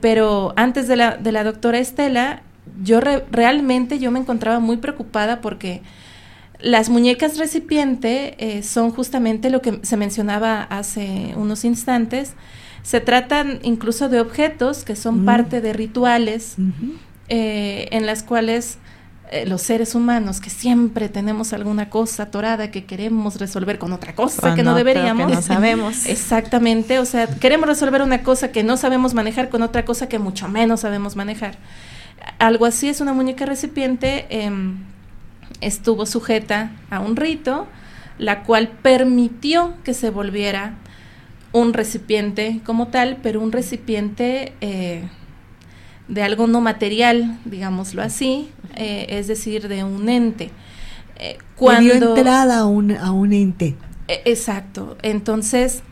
Pero 0.00 0.52
antes 0.56 0.88
de 0.88 0.96
la, 0.96 1.16
de 1.16 1.32
la 1.32 1.44
doctora 1.44 1.78
Estela, 1.78 2.42
yo 2.82 3.00
realmente 3.00 3.98
yo 3.98 4.10
me 4.10 4.18
encontraba 4.18 4.58
muy 4.58 4.76
preocupada 4.78 5.40
porque 5.40 5.82
las 6.60 6.88
muñecas 6.88 7.38
recipiente 7.38 8.62
son 8.62 8.90
justamente 8.90 9.50
lo 9.50 9.60
que 9.60 9.78
se 9.82 9.96
mencionaba 9.96 10.62
hace 10.62 11.34
unos 11.36 11.64
instantes, 11.64 12.34
se 12.86 13.00
tratan 13.00 13.58
incluso 13.62 14.08
de 14.08 14.20
objetos 14.20 14.84
que 14.84 14.94
son 14.94 15.22
mm. 15.22 15.24
parte 15.24 15.60
de 15.60 15.72
rituales 15.72 16.54
eh, 17.28 17.88
en 17.90 18.06
las 18.06 18.22
cuales 18.22 18.78
eh, 19.30 19.44
los 19.44 19.62
seres 19.62 19.94
humanos 19.94 20.40
que 20.40 20.50
siempre 20.50 21.08
tenemos 21.08 21.52
alguna 21.52 21.90
cosa 21.90 22.24
atorada 22.24 22.70
que 22.70 22.84
queremos 22.84 23.40
resolver 23.40 23.78
con 23.78 23.92
otra 23.92 24.14
cosa 24.14 24.54
que 24.54 24.62
no 24.62 24.74
deberíamos. 24.74 25.30
no 25.30 25.42
sabemos. 25.42 26.06
Exactamente, 26.06 27.00
o 27.00 27.04
sea, 27.04 27.26
queremos 27.26 27.68
resolver 27.68 28.02
una 28.02 28.22
cosa 28.22 28.52
que 28.52 28.62
no 28.62 28.76
sabemos 28.76 29.14
manejar 29.14 29.48
con 29.48 29.62
otra 29.62 29.84
cosa 29.84 30.08
que 30.08 30.20
mucho 30.20 30.48
menos 30.48 30.80
sabemos 30.80 31.16
manejar. 31.16 31.58
Algo 32.38 32.66
así 32.66 32.88
es 32.88 33.00
una 33.00 33.12
muñeca 33.12 33.46
recipiente, 33.46 34.26
em, 34.30 34.78
estuvo 35.60 36.06
sujeta 36.06 36.70
a 36.90 37.00
un 37.00 37.16
rito, 37.16 37.66
la 38.18 38.44
cual 38.44 38.68
permitió 38.68 39.74
que 39.82 39.94
se 39.94 40.10
volviera 40.10 40.74
un 41.52 41.72
recipiente 41.72 42.60
como 42.64 42.88
tal, 42.88 43.18
pero 43.22 43.40
un 43.40 43.50
recipiente 43.50 44.52
eh, 44.60 45.08
de 46.08 46.22
algo 46.22 46.46
no 46.46 46.60
material, 46.60 47.38
digámoslo 47.44 48.02
así, 48.02 48.48
eh, 48.76 49.06
es 49.10 49.26
decir, 49.26 49.68
de 49.68 49.84
un 49.84 50.08
ente. 50.08 50.50
Eh, 51.18 51.38
cuando 51.56 51.94
dio 51.94 52.16
entrada 52.16 52.58
a 52.58 52.66
un, 52.66 52.92
a 52.92 53.10
un 53.12 53.32
ente. 53.32 53.74
E, 54.08 54.22
exacto. 54.24 54.96
Entonces, 55.02 55.82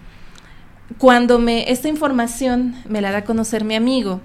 cuando 0.99 1.39
me 1.39 1.71
esta 1.71 1.89
información 1.89 2.77
me 2.89 3.01
la 3.01 3.11
da 3.11 3.19
a 3.19 3.25
conocer 3.25 3.65
mi 3.65 3.75
amigo 3.75 4.21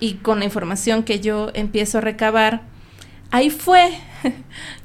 y 0.00 0.14
con 0.14 0.40
la 0.40 0.44
información 0.44 1.04
que 1.04 1.20
yo 1.20 1.50
empiezo 1.54 1.98
a 1.98 2.00
recabar, 2.00 2.62
ahí 3.30 3.50
fue 3.50 3.90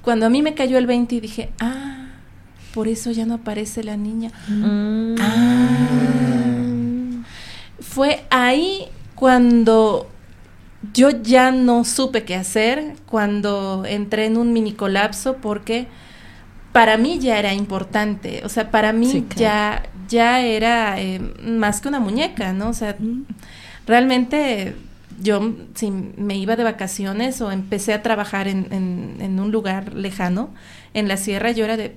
cuando 0.02 0.28
a 0.28 0.30
mí 0.30 0.42
me 0.42 0.54
cayó 0.54 0.78
el 0.78 0.88
20 0.88 1.16
y 1.16 1.20
dije, 1.20 1.52
ah, 1.60 2.08
por 2.74 2.88
eso 2.88 3.12
ya 3.12 3.26
no 3.26 3.36
aparece 3.36 3.84
la 3.84 3.98
niña. 3.98 4.32
Mm. 4.48 5.16
Ah. 5.20 5.76
Fue 7.82 8.24
ahí 8.30 8.86
cuando 9.16 10.08
yo 10.94 11.10
ya 11.10 11.52
no 11.52 11.84
supe 11.84 12.24
qué 12.24 12.36
hacer, 12.36 12.96
cuando 13.06 13.84
entré 13.86 14.26
en 14.26 14.38
un 14.38 14.54
mini 14.54 14.74
colapso 14.74 15.38
porque 15.38 15.88
para 16.72 16.98
mí 16.98 17.20
ya 17.20 17.40
era 17.40 17.54
importante, 17.54 18.42
o 18.46 18.50
sea, 18.50 18.72
para 18.72 18.94
mí 18.94 19.26
ya, 19.36 19.84
ya 20.08 20.42
era 20.42 21.02
eh, 21.02 21.20
más 21.44 21.82
que 21.82 21.88
una 21.88 22.00
muñeca, 22.00 22.54
¿no? 22.54 22.70
O 22.70 22.74
sea, 22.74 22.96
realmente 23.88 24.76
yo 25.22 25.54
si 25.76 25.92
me 25.92 26.38
iba 26.38 26.56
de 26.56 26.64
vacaciones 26.64 27.42
o 27.42 27.52
empecé 27.52 27.94
a 27.94 28.02
trabajar 28.02 28.48
en, 28.48 28.68
en, 28.72 29.18
en 29.20 29.40
un 29.40 29.52
lugar 29.52 29.94
lejano, 29.94 30.52
en 30.94 31.08
la 31.08 31.18
sierra, 31.18 31.52
yo 31.52 31.66
era 31.66 31.78
de, 31.78 31.96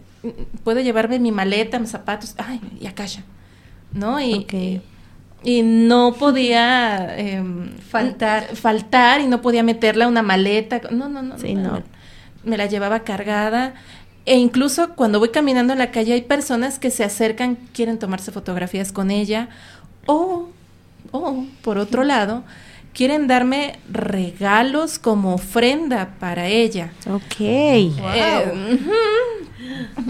puedo 0.64 0.80
llevarme 0.80 1.18
mi 1.18 1.32
maleta, 1.32 1.78
mis 1.78 1.90
zapatos, 1.90 2.34
ay, 2.38 2.60
y 2.80 2.86
acá 2.86 3.06
ya, 3.06 3.22
¿no? 3.92 4.20
Y, 4.20 4.80
y, 5.44 5.62
no 5.62 6.14
podía 6.14 7.16
em, 7.18 7.70
faltar. 7.78 8.56
faltar 8.56 9.20
y 9.20 9.26
no 9.26 9.42
podía 9.42 9.62
meterla 9.62 10.06
a 10.06 10.08
una 10.08 10.22
maleta, 10.22 10.80
no, 10.90 11.08
no, 11.08 11.22
no, 11.22 11.36
no, 11.36 11.82
Me, 12.44 12.56
la 12.56 12.66
llevaba 12.66 13.00
cargada. 13.00 13.74
E 14.24 14.36
incluso 14.36 14.94
cuando 14.94 15.18
voy 15.18 15.30
caminando 15.30 15.72
en 15.72 15.80
la 15.80 15.90
calle 15.90 16.12
hay 16.12 16.22
personas 16.22 16.78
que 16.78 16.90
se 16.90 17.02
acercan, 17.02 17.56
quieren 17.72 17.98
tomarse 17.98 18.30
fotografías 18.30 18.92
con 18.92 19.10
ella, 19.10 19.48
o, 20.06 20.48
o 21.10 21.44
por 21.62 21.78
otro 21.78 22.04
lado, 22.04 22.44
quieren 22.94 23.26
darme 23.26 23.78
regalos 23.90 24.98
como 24.98 25.34
ofrenda 25.34 26.14
para 26.20 26.46
ella. 26.46 26.92
Ok. 27.10 27.40
Eh, 27.40 27.96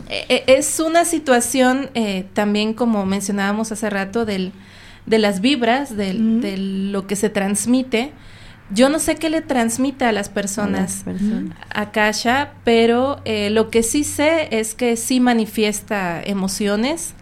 eh, 0.08 0.26
eh, 0.28 0.44
es 0.46 0.80
una 0.80 1.04
situación 1.04 1.90
eh, 1.94 2.26
también, 2.34 2.74
como 2.74 3.06
mencionábamos 3.06 3.72
hace 3.72 3.88
rato, 3.90 4.24
del, 4.24 4.52
de 5.07 5.18
las 5.18 5.40
vibras, 5.40 5.96
del, 5.96 6.40
de 6.40 6.57
lo 6.57 7.07
que 7.07 7.16
se 7.16 7.28
transmite. 7.28 8.12
Yo 8.70 8.88
no 8.88 8.98
sé 8.98 9.16
qué 9.16 9.28
le 9.28 9.42
transmite 9.42 10.05
a 10.05 10.12
las 10.12 10.28
personas, 10.28 11.05
a, 11.70 11.90
Kasha, 11.90 12.53
pero 12.64 13.20
lo 13.50 13.68
que 13.68 13.82
sí 13.82 14.03
sé 14.03 14.48
es 14.50 14.74
que 14.74 14.96
sí 14.96 15.20
manifiesta 15.20 16.22
emociones. 16.22 17.14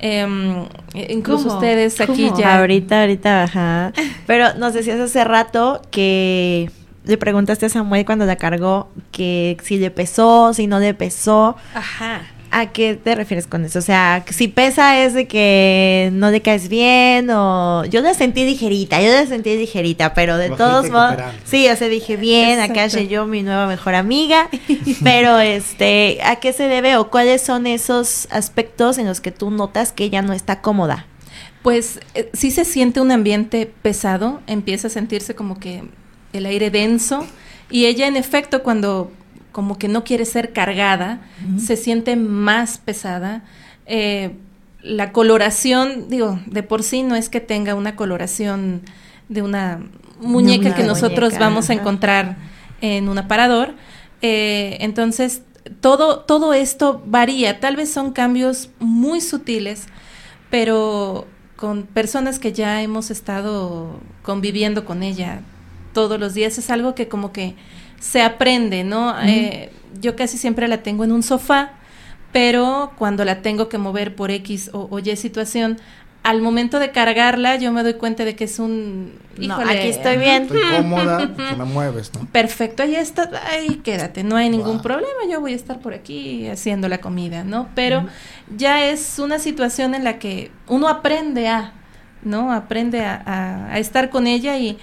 Em, 0.00 0.66
incluso 0.94 1.54
ustedes 1.54 2.00
aquí 2.00 2.30
ya. 2.36 2.58
Ahorita, 2.58 3.02
ahorita, 3.02 3.44
ajá. 3.44 3.92
Pero 4.26 4.52
nos 4.54 4.74
decías 4.74 4.98
hace 4.98 5.22
rato 5.24 5.80
que 5.90 6.70
le 7.04 7.16
preguntaste 7.16 7.66
a 7.66 7.68
Samuel 7.68 8.04
cuando 8.04 8.26
la 8.26 8.36
cargó 8.36 8.90
que 9.12 9.56
si 9.62 9.78
le 9.78 9.90
pesó, 9.90 10.52
si 10.54 10.66
no 10.66 10.78
le 10.78 10.94
pesó. 10.94 11.56
Ajá. 11.74 12.22
¿A 12.54 12.66
qué 12.66 12.96
te 13.02 13.14
refieres 13.14 13.46
con 13.46 13.64
eso? 13.64 13.78
O 13.78 13.82
sea, 13.82 14.26
si 14.28 14.46
pesa 14.46 15.02
es 15.02 15.14
de 15.14 15.26
que 15.26 16.10
no 16.12 16.30
le 16.30 16.42
caes 16.42 16.68
bien 16.68 17.30
o... 17.30 17.86
Yo 17.86 18.02
la 18.02 18.12
sentí 18.12 18.44
ligerita, 18.44 19.00
yo 19.00 19.10
la 19.10 19.24
sentí 19.24 19.56
ligerita, 19.56 20.12
pero 20.12 20.36
de 20.36 20.50
todos 20.50 20.90
modos... 20.90 21.16
Sí, 21.44 21.66
o 21.68 21.76
sea, 21.76 21.88
dije 21.88 22.18
bien, 22.18 22.60
acá 22.60 22.90
soy 22.90 23.08
yo 23.08 23.26
mi 23.26 23.42
nueva 23.42 23.66
mejor 23.66 23.94
amiga, 23.94 24.50
pero 25.02 25.38
este, 25.38 26.18
¿a 26.22 26.36
qué 26.36 26.52
se 26.52 26.64
debe 26.64 26.96
o 26.96 27.08
cuáles 27.08 27.40
son 27.40 27.66
esos 27.66 28.28
aspectos 28.30 28.98
en 28.98 29.06
los 29.06 29.22
que 29.22 29.32
tú 29.32 29.50
notas 29.50 29.92
que 29.92 30.04
ella 30.04 30.20
no 30.20 30.34
está 30.34 30.60
cómoda? 30.60 31.06
Pues 31.62 32.00
eh, 32.12 32.28
sí 32.34 32.50
se 32.50 32.66
siente 32.66 33.00
un 33.00 33.12
ambiente 33.12 33.72
pesado, 33.80 34.42
empieza 34.46 34.88
a 34.88 34.90
sentirse 34.90 35.34
como 35.34 35.58
que 35.58 35.84
el 36.34 36.44
aire 36.44 36.70
denso 36.70 37.26
y 37.70 37.86
ella 37.86 38.06
en 38.06 38.16
efecto 38.16 38.62
cuando 38.62 39.10
como 39.52 39.78
que 39.78 39.88
no 39.88 40.02
quiere 40.04 40.24
ser 40.24 40.52
cargada, 40.52 41.20
se 41.58 41.76
siente 41.76 42.16
más 42.16 42.78
pesada. 42.78 43.44
Eh, 43.86 44.32
la 44.82 45.12
coloración, 45.12 46.08
digo, 46.08 46.40
de 46.46 46.62
por 46.62 46.82
sí 46.82 47.02
no 47.02 47.14
es 47.14 47.28
que 47.28 47.40
tenga 47.40 47.74
una 47.74 47.94
coloración 47.94 48.82
de 49.28 49.42
una 49.42 49.80
muñeca 50.20 50.74
que 50.74 50.82
nosotros 50.82 51.38
vamos 51.38 51.70
a 51.70 51.74
encontrar 51.74 52.36
en 52.80 53.08
un 53.08 53.18
aparador. 53.18 53.74
Eh, 54.22 54.78
entonces, 54.80 55.42
todo, 55.80 56.20
todo 56.20 56.54
esto 56.54 57.02
varía. 57.06 57.60
Tal 57.60 57.76
vez 57.76 57.92
son 57.92 58.12
cambios 58.12 58.70
muy 58.78 59.20
sutiles, 59.20 59.86
pero 60.50 61.26
con 61.56 61.84
personas 61.84 62.38
que 62.38 62.52
ya 62.52 62.82
hemos 62.82 63.10
estado 63.10 64.00
conviviendo 64.22 64.84
con 64.84 65.02
ella 65.02 65.42
todos 65.92 66.18
los 66.18 66.34
días, 66.34 66.58
es 66.58 66.70
algo 66.70 66.94
que 66.94 67.08
como 67.08 67.32
que 67.32 67.54
se 68.02 68.20
aprende, 68.20 68.82
¿no? 68.82 69.14
Eh, 69.22 69.70
yo 70.00 70.16
casi 70.16 70.36
siempre 70.36 70.66
la 70.66 70.82
tengo 70.82 71.04
en 71.04 71.12
un 71.12 71.22
sofá, 71.22 71.70
pero 72.32 72.92
cuando 72.98 73.24
la 73.24 73.42
tengo 73.42 73.68
que 73.68 73.78
mover 73.78 74.16
por 74.16 74.30
X 74.32 74.70
o, 74.72 74.98
Y 74.98 75.14
situación, 75.16 75.78
al 76.24 76.40
momento 76.40 76.78
de 76.78 76.90
cargarla 76.92 77.56
yo 77.56 77.70
me 77.72 77.82
doy 77.82 77.94
cuenta 77.94 78.24
de 78.24 78.34
que 78.34 78.44
es 78.44 78.58
un... 78.58 79.12
No, 79.38 79.54
aquí 79.56 79.88
estoy 79.88 80.16
bien. 80.18 80.42
Estoy 80.44 80.60
cómoda, 80.76 81.18
que 81.50 81.56
me 81.56 81.64
mueves, 81.64 82.10
¿no? 82.14 82.26
Perfecto, 82.32 82.82
ahí 82.82 82.94
está, 82.96 83.30
ahí 83.50 83.76
quédate, 83.84 84.24
no 84.24 84.36
hay 84.36 84.48
ningún 84.48 84.74
Wow. 84.74 84.82
problema, 84.82 85.18
yo 85.30 85.40
voy 85.40 85.52
a 85.52 85.56
estar 85.56 85.78
por 85.80 85.94
aquí 85.94 86.46
haciendo 86.48 86.88
la 86.88 86.98
comida, 87.00 87.44
¿no? 87.44 87.68
Pero 87.74 88.06
ya 88.56 88.84
es 88.84 89.18
una 89.18 89.38
situación 89.38 89.94
en 89.94 90.02
la 90.04 90.18
que 90.18 90.50
uno 90.68 90.88
aprende 90.88 91.48
a, 91.48 91.72
¿no? 92.24 92.52
Aprende 92.52 93.04
a, 93.04 93.22
a- 93.26 93.74
a 93.74 93.78
estar 93.78 94.08
con 94.10 94.26
ella 94.26 94.56
y, 94.58 94.78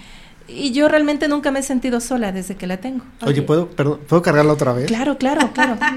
y 0.51 0.71
yo 0.71 0.87
realmente 0.87 1.27
nunca 1.27 1.51
me 1.51 1.59
he 1.59 1.63
sentido 1.63 1.99
sola 1.99 2.31
desde 2.31 2.55
que 2.55 2.67
la 2.67 2.77
tengo. 2.77 3.03
Oye, 3.21 3.41
¿puedo, 3.41 3.67
perdón, 3.67 3.99
¿puedo 4.07 4.21
cargarla 4.21 4.53
otra 4.53 4.73
vez? 4.73 4.87
Claro, 4.87 5.17
claro, 5.17 5.51
claro. 5.53 5.77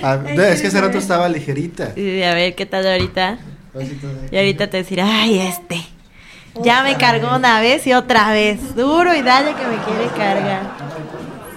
Ah, 0.00 0.20
es 0.28 0.60
que 0.60 0.68
hace 0.68 0.80
rato 0.80 0.96
estaba 0.96 1.28
ligerita. 1.28 1.92
Y 1.96 2.22
a 2.22 2.32
ver 2.32 2.54
qué 2.54 2.66
tal 2.66 2.86
ahorita. 2.86 3.38
Y 4.30 4.36
ahorita 4.36 4.70
te 4.70 4.76
decir, 4.76 5.00
ay, 5.00 5.40
este. 5.40 5.84
Ya 6.62 6.84
me 6.84 6.96
cargó 6.96 7.36
una 7.36 7.60
vez 7.60 7.84
y 7.86 7.92
otra 7.92 8.30
vez. 8.30 8.76
Duro 8.76 9.14
y 9.14 9.22
dale 9.22 9.54
que 9.54 9.66
me 9.66 9.76
quiere 9.84 10.06
cargar. 10.16 10.62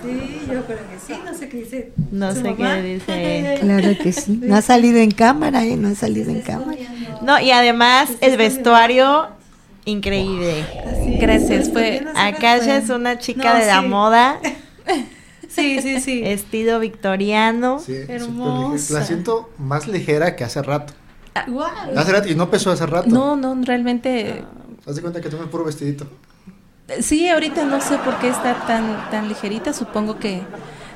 Sí, 0.03 0.41
yo 0.51 0.65
creo 0.65 0.77
que 0.77 0.99
sí, 1.05 1.13
no 1.23 1.33
sé 1.35 1.49
qué 1.49 1.57
dice. 1.57 1.91
No 2.11 2.33
sé 2.33 2.43
mamá. 2.43 2.75
qué 2.75 2.81
dice. 2.81 3.57
Claro 3.61 3.97
que 4.01 4.11
sí. 4.11 4.39
No 4.41 4.55
ha 4.55 4.61
salido 4.61 4.97
en 4.97 5.11
cámara, 5.11 5.63
¿eh? 5.63 5.77
No 5.77 5.89
ha 5.89 5.95
salido 5.95 6.31
en 6.31 6.41
cámara. 6.41 6.79
No, 7.21 7.39
y 7.39 7.51
además 7.51 8.09
el 8.21 8.37
vestuario 8.37 9.27
increíble. 9.85 10.65
Gracias, 11.19 11.69
fue... 11.71 12.05
Akasha 12.15 12.77
es 12.77 12.89
una 12.89 13.17
chica 13.17 13.53
No, 13.53 13.59
de 13.59 13.65
la 13.65 13.81
moda, 13.81 14.39
Sí, 15.49 15.81
sí, 15.81 15.99
sí. 15.99 16.21
estilo 16.23 16.79
victoriano. 16.79 17.79
Sí, 17.79 17.93
Hermosa. 18.07 18.93
La 18.99 19.05
siento 19.05 19.49
más 19.57 19.85
ligera 19.87 20.35
que 20.37 20.45
hace 20.45 20.61
rato. 20.61 20.93
Guau. 21.47 21.69
Hace 21.97 22.11
rato 22.11 22.29
y 22.29 22.35
no 22.35 22.49
pesó 22.49 22.71
hace 22.71 22.85
rato. 22.85 23.09
No, 23.09 23.35
no, 23.35 23.57
realmente... 23.63 24.45
Haz 24.87 24.95
de 24.95 25.01
cuenta 25.01 25.19
que 25.19 25.29
tomé 25.29 25.47
puro 25.47 25.65
vestidito. 25.65 26.07
Sí, 27.01 27.27
ahorita 27.27 27.65
no 27.65 27.81
sé 27.81 27.97
por 27.97 28.17
qué 28.19 28.29
está 28.29 28.65
tan, 28.65 29.09
tan 29.11 29.27
ligerita, 29.27 29.73
supongo 29.73 30.19
que 30.19 30.41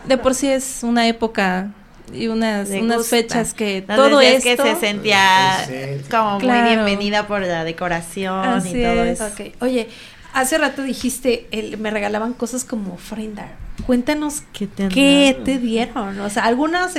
de 0.07 0.17
por 0.17 0.35
sí 0.35 0.47
es 0.47 0.83
una 0.83 1.07
época 1.07 1.71
y 2.13 2.27
unas, 2.27 2.69
Le 2.69 2.81
unas 2.81 2.97
gusta. 2.99 3.15
fechas 3.17 3.53
que 3.53 3.81
todo 3.81 4.21
esto... 4.21 4.43
que 4.43 4.57
se 4.57 4.75
sentía 4.75 6.03
como 6.11 6.37
Claro. 6.39 6.61
muy 6.61 6.69
bienvenida 6.75 7.27
por 7.27 7.41
la 7.41 7.63
decoración 7.63 8.33
Así 8.47 8.69
y 8.69 8.83
todo 8.83 9.03
es. 9.03 9.19
eso. 9.21 9.27
Ok, 9.33 9.53
oye, 9.61 9.89
hace 10.33 10.57
rato 10.57 10.81
dijiste, 10.83 11.47
el- 11.51 11.77
me 11.77 11.89
regalaban 11.91 12.33
cosas 12.33 12.63
como 12.63 12.93
ofrenda. 12.93 13.47
Cuéntanos 13.85 14.41
¿Qué 14.53 14.67
te 14.67 14.87
qué 14.87 15.37
te 15.43 15.57
dieron. 15.57 16.19
O 16.21 16.29
sea, 16.29 16.45
algunas 16.45 16.95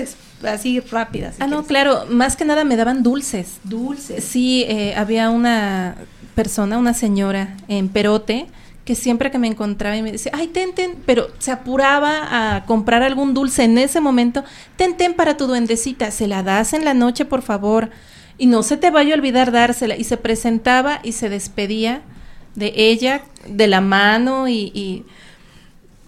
así 0.47 0.81
rápidas. 0.81 1.37
si 1.37 1.43
Ah, 1.43 1.47
no, 1.47 1.65
claro, 1.65 2.05
más 2.11 2.37
que 2.37 2.45
nada 2.45 2.65
me 2.65 2.77
daban 2.77 3.03
dulces. 3.03 3.55
Dulces. 3.65 4.23
Sí, 4.25 4.65
eh, 4.69 4.95
había 4.95 5.31
una 5.31 5.97
persona, 6.35 6.77
una 6.77 6.93
señora 6.93 7.57
en 7.69 7.89
Perote, 7.89 8.47
que 8.87 8.95
siempre 8.95 9.33
que 9.33 9.39
me 9.39 9.49
encontraba 9.49 9.97
y 9.97 10.03
me 10.03 10.13
decía, 10.13 10.31
ay, 10.33 10.47
ten, 10.47 10.73
ten, 10.73 10.95
pero 11.05 11.29
se 11.39 11.51
apuraba 11.51 12.57
a 12.57 12.65
comprar 12.67 13.03
algún 13.03 13.35
dulce 13.35 13.65
en 13.65 13.77
ese 13.79 14.01
momento, 14.01 14.45
ten, 14.77 14.97
ten 14.97 15.13
para 15.15 15.37
tu 15.37 15.49
duendecita, 15.49 16.13
se 16.13 16.29
la 16.29 16.45
das 16.45 16.73
en 16.73 16.85
la 16.85 16.95
noche, 16.95 17.25
por 17.25 17.43
favor, 17.43 17.91
y 18.39 18.47
no 18.47 18.63
se 18.63 18.77
te 18.77 18.93
vaya 18.93 19.15
a 19.15 19.17
olvidar 19.19 19.51
dársela. 19.51 19.97
Y 19.97 20.05
se 20.05 20.17
presentaba 20.17 21.01
y 21.03 21.13
se 21.13 21.29
despedía 21.29 22.03
de 22.55 22.73
ella, 22.77 23.23
de 23.47 23.67
la 23.67 23.81
mano 23.83 24.49
y... 24.49 24.71
y 24.73 25.05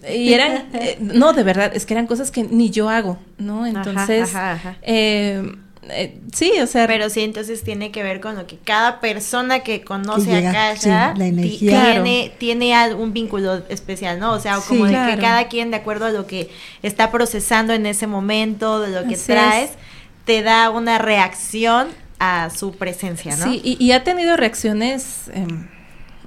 y 0.09 0.31
eran, 0.31 0.69
eh, 0.73 0.97
no, 1.01 1.33
de 1.33 1.43
verdad, 1.43 1.71
es 1.75 1.85
que 1.85 1.93
eran 1.93 2.07
cosas 2.07 2.31
que 2.31 2.43
ni 2.43 2.69
yo 2.69 2.89
hago, 2.89 3.19
¿no? 3.37 3.65
Entonces, 3.67 4.33
ajá, 4.33 4.53
ajá. 4.53 4.75
eh, 4.81 5.53
eh, 5.89 6.19
sí, 6.33 6.51
o 6.61 6.67
sea, 6.67 6.87
Pero 6.87 7.09
sí, 7.09 7.21
entonces 7.21 7.63
tiene 7.63 7.91
que 7.91 8.03
ver 8.03 8.19
con 8.19 8.35
lo 8.35 8.45
que 8.47 8.57
cada 8.57 8.99
persona 8.99 9.59
que 9.61 9.81
conoce 9.83 10.25
Que 10.29 10.35
llega, 10.35 10.49
a 10.49 10.53
Kasha 10.73 10.77
sí, 10.81 10.87
la 10.89 11.13
ti- 11.15 11.23
energía. 11.29 11.81
tiene, 11.93 12.31
tiene 12.37 12.75
algún 12.75 13.13
vínculo 13.13 13.61
especial, 13.69 14.19
¿no? 14.19 14.33
O 14.33 14.39
sea, 14.39 14.55
como 14.59 14.85
Sí, 14.87 14.91
de 14.93 14.97
que 14.99 15.05
claro. 15.05 15.21
cada 15.21 15.47
quien, 15.47 15.71
de 15.71 15.77
acuerdo 15.77 16.05
a 16.05 16.09
lo 16.11 16.27
que 16.27 16.49
está 16.83 17.11
procesando 17.11 17.73
en 17.73 17.85
ese 17.85 18.07
momento, 18.07 18.79
de 18.81 18.89
lo 19.01 19.07
que 19.07 19.15
Así 19.15 19.27
traes, 19.27 19.69
es. 19.71 19.77
te 20.25 20.41
da 20.43 20.69
una 20.69 20.97
reacción 20.97 21.87
a 22.19 22.49
su 22.49 22.73
presencia, 22.73 23.37
¿no? 23.37 23.45
Sí, 23.45 23.61
y, 23.63 23.83
y 23.83 23.93
ha 23.93 24.03
tenido 24.03 24.35
reacciones 24.35 25.29
em, 25.33 25.67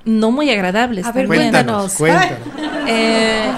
no 0.06 0.30
muy 0.30 0.48
agradables. 0.50 1.04
A 1.04 1.12
ver, 1.12 1.26
cuéntanos. 1.26 2.00
Eh, 2.86 3.50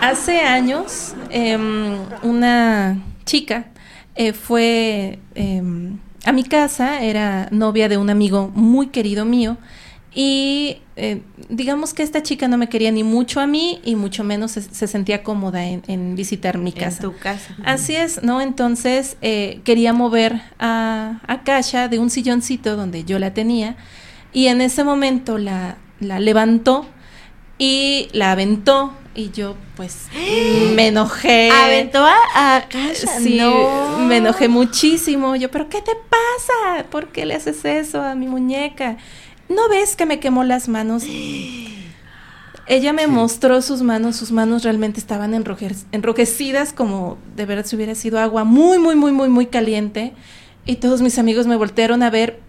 hace 0.00 0.40
años, 0.40 1.14
em, 1.30 1.98
una 2.22 2.98
chica 3.24 3.66
eh, 4.16 4.32
fue 4.32 5.18
em, 5.34 5.98
a 6.24 6.32
mi 6.32 6.44
casa, 6.44 7.02
era 7.02 7.48
novia 7.50 7.88
de 7.88 7.96
un 7.98 8.10
amigo 8.10 8.50
muy 8.54 8.88
querido 8.88 9.24
mío, 9.24 9.56
y 10.18 10.78
eh, 10.96 11.20
digamos 11.50 11.92
que 11.92 12.02
esta 12.02 12.22
chica 12.22 12.48
no 12.48 12.56
me 12.56 12.70
quería 12.70 12.90
ni 12.90 13.02
mucho 13.04 13.38
a 13.38 13.46
mí 13.46 13.80
y 13.84 13.96
mucho 13.96 14.24
menos 14.24 14.52
se, 14.52 14.62
se 14.62 14.86
sentía 14.86 15.22
cómoda 15.22 15.66
en, 15.66 15.82
en 15.88 16.16
visitar 16.16 16.56
mi 16.56 16.70
En 16.70 16.76
casa. 16.76 17.02
tu 17.02 17.14
casa. 17.18 17.54
Así 17.66 17.94
es, 17.94 18.22
¿no? 18.22 18.40
Entonces 18.40 19.18
eh, 19.20 19.60
quería 19.64 19.92
mover 19.92 20.40
a, 20.58 21.20
a 21.26 21.42
Kasha 21.44 21.88
de 21.88 21.98
un 21.98 22.08
silloncito 22.08 22.76
donde 22.76 23.04
yo 23.04 23.18
la 23.18 23.34
tenía 23.34 23.76
y 24.32 24.46
en 24.46 24.62
ese 24.62 24.84
momento 24.84 25.36
la, 25.36 25.76
la 26.00 26.18
levantó 26.18 26.86
y 27.58 28.08
la 28.12 28.32
aventó 28.32 28.94
y 29.16 29.30
yo 29.30 29.56
pues 29.76 30.06
me 30.74 30.88
enojé. 30.88 31.50
Aventó 31.50 32.04
a, 32.04 32.16
a 32.34 32.68
Kasha, 32.68 33.18
Sí, 33.18 33.38
no. 33.38 33.98
me 34.06 34.18
enojé 34.18 34.48
muchísimo. 34.48 35.34
Yo, 35.36 35.50
¿pero 35.50 35.68
qué 35.68 35.80
te 35.82 35.92
pasa? 35.94 36.84
¿Por 36.90 37.08
qué 37.08 37.26
le 37.26 37.34
haces 37.34 37.64
eso 37.64 38.02
a 38.02 38.14
mi 38.14 38.28
muñeca? 38.28 38.96
¿No 39.48 39.68
ves 39.68 39.96
que 39.96 40.06
me 40.06 40.20
quemó 40.20 40.44
las 40.44 40.68
manos? 40.68 41.04
Ella 42.68 42.92
me 42.92 43.06
mostró 43.06 43.62
sus 43.62 43.82
manos, 43.82 44.16
sus 44.16 44.32
manos 44.32 44.64
realmente 44.64 44.98
estaban 44.98 45.34
enroje- 45.34 45.84
enrojecidas 45.92 46.72
como 46.72 47.16
de 47.36 47.46
verdad 47.46 47.64
si 47.64 47.76
hubiera 47.76 47.94
sido 47.94 48.18
agua 48.18 48.42
muy, 48.42 48.78
muy, 48.80 48.96
muy, 48.96 49.12
muy, 49.12 49.28
muy 49.28 49.46
caliente. 49.46 50.12
Y 50.64 50.76
todos 50.76 51.00
mis 51.00 51.16
amigos 51.20 51.46
me 51.46 51.54
voltearon 51.54 52.02
a 52.02 52.10
ver, 52.10 52.40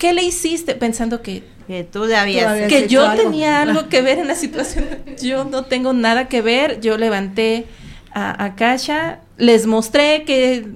¿qué 0.00 0.12
le 0.12 0.24
hiciste? 0.24 0.74
Pensando 0.74 1.22
que, 1.22 1.44
Que 1.68 1.84
tú 1.84 2.06
le 2.06 2.16
habías... 2.16 2.66
Que 2.68 2.88
yo 2.88 3.06
algo. 3.08 3.22
tenía 3.22 3.62
algo 3.62 3.88
que 3.88 4.02
ver 4.02 4.18
en 4.18 4.26
la 4.26 4.34
situación. 4.34 4.84
Yo 5.22 5.44
no 5.44 5.64
tengo 5.66 5.92
nada 5.92 6.26
que 6.28 6.42
ver. 6.42 6.80
Yo 6.80 6.98
levanté 6.98 7.66
a, 8.12 8.44
a 8.44 8.56
Kasha, 8.56 9.20
les 9.36 9.66
mostré 9.66 10.24
que, 10.24 10.66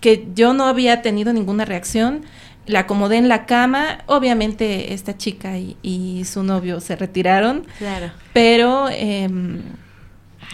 que 0.00 0.28
yo 0.34 0.54
no 0.54 0.64
había 0.64 1.02
tenido 1.02 1.32
ninguna 1.34 1.66
reacción. 1.66 2.22
La 2.66 2.80
acomodé 2.80 3.16
en 3.18 3.28
la 3.28 3.44
cama. 3.46 3.98
Obviamente 4.06 4.94
esta 4.94 5.18
chica 5.18 5.58
y, 5.58 5.76
y 5.82 6.24
su 6.24 6.42
novio 6.42 6.80
se 6.80 6.94
retiraron, 6.96 7.66
Claro. 7.78 8.12
pero 8.32 8.88
em, 8.90 9.60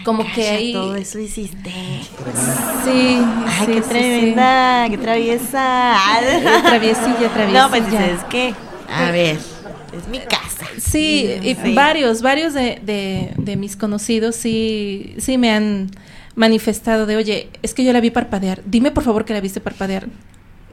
como 0.03 0.23
que 0.33 0.47
ahí... 0.49 0.73
todo 0.73 0.95
eso 0.95 1.19
hiciste. 1.19 1.69
Sí, 2.83 3.19
Ay, 3.45 3.65
sí, 3.65 3.71
qué 3.73 3.81
sí, 3.83 3.89
tremenda, 3.89 4.87
qué 4.89 4.97
traviesa. 4.97 5.95
Traviesilla, 6.63 7.29
traviesilla. 7.33 7.63
No, 7.63 7.69
pues 7.69 7.85
dices, 7.89 8.19
¿qué? 8.29 8.53
A 8.89 9.11
ver, 9.11 9.37
es 9.93 10.07
mi 10.09 10.19
casa. 10.19 10.65
Sí, 10.77 11.29
y 11.41 11.73
varios, 11.73 12.21
varios 12.21 12.53
de, 12.53 12.79
de- 12.83 13.33
de 13.37 13.55
mis 13.57 13.75
conocidos 13.75 14.35
sí, 14.35 15.15
sí 15.17 15.37
me 15.37 15.51
han 15.51 15.89
manifestado 16.35 17.05
de, 17.05 17.15
oye, 17.17 17.49
es 17.63 17.73
que 17.73 17.83
yo 17.83 17.91
la 17.93 17.99
vi 17.99 18.11
parpadear, 18.11 18.61
dime 18.65 18.91
por 18.91 19.03
favor 19.03 19.25
que 19.25 19.33
la 19.33 19.41
viste 19.41 19.59
parpadear. 19.59 20.07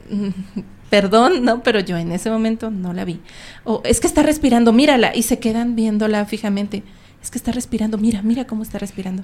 Perdón, 0.89 1.43
no, 1.43 1.63
pero 1.63 1.79
yo 1.79 1.97
en 1.97 2.11
ese 2.11 2.29
momento 2.29 2.69
no 2.69 2.93
la 2.93 3.05
vi. 3.05 3.19
O 3.63 3.81
es 3.83 3.99
que 3.99 4.07
está 4.07 4.21
respirando, 4.21 4.71
mírala, 4.71 5.15
y 5.15 5.23
se 5.23 5.39
quedan 5.39 5.75
viéndola 5.75 6.25
fijamente. 6.25 6.83
Es 7.25 7.31
que 7.31 7.39
está 7.39 7.51
respirando, 7.51 7.97
mira, 7.97 8.21
mira 8.21 8.45
cómo 8.45 8.61
está 8.61 8.77
respirando. 8.77 9.23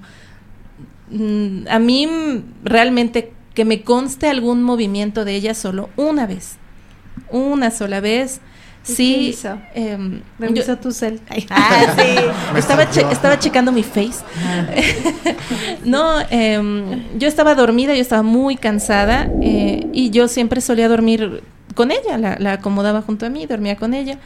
Mm, 1.12 1.68
A 1.70 1.78
mí 1.78 2.08
mm, 2.08 2.44
realmente 2.64 3.32
que 3.54 3.64
me 3.64 3.84
conste 3.84 4.28
algún 4.28 4.64
movimiento 4.64 5.24
de 5.24 5.36
ella 5.36 5.54
solo 5.54 5.90
una 5.98 6.26
vez, 6.26 6.56
una 7.30 7.70
sola 7.70 8.00
vez. 8.00 8.42
¿Y 8.88 8.92
Sí, 8.94 9.14
qué 9.14 9.22
hizo? 9.22 9.60
Revisó 10.40 10.68
yo- 10.74 10.78
tu 10.80 10.92
cel. 10.92 11.22
Ah, 11.52 11.94
sí. 11.96 12.16
Estaba, 12.58 12.90
che- 12.90 13.06
estaba 13.12 13.38
checando 13.38 13.72
mi 13.72 13.84
face. 13.84 14.24
no, 15.86 16.16
em, 16.32 17.04
yo 17.20 17.28
estaba 17.28 17.54
dormida, 17.54 17.94
yo 17.94 18.02
estaba 18.02 18.24
muy 18.24 18.56
cansada 18.56 19.30
eh, 19.44 19.86
y 19.94 20.10
yo 20.10 20.28
siempre 20.28 20.62
solía 20.62 20.88
dormir 20.90 21.44
con 21.76 21.92
ella, 21.92 22.18
la, 22.18 22.38
la 22.40 22.54
acomodaba 22.54 23.04
junto 23.04 23.28
a 23.28 23.30
mí, 23.30 23.46
dormía 23.46 23.76
con 23.76 23.94
ella. 23.94 24.18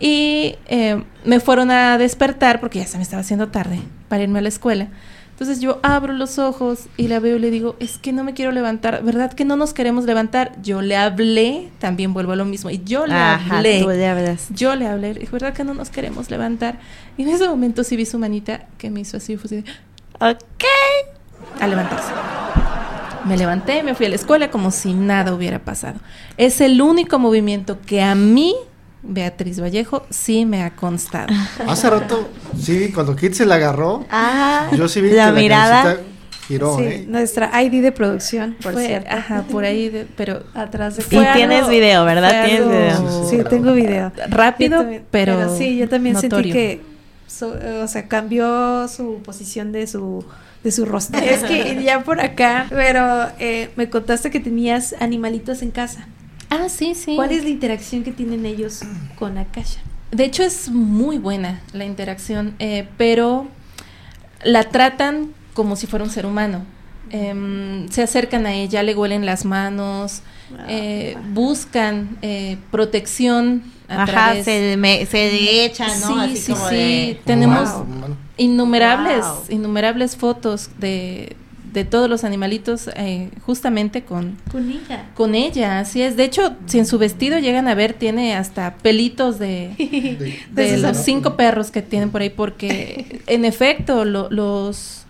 Y 0.00 0.56
eh, 0.66 1.02
me 1.24 1.38
fueron 1.40 1.70
a 1.70 1.98
despertar 1.98 2.58
porque 2.60 2.78
ya 2.80 2.86
se 2.86 2.96
me 2.96 3.02
estaba 3.02 3.20
haciendo 3.20 3.48
tarde 3.48 3.78
para 4.08 4.22
irme 4.22 4.38
a 4.38 4.42
la 4.42 4.48
escuela. 4.48 4.88
Entonces 5.32 5.60
yo 5.60 5.78
abro 5.82 6.12
los 6.12 6.38
ojos 6.38 6.80
y 6.98 7.08
la 7.08 7.18
veo 7.18 7.36
y 7.36 7.38
le 7.38 7.50
digo, 7.50 7.74
es 7.80 7.96
que 7.96 8.12
no 8.12 8.24
me 8.24 8.34
quiero 8.34 8.52
levantar, 8.52 9.02
¿verdad 9.02 9.32
que 9.32 9.46
no 9.46 9.56
nos 9.56 9.72
queremos 9.72 10.04
levantar? 10.04 10.52
Yo 10.62 10.82
le 10.82 10.96
hablé, 10.96 11.70
también 11.78 12.12
vuelvo 12.12 12.32
a 12.32 12.36
lo 12.36 12.44
mismo, 12.44 12.68
y 12.68 12.82
yo 12.84 13.06
le 13.06 13.14
Ajá, 13.14 13.56
hablé. 13.58 13.80
tú 13.82 13.88
le 13.88 14.06
hablas. 14.06 14.48
Yo 14.50 14.74
le 14.76 14.86
hablé, 14.86 15.14
dije, 15.14 15.28
¿verdad 15.32 15.54
que 15.54 15.64
no 15.64 15.72
nos 15.72 15.88
queremos 15.88 16.30
levantar? 16.30 16.78
Y 17.16 17.22
en 17.22 17.30
ese 17.30 17.48
momento 17.48 17.84
sí 17.84 17.96
vi 17.96 18.04
su 18.04 18.18
manita 18.18 18.66
que 18.76 18.90
me 18.90 19.00
hizo 19.00 19.16
así, 19.16 19.38
fue 19.38 19.46
así 19.46 19.64
Ok. 20.20 20.64
a 21.58 21.66
levantarse. 21.66 22.12
Me 23.24 23.36
levanté 23.38 23.82
me 23.82 23.94
fui 23.94 24.06
a 24.06 24.08
la 24.10 24.16
escuela 24.16 24.50
como 24.50 24.70
si 24.70 24.92
nada 24.92 25.34
hubiera 25.34 25.58
pasado. 25.60 26.00
Es 26.36 26.60
el 26.60 26.82
único 26.82 27.18
movimiento 27.18 27.78
que 27.86 28.02
a 28.02 28.14
mí 28.14 28.54
Beatriz 29.02 29.60
Vallejo, 29.60 30.06
sí 30.10 30.44
me 30.44 30.62
ha 30.62 30.76
constado. 30.76 31.32
Hace 31.66 31.88
rato, 31.90 32.28
sí, 32.60 32.90
cuando 32.92 33.16
Kit 33.16 33.32
se 33.32 33.46
la 33.46 33.54
agarró, 33.56 34.04
Ah, 34.10 34.68
yo 34.76 34.88
sí 34.88 35.00
vi 35.00 35.10
la 35.10 35.32
que 35.34 35.40
mirada. 35.40 35.96
giró, 36.46 36.76
Sí, 36.76 36.84
¿eh? 36.84 37.04
nuestra 37.08 37.62
ID 37.62 37.80
de 37.82 37.92
producción, 37.92 38.56
por 38.62 38.72
Fue- 38.74 38.86
cierto. 38.86 39.08
Ajá, 39.10 39.42
por 39.50 39.64
ahí, 39.64 39.88
de- 39.88 40.06
pero 40.16 40.42
Atrás 40.54 40.96
de 40.96 41.02
Y 41.02 41.16
Fue 41.16 41.26
tienes 41.34 41.60
algo- 41.60 41.70
video, 41.70 42.04
¿verdad? 42.04 42.44
Tienes 42.44 42.60
algo- 42.62 42.70
video. 42.72 43.28
Sí, 43.30 43.38
tengo 43.48 43.72
video. 43.72 44.12
rápido, 44.28 44.78
también- 44.80 45.04
pero, 45.10 45.56
sí, 45.56 45.78
yo 45.78 45.88
también 45.88 46.16
sentí 46.20 46.52
que, 46.52 46.82
so- 47.26 47.56
o 47.82 47.88
sea, 47.88 48.06
cambió 48.08 48.86
su 48.88 49.20
posición 49.24 49.72
de 49.72 49.86
su 49.86 50.24
de 50.62 50.72
su 50.72 50.84
rostro. 50.84 51.18
es 51.24 51.42
que 51.44 51.82
ya 51.82 52.04
por 52.04 52.20
acá, 52.20 52.66
pero 52.68 53.28
eh, 53.38 53.70
me 53.76 53.88
contaste 53.88 54.30
que 54.30 54.40
tenías 54.40 54.94
animalitos 55.00 55.62
en 55.62 55.70
casa. 55.70 56.06
Ah, 56.50 56.68
sí, 56.68 56.94
sí. 56.94 57.14
¿Cuál 57.16 57.32
es 57.32 57.44
la 57.44 57.50
interacción 57.50 58.02
que 58.02 58.12
tienen 58.12 58.44
ellos 58.44 58.80
con 59.18 59.38
Akasha? 59.38 59.80
De 60.10 60.24
hecho 60.24 60.42
es 60.42 60.68
muy 60.68 61.18
buena 61.18 61.60
la 61.72 61.84
interacción, 61.84 62.54
eh, 62.58 62.88
pero 62.96 63.46
la 64.44 64.64
tratan 64.64 65.32
como 65.54 65.76
si 65.76 65.86
fuera 65.86 66.04
un 66.04 66.10
ser 66.10 66.26
humano. 66.26 66.64
Em, 67.12 67.88
se 67.88 68.02
acercan 68.02 68.46
a 68.46 68.52
ella, 68.54 68.82
le 68.82 68.94
huelen 68.94 69.26
las 69.26 69.44
manos, 69.44 70.22
eh, 70.68 71.16
buscan 71.32 72.18
eh, 72.22 72.56
protección 72.70 73.62
a 73.88 74.02
Ajá, 74.02 74.06
través- 74.06 74.44
se, 74.44 74.76
me, 74.76 75.04
se 75.06 75.64
echa, 75.64 75.86
¿no? 75.98 76.06
Sí, 76.24 76.30
Así 76.32 76.36
sí, 76.36 76.52
como 76.52 76.68
sí. 76.68 76.74
de- 76.76 77.20
Tenemos 77.24 77.68
Wow, 77.72 78.16
innumerables, 78.36 79.24
Wow. 79.26 79.44
innumerables 79.50 80.16
fotos 80.16 80.70
de, 80.78 81.36
de 81.72 81.84
todos 81.84 82.08
los 82.10 82.24
animalitos 82.24 82.88
eh, 82.96 83.30
justamente 83.46 84.02
con, 84.02 84.36
Con 84.50 84.70
ella. 84.70 85.06
con 85.14 85.34
ella, 85.34 85.78
así 85.80 86.02
es. 86.02 86.16
De 86.16 86.24
hecho, 86.24 86.56
si 86.66 86.78
en 86.78 86.86
su 86.86 86.98
vestido 86.98 87.38
llegan 87.38 87.68
a 87.68 87.74
ver, 87.74 87.92
tiene 87.92 88.34
hasta 88.34 88.74
pelitos 88.74 89.38
de, 89.38 89.70
De- 90.50 90.76
los 90.78 90.96
cinco 90.96 91.36
perros 91.36 91.70
que 91.70 91.82
tienen 91.82 92.10
por 92.10 92.22
ahí, 92.22 92.30
porque 92.30 93.20
en 93.26 93.44
efecto 93.44 94.04
lo- 94.04 94.30
los, 94.30 95.04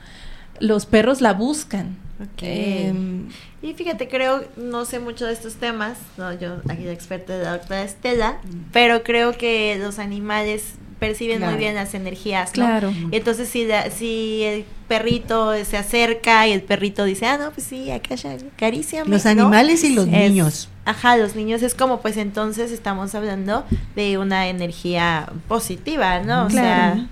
los 0.58 0.86
perros 0.86 1.20
la 1.20 1.32
buscan. 1.32 1.96
Em, 2.42 3.28
Y 3.62 3.72
fíjate, 3.74 4.08
creo, 4.08 4.44
no 4.56 4.84
sé 4.84 4.98
mucho 5.00 5.24
de 5.26 5.32
estos 5.32 5.54
temas, 5.54 5.96
no, 6.18 6.32
yo 6.38 6.56
aquí 6.68 6.84
la 6.84 6.92
experta 6.92 7.36
de 7.36 7.44
la 7.44 7.52
doctora 7.52 7.82
Estela, 7.82 8.38
pero 8.72 9.02
creo 9.02 9.32
que 9.36 9.78
los 9.82 9.98
animales 9.98 10.74
perciben 11.00 11.38
Claro. 11.38 11.52
muy 11.52 11.58
bien 11.60 11.74
las 11.74 11.94
energías, 11.94 12.50
¿no? 12.50 12.64
Claro. 12.66 12.92
Y 13.10 13.16
entonces 13.16 13.48
si, 13.48 13.64
la- 13.66 13.90
si 13.90 14.42
el 14.44 14.64
perrito 14.86 15.52
se 15.64 15.76
acerca 15.76 16.46
y 16.46 16.52
el 16.52 16.62
perrito 16.62 17.04
dice, 17.04 17.26
ah, 17.26 17.38
no, 17.38 17.50
pues 17.50 17.66
sí, 17.66 17.90
acá 17.90 18.14
ya, 18.14 18.36
caríciame. 18.56 19.10
Los 19.10 19.24
¿no? 19.24 19.30
animales 19.30 19.82
y 19.82 19.94
los 19.94 20.06
Es- 20.06 20.12
niños. 20.12 20.68
Ajá, 20.84 21.16
los 21.16 21.34
niños 21.34 21.62
es 21.62 21.74
como, 21.74 22.00
pues 22.00 22.16
entonces 22.16 22.70
estamos 22.70 23.14
hablando 23.14 23.64
de 23.96 24.18
una 24.18 24.48
energía 24.48 25.28
positiva, 25.48 26.20
¿no? 26.20 26.44
O 26.44 26.48
Claro. 26.48 26.94
sea, 26.96 27.06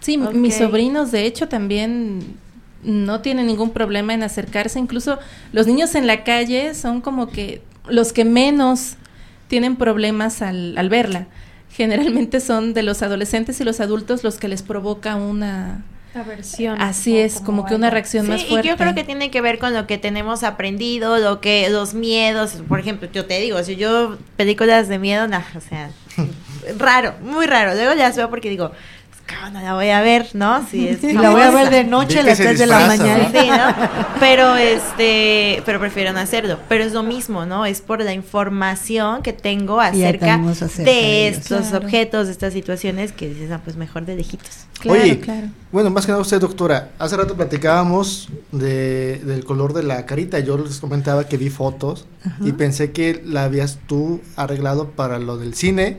Sí, 0.00 0.18
mis 0.18 0.56
sobrinos 0.56 1.12
de 1.12 1.24
hecho 1.24 1.48
también 1.48 2.36
no 2.82 3.20
tienen 3.22 3.46
ningún 3.46 3.70
problema 3.70 4.12
en 4.12 4.22
acercarse, 4.22 4.78
incluso 4.78 5.18
los 5.52 5.66
niños 5.66 5.94
en 5.94 6.06
la 6.06 6.24
calle 6.24 6.74
son 6.74 7.00
como 7.00 7.28
que 7.30 7.62
los 7.88 8.12
que 8.12 8.24
menos 8.26 8.96
tienen 9.48 9.76
problemas 9.76 10.42
al, 10.42 10.76
al 10.76 10.88
verla. 10.90 11.26
Generalmente 11.76 12.40
son 12.40 12.72
de 12.72 12.82
los 12.82 13.02
adolescentes 13.02 13.60
y 13.60 13.64
los 13.64 13.80
adultos 13.80 14.22
los 14.24 14.38
que 14.38 14.48
les 14.48 14.62
provoca 14.62 15.16
una... 15.16 15.84
Aversión. 16.14 16.80
Así 16.80 17.18
es, 17.18 17.40
como 17.40 17.66
que 17.66 17.74
una 17.74 17.90
reacción 17.90 18.26
Sí, 18.26 18.30
más 18.30 18.42
y 18.42 18.46
fuerte. 18.46 18.68
yo 18.68 18.76
creo 18.76 18.94
que 18.94 19.02
tiene 19.02 19.32
que 19.32 19.40
ver 19.40 19.58
con 19.58 19.74
lo 19.74 19.88
que 19.88 19.98
tenemos 19.98 20.44
aprendido, 20.44 21.18
lo 21.18 21.40
que 21.40 21.68
los 21.70 21.94
miedos, 21.94 22.62
por 22.68 22.78
ejemplo, 22.78 23.08
yo 23.12 23.26
te 23.26 23.40
digo, 23.40 23.60
si 23.64 23.74
yo 23.74 24.16
películas 24.36 24.86
de 24.86 25.00
miedo, 25.00 25.26
no, 25.26 25.42
o 25.56 25.60
sea, 25.60 25.90
raro, 26.78 27.14
muy 27.20 27.46
raro. 27.46 27.74
Luego 27.74 27.94
las 27.94 28.16
veo 28.16 28.30
porque 28.30 28.48
digo, 28.48 28.70
pues, 28.70 28.78
¿cómo 28.78 28.93
no 29.52 29.60
la 29.60 29.74
voy 29.74 29.90
a 29.90 30.00
ver, 30.00 30.28
no? 30.34 30.66
Si 30.68 30.88
es 30.88 31.02
Y 31.04 31.12
la 31.14 31.30
voy 31.30 31.42
a 31.42 31.50
ver 31.50 31.70
de 31.70 31.84
noche 31.84 32.20
a 32.20 32.22
las 32.22 32.36
se 32.38 32.44
3 32.44 32.58
de 32.58 32.66
la 32.66 32.86
mañana. 32.86 33.28
¿no? 33.32 33.40
Sí, 33.40 33.48
¿no? 33.48 33.90
Pero 34.20 34.56
este, 34.56 35.62
pero 35.66 35.78
prefiero 35.80 36.12
no 36.12 36.18
hacerlo. 36.20 36.58
Pero 36.68 36.84
es 36.84 36.92
lo 36.92 37.02
mismo, 37.02 37.46
¿no? 37.46 37.66
Es 37.66 37.80
por 37.80 38.02
la 38.02 38.12
información 38.12 39.22
que 39.22 39.32
tengo 39.32 39.80
acerca 39.80 40.38
de, 40.78 41.28
estos 41.28 41.68
Claro. 41.68 41.84
objetos, 41.84 42.26
de 42.26 42.32
estas 42.32 42.52
situaciones 42.52 43.12
que 43.12 43.28
dices, 43.28 43.50
ah, 43.50 43.60
pues 43.62 43.76
mejor 43.76 44.04
de 44.04 44.16
lejitos. 44.16 44.66
Claro, 44.80 45.00
Oye, 45.00 45.20
claro. 45.20 45.48
bueno, 45.72 45.90
más 45.90 46.04
que 46.06 46.12
nada 46.12 46.20
usted, 46.22 46.40
doctora, 46.40 46.90
hace 46.98 47.16
rato 47.16 47.34
platicábamos 47.34 48.28
de, 48.52 49.18
del 49.24 49.44
color 49.44 49.72
de 49.72 49.82
la 49.82 50.04
carita. 50.06 50.38
Yo 50.40 50.58
les 50.58 50.78
comentaba 50.80 51.26
que 51.28 51.36
vi 51.36 51.50
fotos 51.50 52.06
y 52.40 52.52
pensé 52.52 52.92
que 52.92 53.22
la 53.24 53.44
habías 53.44 53.78
tú 53.86 54.20
arreglado 54.36 54.90
para 54.90 55.18
lo 55.18 55.36
del 55.36 55.54
cine, 55.54 55.98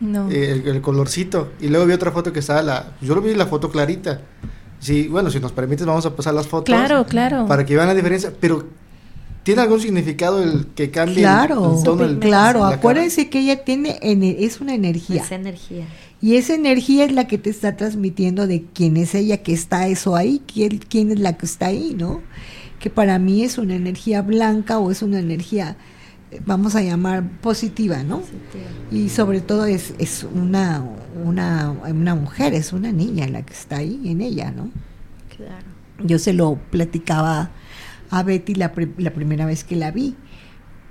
No. 0.00 0.30
eh, 0.30 0.52
el, 0.52 0.68
el 0.68 0.80
colorcito. 0.82 1.52
Y 1.60 1.68
luego 1.68 1.86
vi 1.86 1.92
otra 1.94 2.10
foto 2.12 2.32
que 2.32 2.40
estaba 2.40 2.62
la... 2.62 2.96
Yo 3.00 3.14
lo 3.14 3.20
vi 3.22 3.34
la 3.34 3.46
foto 3.46 3.70
clarita. 3.70 4.20
Sí, 4.78 5.08
bueno, 5.08 5.30
si 5.30 5.40
nos 5.40 5.52
permites 5.52 5.86
vamos 5.86 6.04
a 6.06 6.14
pasar 6.14 6.34
las 6.34 6.46
fotos. 6.46 6.66
claro, 6.66 7.06
claro. 7.06 7.46
Para 7.46 7.64
que 7.64 7.74
vean 7.74 7.88
la 7.88 7.94
diferencia. 7.94 8.32
Pero, 8.38 8.66
¿tiene 9.42 9.62
algún 9.62 9.80
significado 9.80 10.42
el 10.42 10.66
que 10.74 10.90
cambie 10.90 11.16
el- 11.16 11.22
Claro, 11.22 11.76
el 11.78 11.82
tono 11.82 12.06
del- 12.06 12.18
claro. 12.18 12.60
cara? 12.60 12.74
Acuérdense 12.76 13.30
que 13.30 13.40
ella 13.40 13.64
tiene, 13.64 13.98
ene- 14.02 14.36
es 14.40 14.60
una 14.60 14.74
energía. 14.74 15.22
Esa 15.22 15.36
energía. 15.36 15.86
Y 16.20 16.36
esa 16.36 16.54
energía 16.54 17.04
es 17.04 17.12
la 17.12 17.26
que 17.26 17.38
te 17.38 17.50
está 17.50 17.76
transmitiendo 17.76 18.46
de 18.46 18.64
quién 18.74 18.96
es 18.96 19.14
ella 19.14 19.38
que 19.42 19.52
está 19.52 19.86
eso 19.88 20.16
ahí, 20.16 20.42
quién, 20.52 20.78
quién 20.78 21.10
es 21.12 21.20
la 21.20 21.36
que 21.36 21.46
está 21.46 21.66
ahí, 21.66 21.94
¿no? 21.96 22.22
Que 22.80 22.90
para 22.90 23.18
mí 23.18 23.42
es 23.44 23.58
una 23.58 23.74
energía 23.76 24.22
blanca 24.22 24.78
o 24.78 24.90
es 24.90 25.02
una 25.02 25.18
energía, 25.18 25.76
vamos 26.44 26.74
a 26.74 26.82
llamar 26.82 27.28
positiva, 27.40 28.02
¿no? 28.02 28.22
Y 28.90 29.08
sobre 29.08 29.40
todo 29.40 29.66
es, 29.66 29.94
es 29.98 30.24
una, 30.24 30.84
una, 31.24 31.70
una 31.70 32.14
mujer, 32.14 32.54
es 32.54 32.72
una 32.72 32.92
niña 32.92 33.28
la 33.28 33.42
que 33.42 33.52
está 33.52 33.76
ahí 33.78 34.00
en 34.04 34.20
ella, 34.20 34.50
¿no? 34.50 34.70
Claro. 35.36 35.66
Yo 36.04 36.18
se 36.18 36.32
lo 36.32 36.56
platicaba 36.70 37.50
a 38.10 38.22
Betty 38.22 38.54
la, 38.54 38.72
la 38.98 39.10
primera 39.12 39.46
vez 39.46 39.64
que 39.64 39.76
la 39.76 39.90
vi. 39.90 40.14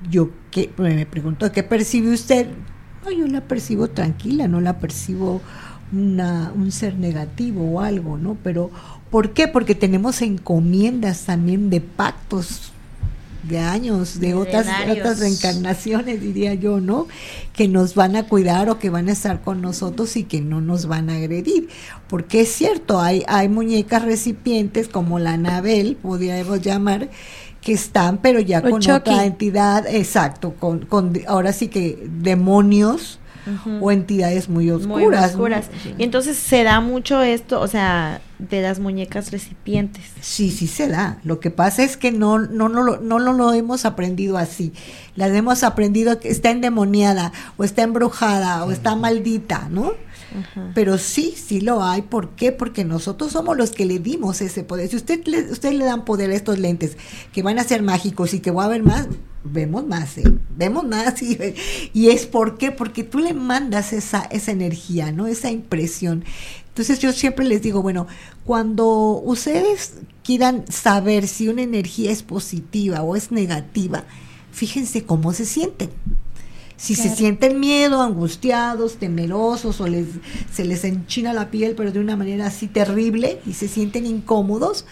Yo 0.09 0.29
que 0.51 0.71
me 0.77 1.05
preguntó, 1.05 1.51
¿qué 1.51 1.63
percibe 1.63 2.13
usted? 2.13 2.47
No, 3.03 3.11
yo 3.11 3.27
la 3.27 3.41
percibo 3.41 3.89
tranquila, 3.89 4.47
no 4.47 4.61
la 4.61 4.79
percibo 4.79 5.41
una, 5.91 6.51
un 6.55 6.71
ser 6.71 6.95
negativo 6.95 7.71
o 7.71 7.81
algo, 7.81 8.17
¿no? 8.17 8.37
Pero, 8.43 8.71
¿por 9.09 9.33
qué? 9.33 9.47
Porque 9.47 9.75
tenemos 9.75 10.21
encomiendas 10.21 11.25
también 11.25 11.69
de 11.69 11.81
pactos 11.81 12.71
de 13.47 13.59
años, 13.59 14.19
de 14.19 14.33
otras, 14.33 14.67
otras 14.89 15.19
reencarnaciones, 15.19 16.21
diría 16.21 16.53
yo, 16.53 16.79
¿no? 16.79 17.07
Que 17.53 17.67
nos 17.67 17.95
van 17.95 18.15
a 18.15 18.27
cuidar 18.27 18.69
o 18.69 18.79
que 18.79 18.89
van 18.89 19.09
a 19.09 19.11
estar 19.11 19.41
con 19.41 19.61
nosotros 19.61 20.15
y 20.17 20.23
que 20.23 20.41
no 20.41 20.61
nos 20.61 20.87
van 20.87 21.09
a 21.09 21.15
agredir. 21.15 21.69
Porque 22.07 22.41
es 22.41 22.49
cierto, 22.49 22.99
hay, 22.99 23.23
hay 23.27 23.49
muñecas 23.49 24.03
recipientes 24.03 24.87
como 24.87 25.19
la 25.19 25.33
Anabel, 25.33 25.97
podríamos 26.01 26.61
llamar, 26.61 27.09
que 27.61 27.73
están, 27.73 28.19
pero 28.19 28.39
ya 28.39 28.59
O 28.59 28.69
con 28.69 28.81
Chucky. 28.81 28.93
otra 28.93 29.25
entidad, 29.25 29.87
exacto, 29.87 30.53
con, 30.59 30.85
con 30.85 31.13
ahora 31.27 31.51
sí 31.51 31.67
que 31.67 32.07
demonios 32.21 33.19
o 33.81 33.91
entidades 33.91 34.49
muy 34.49 34.71
oscuras. 34.71 34.97
Muy 34.97 35.15
¿no? 35.15 35.25
oscuras. 35.25 35.69
Y 35.97 36.03
entonces 36.03 36.37
se 36.37 36.63
da 36.63 36.79
mucho 36.81 37.21
esto, 37.21 37.61
o 37.61 37.67
sea, 37.67 38.21
de 38.39 38.61
las 38.61 38.79
muñecas 38.79 39.31
recipientes. 39.31 40.03
Sí, 40.21 40.51
sí 40.51 40.67
se 40.67 40.87
da. 40.87 41.19
Lo 41.23 41.39
que 41.39 41.51
pasa 41.51 41.83
es 41.83 41.95
que 41.97 42.11
no, 42.11 42.39
no, 42.39 42.69
no, 42.69 42.83
lo- 42.83 42.97
no, 42.99 43.19
lo 43.19 43.53
hemos 43.53 43.85
aprendido 43.85 44.37
así. 44.37 44.73
Las 45.15 45.31
hemos 45.31 45.63
aprendido 45.63 46.19
que 46.19 46.29
está 46.29 46.49
endemoniada, 46.51 47.31
o 47.57 47.63
está 47.63 47.83
embrujada, 47.83 48.65
o 48.65 48.71
está 48.71 48.95
maldita, 48.95 49.67
¿no? 49.69 49.93
Pero 50.73 50.97
sí, 50.97 51.33
sí 51.37 51.61
lo 51.61 51.81
hay. 51.81 52.01
¿Por 52.01 52.31
qué? 52.31 52.51
Porque 52.51 52.83
nosotros 52.83 53.31
somos 53.31 53.55
los 53.55 53.71
que 53.71 53.85
le 53.85 53.99
dimos 53.99 54.41
ese 54.41 54.63
poder. 54.63 54.89
Si 54.89 54.97
usted 54.97 55.25
le, 55.27 55.49
usted 55.49 55.71
le 55.71 55.85
dan 55.85 56.03
poder 56.03 56.29
a 56.31 56.35
estos 56.35 56.59
lentes 56.59 56.97
que 57.31 57.41
van 57.41 57.57
a 57.57 57.63
ser 57.63 57.81
mágicos 57.83 58.33
y 58.33 58.41
que 58.41 58.51
va 58.51 58.63
a 58.63 58.65
haber 58.65 58.83
más, 58.83 59.07
vemos 59.45 59.85
más, 59.85 60.17
¿eh? 60.17 60.23
Vemos 60.57 60.85
más. 60.85 61.21
Y, 61.21 61.37
y 61.93 62.09
es 62.09 62.25
por 62.25 62.57
qué? 62.57 62.71
Porque 62.71 63.03
tú 63.03 63.19
le 63.19 63.33
mandas 63.33 63.93
esa, 63.93 64.23
esa 64.23 64.51
energía, 64.51 65.11
¿no? 65.11 65.27
Esa 65.27 65.51
impresión. 65.51 66.23
Entonces 66.67 66.99
yo 66.99 67.13
siempre 67.13 67.45
les 67.45 67.61
digo, 67.61 67.81
bueno, 67.81 68.07
cuando 68.43 69.21
ustedes 69.23 69.93
quieran 70.23 70.65
saber 70.69 71.27
si 71.27 71.47
una 71.47 71.61
energía 71.61 72.11
es 72.11 72.21
positiva 72.21 73.01
o 73.01 73.15
es 73.15 73.31
negativa, 73.31 74.03
fíjense 74.51 75.05
cómo 75.05 75.31
se 75.31 75.45
sienten. 75.45 75.89
Si 76.77 76.93
se 76.93 77.15
sienten 77.15 77.61
miedo, 77.61 78.01
angustiados, 78.01 78.97
temerosos 78.97 79.79
o 79.79 79.87
les, 79.87 80.07
se 80.53 80.65
les 80.65 80.83
enchina 80.83 81.31
la 81.31 81.49
piel, 81.49 81.73
pero 81.75 81.93
de 81.93 82.01
una 82.01 82.17
manera 82.17 82.47
así 82.47 82.67
terrible 82.67 83.39
y 83.47 83.53
se 83.53 83.69
sienten 83.69 84.05
incómodos, 84.05 84.85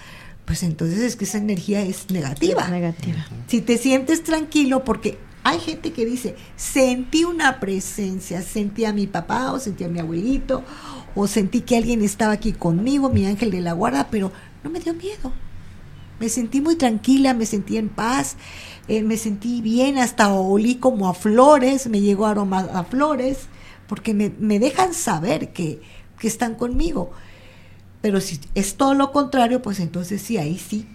pues 0.46 0.64
entonces 0.64 1.00
es 1.00 1.16
que 1.16 1.26
esa 1.26 1.38
energía 1.38 1.82
es 1.82 2.10
negativa. 2.10 2.68
Negativa. 2.68 3.26
Si 3.48 3.62
te 3.62 3.78
sientes 3.78 4.24
tranquilo, 4.24 4.84
porque 4.84 5.18
hay 5.44 5.60
gente 5.60 5.92
que 5.94 6.06
dice, 6.06 6.36
sentí 6.56 7.24
una 7.24 7.60
presencia, 7.60 8.42
sentí 8.42 8.86
a 8.86 8.94
mi 8.94 9.08
papá 9.08 9.52
o 9.52 9.60
sentí 9.60 9.84
a 9.84 9.90
mi 9.90 10.00
abuelito, 10.00 10.64
o 11.16 11.28
sentí 11.28 11.62
que 11.62 11.78
alguien 11.78 12.02
estaba 12.02 12.34
aquí 12.34 12.54
conmigo, 12.54 13.10
mi 13.10 13.26
ángel 13.26 13.52
de 13.52 13.62
la 13.62 13.74
guarda, 13.74 14.08
pero 14.10 14.32
no 14.64 14.70
me 14.70 14.80
dio 14.80 14.94
miedo. 14.94 15.32
Me 16.20 16.30
sentí 16.30 16.62
muy 16.62 16.76
tranquila, 16.76 17.34
me 17.34 17.46
sentí 17.46 17.78
en 17.78 17.90
paz, 17.90 18.38
eh, 18.88 19.04
me 19.04 19.18
sentí 19.18 19.62
bien, 19.62 19.98
hasta 19.98 20.34
olí 20.34 20.76
como 20.76 21.10
a 21.10 21.14
flores, 21.14 21.88
me 21.88 22.02
llegó 22.02 22.26
aroma 22.26 22.68
a 22.74 22.84
flores, 22.84 23.48
porque 23.88 24.14
me, 24.14 24.32
me 24.40 24.60
dejan 24.60 24.94
saber 24.94 25.52
que, 25.52 25.82
que 26.20 26.28
están 26.28 26.56
conmigo. 26.56 27.12
Pero 28.04 28.20
si 28.20 28.38
es 28.54 28.76
todo 28.76 28.94
lo 28.96 29.14
contrario, 29.14 29.62
pues 29.62 29.80
entonces 29.80 30.22
sí, 30.22 30.38
ahí 30.38 30.60
sí, 30.60 30.86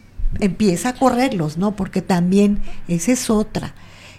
empieza 0.41 0.91
a 0.91 0.93
correrlos, 0.93 1.57
¿no? 1.57 1.75
Porque 1.75 2.03
también 2.03 2.59
esa 2.87 3.13
es 3.13 3.31
otra. 3.31 3.75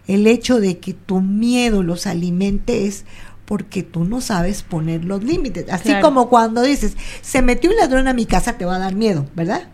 El 0.07 0.25
hecho 0.25 0.59
de 0.59 0.79
que 0.79 0.95
tu 0.95 1.21
miedo 1.21 1.83
los 1.83 2.07
alimente 2.07 2.87
es 2.87 3.05
porque 3.45 3.83
tú 3.83 4.05
no 4.05 4.21
sabes 4.21 4.63
poner 4.63 5.05
los 5.05 5.23
límites. 5.23 5.67
Así 5.69 5.89
Claro. 5.89 6.01
como 6.07 6.29
cuando 6.29 6.63
dices, 6.63 6.97
se 7.21 7.43
metió 7.43 7.69
un 7.69 7.75
ladrón 7.77 8.07
a 8.07 8.13
mi 8.13 8.25
casa, 8.25 8.57
te 8.57 8.65
va 8.65 8.77
a 8.77 8.79
dar 8.79 8.95
miedo, 8.95 9.27
¿verdad? 9.35 9.67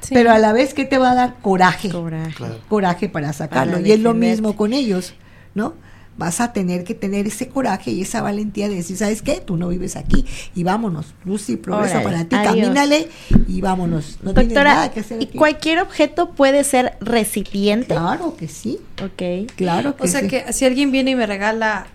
Sí. 0.00 0.14
Pero 0.14 0.30
a 0.30 0.38
la 0.38 0.52
vez 0.52 0.72
que 0.72 0.84
te 0.84 0.96
va 0.96 1.10
a 1.10 1.14
dar 1.16 1.38
coraje, 1.42 1.88
Coraje. 1.90 2.34
Claro. 2.36 2.58
coraje 2.68 3.08
para 3.08 3.32
sacarlo. 3.32 3.78
Para 3.78 3.88
y 3.88 3.90
es 3.90 3.98
lo 4.00 4.14
mismo 4.14 4.54
con 4.54 4.72
ellos, 4.72 5.14
¿no? 5.56 5.74
Vas 6.20 6.40
a 6.42 6.52
tener 6.52 6.84
que 6.84 6.94
tener 6.94 7.26
ese 7.26 7.48
coraje 7.48 7.90
y 7.92 8.02
esa 8.02 8.20
valentía 8.20 8.68
de 8.68 8.74
decir, 8.74 8.96
¿sabes 8.98 9.22
qué? 9.22 9.40
Tú 9.44 9.56
no 9.56 9.68
vives 9.68 9.96
aquí 9.96 10.26
y 10.54 10.64
vámonos. 10.64 11.14
Lucy, 11.24 11.56
progreso 11.56 11.94
Órale, 11.98 12.04
para 12.04 12.24
ti, 12.26 12.36
adiós. 12.36 12.54
camínale 12.68 13.08
y 13.48 13.60
vámonos. 13.62 14.18
No 14.22 14.34
tienes 14.34 14.50
Doctora, 14.50 14.74
nada 14.74 14.90
que 14.92 15.00
hacer 15.00 15.22
¿y 15.22 15.26
cualquier 15.28 15.80
objeto 15.80 16.32
puede 16.32 16.62
ser 16.64 16.92
recipiente? 17.00 17.94
Claro 17.94 18.36
que 18.36 18.48
sí, 18.48 18.78
Ok. 19.02 19.50
claro 19.56 19.96
que 19.96 20.02
O 20.04 20.06
sea 20.06 20.20
sí. 20.20 20.28
que 20.28 20.52
si 20.52 20.66
alguien 20.66 20.92
viene 20.92 21.12
y 21.12 21.14
me 21.14 21.24
regala 21.26 21.86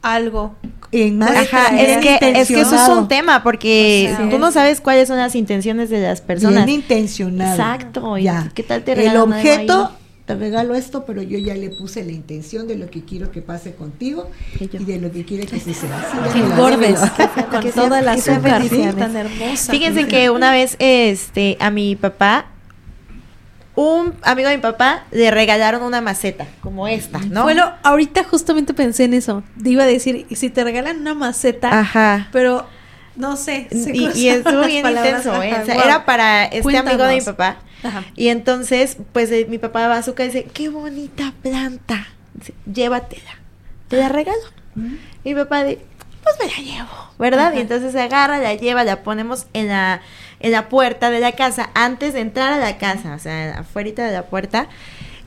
algo, 0.00 0.54
En 0.92 1.18
más 1.18 1.30
Ajá, 1.30 1.68
es 1.80 1.98
que, 1.98 2.18
es 2.20 2.48
que 2.48 2.60
eso 2.60 2.74
es 2.76 2.88
un 2.88 3.08
tema, 3.08 3.42
porque 3.42 4.10
O 4.12 4.16
sea, 4.16 4.30
tú 4.30 4.38
no 4.38 4.52
sabes 4.52 4.80
cuáles 4.80 5.08
son 5.08 5.16
las 5.16 5.34
intenciones 5.34 5.90
de 5.90 6.00
las 6.02 6.20
personas. 6.20 6.66
Bien 6.66 6.80
intencionado. 6.80 7.52
Exacto, 7.52 8.16
y 8.18 8.24
Ya. 8.24 8.48
¿qué 8.54 8.62
tal 8.62 8.84
te 8.84 8.92
El 8.92 9.16
objeto, 9.16 9.90
ahí? 9.90 10.01
Te 10.34 10.38
regalo 10.44 10.74
esto, 10.74 11.04
pero 11.04 11.22
yo 11.22 11.38
ya 11.38 11.54
le 11.54 11.70
puse 11.70 12.04
la 12.04 12.12
intención 12.12 12.66
de 12.68 12.76
lo 12.76 12.90
que 12.90 13.04
quiero 13.04 13.30
que 13.30 13.42
pase 13.42 13.74
contigo 13.74 14.30
Y 14.60 14.66
de 14.84 14.98
lo 15.00 15.10
que 15.12 15.24
quiere 15.24 15.46
que 15.46 15.58
suceda. 15.60 16.04
Sí, 16.32 16.38
engordes 16.40 16.98
con 17.50 17.60
que 17.62 17.72
toda 17.72 17.88
sea- 17.88 18.02
la 18.02 18.12
azúcar 18.12 18.60
bendiciones. 18.60 18.96
tan 18.96 19.16
hermosa. 19.16 19.72
Fíjense 19.72 20.06
que 20.08 20.30
una 20.30 20.52
vez 20.52 20.76
este 20.78 21.56
a 21.60 21.70
mi 21.70 21.96
papá 21.96 22.46
un 23.74 24.12
amigo 24.22 24.50
de 24.50 24.56
mi 24.56 24.62
papá 24.62 25.04
le 25.12 25.30
regalaron 25.30 25.82
una 25.82 26.02
maceta 26.02 26.46
como 26.60 26.88
esta, 26.88 27.18
¿no? 27.20 27.44
Fue 27.44 27.54
lo- 27.54 27.72
ahorita 27.82 28.22
justamente 28.24 28.74
pensé 28.74 29.04
en 29.04 29.14
eso. 29.14 29.42
Te 29.62 29.70
iba 29.70 29.84
a 29.84 29.86
decir, 29.86 30.26
y 30.28 30.36
si 30.36 30.50
te 30.50 30.62
regalan 30.62 31.00
una 31.00 31.14
maceta, 31.14 31.80
Ajá. 31.80 32.28
pero 32.32 32.66
no 33.16 33.36
sé. 33.36 33.68
se 33.70 33.96
Y, 33.96 34.10
y 34.14 34.28
estuvo 34.28 34.62
bien 34.66 34.82
palabras. 34.82 35.24
intenso, 35.24 35.42
¿eh? 35.42 35.54
O 35.62 35.64
sea, 35.64 35.74
era 35.76 36.04
para 36.04 36.44
este 36.44 36.76
amigo 36.76 37.04
de 37.04 37.14
mi 37.14 37.20
papá. 37.22 37.56
Ajá. 37.82 38.04
Y 38.16 38.28
entonces, 38.28 38.98
pues 39.12 39.30
eh, 39.30 39.46
mi 39.48 39.58
papá 39.58 39.88
va 39.88 39.96
a 39.96 40.02
su 40.02 40.14
casa 40.14 40.38
y 40.38 40.42
dice, 40.42 40.44
qué 40.52 40.68
bonita 40.68 41.32
planta. 41.42 42.08
Dice, 42.34 42.54
llévatela. 42.72 43.38
Te 43.88 43.96
la 43.96 44.08
regalo. 44.08 44.40
Y 45.24 45.34
mi 45.34 45.34
papá 45.34 45.64
dice, 45.64 45.82
pues 46.22 46.36
me 46.38 46.46
la 46.46 46.70
llevo, 46.70 47.10
¿verdad? 47.18 47.52
Y 47.54 47.60
entonces 47.60 47.92
se 47.92 48.00
agarra, 48.00 48.38
la 48.38 48.54
lleva, 48.54 48.84
la 48.84 49.02
ponemos 49.02 49.46
en 49.52 49.68
la, 49.68 50.00
en 50.40 50.52
la 50.52 50.68
puerta 50.68 51.10
de 51.10 51.20
la 51.20 51.32
casa, 51.32 51.70
antes 51.74 52.14
de 52.14 52.20
entrar 52.20 52.52
a 52.52 52.58
la 52.58 52.78
casa, 52.78 53.14
o 53.14 53.18
sea, 53.18 53.58
afuera 53.58 54.06
de 54.06 54.12
la 54.12 54.26
puerta. 54.26 54.68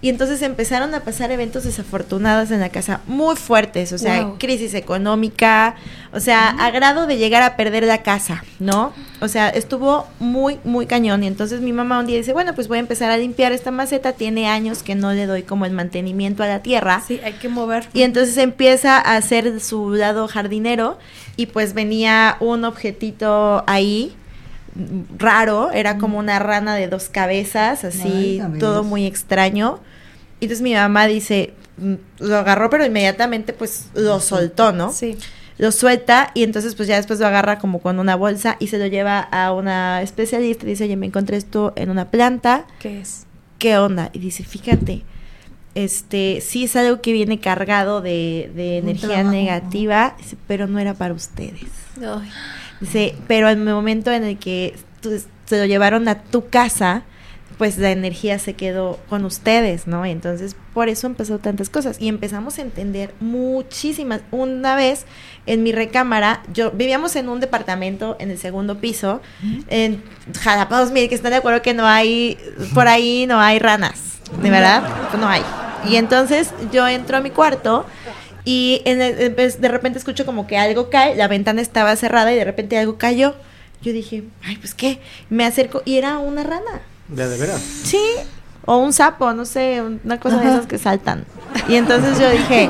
Y 0.06 0.10
entonces 0.10 0.44
empezaron 0.44 0.94
a 0.94 1.00
pasar 1.00 1.32
eventos 1.32 1.64
desafortunados 1.64 2.52
en 2.52 2.60
la 2.60 2.70
casa, 2.70 3.02
muy 3.08 3.36
fuertes, 3.36 3.92
o 3.92 3.98
sea, 3.98 4.22
Wow. 4.24 4.38
crisis 4.38 4.76
económica, 4.76 5.78
o 6.14 6.20
sea, 6.20 6.50
a 6.50 6.70
grado 6.70 7.08
de 7.08 7.18
llegar 7.18 7.42
a 7.42 7.56
perder 7.56 7.86
la 7.86 8.04
casa, 8.04 8.44
¿no? 8.60 8.94
O 9.20 9.28
sea, 9.28 9.50
estuvo 9.50 10.06
muy, 10.20 10.60
muy 10.64 10.86
cañón. 10.86 11.24
Y 11.24 11.28
entonces 11.28 11.60
mi 11.62 11.74
mamá 11.74 11.98
un 11.98 12.06
día 12.06 12.18
dice, 12.18 12.34
bueno, 12.34 12.54
pues 12.54 12.68
voy 12.68 12.78
a 12.78 12.82
empezar 12.82 13.10
a 13.10 13.18
limpiar 13.18 13.52
esta 13.52 13.72
maceta, 13.72 14.14
tiene 14.14 14.48
años 14.48 14.84
que 14.84 14.94
no 14.94 15.12
le 15.12 15.26
doy 15.26 15.42
como 15.42 15.66
el 15.66 15.72
mantenimiento 15.72 16.44
a 16.44 16.48
la 16.48 16.62
tierra. 16.62 17.02
Sí, 17.08 17.20
hay 17.24 17.34
que 17.34 17.50
mover. 17.50 17.88
Y 17.94 18.04
entonces 18.04 18.38
empieza 18.38 18.98
a 18.98 19.16
hacer 19.16 19.60
su 19.60 19.90
lado 19.90 20.28
jardinero 20.28 21.00
y 21.36 21.48
pues 21.48 21.74
venía 21.74 22.38
un 22.42 22.64
objetito 22.64 23.64
ahí 23.66 24.16
raro, 25.18 25.72
era 25.72 25.98
como 25.98 26.20
una 26.20 26.38
rana 26.38 26.76
de 26.76 26.88
dos 26.88 27.10
cabezas, 27.10 27.84
así 27.84 28.40
todo 28.60 28.84
muy 28.84 29.08
extraño. 29.08 29.80
Y 30.40 30.46
entonces 30.46 30.62
mi 30.62 30.74
mamá 30.74 31.08
dice, 31.08 31.54
mm, 31.78 31.94
lo 32.20 32.38
agarró 32.38 32.70
pero 32.70 32.86
inmediatamente 32.86 33.54
pues 33.54 33.88
lo 33.94 34.20
soltó, 34.20 34.72
¿no? 34.72 34.92
Sí. 34.92 35.18
Lo 35.58 35.72
suelta 35.72 36.32
y 36.34 36.44
entonces 36.44 36.76
pues 36.76 36.88
ya 36.90 36.98
después 36.98 37.20
lo 37.20 37.28
agarra 37.28 37.60
como 37.60 37.80
con 37.80 38.00
una 38.00 38.16
bolsa 38.16 38.58
y 38.60 38.68
se 38.68 38.78
lo 38.78 38.88
lleva 38.88 39.20
a 39.20 39.54
una 39.54 40.02
especialista 40.02 40.66
y 40.66 40.70
dice, 40.70 40.84
oye, 40.84 40.98
me 40.98 41.06
encontré 41.06 41.38
esto 41.38 41.72
en 41.78 41.90
una 41.90 42.12
planta, 42.12 42.66
¿Qué 42.80 43.00
es? 43.00 43.26
¿qué 43.58 43.78
onda? 43.78 44.10
Y 44.12 44.20
dice, 44.20 44.44
fíjate, 44.44 45.04
este, 45.74 46.42
sí 46.42 46.66
es 46.66 46.76
algo 46.76 47.02
que 47.02 47.14
viene 47.14 47.40
cargado 47.40 48.02
de, 48.02 48.52
energía 48.78 49.10
trabajo, 49.10 49.32
negativa, 49.32 50.16
dice, 50.18 50.38
pero 50.48 50.68
no 50.68 50.80
era 50.80 50.94
para 50.94 51.14
ustedes. 51.14 51.62
Ay, 52.02 52.30
Dice, 52.82 53.16
pero 53.28 53.50
en 53.50 53.60
el 53.68 53.74
momento 53.74 54.12
en 54.12 54.24
el 54.26 54.38
que 54.38 54.76
tú- 55.02 55.18
se 55.46 55.58
lo 55.58 55.66
llevaron 55.66 56.08
a 56.10 56.22
tu 56.22 56.50
casa, 56.50 57.04
pues 57.58 57.78
la 57.78 57.92
energía 57.92 58.38
se 58.40 58.54
quedó 58.54 59.00
con 59.08 59.24
ustedes, 59.26 59.88
¿no? 59.88 60.06
Entonces 60.06 60.56
por 60.74 60.90
eso 60.90 61.08
empezó 61.08 61.40
tantas 61.40 61.70
cosas 61.70 61.98
y 62.02 62.10
empezamos 62.10 62.60
a 62.60 62.64
entender 62.64 63.14
muchísimas. 63.22 64.22
Una 64.32 64.76
vez 64.76 65.06
en 65.46 65.64
mi 65.64 65.72
recámara, 65.72 66.44
yo 66.54 66.72
vivíamos 66.72 67.16
en 67.16 67.30
un 67.30 67.40
departamento 67.40 68.18
en 68.20 68.30
el 68.32 68.38
segundo 68.38 68.80
piso, 68.80 69.22
en 69.70 70.04
Jalapados, 70.42 70.92
mire 70.92 71.08
que 71.08 71.16
están 71.16 71.32
de 71.32 71.38
acuerdo 71.38 71.62
que 71.62 71.74
no 71.74 71.86
hay, 71.86 72.38
por 72.74 72.88
ahí 72.88 73.26
no 73.28 73.40
hay 73.40 73.60
ranas, 73.60 74.20
¿de 74.42 74.50
verdad? 74.50 74.84
No 75.20 75.28
hay. 75.28 75.42
Y 75.88 75.96
entonces 75.98 76.52
yo 76.74 76.88
entro 76.88 77.18
a 77.18 77.22
mi 77.22 77.30
cuarto 77.30 77.86
y 78.44 78.82
en 78.86 79.02
el- 79.02 79.36
de 79.36 79.68
repente 79.70 79.98
escucho 79.98 80.26
como 80.26 80.46
que 80.46 80.58
algo 80.58 80.90
cae, 80.90 81.16
la 81.16 81.28
ventana 81.28 81.62
estaba 81.62 81.96
cerrada 81.96 82.34
y 82.34 82.36
de 82.36 82.44
repente 82.44 82.78
algo 82.78 82.98
cayó. 82.98 83.36
Yo 83.82 83.94
dije, 83.94 84.24
ay, 84.44 84.58
pues 84.58 84.74
qué, 84.74 85.00
me 85.30 85.46
acerco 85.46 85.84
y 85.86 85.98
era 85.98 86.18
una 86.18 86.44
rana. 86.44 86.82
De, 87.08 87.28
de 87.28 87.38
veras. 87.38 87.62
Sí, 87.84 88.02
o 88.66 88.78
un 88.78 88.94
sapo, 88.94 89.34
no 89.34 89.46
sé, 89.46 89.82
una 90.04 90.20
cosa 90.20 90.38
de 90.38 90.48
esas 90.48 90.66
que 90.66 90.78
saltan. 90.78 91.26
Y 91.68 91.76
entonces 91.76 92.20
yo 92.20 92.30
dije, 92.30 92.70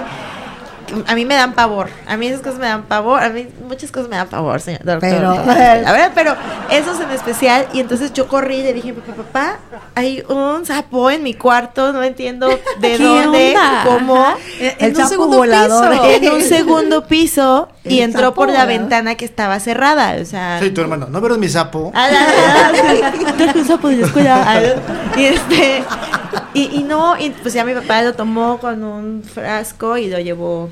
a 1.08 1.16
mí 1.16 1.26
me 1.26 1.36
dan 1.36 1.54
pavor, 1.54 1.90
a 2.08 2.18
mí 2.18 2.28
esas 2.28 2.42
cosas 2.42 2.60
me 2.60 2.68
dan 2.68 2.84
pavor, 2.84 3.24
a 3.24 3.30
mí 3.30 3.48
muchas 3.68 3.92
cosas 3.92 4.10
me 4.10 4.16
dan 4.16 4.28
pavor, 4.28 4.60
señor 4.62 4.84
doctor. 4.84 5.10
Pero- 5.10 5.30
a 5.88 5.92
ver, 5.94 6.12
pero 6.16 6.36
esos 6.72 7.00
en 7.00 7.12
especial, 7.12 7.68
y 7.74 7.80
entonces 7.80 8.14
yo 8.14 8.28
corrí 8.28 8.58
y 8.58 8.64
le 8.64 8.74
dije, 8.74 8.94
papá, 8.94 9.14
papá, 9.24 9.58
hay 9.96 10.24
un 10.30 10.66
sapo 10.66 11.10
en 11.12 11.24
mi 11.24 11.34
cuarto, 11.34 11.92
no 11.94 12.04
entiendo 12.04 12.48
de 12.48 12.58
¿Qué 12.82 12.98
dónde, 12.98 13.56
onda? 13.56 13.84
cómo. 13.86 14.26
En- 14.60 14.66
El 14.68 14.76
en 14.80 14.90
un 14.92 14.96
sapo 14.96 15.10
segundo 15.10 15.38
volador. 15.38 15.90
piso. 15.92 16.06
En 16.06 16.32
un 16.32 16.42
segundo 16.42 17.06
piso 17.08 17.70
y 17.84 18.00
entró 18.02 18.22
sapo 18.24 18.36
por 18.36 18.50
la 18.52 18.66
ventana 18.66 19.16
que 19.16 19.26
estaba 19.26 19.60
cerrada, 19.60 20.16
o 20.22 20.26
sea... 20.26 20.58
Soy 20.60 20.72
tu 20.72 20.82
hermano. 20.82 21.08
¿No 21.10 21.20
vieron 21.22 21.40
mi 21.40 21.50
sapo? 21.50 21.92
Ah, 21.94 22.08
la- 22.10 22.72
la- 22.72 23.12
la- 23.12 23.34
traje 23.38 23.60
un 23.60 23.66
sapo 23.68 23.90
de 23.90 23.98
la 23.98 24.06
escuela. 24.08 24.76
Y 25.18 25.26
este 25.26 25.84
y, 26.54 26.80
y 26.80 26.84
no, 26.84 27.18
y 27.20 27.30
pues 27.32 27.54
ya 27.54 27.64
mi 27.66 27.74
papá 27.74 28.02
lo 28.02 28.14
tomó 28.14 28.58
con 28.60 28.84
un 28.84 29.24
frasco 29.24 29.98
y 29.98 30.10
lo 30.10 30.20
llevó 30.20 30.70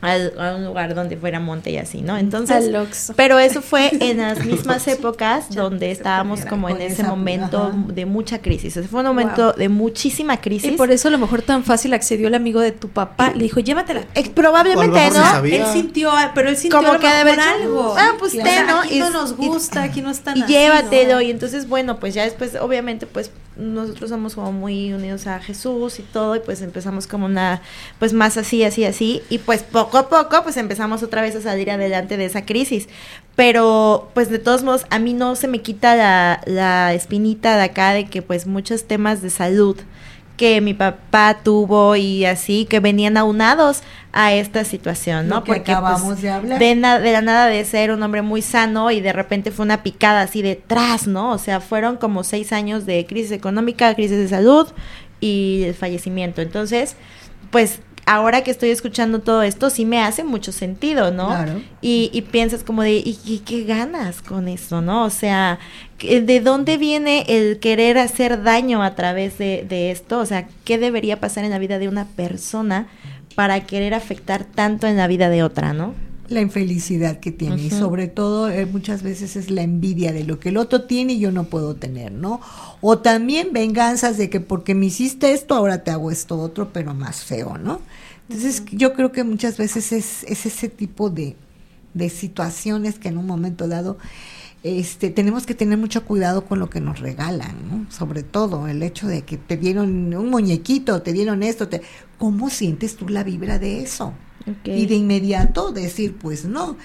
al- 0.00 0.32
a 0.38 0.54
un 0.56 0.64
lugar 0.64 0.94
donde 0.94 1.16
fuera 1.16 1.40
monte 1.40 1.70
y 1.70 1.76
así, 1.76 2.00
¿no? 2.02 2.16
Entonces, 2.16 2.70
pero 3.16 3.38
eso 3.38 3.60
fue 3.62 3.90
en 4.00 4.18
las 4.18 4.44
mismas 4.46 4.86
épocas 4.88 5.54
donde 5.54 5.90
estábamos 5.90 6.44
como 6.46 6.68
en 6.68 6.80
ese 6.80 7.02
momento 7.02 7.64
ajá. 7.68 7.92
de 7.92 8.06
mucha 8.06 8.40
crisis. 8.40 8.76
O 8.76 8.80
sea, 8.80 8.88
fue 8.88 9.00
un 9.00 9.06
momento 9.06 9.52
de 9.52 9.68
muchísima 9.68 10.40
crisis. 10.40 10.72
Y 10.72 10.76
por 10.76 10.90
eso 10.90 11.08
a 11.08 11.10
lo 11.10 11.18
mejor 11.18 11.42
tan 11.42 11.64
fácil 11.64 11.92
accedió 11.94 12.28
el 12.28 12.34
amigo 12.34 12.60
de 12.60 12.72
tu 12.72 12.88
papá. 12.88 13.32
Le 13.34 13.42
dijo, 13.44 13.60
llévatela. 13.60 14.02
Eh, 14.14 14.30
probablemente, 14.30 15.10
¿no? 15.10 15.44
Él 15.44 15.64
sintió, 15.72 16.10
pero 16.34 16.48
él 16.48 16.56
sintió 16.56 16.78
Como 16.82 16.98
que 16.98 17.06
de 17.06 17.24
mejor 17.24 17.40
haber- 17.40 17.62
algo. 17.62 17.94
Ah, 17.98 18.12
pues 18.18 18.32
O 18.32 18.36
sea, 18.36 18.44
ten, 18.44 18.66
¿no? 18.66 18.80
Aquí 18.80 18.96
Y- 18.96 19.00
no 19.00 19.10
nos 19.10 19.32
y- 19.32 19.34
gusta, 19.34 19.82
aquí 19.82 20.00
no 20.02 20.10
están 20.10 20.36
y 20.38 20.42
así, 20.42 20.52
llévatelo 20.52 21.14
¿no? 21.16 21.20
y 21.20 21.30
entonces 21.30 21.68
bueno 21.68 21.98
pues 22.00 22.14
ya 22.14 22.24
después 22.24 22.56
obviamente 22.60 23.06
pues 23.06 23.30
nosotros 23.60 24.10
somos 24.10 24.34
como 24.34 24.52
muy 24.52 24.92
unidos 24.92 25.26
a 25.26 25.38
Jesús 25.40 25.98
y 25.98 26.02
todo 26.02 26.36
y 26.36 26.40
pues 26.40 26.62
empezamos 26.62 27.06
como 27.06 27.26
una 27.26 27.62
pues 27.98 28.12
más 28.12 28.36
así 28.36 28.64
así 28.64 28.84
así 28.84 29.22
y 29.28 29.38
pues 29.38 29.62
poco 29.62 29.98
a 29.98 30.08
poco 30.08 30.42
pues 30.42 30.56
empezamos 30.56 31.02
otra 31.02 31.22
vez 31.22 31.36
a 31.36 31.42
salir 31.42 31.70
adelante 31.70 32.16
de 32.16 32.24
esa 32.24 32.44
crisis. 32.44 32.88
Pero 33.36 34.10
pues 34.14 34.30
de 34.30 34.38
todos 34.38 34.62
modos 34.62 34.86
a 34.90 34.98
mí 34.98 35.12
no 35.12 35.36
se 35.36 35.48
me 35.48 35.60
quita 35.62 35.94
la, 35.94 36.40
la 36.46 36.94
espinita 36.94 37.56
de 37.56 37.62
acá 37.64 37.92
de 37.92 38.06
que 38.06 38.22
pues 38.22 38.46
muchos 38.46 38.84
temas 38.84 39.22
de 39.22 39.30
salud 39.30 39.76
que 40.40 40.62
mi 40.62 40.72
papá 40.72 41.36
tuvo 41.44 41.96
y 41.96 42.24
así 42.24 42.64
que 42.64 42.80
venían 42.80 43.18
aunados 43.18 43.82
a 44.14 44.32
esta 44.32 44.64
situación, 44.64 45.28
¿no? 45.28 45.34
Lo 45.36 45.44
que 45.44 45.52
acabamos 45.52 46.02
pues, 46.02 46.22
de 46.22 46.30
hablar. 46.30 46.58
de, 46.58 46.74
na- 46.76 46.98
de 46.98 47.12
la 47.12 47.20
nada 47.20 47.44
de 47.48 47.62
ser 47.66 47.90
un 47.90 48.02
hombre 48.02 48.22
muy 48.22 48.40
sano 48.40 48.90
y 48.90 49.02
de 49.02 49.12
repente 49.12 49.50
fue 49.50 49.66
una 49.66 49.82
picada 49.82 50.22
así 50.22 50.40
detrás, 50.40 51.06
¿no? 51.06 51.32
O 51.32 51.36
sea, 51.36 51.60
fueron 51.60 51.98
como 51.98 52.24
seis 52.24 52.54
años 52.54 52.86
de 52.86 53.04
crisis 53.04 53.32
económica, 53.32 53.94
crisis 53.94 54.16
de 54.16 54.28
salud 54.28 54.66
y 55.20 55.64
el 55.66 55.74
fallecimiento. 55.74 56.40
Entonces, 56.40 56.96
pues 57.50 57.80
ahora 58.10 58.42
que 58.42 58.50
estoy 58.50 58.70
escuchando 58.70 59.20
todo 59.20 59.44
esto, 59.44 59.70
sí 59.70 59.84
me 59.84 60.02
hace 60.02 60.24
mucho 60.24 60.50
sentido, 60.50 61.12
¿no? 61.12 61.28
Claro. 61.28 61.62
Y, 61.80 62.10
y 62.12 62.22
piensas 62.22 62.64
como 62.64 62.82
de, 62.82 62.94
¿y, 62.94 63.16
y 63.24 63.38
qué 63.46 63.62
ganas 63.62 64.20
con 64.20 64.48
eso, 64.48 64.80
no? 64.80 65.04
O 65.04 65.10
sea, 65.10 65.60
¿de 66.00 66.40
dónde 66.40 66.76
viene 66.76 67.24
el 67.28 67.60
querer 67.60 67.98
hacer 67.98 68.42
daño 68.42 68.82
a 68.82 68.96
través 68.96 69.38
de, 69.38 69.64
de 69.68 69.92
esto? 69.92 70.18
O 70.18 70.26
sea, 70.26 70.48
¿qué 70.64 70.76
debería 70.76 71.20
pasar 71.20 71.44
en 71.44 71.50
la 71.50 71.60
vida 71.60 71.78
de 71.78 71.86
una 71.86 72.04
persona 72.04 72.88
para 73.36 73.60
querer 73.64 73.94
afectar 73.94 74.44
tanto 74.44 74.88
en 74.88 74.96
la 74.96 75.06
vida 75.06 75.28
de 75.28 75.44
otra, 75.44 75.72
no? 75.72 75.94
la 76.30 76.40
infelicidad 76.40 77.18
que 77.18 77.32
tiene 77.32 77.60
y 77.60 77.70
sobre 77.70 78.06
todo 78.06 78.48
eh, 78.48 78.64
muchas 78.64 79.02
veces 79.02 79.34
es 79.34 79.50
la 79.50 79.62
envidia 79.62 80.12
de 80.12 80.22
lo 80.22 80.38
que 80.38 80.50
el 80.50 80.58
otro 80.58 80.82
tiene 80.82 81.14
y 81.14 81.18
yo 81.18 81.32
no 81.32 81.44
puedo 81.44 81.74
tener, 81.74 82.12
¿no? 82.12 82.40
O 82.80 82.98
también 83.00 83.52
venganzas 83.52 84.16
de 84.16 84.30
que 84.30 84.38
porque 84.38 84.76
me 84.76 84.86
hiciste 84.86 85.32
esto, 85.32 85.56
ahora 85.56 85.82
te 85.82 85.90
hago 85.90 86.12
esto 86.12 86.38
otro, 86.38 86.72
pero 86.72 86.94
más 86.94 87.24
feo, 87.24 87.58
¿no? 87.58 87.80
Entonces 88.30 88.62
yo 88.70 88.92
creo 88.92 89.10
que 89.10 89.24
muchas 89.24 89.56
veces 89.58 89.90
es, 89.90 90.22
es 90.22 90.46
ese 90.46 90.68
tipo 90.68 91.10
de, 91.10 91.34
de 91.94 92.08
situaciones 92.08 93.00
que 93.00 93.08
en 93.08 93.18
un 93.18 93.26
momento 93.26 93.66
dado 93.66 93.98
este, 94.62 95.10
tenemos 95.10 95.46
que 95.46 95.54
tener 95.54 95.78
mucho 95.78 96.04
cuidado 96.04 96.44
con 96.44 96.60
lo 96.60 96.70
que 96.70 96.80
nos 96.80 97.00
regalan, 97.00 97.56
¿no? 97.68 97.90
Sobre 97.90 98.22
todo 98.22 98.68
el 98.68 98.84
hecho 98.84 99.08
de 99.08 99.22
que 99.22 99.36
te 99.36 99.56
dieron 99.56 100.14
un 100.14 100.30
muñequito, 100.30 101.02
te 101.02 101.12
dieron 101.12 101.42
esto, 101.42 101.66
te, 101.66 101.82
¿cómo 102.18 102.50
sientes 102.50 102.94
tú 102.94 103.08
la 103.08 103.24
vibra 103.24 103.58
de 103.58 103.82
eso? 103.82 104.14
Y 104.64 104.86
de 104.86 104.94
inmediato 104.94 105.72
decir, 105.72 106.16
pues 106.16 106.44
no. 106.44 106.76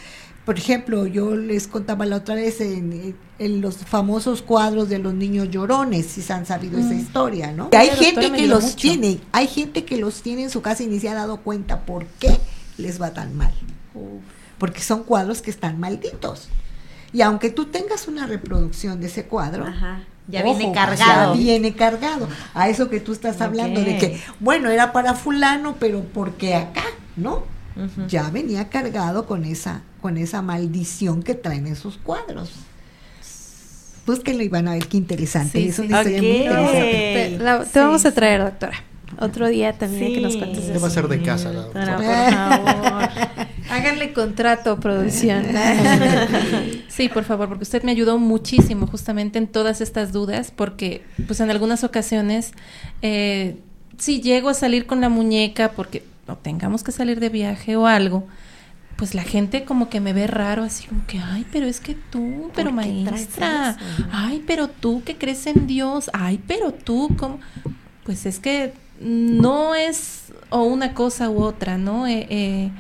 Por 0.46 0.60
ejemplo, 0.60 1.08
yo 1.08 1.36
les 1.36 1.68
contaba 1.68 2.06
la 2.06 2.18
otra 2.18 2.36
vez 2.36 2.62
en, 2.62 3.16
en 3.40 3.62
los 3.62 3.78
famosos 3.78 4.44
cuadros 4.44 4.90
de 4.90 5.00
los 5.00 5.14
niños 5.14 5.50
llorones, 5.50 6.06
si 6.06 6.22
se 6.22 6.34
han 6.34 6.46
sabido 6.46 6.78
esa 6.78 6.94
historia, 6.94 7.52
¿no? 7.52 7.70
hay 7.74 7.90
gente 7.90 8.32
que 8.32 8.48
los 8.48 8.76
tiene, 8.76 9.20
hay 9.32 9.48
gente 9.48 9.86
que 9.86 9.98
los 9.98 10.22
tiene 10.22 10.44
en 10.44 10.50
su 10.52 10.62
casa 10.62 10.84
y 10.84 10.88
ni 10.88 11.00
se 11.00 11.10
ha 11.10 11.16
dado 11.16 11.38
cuenta 11.38 11.82
por 11.82 12.06
qué 12.06 12.38
les 12.78 13.02
va 13.02 13.12
tan 13.12 13.36
mal. 13.36 13.54
Porque 14.58 14.82
son 14.82 15.04
cuadros 15.04 15.42
que 15.42 15.50
están 15.50 15.80
malditos. 15.80 16.50
Y 17.12 17.22
aunque 17.22 17.50
tú 17.50 17.66
tengas 17.66 18.08
una 18.08 18.28
reproducción 18.28 19.00
de 19.00 19.08
ese 19.08 19.26
cuadro, 19.26 19.66
ya 20.28 20.44
viene 20.44 20.72
cargado. 20.72 21.34
Ya 21.34 21.40
viene 21.40 21.74
cargado. 21.74 22.28
A 22.54 22.70
eso 22.70 22.90
que 22.90 23.00
tú 23.00 23.14
estás 23.14 23.42
hablando 23.42 23.82
de 23.82 23.98
que, 23.98 24.22
bueno, 24.40 24.70
era 24.70 24.92
para 24.92 25.14
fulano, 25.14 25.76
pero 25.80 26.04
porque 26.14 26.56
acá, 26.56 26.84
¿no? 27.16 27.44
Ya 28.08 28.30
venía 28.30 28.70
cargado 28.70 29.26
con 29.26 29.44
esa, 29.44 29.82
con 30.06 30.20
esa 30.20 30.44
maldición 30.44 31.24
que 31.24 31.34
traen 31.34 31.66
esos 31.66 31.98
cuadros. 31.98 32.52
Pues 34.06 34.20
que 34.20 34.36
lo 34.36 34.44
iban 34.44 34.68
a 34.68 34.74
ver 34.74 34.88
qué 34.88 34.98
interesante. 34.98 35.68
es 35.68 35.80
una 35.80 35.98
historia 35.98 36.22
muy 36.22 36.32
interesante. 36.32 37.38
Te, 37.40 37.72
te 37.74 37.80
vamos 37.80 38.06
a 38.06 38.12
traer, 38.12 38.44
doctora. 38.44 38.84
Otro 39.20 39.48
día 39.48 39.74
también 39.74 40.14
que 40.14 40.22
nos 40.22 40.38
cuentes 40.38 40.66
eso. 40.66 40.80
va 40.80 40.90
a 40.90 40.92
ser 40.92 41.08
de 41.08 41.24
casa, 41.24 41.52
la 41.52 41.62
doctora. 41.62 41.96
por 41.98 42.06
favor. 42.06 43.48
Háganle 43.72 44.14
contrato, 44.14 44.80
producción. 44.80 45.44
sí, 46.88 47.10
por 47.10 47.24
favor, 47.24 47.48
porque 47.48 47.64
usted 47.64 47.82
me 47.82 47.90
ayudó 47.90 48.20
muchísimo 48.20 48.86
justamente 48.86 49.40
en 49.40 49.48
todas 49.48 49.82
estas 49.82 50.12
dudas, 50.12 50.54
porque 50.56 51.04
pues 51.26 51.40
en 51.40 51.50
algunas 51.50 51.84
ocasiones, 51.84 52.52
eh, 53.02 53.58
si 53.98 54.22
llego 54.22 54.50
a 54.50 54.54
salir 54.54 54.86
con 54.86 55.02
la 55.02 55.10
muñeca 55.10 55.72
porque 55.72 56.04
o 56.28 56.36
tengamos 56.36 56.84
que 56.84 56.92
salir 56.92 57.20
de 57.20 57.30
viaje 57.30 57.76
o 57.76 57.88
algo, 57.88 58.28
pues 58.96 59.14
la 59.14 59.24
gente 59.24 59.66
como 59.66 59.90
que 59.90 60.00
me 60.00 60.14
ve 60.14 60.28
raro, 60.28 60.64
así 60.64 60.88
como 60.88 61.06
que, 61.06 61.20
ay, 61.20 61.46
pero 61.52 61.66
es 61.66 61.80
que 61.80 61.96
tú, 61.96 62.52
pero 62.56 62.72
maestra, 62.72 63.78
ay, 64.12 64.44
pero 64.48 64.70
tú 64.70 65.04
que 65.04 65.16
crees 65.16 65.48
en 65.48 65.68
Dios, 65.68 66.10
ay, 66.14 66.40
pero 66.48 66.72
tú, 66.72 67.14
¿cómo? 67.18 67.40
Pues 68.04 68.26
es 68.26 68.40
que 68.40 68.74
no 69.00 69.76
es 69.76 70.32
o 70.50 70.64
una 70.64 70.94
cosa 70.94 71.30
u 71.30 71.44
otra, 71.44 71.78
¿no? 71.78 72.08
Eh, 72.08 72.28
eh, 72.30 72.72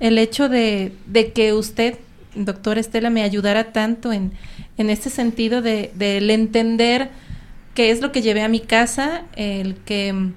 el 0.00 0.16
hecho 0.18 0.48
de, 0.48 0.94
de, 1.06 1.32
que 1.32 1.52
usted, 1.52 1.98
doctora 2.34 2.80
Estela, 2.80 3.10
me 3.10 3.22
ayudara 3.22 3.72
tanto 3.72 4.12
en, 4.12 4.32
en 4.78 4.88
este 4.88 5.10
sentido 5.10 5.60
de, 5.60 5.92
de 5.94 6.18
entender 6.32 7.10
qué 7.74 7.90
es 7.90 8.00
lo 8.00 8.10
que 8.10 8.22
llevé 8.22 8.42
a 8.42 8.48
mi 8.48 8.60
casa, 8.60 9.24
el 9.36 9.74
que 9.76 10.32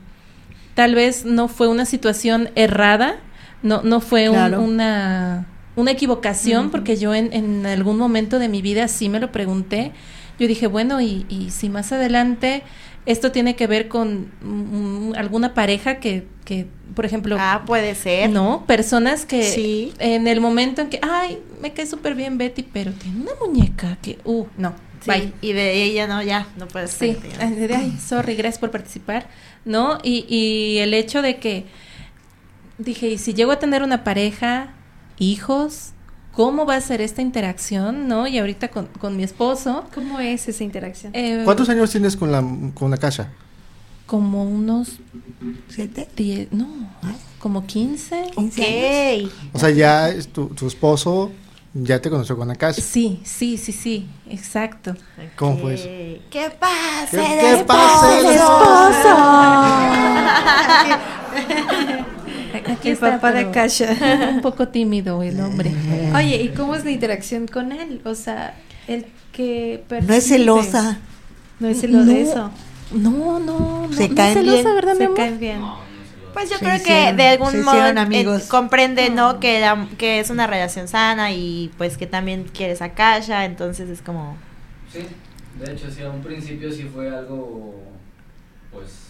tal 0.74 0.96
vez 0.96 1.26
no 1.26 1.48
fue 1.48 1.68
una 1.68 1.86
situación 1.86 2.50
errada, 2.56 3.18
no, 3.64 3.82
no 3.84 4.02
fue 4.02 4.30
una, 4.30 5.46
una 5.76 5.92
equivocación, 5.92 6.72
porque 6.72 6.98
yo 6.98 7.14
en, 7.14 7.34
en, 7.34 7.66
algún 7.66 7.98
momento 7.98 8.40
de 8.40 8.50
mi 8.50 8.62
vida 8.62 8.88
sí 8.88 9.10
me 9.10 9.20
lo 9.20 9.32
pregunté. 9.32 9.92
Yo 10.40 10.48
dije, 10.48 10.68
bueno, 10.68 11.02
y, 11.02 11.26
y 11.30 11.52
si 11.52 11.70
más 11.70 11.92
adelante 11.92 12.64
esto 13.06 13.32
tiene 13.32 13.56
que 13.56 13.68
ver 13.68 13.88
con 13.88 14.32
mm, 14.42 15.14
alguna 15.16 15.54
pareja 15.54 16.00
que, 16.00 16.28
que, 16.46 16.68
por 16.96 17.06
ejemplo... 17.06 17.36
Ah, 17.40 17.64
puede 17.66 17.96
ser. 17.96 18.30
No, 18.30 18.66
personas 18.68 19.26
que 19.26 19.92
en 20.00 20.28
el 20.28 20.42
momento 20.42 20.82
en 20.82 20.90
que, 20.90 21.00
ay, 21.02 21.40
me 21.62 21.74
cae 21.74 21.88
súper 21.88 22.16
bien 22.16 22.38
Betty, 22.38 22.64
pero 22.64 22.92
tiene 22.92 23.22
una 23.22 23.32
muñeca 23.40 23.98
que, 24.02 24.20
uh, 24.24 24.46
no. 24.58 24.74
Sí, 25.02 25.34
y 25.42 25.54
de 25.54 25.84
ella 25.84 26.06
no, 26.06 26.22
ya, 26.22 26.48
no 26.58 26.68
puede 26.68 26.88
ser. 26.88 27.16
Sí, 27.16 27.30
ay, 27.74 27.98
sorry, 28.00 28.36
gracias 28.36 28.60
por 28.60 28.70
participar, 28.70 29.28
¿no? 29.66 29.98
Y, 30.04 30.26
y 30.30 30.78
el 30.78 30.94
hecho 30.94 31.24
de 31.24 31.38
que, 31.38 31.66
dije, 32.84 33.10
y 33.10 33.18
si 33.18 33.34
llego 33.34 33.52
a 33.52 33.60
tener 33.60 33.84
una 33.84 34.04
pareja, 34.04 34.74
hijos, 35.18 35.92
cómo 36.32 36.66
va 36.66 36.76
a 36.76 36.82
ser 36.82 37.02
esta 37.02 37.22
interacción, 37.22 38.08
¿no? 38.08 38.28
Y 38.28 38.40
ahorita 38.40 38.70
con, 38.70 38.88
con 38.88 39.18
mi 39.18 39.24
esposo. 39.24 39.86
¿Cómo 39.94 40.20
es 40.20 40.48
esa 40.48 40.64
interacción? 40.64 41.12
Eh, 41.16 41.42
¿Cuántos 41.46 41.70
años 41.70 41.92
tienes 41.92 42.16
con 42.16 42.32
la, 42.32 42.44
con 42.74 42.92
la 42.92 42.98
casa? 42.98 43.30
Como 44.06 44.44
unos... 44.44 45.00
¿Siete? 45.70 46.08
Diez, 46.16 46.52
no, 46.52 46.68
como 47.40 47.66
quince. 47.66 48.24
Ok. 48.36 48.60
O 49.54 49.60
sea, 49.60 49.70
ya 49.70 50.14
tu, 50.34 50.48
tu 50.48 50.68
esposo 50.68 51.32
ya 51.74 52.02
te 52.02 52.10
conoció 52.10 52.36
con 52.36 52.50
la 52.50 52.56
casa. 52.56 52.82
Sí, 52.82 53.22
sí, 53.24 53.58
sí, 53.58 53.72
sí, 53.72 54.10
exacto. 54.30 54.96
¿Cómo 55.38 55.58
fue 55.58 55.76
eso? 55.76 55.86
¿Qué 56.30 56.52
pasa? 56.60 57.10
¿Qué, 57.12 57.18
¿qué 57.18 57.64
pasa 57.66 58.20
el 58.20 58.26
esposo? 58.26 59.16
Aquí 62.74 62.90
el 62.90 62.98
papá 62.98 63.32
de 63.32 63.52
Kasha. 63.52 64.30
Un 64.32 64.42
poco 64.42 64.68
tímido 64.68 65.22
el 65.24 65.40
hombre. 65.40 65.72
Oye, 66.16 66.42
¿y 66.42 66.50
cómo 66.50 66.76
es 66.76 66.84
la 66.86 66.92
interacción 66.92 67.48
con 67.48 67.72
él? 67.72 68.02
O 68.06 68.16
sea, 68.16 68.56
el 68.88 69.06
que 69.32 69.84
No 70.08 70.14
es 70.14 70.28
celosa. 70.28 70.98
No 71.60 71.68
es 71.68 71.82
celosa 71.82 72.18
eso. 72.18 72.52
No, 72.92 73.40
no, 73.40 73.88
no. 73.88 73.94
Se 73.94 74.10
no 74.10 74.16
caen 74.16 74.38
es 74.38 74.44
celosa, 74.44 74.62
bien. 74.64 74.76
¿verdad, 74.76 74.92
mi 74.94 74.98
Se 74.98 75.04
amor? 75.06 75.18
caen 75.18 75.40
bien. 75.40 75.62
Pues 76.34 76.50
yo 76.50 76.58
Se 76.58 76.64
creo 76.66 76.82
que 76.84 77.14
de 77.14 77.28
algún 77.28 77.62
modo 77.64 77.88
eh, 77.88 77.94
amigos. 77.98 78.44
comprende, 78.44 79.10
¿no? 79.10 79.40
Que, 79.42 79.60
la- 79.60 79.88
que 79.98 80.20
es 80.20 80.30
una 80.30 80.48
relación 80.48 80.88
sana 80.88 81.32
y 81.34 81.72
pues 81.78 81.98
que 81.98 82.08
también 82.08 82.46
quieres 82.54 82.82
a 82.82 82.94
Kasha, 82.94 83.44
entonces 83.46 83.90
es 83.90 84.02
como... 84.02 84.38
Sí, 84.94 85.00
de 85.64 85.74
hecho, 85.74 85.92
sí, 85.92 86.02
a 86.04 86.10
un 86.10 86.22
principio 86.22 86.72
sí 86.72 86.84
fue 86.84 87.10
algo, 87.10 87.76
pues, 88.72 89.01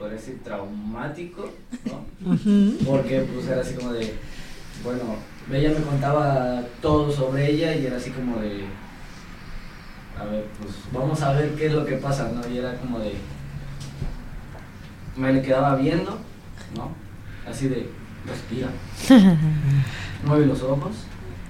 podría 0.00 0.16
decir 0.16 0.40
traumático, 0.42 1.50
¿no? 1.84 2.34
Porque, 2.86 3.20
pues, 3.20 3.46
era 3.48 3.60
así 3.60 3.74
como 3.74 3.92
de, 3.92 4.14
bueno, 4.82 5.02
ella 5.52 5.78
me 5.78 5.84
contaba 5.84 6.62
todo 6.80 7.12
sobre 7.12 7.50
ella 7.50 7.76
y 7.76 7.84
era 7.84 7.98
así 7.98 8.10
como 8.10 8.40
de, 8.40 8.64
a 10.18 10.24
ver, 10.24 10.46
pues, 10.58 10.74
vamos 10.90 11.20
a 11.20 11.34
ver 11.34 11.50
qué 11.50 11.66
es 11.66 11.74
lo 11.74 11.84
que 11.84 11.96
pasa, 11.96 12.32
¿no? 12.34 12.48
Y 12.48 12.56
era 12.56 12.76
como 12.78 12.98
de, 12.98 13.12
me 15.18 15.34
le 15.34 15.42
quedaba 15.42 15.76
viendo, 15.76 16.18
¿no? 16.74 16.92
Así 17.46 17.68
de, 17.68 17.90
respira, 18.26 18.68
mueve 20.24 20.46
los 20.46 20.62
ojos, 20.62 20.92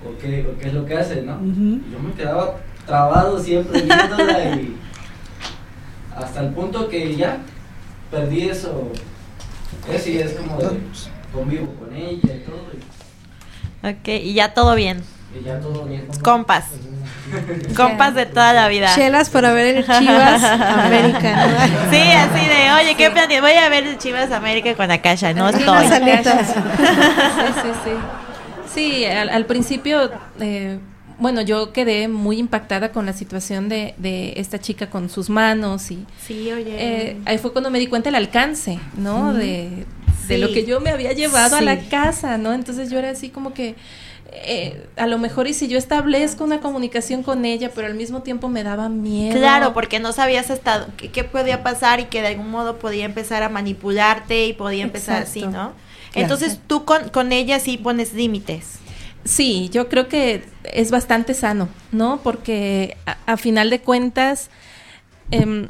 o 0.04 0.18
qué, 0.20 0.44
o 0.44 0.58
qué 0.58 0.66
es 0.66 0.74
lo 0.74 0.84
que 0.84 0.96
hace, 0.96 1.22
¿no? 1.22 1.40
Y 1.40 1.84
yo 1.92 2.00
me 2.00 2.12
quedaba 2.14 2.56
trabado 2.84 3.38
siempre 3.38 3.82
viéndola 3.82 4.56
y 4.56 4.76
hasta 6.16 6.40
el 6.40 6.52
punto 6.52 6.88
que 6.88 7.14
ya 7.14 7.38
perdí 8.10 8.48
eso. 8.48 8.90
Eso 9.92 10.10
y 10.10 10.18
es 10.18 10.32
como 10.32 10.58
de 10.58 10.78
convivo 11.32 11.74
con 11.76 11.94
ella 11.94 12.34
y 12.34 12.40
todo 12.44 12.66
y, 12.74 13.86
Ok, 13.88 14.08
y 14.08 14.34
ya 14.34 14.52
todo 14.52 14.74
bien. 14.74 15.02
y 15.38 15.44
ya 15.44 15.58
todo 15.60 15.84
bien. 15.84 16.06
Compas. 16.22 16.64
Compas 17.76 18.14
de 18.14 18.26
toda 18.26 18.52
la 18.52 18.68
vida. 18.68 18.92
Chelas 18.94 19.30
para 19.30 19.52
ver 19.52 19.76
el 19.76 19.84
Chivas 19.86 20.42
América. 20.42 21.46
¿no? 21.46 21.56
Sí, 21.90 21.96
así 22.12 22.46
de, 22.46 22.72
oye, 22.80 22.94
¿qué 22.96 23.10
plan 23.10 23.28
tienes? 23.28 23.42
Voy 23.42 23.52
a 23.58 23.68
ver 23.68 23.86
el 23.86 23.98
Chivas 23.98 24.30
América 24.32 24.74
con 24.74 24.90
Akasha, 24.90 25.32
no 25.32 25.48
estoy. 25.48 25.64
Sí, 25.88 27.62
sí, 27.62 27.70
sí. 27.84 27.90
Sí, 28.74 29.04
al, 29.04 29.28
al 29.30 29.46
principio, 29.46 30.10
eh, 30.40 30.78
bueno, 31.20 31.42
yo 31.42 31.72
quedé 31.72 32.08
muy 32.08 32.38
impactada 32.38 32.90
con 32.92 33.06
la 33.06 33.12
situación 33.12 33.68
de, 33.68 33.94
de 33.98 34.34
esta 34.36 34.58
chica 34.58 34.90
con 34.90 35.08
sus 35.08 35.30
manos 35.30 35.90
y 35.90 36.04
Sí, 36.26 36.50
oye. 36.50 36.74
eh, 36.78 37.16
ahí 37.26 37.38
fue 37.38 37.52
cuando 37.52 37.70
me 37.70 37.78
di 37.78 37.86
cuenta 37.86 38.08
el 38.08 38.14
alcance, 38.16 38.78
¿no? 38.96 39.32
De, 39.34 39.44
de 39.46 39.86
Sí. 40.28 40.36
lo 40.38 40.52
que 40.52 40.64
yo 40.64 40.80
me 40.80 40.90
había 40.90 41.12
llevado 41.12 41.56
a 41.56 41.60
la 41.60 41.78
casa, 41.88 42.38
¿no? 42.38 42.52
Entonces 42.52 42.90
yo 42.90 42.98
era 42.98 43.10
así 43.10 43.28
como 43.30 43.52
que 43.52 43.74
eh, 44.32 44.86
a 44.96 45.08
lo 45.08 45.18
mejor 45.18 45.48
y 45.48 45.54
si 45.54 45.66
yo 45.66 45.76
establezco 45.76 46.44
una 46.44 46.60
comunicación 46.60 47.24
con 47.24 47.44
ella, 47.44 47.72
pero 47.74 47.88
al 47.88 47.94
mismo 47.94 48.22
tiempo 48.22 48.48
me 48.48 48.62
daba 48.62 48.88
miedo. 48.88 49.36
Claro, 49.36 49.74
porque 49.74 49.98
no 49.98 50.12
sabías 50.12 50.50
hasta 50.52 50.86
qué, 50.96 51.10
qué 51.10 51.24
podía 51.24 51.64
pasar 51.64 51.98
y 51.98 52.04
que 52.04 52.20
de 52.22 52.28
algún 52.28 52.48
modo 52.48 52.78
podía 52.78 53.04
empezar 53.06 53.42
a 53.42 53.48
manipularte 53.48 54.46
y 54.46 54.52
podía 54.52 54.84
empezar 54.84 55.22
así. 55.22 55.42
¿no? 55.46 55.72
Entonces 56.14 56.60
tú 56.66 56.84
con, 56.84 57.08
con 57.08 57.32
ella 57.32 57.58
sí 57.58 57.76
pones 57.76 58.12
límites. 58.14 58.78
Sí, 59.24 59.68
yo 59.70 59.88
creo 59.88 60.08
que 60.08 60.44
es 60.64 60.90
bastante 60.90 61.34
sano, 61.34 61.68
¿no? 61.92 62.20
Porque 62.22 62.96
a, 63.26 63.36
final 63.36 63.68
de 63.70 63.80
cuentas, 63.80 64.50
em, 65.30 65.68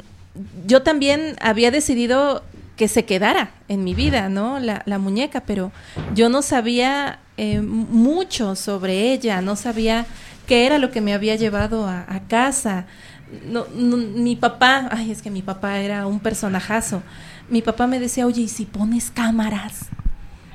yo 0.65 0.83
también 0.83 1.35
había 1.41 1.69
decidido 1.69 2.43
que 2.77 2.87
se 2.87 3.05
quedara 3.05 3.51
en 3.67 3.83
mi 3.83 3.93
vida, 3.93 4.29
¿no? 4.29 4.59
La, 4.59 4.83
la 4.85 4.97
muñeca, 4.99 5.41
pero 5.41 5.71
yo 6.15 6.29
no 6.29 6.41
sabía 6.41 7.19
eh, 7.37 7.59
mucho 7.61 8.55
sobre 8.55 9.11
ella, 9.11 9.41
no 9.41 9.55
sabía 9.55 10.05
qué 10.47 10.65
era 10.65 10.77
lo 10.79 10.89
que 10.91 11.01
me 11.01 11.13
había 11.13 11.35
llevado 11.35 11.87
a, 11.87 12.05
a 12.07 12.21
casa. 12.27 12.85
No, 13.45 13.65
mi 13.65 14.35
papá, 14.35 14.89
ay, 14.91 15.11
es 15.11 15.21
que 15.21 15.29
mi 15.29 15.41
papá 15.41 15.79
era 15.79 16.07
un 16.07 16.19
personajazo. 16.19 17.03
Mi 17.49 17.61
papá 17.61 17.85
me 17.85 17.99
decía, 17.99 18.25
oye, 18.25 18.43
¿y 18.43 18.47
si 18.47 18.65
pones 18.65 19.11
cámaras? 19.11 19.89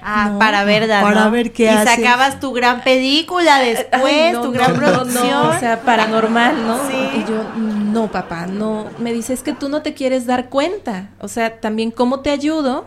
Ah, 0.08 0.28
No, 0.30 0.38
para 0.38 0.62
ver, 0.62 0.88
para 0.88 1.24
¿no? 1.24 1.30
ver 1.32 1.52
qué 1.52 1.64
y 1.64 1.84
sacabas 1.84 2.38
tu 2.38 2.52
gran 2.52 2.80
película 2.82 3.58
después, 3.58 4.02
Ay, 4.04 4.32
no, 4.32 4.40
tu 4.42 4.52
gran 4.52 4.74
producción. 4.74 5.48
o 5.48 5.58
sea, 5.58 5.80
paranormal, 5.80 6.64
¿no? 6.64 6.78
Sí. 6.88 6.94
Y 7.16 7.28
yo, 7.28 7.42
no, 7.56 8.08
papá, 8.10 8.46
no. 8.46 8.86
Me 8.98 9.12
dice, 9.12 9.32
es 9.32 9.42
que 9.42 9.52
tú 9.52 9.68
no 9.68 9.82
te 9.82 9.94
quieres 9.94 10.24
dar 10.24 10.48
cuenta. 10.48 11.08
O 11.20 11.26
sea, 11.26 11.58
también, 11.60 11.90
¿cómo 11.90 12.20
te 12.20 12.30
ayudo 12.30 12.86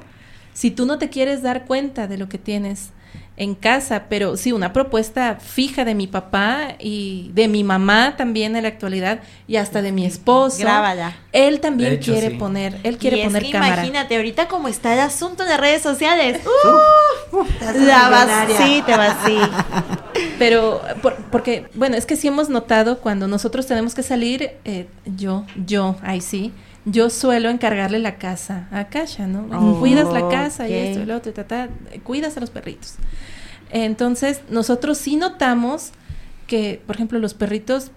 si 0.54 0.72
tú 0.72 0.86
no 0.86 0.98
te 0.98 1.10
quieres 1.10 1.42
dar 1.44 1.66
cuenta 1.66 2.08
de 2.08 2.18
lo 2.18 2.30
que 2.30 2.38
tienes 2.38 2.92
en 3.40 3.56
casa? 3.56 4.04
Pero 4.10 4.38
sí, 4.38 4.52
una 4.52 4.72
propuesta 4.74 5.38
fija 5.40 5.86
de 5.86 5.96
mi 5.96 6.06
papá 6.06 6.76
y 6.78 7.32
de 7.34 7.48
mi 7.48 7.64
mamá 7.64 8.16
también 8.18 8.56
en 8.56 8.64
la 8.64 8.70
actualidad 8.70 9.22
y 9.48 9.56
hasta 9.56 9.82
de 9.82 9.92
mi 9.92 10.06
esposo. 10.06 10.60
Grábala. 10.60 11.16
Él 11.32 11.60
también 11.60 11.94
hecho, 11.94 12.12
quiere 12.12 12.30
sí. 12.30 12.36
poner, 12.36 12.78
él 12.84 12.98
quiere 12.98 13.18
y 13.18 13.22
es 13.22 13.26
poner 13.28 13.44
que 13.44 13.52
cámara. 13.52 13.74
imagínate, 13.74 14.16
ahorita 14.16 14.48
como 14.48 14.68
está 14.68 14.94
el 14.94 15.00
asunto 15.00 15.44
en 15.44 15.50
las 15.50 15.60
redes 15.60 15.82
sociales. 15.82 16.42
¡uh! 16.46 17.44
La 17.86 18.10
vas, 18.10 18.30
sí, 18.58 18.84
te 18.86 18.96
vas, 18.96 19.18
sí. 19.26 19.38
Pero, 20.40 20.82
por- 21.02 21.16
porque, 21.32 21.68
bueno, 21.74 21.96
es 21.96 22.06
que 22.06 22.16
sí 22.16 22.28
hemos 22.28 22.50
notado 22.50 23.00
cuando 23.00 23.28
nosotros 23.28 23.66
tenemos 23.68 23.96
que 23.96 24.04
salir, 24.04 24.52
eh, 24.66 24.88
yo, 25.18 25.46
yo, 25.66 25.96
ahí 26.02 26.22
sí, 26.22 26.54
yo 26.86 27.10
suelo 27.10 27.50
encargarle 27.50 28.00
la 28.00 28.16
casa 28.18 28.68
a 28.72 28.86
Kasha, 28.86 29.28
¿no? 29.28 29.48
Oh, 29.56 29.80
cuidas 29.80 30.12
la 30.12 30.28
casa 30.30 30.68
y 30.68 30.74
esto 30.74 31.02
y 31.02 31.06
lo 31.06 31.18
otro, 31.18 31.30
y 31.32 31.34
ta, 31.34 31.44
ta, 31.46 31.70
cuidas 32.04 32.36
a 32.38 32.40
los 32.40 32.50
perritos. 32.50 32.96
Entonces, 33.70 34.42
nosotros 34.50 34.98
sí 34.98 35.16
notamos 35.16 35.92
que, 36.48 36.82
por 36.86 36.96
ejemplo, 36.96 37.20
los 37.20 37.34
perritos 37.34 37.92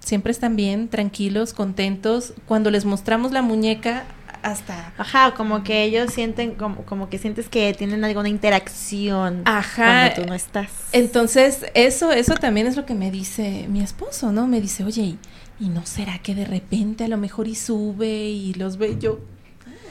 siempre 0.00 0.30
están 0.30 0.56
bien, 0.56 0.88
tranquilos, 0.88 1.52
contentos. 1.52 2.34
Cuando 2.46 2.70
les 2.70 2.84
mostramos 2.84 3.32
la 3.32 3.42
muñeca, 3.42 4.04
hasta 4.42 4.92
Ajá, 4.96 5.34
como 5.34 5.64
que 5.64 5.82
ellos 5.82 6.12
sienten, 6.12 6.54
como, 6.54 6.82
como 6.82 7.08
que 7.08 7.18
sientes 7.18 7.48
que 7.48 7.74
tienen 7.74 8.04
alguna 8.04 8.28
interacción 8.28 9.42
Ajá. 9.44 10.10
cuando 10.10 10.22
tú 10.22 10.28
no 10.28 10.34
estás. 10.34 10.70
Entonces, 10.92 11.66
eso, 11.74 12.12
eso 12.12 12.34
también 12.34 12.68
es 12.68 12.76
lo 12.76 12.86
que 12.86 12.94
me 12.94 13.10
dice 13.10 13.66
mi 13.68 13.80
esposo, 13.80 14.30
¿no? 14.30 14.46
Me 14.46 14.60
dice, 14.60 14.84
oye, 14.84 15.02
¿y, 15.02 15.18
y 15.58 15.68
no 15.68 15.84
será 15.84 16.18
que 16.18 16.34
de 16.34 16.44
repente 16.44 17.04
a 17.04 17.08
lo 17.08 17.16
mejor 17.16 17.48
y 17.48 17.56
sube 17.56 18.28
y 18.28 18.54
los 18.54 18.76
ve 18.76 18.96
yo? 19.00 19.18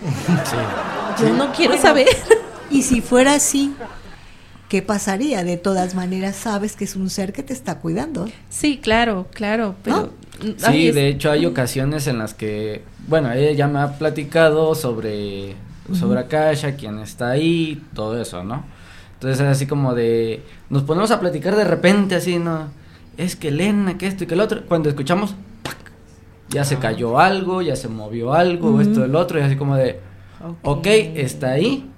Yo 1.19 1.33
no 1.33 1.51
quiero 1.53 1.77
saber. 1.77 2.07
Y 2.69 2.83
si 2.83 3.01
fuera 3.01 3.35
así, 3.35 3.73
¿qué 4.75 4.81
pasaría? 4.81 5.41
De 5.45 5.55
todas 5.55 5.95
maneras, 5.95 6.35
sabes 6.35 6.75
que 6.75 6.83
es 6.83 6.97
un 6.97 7.09
ser 7.09 7.31
que 7.31 7.43
te 7.43 7.53
está 7.53 7.79
cuidando. 7.79 8.27
Sí, 8.49 8.77
claro, 8.83 9.25
claro, 9.33 9.75
pero... 9.81 10.11
Sí, 10.41 10.53
ay, 10.65 10.87
es- 10.89 10.95
de 10.95 11.07
hecho 11.07 11.31
hay 11.31 11.45
ocasiones 11.45 12.07
en 12.07 12.17
las 12.17 12.33
que, 12.33 12.83
bueno, 13.07 13.31
ella 13.31 13.53
ya 13.53 13.67
me 13.69 13.79
ha 13.79 13.97
platicado 13.97 14.75
sobre, 14.75 15.55
sobre 15.93 16.19
Akasha, 16.19 16.75
quién 16.75 16.99
está 16.99 17.29
ahí, 17.29 17.81
todo 17.93 18.19
eso, 18.21 18.43
¿no? 18.43 18.65
Entonces 19.13 19.39
es 19.39 19.47
así 19.47 19.65
como 19.65 19.95
de, 19.95 20.43
nos 20.69 20.83
ponemos 20.83 21.09
a 21.11 21.21
platicar 21.21 21.55
de 21.55 21.63
repente 21.63 22.15
así, 22.15 22.37
¿no? 22.37 22.67
Es 23.15 23.37
que 23.37 23.47
Elena, 23.47 23.97
que 23.97 24.07
esto 24.07 24.25
y 24.25 24.27
que 24.27 24.33
el 24.33 24.41
otro, 24.41 24.65
cuando 24.67 24.89
escuchamos, 24.89 25.35
¡pac! 25.63 25.77
ya 26.49 26.65
se 26.65 26.79
cayó 26.79 27.17
algo, 27.17 27.61
ya 27.61 27.77
se 27.77 27.87
movió 27.87 28.33
algo, 28.33 28.81
esto, 28.81 29.05
el 29.05 29.15
otro, 29.15 29.39
y 29.39 29.43
así 29.43 29.55
como 29.55 29.77
de, 29.77 30.01
ok, 30.63 30.85
está 31.15 31.51
ahí, 31.51 31.89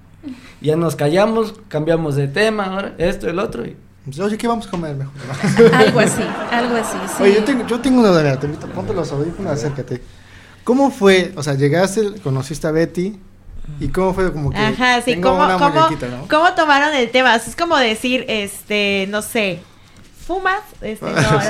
ya 0.62 0.76
nos 0.76 0.96
callamos, 0.96 1.54
cambiamos 1.68 2.16
de 2.16 2.28
tema, 2.28 2.66
ahora 2.66 2.96
esto, 2.98 3.30
el 3.30 3.40
otro, 3.40 3.66
y 3.66 3.76
Pues, 4.06 4.20
Oye, 4.20 4.38
¿qué 4.38 4.48
vamos 4.48 4.68
a 4.68 4.70
comer 4.72 4.96
mejor? 4.96 5.14
Algo 5.74 6.00
así, 6.00 6.22
algo 6.52 6.76
así, 6.76 6.98
sí. 7.18 7.24
Oye, 7.24 7.36
yo 7.36 7.44
tengo, 7.44 7.68
yo 7.68 7.80
tengo 7.80 8.00
una 8.00 8.10
duda, 8.10 8.40
te 8.40 8.46
invito, 8.46 8.68
ponte 8.68 8.94
los 8.94 9.12
audífonos, 9.12 9.52
acércate. 9.52 10.02
¿Cómo 10.64 10.92
fue? 10.92 11.34
O 11.36 11.44
sea, 11.44 11.54
llegaste, 11.54 12.20
conociste 12.24 12.68
a 12.68 12.72
Betty 12.72 13.18
y 13.80 13.88
cómo 13.90 14.14
fue 14.14 14.32
como 14.32 14.50
que 14.50 14.58
Ajá, 14.58 15.02
sí, 15.02 15.12
tengo 15.12 15.30
¿cómo, 15.30 15.44
una 15.44 15.58
cómo, 15.58 15.70
¿no? 15.70 16.28
cómo 16.30 16.54
tomaron 16.56 16.94
el 16.96 17.10
tema? 17.12 17.36
Es 17.36 17.56
como 17.56 17.78
decir, 17.78 18.26
este, 18.28 19.08
no 19.10 19.22
sé, 19.22 19.62
¿fumas? 20.28 20.60
Este, 20.82 21.06
no, 21.06 21.12
no, 21.14 21.22
sí, 21.22 21.48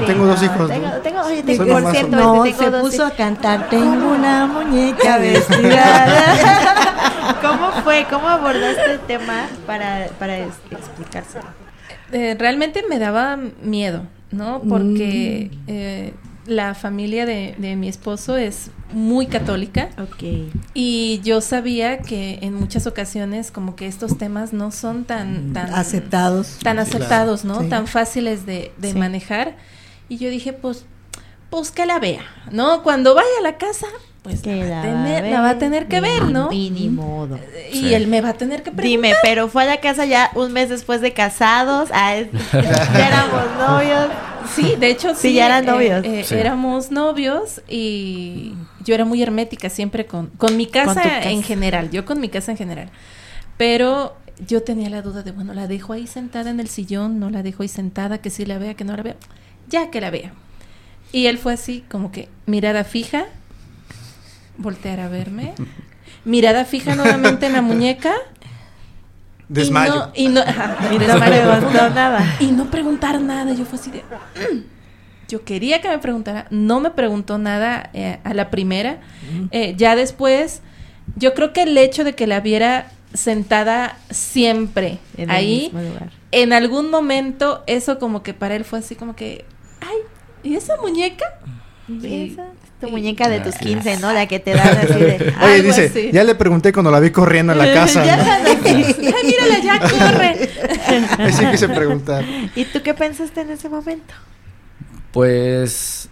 no, 0.00 0.06
Tengo 0.06 0.26
dos 0.26 0.40
no, 0.40 0.46
hijos, 0.46 0.58
¿no? 0.60 0.68
Tengo, 0.68 0.90
tengo, 1.02 1.20
oye, 1.20 1.42
te- 1.42 1.56
Soy 1.56 1.70
por 1.70 1.90
cierto. 1.92 2.16
No, 2.16 2.44
este, 2.44 2.58
tengo 2.58 2.64
se 2.64 2.70
dos 2.70 2.80
puso 2.90 3.02
a 3.02 3.06
hijos. 3.06 3.16
cantar, 3.18 3.68
tengo 3.68 4.12
una 4.12 4.46
muñeca 4.46 5.18
vestida. 5.18 6.06
¿Cómo 7.42 7.70
fue? 7.84 8.06
¿Cómo 8.10 8.28
abordaste 8.28 8.92
el 8.92 9.00
tema 9.00 9.46
para, 9.66 10.08
para 10.18 10.38
explicárselo? 10.38 11.44
Eh, 12.12 12.36
realmente 12.38 12.82
me 12.88 12.98
daba 12.98 13.36
miedo, 13.62 14.02
¿no? 14.30 14.60
Porque 14.68 15.50
eh, 15.66 16.14
la 16.46 16.74
familia 16.74 17.24
de, 17.26 17.54
de 17.58 17.76
mi 17.76 17.88
esposo 17.88 18.36
es 18.36 18.70
muy 18.92 19.26
católica. 19.26 19.90
Ok. 19.98 20.50
Y 20.74 21.20
yo 21.22 21.40
sabía 21.40 21.98
que 21.98 22.38
en 22.42 22.54
muchas 22.54 22.86
ocasiones 22.86 23.50
como 23.50 23.76
que 23.76 23.86
estos 23.86 24.18
temas 24.18 24.52
no 24.52 24.70
son 24.72 25.04
tan 25.04 25.52
tan 25.52 25.72
Aceptados. 25.72 26.58
tan 26.62 26.78
aceptados, 26.78 27.44
¿no? 27.44 27.60
Sí. 27.60 27.68
Tan 27.68 27.86
fáciles 27.86 28.44
de, 28.46 28.72
de 28.78 28.92
Sí. 28.92 28.98
manejar. 28.98 29.56
Y 30.08 30.18
yo 30.18 30.30
dije, 30.30 30.52
pues, 30.52 30.84
pues 31.48 31.70
que 31.70 31.86
la 31.86 31.98
vea, 32.00 32.22
¿no? 32.50 32.82
Cuando 32.82 33.14
vaya 33.14 33.28
a 33.38 33.42
la 33.42 33.56
casa, 33.56 33.86
pues 34.22 34.46
la, 34.46 34.54
va 34.54 34.78
a 34.78 34.82
tener, 34.82 35.24
va 35.24 35.26
a 35.26 35.30
la 35.30 35.40
va 35.40 35.48
a 35.48 35.52
ver, 35.54 35.58
tener 35.58 35.88
que 35.88 36.00
ni- 36.00 36.08
ver, 36.08 36.22
¿no? 36.30 36.48
ni- 36.50 36.70
ni 36.70 36.88
modo. 36.88 37.38
Y 37.72 37.78
Sí. 37.80 37.94
él 37.94 38.06
me 38.06 38.20
va 38.20 38.30
a 38.30 38.34
tener 38.34 38.58
que 38.62 38.70
preguntar. 38.70 38.84
Dime, 38.86 39.14
pero 39.22 39.48
fue 39.48 39.62
a 39.64 39.66
la 39.66 39.80
casa 39.80 40.04
ya 40.04 40.30
un 40.34 40.52
mes 40.52 40.68
después 40.68 41.00
de 41.00 41.12
casados. 41.12 41.88
Ah, 41.92 42.14
es- 42.16 42.28
ya 42.52 43.08
éramos 43.08 43.42
novios. 43.58 44.06
Sí, 44.54 44.74
de 44.78 44.90
hecho 44.90 45.10
Sí, 45.14 45.28
sí. 45.28 45.32
ya 45.34 45.46
eran 45.46 45.64
eh, 45.64 45.66
novios. 45.66 46.04
eh, 46.04 46.24
Sí. 46.24 46.34
Éramos 46.36 46.90
novios 46.92 47.62
y 47.68 48.54
yo 48.84 48.94
era 48.94 49.04
muy 49.04 49.22
hermética 49.22 49.68
siempre 49.70 50.06
con, 50.06 50.28
con 50.36 50.56
mi 50.56 50.66
casa, 50.66 50.94
Con 50.94 51.02
casa. 51.02 51.30
en 51.30 51.42
general, 51.42 51.90
yo 51.90 52.04
con 52.04 52.20
mi 52.20 52.28
casa 52.28 52.52
en 52.52 52.58
general. 52.58 52.90
Pero 53.56 54.16
yo 54.46 54.62
tenía 54.62 54.88
la 54.90 55.02
duda 55.02 55.22
de, 55.22 55.32
bueno, 55.32 55.54
la 55.54 55.66
dejo 55.68 55.92
ahí 55.92 56.06
sentada 56.06 56.50
en 56.50 56.60
el 56.60 56.68
sillón, 56.68 57.18
no 57.20 57.30
la 57.30 57.42
dejo 57.42 57.62
ahí 57.62 57.68
sentada, 57.68 58.18
que 58.18 58.30
sí 58.30 58.44
la 58.44 58.58
vea, 58.58 58.74
que 58.74 58.84
no 58.84 58.96
la 58.96 59.02
vea. 59.02 59.16
Ya 59.68 59.90
que 59.90 60.00
la 60.00 60.10
vea. 60.10 60.32
Y 61.12 61.26
él 61.26 61.38
fue 61.38 61.52
así, 61.52 61.84
como 61.90 62.10
que 62.10 62.28
mirada 62.46 62.84
fija, 62.84 63.26
voltear 64.58 65.00
a 65.00 65.08
verme, 65.08 65.54
mirada 66.24 66.64
fija 66.64 66.94
nuevamente 66.94 67.46
en 67.46 67.52
la 67.54 67.62
muñeca. 67.62 68.12
Desmayo. 69.48 70.10
Y 70.14 70.28
no, 70.28 70.30
y 70.30 70.34
no, 70.34 70.40
ajá, 70.40 70.76
Y 70.90 70.94
no 70.94 70.98
desmayo 71.00 71.26
preguntó 71.26 71.60
profundo. 71.60 71.90
nada. 71.94 72.36
Y 72.40 72.46
no 72.52 72.70
preguntar 72.70 73.20
nada. 73.20 73.52
Yo 73.52 73.64
fue 73.64 73.78
así 73.78 73.90
de. 73.90 73.98
"Mm". 74.00 74.62
Yo 75.28 75.44
quería 75.44 75.80
que 75.80 75.88
me 75.88 75.98
preguntara. 75.98 76.46
No 76.50 76.80
me 76.80 76.90
preguntó 76.90 77.38
nada 77.38 77.90
eh, 77.94 78.18
a 78.24 78.34
la 78.34 78.50
primera. 78.50 79.00
Eh, 79.50 79.74
ya 79.76 79.96
después, 79.96 80.62
yo 81.16 81.34
creo 81.34 81.52
que 81.52 81.62
el 81.62 81.76
hecho 81.76 82.04
de 82.04 82.14
que 82.14 82.26
la 82.26 82.40
viera 82.40 82.90
sentada 83.14 83.96
siempre 84.10 84.98
En 85.16 85.24
el 85.24 85.36
ahí, 85.36 85.60
mismo 85.72 85.80
lugar. 85.82 86.10
en 86.30 86.52
algún 86.52 86.90
momento, 86.90 87.62
eso 87.66 87.98
como 87.98 88.22
que 88.22 88.32
para 88.34 88.56
él 88.56 88.64
fue 88.64 88.78
así 88.78 88.94
como 88.94 89.16
que. 89.16 89.44
Ay, 89.80 90.50
¿y 90.50 90.54
esa 90.54 90.76
muñeca? 90.80 91.24
¿Y 91.88 92.30
esa? 92.32 92.46
Tu 92.82 92.88
muñeca 92.90 93.28
de 93.28 93.38
tus 93.38 93.54
15, 93.54 93.98
¿no? 93.98 94.12
La 94.12 94.26
que 94.26 94.40
te 94.40 94.54
dan 94.54 94.76
así 94.76 94.98
de... 94.98 95.32
Oye, 95.44 95.62
dice, 95.62 95.86
así. 95.86 96.10
ya 96.12 96.24
le 96.24 96.34
pregunté 96.34 96.72
cuando 96.72 96.90
la 96.90 96.98
vi 96.98 97.10
corriendo 97.10 97.52
en 97.52 97.58
la 97.60 97.72
casa. 97.74 98.04
Ya 98.04 98.16
¿no? 98.16 98.24
sabes. 98.24 98.58
Ay, 98.66 98.96
mírala, 99.24 99.58
ya 99.62 99.78
corre. 99.78 100.50
Así 101.24 101.46
quise 101.46 101.68
preguntar. 101.68 102.24
¿Y 102.56 102.64
tú 102.64 102.82
qué 102.82 102.92
pensaste 102.92 103.40
en 103.42 103.50
ese 103.50 103.68
momento? 103.68 104.12
Pues 105.12 106.08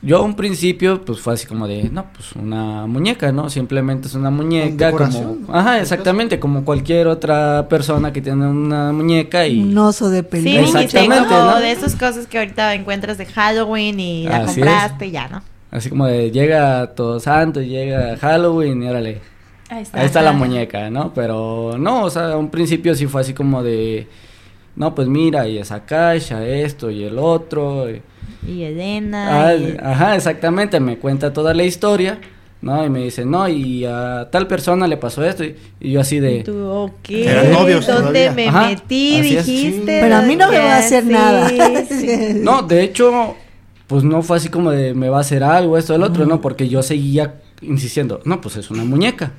yo 0.00 0.18
a 0.18 0.22
un 0.22 0.34
principio 0.36 1.04
pues 1.04 1.20
fue 1.20 1.34
así 1.34 1.46
como 1.46 1.66
de, 1.66 1.84
no, 1.90 2.06
pues 2.12 2.32
una 2.34 2.86
muñeca, 2.86 3.32
¿no? 3.32 3.50
Simplemente 3.50 4.08
es 4.08 4.14
una 4.14 4.30
muñeca 4.30 4.92
como. 4.92 5.38
Ajá, 5.52 5.80
exactamente, 5.80 6.38
como 6.38 6.64
cualquier 6.64 7.06
otra 7.08 7.66
persona 7.68 8.12
que 8.12 8.20
tiene 8.20 8.46
una 8.46 8.92
muñeca 8.92 9.46
y 9.46 9.60
Un 9.60 9.76
oso 9.78 10.10
de 10.10 10.20
Sí, 10.20 10.26
peluche. 10.30 10.50
dijiste 10.60 10.82
Exactamente, 10.84 11.26
como 11.28 11.50
¿no? 11.52 11.60
de 11.60 11.72
esas 11.72 11.96
cosas 11.96 12.26
que 12.26 12.38
ahorita 12.38 12.74
encuentras 12.74 13.18
de 13.18 13.26
Halloween 13.26 13.98
y 13.98 14.24
la 14.24 14.36
Así 14.44 14.60
compraste 14.60 15.06
y 15.06 15.10
ya, 15.12 15.28
¿no? 15.28 15.42
Así 15.72 15.88
como 15.90 16.06
de 16.06 16.30
llega 16.30 16.94
todo 16.94 17.18
santo, 17.18 17.60
llega 17.60 18.16
Halloween 18.18 18.80
y 18.84 18.88
órale, 18.88 19.20
Ahí 19.68 19.82
está. 19.82 19.98
ahí 20.00 20.06
está 20.06 20.22
la 20.22 20.32
muñeca, 20.32 20.88
¿no? 20.90 21.12
Pero 21.14 21.76
no, 21.78 22.04
o 22.04 22.10
sea, 22.10 22.32
a 22.32 22.36
un 22.36 22.50
principio 22.50 22.94
sí 22.94 23.06
fue 23.06 23.22
así 23.22 23.34
como 23.34 23.62
de 23.64 24.06
no, 24.76 24.94
pues 24.94 25.08
mira, 25.08 25.48
y 25.48 25.58
esa 25.58 25.84
caja, 25.84 26.46
esto 26.46 26.90
y 26.90 27.02
el 27.04 27.18
otro. 27.18 27.90
y- 27.90 28.00
Y 28.46 28.62
Elena. 28.64 29.46
Ah, 29.48 29.54
y- 29.54 29.76
Ajá, 29.82 30.14
exactamente, 30.16 30.78
me 30.80 30.96
cuenta 30.98 31.32
toda 31.32 31.52
la 31.54 31.62
historia, 31.64 32.18
¿no? 32.62 32.84
Y 32.84 32.88
me 32.90 33.00
dice, 33.04 33.24
no, 33.26 33.46
y 33.48 33.84
a 33.84 34.28
tal 34.32 34.46
persona 34.46 34.86
le 34.86 34.96
pasó 34.96 35.24
esto, 35.24 35.44
y, 35.44 35.54
y 35.80 35.92
yo 35.92 36.00
así 36.00 36.20
de... 36.20 36.42
Tú, 36.42 36.66
ok. 36.66 37.10
Eran 37.10 37.52
novios 37.52 37.86
¿Dónde 37.86 38.02
todavía. 38.28 38.32
me 38.32 38.48
Ajá, 38.48 38.68
metí? 38.68 39.16
es, 39.36 39.46
Dijiste. 39.46 39.98
Pero 40.00 40.16
a 40.16 40.22
mí 40.22 40.36
no 40.36 40.48
me 40.50 40.58
va 40.58 40.74
a 40.74 40.78
hacer 40.78 41.04
Sí, 41.04 41.10
nada. 41.10 41.48
sí. 41.88 42.08
No, 42.42 42.62
de 42.62 42.82
hecho, 42.84 43.36
pues 43.86 44.04
no 44.04 44.22
fue 44.22 44.36
así 44.38 44.48
como 44.48 44.70
de 44.70 44.94
me 44.94 45.08
va 45.08 45.18
a 45.18 45.20
hacer 45.20 45.42
algo, 45.44 45.76
esto, 45.78 45.94
el 45.94 46.02
otro, 46.02 46.24
no, 46.26 46.40
porque 46.40 46.68
yo 46.68 46.82
seguía 46.82 47.40
insistiendo, 47.60 48.20
no, 48.24 48.40
pues 48.40 48.56
es 48.56 48.70
una 48.70 48.84
muñeca. 48.84 49.32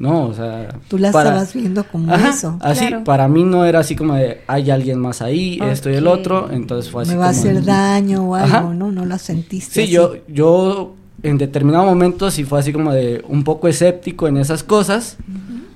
No, 0.00 0.26
o 0.28 0.32
sea... 0.34 0.68
Tú 0.86 0.96
la 0.96 1.10
para- 1.10 1.30
estabas 1.30 1.54
viendo 1.54 1.82
como 1.82 2.14
Ajá, 2.14 2.28
eso. 2.28 2.56
Así, 2.60 2.86
Claro. 2.86 3.02
para 3.02 3.26
mí 3.26 3.42
no 3.42 3.64
era 3.64 3.80
así 3.80 3.96
como 3.96 4.14
de, 4.14 4.42
hay 4.46 4.70
alguien 4.70 5.00
más 5.00 5.22
ahí, 5.22 5.58
esto 5.60 5.90
y 5.90 5.94
el 5.96 6.06
otro, 6.06 6.50
entonces 6.52 6.88
fue 6.90 7.02
así 7.02 7.10
Me 7.10 7.16
va 7.16 7.26
a 7.26 7.30
como 7.30 7.40
hacer 7.40 7.54
de- 7.56 7.62
daño 7.62 8.22
o 8.30 8.34
algo, 8.36 8.46
Ajá. 8.56 8.60
¿no? 8.74 8.92
No 8.92 9.04
la 9.04 9.18
sentiste. 9.18 9.74
Sí, 9.74 9.80
así. 9.82 9.90
yo, 9.92 10.14
yo 10.28 10.94
en 11.24 11.36
determinado 11.36 11.84
momento 11.84 12.30
sí 12.30 12.44
fue 12.44 12.60
así 12.60 12.72
como 12.72 12.92
de 12.92 13.24
un 13.26 13.42
poco 13.42 13.66
escéptico 13.66 14.28
en 14.28 14.36
esas 14.36 14.62
cosas, 14.62 15.16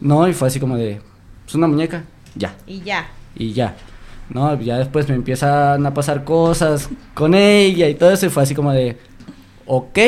¿no? 0.01 0.29
Y 0.29 0.33
fue 0.35 0.47
así 0.47 0.61
como 0.61 0.77
de, 0.77 1.01
es 1.49 1.55
una 1.57 1.67
muñeca, 1.67 2.05
ya, 2.37 2.55
Y 2.65 2.81
ya. 2.83 3.09
y 3.35 3.53
ya. 3.53 3.75
No, 4.35 4.59
ya 4.61 4.79
después 4.79 5.09
me 5.09 5.15
empiezan 5.15 5.85
a 5.85 5.93
pasar 5.95 6.25
cosas 6.25 6.89
con 7.15 7.35
ella 7.35 7.89
y 7.89 7.95
todo 7.95 8.13
eso 8.13 8.27
y 8.27 8.29
fue 8.31 8.43
así 8.43 8.55
como 8.55 8.73
de, 8.73 8.97
ok, 9.67 9.99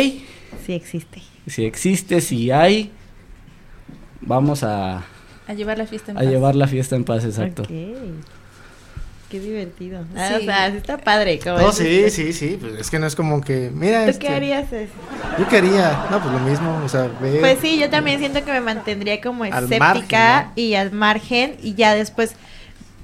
Sí 0.64 0.72
existe. 0.72 1.20
si 1.46 1.64
existe, 1.66 2.20
si 2.22 2.50
hay, 2.50 2.90
vamos 4.22 4.62
a, 4.62 5.02
A 5.46 5.52
llevar 5.54 5.76
la 5.78 5.86
fiesta 5.86 6.12
en 6.12 6.16
a 6.16 6.20
paz. 6.20 6.28
llevar 6.30 6.54
la 6.56 6.66
fiesta 6.66 6.96
en 6.96 7.04
paz, 7.04 7.24
exacto. 7.24 7.62
Ok. 7.62 7.68
Qué 9.30 9.40
divertido. 9.40 10.04
Ah, 10.16 10.28
Sí. 10.28 10.42
O 10.42 10.44
sea, 10.44 10.70
sí 10.70 10.76
está 10.76 10.96
padre. 10.98 11.38
Como 11.40 11.58
No, 11.58 11.72
sí, 11.72 12.08
sí, 12.10 12.32
sí, 12.32 12.56
pues 12.60 12.74
es 12.78 12.90
que 12.90 12.98
no 13.00 13.06
es 13.06 13.16
como 13.16 13.40
que, 13.40 13.70
mira, 13.74 14.04
¿Tú 14.04 14.10
este, 14.10 14.26
qué 14.26 14.32
harías? 14.32 14.72
es? 14.72 14.88
yo 15.38 15.48
quería, 15.48 16.06
no, 16.10 16.20
pues 16.20 16.32
lo 16.32 16.38
mismo, 16.40 16.80
o 16.84 16.88
sea, 16.88 17.10
ver, 17.20 17.40
Pues 17.40 17.58
sí, 17.60 17.78
yo 17.78 17.90
también 17.90 18.20
siento 18.20 18.44
que 18.44 18.52
me 18.52 18.60
mantendría 18.60 19.20
como 19.20 19.42
Al 19.44 19.64
escéptica 19.64 19.78
margen, 19.78 20.46
¿no? 20.56 20.62
y 20.62 20.74
al 20.76 20.92
margen 20.92 21.56
y 21.62 21.74
ya 21.74 21.94
después 21.94 22.36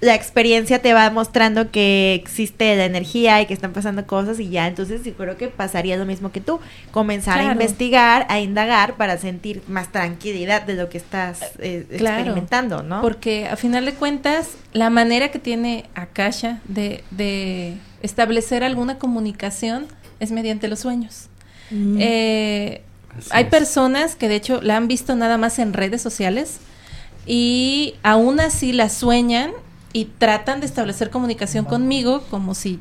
la 0.01 0.15
experiencia 0.15 0.81
te 0.81 0.95
va 0.95 1.11
mostrando 1.11 1.71
que 1.71 2.15
existe 2.15 2.75
la 2.77 2.87
energía 2.87 3.41
y 3.43 3.47
que 3.47 3.53
están 3.53 3.73
pasando 3.75 4.07
cosas 4.07 4.41
y 4.41 4.49
ya 4.49 4.67
entonces 4.67 5.05
yo 5.05 5.13
creo 5.15 5.37
que 5.37 5.49
pasaría 5.49 5.97
lo 5.99 6.07
mismo 6.07 6.33
que 6.33 6.41
tú, 6.41 6.59
comenzar 6.91 7.39
a 7.39 7.53
investigar, 7.53 8.27
a 8.31 8.41
indagar 8.41 8.95
para 8.97 9.19
sentir 9.19 9.63
más 9.69 9.93
tranquilidad 9.93 10.63
de 10.63 10.75
lo 10.75 10.89
que 10.89 10.97
estás 10.99 11.41
eh, 11.59 11.85
Claro. 11.99 12.17
experimentando, 12.17 12.83
¿no? 12.83 13.03
Porque 13.03 13.47
a 13.47 13.57
final 13.57 13.85
de 13.85 13.93
cuentas, 13.93 14.49
la 14.73 14.89
manera 14.89 15.31
que 15.31 15.39
tiene 15.39 15.85
Akasha 15.95 16.61
de, 16.65 17.05
de 17.11 17.75
establecer 18.03 18.65
alguna 18.65 18.99
comunicación 18.99 19.87
es 20.19 20.31
mediante 20.33 20.67
los 20.69 20.79
sueños. 20.81 21.27
Mm. 21.71 21.97
Eh, 22.01 22.83
hay 23.31 23.45
es. 23.45 23.51
personas 23.51 24.17
que 24.17 24.29
de 24.29 24.37
hecho 24.37 24.63
la 24.63 24.77
han 24.79 24.89
visto 24.89 25.15
nada 25.15 25.37
más 25.37 25.59
en 25.59 25.75
redes 25.75 26.01
sociales 26.01 26.57
y 27.27 27.95
aún 28.03 28.41
así 28.41 28.73
la 28.73 28.89
sueñan 28.89 29.51
y 29.93 30.05
tratan 30.05 30.61
de 30.61 30.67
establecer 30.67 31.11
comunicación 31.11 31.65
conmigo 31.65 32.23
como 32.31 32.55
si, 32.55 32.79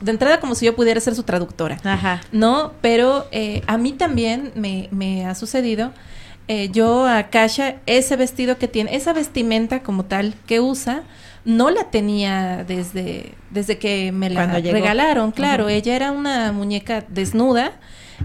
de 0.00 0.10
entrada 0.10 0.40
como 0.40 0.54
si 0.54 0.66
yo 0.66 0.74
pudiera 0.74 1.00
ser 1.00 1.14
su 1.14 1.22
traductora. 1.22 1.78
Ajá. 1.84 2.20
No, 2.32 2.72
pero 2.80 3.26
eh, 3.30 3.62
a 3.66 3.78
mí 3.78 3.92
también 3.92 4.50
me, 4.56 4.88
me 4.90 5.24
ha 5.26 5.34
sucedido. 5.34 5.92
eh, 6.48 6.68
yo 6.72 7.06
a 7.06 7.24
Kasha, 7.30 7.76
ese 7.86 8.16
vestido 8.16 8.58
que 8.58 8.66
tiene, 8.66 8.96
esa 8.96 9.12
vestimenta 9.12 9.82
como 9.84 10.04
tal 10.04 10.34
que 10.46 10.58
usa, 10.60 11.02
no 11.44 11.70
la 11.70 11.90
tenía 11.90 12.64
desde, 12.64 13.34
desde 13.50 13.78
que 13.78 14.10
me 14.12 14.28
la 14.28 14.46
regalaron. 14.46 15.30
Claro, 15.32 15.64
Ajá. 15.66 15.72
ella 15.72 15.94
era 15.96 16.10
una 16.12 16.52
muñeca 16.52 17.04
desnuda 17.08 17.72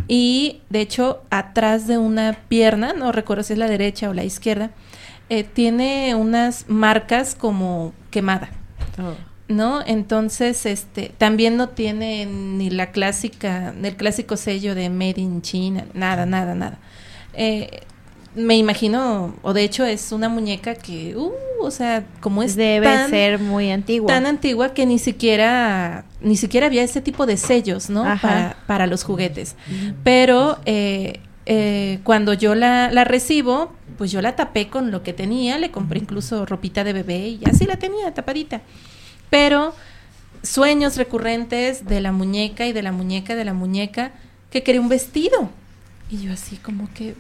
y 0.07 0.61
de 0.69 0.81
hecho 0.81 1.22
atrás 1.30 1.88
de 1.88 1.98
una 1.98 2.38
pierna, 2.48 2.94
no 2.94 3.11
recuerdo 3.11 3.44
si 3.44 3.53
es 3.53 3.60
la 3.60 3.68
derecha 3.68 4.10
o 4.10 4.14
la 4.14 4.23
izquierda, 4.23 4.72
eh, 5.30 5.44
tiene 5.44 6.16
unas 6.16 6.66
marcas 6.68 7.36
como 7.36 7.94
quemada. 8.12 8.49
Oh. 8.99 9.14
¿no? 9.48 9.82
Entonces, 9.86 10.66
este, 10.66 11.12
también 11.18 11.58
no 11.58 11.70
tiene 11.70 12.26
ni 12.26 12.70
la 12.70 12.91
clásica, 12.91 13.74
el 13.82 13.95
clásico 13.95 14.38
sello 14.38 14.76
de 14.76 14.90
Made 14.90 15.22
in 15.22 15.41
China, 15.41 15.86
nada, 15.94 16.26
nada, 16.26 16.54
nada. 16.54 16.80
Eh, 17.34 17.82
me 18.36 18.56
imagino, 18.56 19.36
o 19.41 19.54
de 19.54 19.64
hecho 19.64 19.84
es 19.86 20.12
una 20.12 20.30
muñeca 20.30 20.76
que, 20.76 21.16
uh, 21.16 21.32
o 21.60 21.72
sea, 21.72 22.06
como 22.20 22.44
es 22.44 22.56
Debe 22.56 22.86
tan, 22.86 23.10
ser 23.10 23.40
muy 23.40 23.72
antigua. 23.72 24.08
tan 24.08 24.26
antigua 24.26 24.74
que 24.74 24.86
ni 24.86 24.99
siquiera, 24.99 26.06
ni 26.22 26.38
siquiera 26.38 26.68
había 26.68 26.84
ese 26.84 27.02
tipo 27.02 27.26
de 27.26 27.38
sellos, 27.38 27.90
¿no? 27.90 28.04
Para, 28.22 28.58
para 28.68 28.86
los 28.86 29.04
juguetes. 29.04 29.56
Pero 30.04 30.60
eh, 30.66 31.20
eh, 31.48 31.99
cuando 32.04 32.34
yo 32.34 32.54
la, 32.54 32.91
la 32.91 33.06
recibo, 33.06 33.72
pues 33.98 34.11
yo 34.11 34.22
la 34.22 34.36
tapé 34.36 34.69
con 34.69 34.91
lo 34.91 35.03
que 35.03 35.14
tenía, 35.14 35.57
le 35.57 35.72
compré 35.72 35.99
incluso 35.99 36.45
ropita 36.45 36.84
de 36.84 36.94
bebé 36.94 37.28
y 37.30 37.41
así 37.49 37.65
la 37.65 37.78
tenía 37.78 38.14
tapadita. 38.14 38.61
Pero 39.30 39.74
sueños 40.44 40.98
recurrentes 40.98 41.86
de 41.86 42.02
la 42.02 42.11
muñeca 42.11 42.65
y 42.65 42.74
de 42.74 42.82
la 42.82 42.91
muñeca 42.91 43.36
de 43.36 43.45
la 43.45 43.53
muñeca 43.53 44.11
que 44.52 44.64
quería 44.64 44.82
un 44.82 44.90
vestido. 44.90 45.49
Y 46.10 46.22
yo 46.22 46.34
así 46.34 46.57
como 46.57 46.90
que 46.94 47.15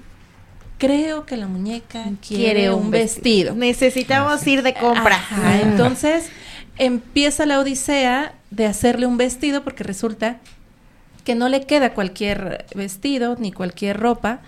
creo 0.77 1.25
que 1.25 1.37
la 1.37 1.47
muñeca 1.47 2.05
quiere, 2.25 2.71
un 2.71 2.91
vestido. 2.91 3.55
Necesitamos 3.55 4.45
ir 4.47 4.63
de 4.63 4.73
compra. 4.73 5.15
Ajá, 5.15 5.61
entonces 5.61 6.29
empieza 6.77 7.45
la 7.45 7.59
odisea 7.59 8.33
de 8.51 8.65
hacerle 8.65 9.05
un 9.05 9.17
vestido 9.17 9.63
porque 9.63 9.83
resulta 9.83 10.37
que 11.25 11.35
no 11.35 11.49
le 11.49 11.65
queda 11.65 11.93
cualquier 11.93 12.65
vestido 12.75 13.35
ni 13.37 13.51
cualquier 13.51 13.99
ropa. 13.99 14.39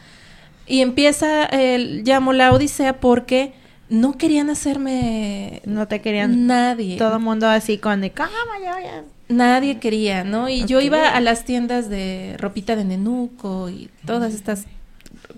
Y 0.70 0.82
empieza, 0.82 1.46
el, 1.46 2.04
llamo 2.04 2.32
la 2.32 2.54
odisea 2.54 3.00
porque 3.00 3.54
no 3.90 4.18
querían 4.18 4.50
hacerme 4.52 5.62
No 5.66 5.88
te 5.88 6.00
querían 6.00 6.46
nadie. 6.48 6.98
todo 6.98 7.16
el 7.16 7.24
mundo 7.24 7.48
así 7.48 7.78
con 7.80 8.02
de 8.02 8.12
cama, 8.12 8.32
ya. 8.64 9.04
Nadie 9.28 9.80
quería, 9.80 10.24
¿no? 10.24 10.48
Y 10.48 10.66
yo 10.66 10.80
iba 10.80 11.10
a 11.10 11.20
las 11.20 11.44
tiendas 11.44 11.90
de 11.90 12.36
ropita 12.40 12.76
de 12.76 12.86
nenuco 12.86 13.70
y 13.70 13.90
todas 14.06 14.34
estas 14.34 14.66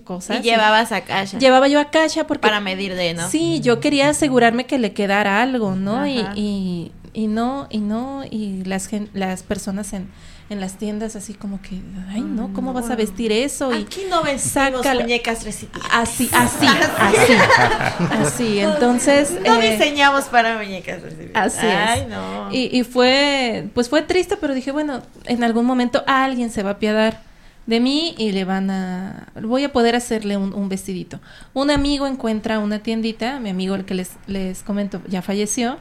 cosas. 0.04 0.40
Y 0.40 0.42
llevabas 0.42 0.92
a 0.92 1.02
casa 1.02 1.38
Llevaba 1.38 1.68
yo 1.68 1.80
a 1.80 1.90
Kasha 1.90 2.26
porque 2.26 2.42
para 2.42 2.60
medir 2.60 2.94
de, 2.94 3.14
¿no? 3.14 3.28
Sí, 3.28 3.60
yo 3.60 3.80
quería 3.80 4.10
asegurarme 4.10 4.66
que 4.66 4.78
le 4.78 4.92
quedara 4.92 5.42
algo, 5.42 5.74
¿no? 5.74 6.06
Y, 6.06 6.24
y, 6.34 6.92
y 7.12 7.26
no, 7.26 7.66
y 7.70 7.78
no, 7.78 8.24
y 8.30 8.64
las, 8.64 8.88
las 9.12 9.42
personas 9.42 9.92
en, 9.92 10.08
en 10.52 10.60
las 10.60 10.78
tiendas 10.78 11.16
así 11.16 11.34
como 11.34 11.60
que, 11.60 11.80
ay, 12.10 12.20
no, 12.20 12.52
¿cómo 12.52 12.72
vas 12.72 12.90
a 12.90 12.96
vestir 12.96 13.32
eso? 13.32 13.74
Y 13.74 13.82
Aquí 13.82 14.02
no 14.08 14.22
vestimos 14.22 14.86
muñecas 14.86 15.44
recicladas. 15.44 15.90
así, 15.92 16.30
así, 16.32 16.66
así, 16.66 17.32
así, 18.10 18.58
entonces... 18.60 19.32
No 19.44 19.60
eh, 19.60 19.72
diseñamos 19.72 20.24
para 20.24 20.56
muñecas 20.56 21.02
recicladas. 21.02 21.56
Así 21.56 21.66
es. 21.66 21.74
Ay, 21.74 22.06
no. 22.08 22.48
y, 22.52 22.78
y 22.78 22.84
fue, 22.84 23.68
pues 23.74 23.88
fue 23.88 24.02
triste, 24.02 24.36
pero 24.36 24.54
dije, 24.54 24.70
bueno, 24.70 25.02
en 25.24 25.42
algún 25.42 25.64
momento 25.64 26.04
alguien 26.06 26.50
se 26.50 26.62
va 26.62 26.70
a 26.70 26.72
apiadar 26.74 27.20
de 27.66 27.80
mí 27.80 28.14
y 28.18 28.32
le 28.32 28.44
van 28.44 28.70
a, 28.70 29.28
voy 29.40 29.64
a 29.64 29.72
poder 29.72 29.94
hacerle 29.94 30.36
un, 30.36 30.52
un 30.54 30.68
vestidito. 30.68 31.20
Un 31.54 31.70
amigo 31.70 32.06
encuentra 32.06 32.58
una 32.58 32.80
tiendita, 32.80 33.38
mi 33.38 33.50
amigo 33.50 33.74
el 33.74 33.84
que 33.84 33.94
les, 33.94 34.10
les 34.26 34.62
comento 34.62 35.00
ya 35.08 35.22
falleció, 35.22 35.78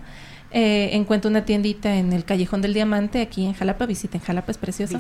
eh, 0.54 0.90
encuentra 0.94 1.30
una 1.30 1.46
tiendita 1.46 1.96
en 1.96 2.12
el 2.12 2.26
Callejón 2.26 2.62
del 2.62 2.74
Diamante, 2.74 3.22
aquí 3.22 3.46
en 3.46 3.54
Jalapa, 3.54 3.86
visiten 3.86 4.20
Jalapa, 4.20 4.52
es 4.52 4.58
precioso. 4.58 5.00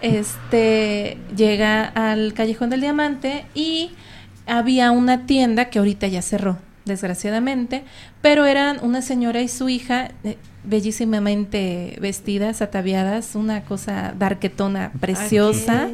Este, 0.00 1.18
llega 1.36 1.84
al 1.84 2.32
Callejón 2.32 2.70
del 2.70 2.80
Diamante 2.80 3.44
y 3.54 3.90
había 4.46 4.90
una 4.90 5.26
tienda 5.26 5.66
que 5.66 5.78
ahorita 5.80 6.06
ya 6.06 6.22
cerró, 6.22 6.58
desgraciadamente, 6.86 7.84
pero 8.22 8.46
eran 8.46 8.78
una 8.82 9.02
señora 9.02 9.42
y 9.42 9.48
su 9.48 9.68
hija 9.68 10.12
eh, 10.24 10.38
bellísimamente 10.64 11.98
vestidas, 12.00 12.62
ataviadas, 12.62 13.34
una 13.34 13.62
cosa 13.64 14.14
darquetona 14.18 14.92
preciosa. 14.98 15.88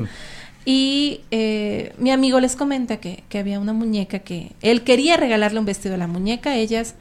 Y 0.64 1.22
eh, 1.30 1.92
mi 1.98 2.10
amigo 2.10 2.40
les 2.40 2.56
comenta 2.56 2.96
que, 2.96 3.22
que 3.28 3.38
había 3.38 3.60
una 3.60 3.72
muñeca 3.72 4.20
que 4.20 4.52
él 4.62 4.82
quería 4.82 5.16
regalarle 5.16 5.60
un 5.60 5.64
vestido 5.64 5.94
a 5.94 5.98
la 5.98 6.08
muñeca, 6.08 6.56
ellas 6.56 6.94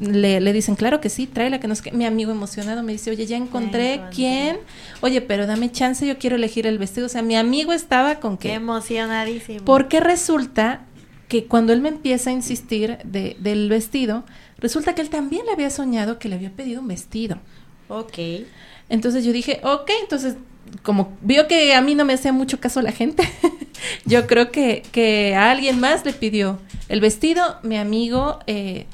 le, 0.00 0.40
le 0.40 0.52
dicen, 0.52 0.74
claro 0.74 1.00
que 1.00 1.10
sí, 1.10 1.26
tráela, 1.26 1.60
que 1.60 1.68
no 1.68 1.74
sé 1.74 1.82
qué. 1.82 1.92
Mi 1.92 2.06
amigo 2.06 2.30
emocionado 2.32 2.82
me 2.82 2.92
dice, 2.92 3.10
oye, 3.10 3.26
ya 3.26 3.36
encontré 3.36 4.00
quién, 4.14 4.58
oye, 5.00 5.20
pero 5.20 5.46
dame 5.46 5.70
chance, 5.70 6.06
yo 6.06 6.18
quiero 6.18 6.36
elegir 6.36 6.66
el 6.66 6.78
vestido. 6.78 7.06
O 7.06 7.08
sea, 7.10 7.22
mi 7.22 7.36
amigo 7.36 7.72
estaba 7.72 8.16
con 8.16 8.38
Qué 8.38 8.48
que... 8.48 8.54
emocionadísimo. 8.54 9.64
Porque 9.64 10.00
resulta 10.00 10.86
que 11.28 11.44
cuando 11.44 11.72
él 11.72 11.80
me 11.80 11.90
empieza 11.90 12.30
a 12.30 12.32
insistir 12.32 12.98
de, 13.04 13.36
del 13.38 13.68
vestido, 13.68 14.24
resulta 14.58 14.94
que 14.94 15.02
él 15.02 15.10
también 15.10 15.46
le 15.46 15.52
había 15.52 15.70
soñado 15.70 16.18
que 16.18 16.28
le 16.28 16.34
había 16.36 16.50
pedido 16.50 16.80
un 16.80 16.88
vestido. 16.88 17.38
Ok. 17.88 18.18
Entonces 18.88 19.24
yo 19.24 19.32
dije, 19.32 19.60
ok, 19.62 19.90
entonces 20.02 20.36
como 20.82 21.16
vio 21.20 21.48
que 21.48 21.74
a 21.74 21.80
mí 21.80 21.94
no 21.94 22.04
me 22.04 22.14
hacía 22.14 22.32
mucho 22.32 22.60
caso 22.60 22.80
la 22.80 22.92
gente, 22.92 23.28
yo 24.04 24.26
creo 24.26 24.50
que, 24.50 24.82
que 24.92 25.34
a 25.34 25.50
alguien 25.50 25.80
más 25.80 26.04
le 26.04 26.12
pidió 26.12 26.58
el 26.88 27.00
vestido. 27.00 27.58
Mi 27.62 27.76
amigo 27.76 28.38
eh, 28.46 28.86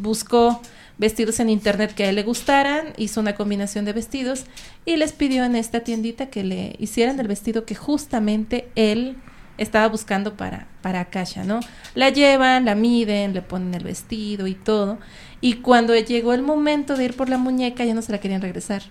buscó 0.00 0.60
vestidos 0.98 1.38
en 1.40 1.48
internet 1.48 1.94
que 1.94 2.04
a 2.04 2.08
él 2.08 2.16
le 2.16 2.24
gustaran, 2.24 2.92
hizo 2.96 3.20
una 3.20 3.34
combinación 3.34 3.84
de 3.84 3.92
vestidos 3.92 4.44
y 4.84 4.96
les 4.96 5.12
pidió 5.12 5.44
en 5.44 5.54
esta 5.54 5.80
tiendita 5.80 6.26
que 6.26 6.42
le 6.42 6.74
hicieran 6.78 7.18
el 7.20 7.28
vestido 7.28 7.64
que 7.64 7.74
justamente 7.74 8.68
él 8.74 9.16
estaba 9.58 9.88
buscando 9.88 10.36
para, 10.36 10.68
para 10.82 11.00
Akasha, 11.00 11.44
¿no? 11.44 11.60
La 11.94 12.10
llevan, 12.10 12.64
la 12.64 12.74
miden, 12.74 13.34
le 13.34 13.42
ponen 13.42 13.74
el 13.74 13.84
vestido 13.84 14.46
y 14.46 14.54
todo. 14.54 14.98
Y 15.40 15.54
cuando 15.54 15.94
llegó 15.96 16.32
el 16.32 16.42
momento 16.42 16.96
de 16.96 17.06
ir 17.06 17.16
por 17.16 17.28
la 17.28 17.38
muñeca, 17.38 17.84
ya 17.84 17.94
no 17.94 18.02
se 18.02 18.12
la 18.12 18.18
querían 18.18 18.40
regresar. 18.40 18.82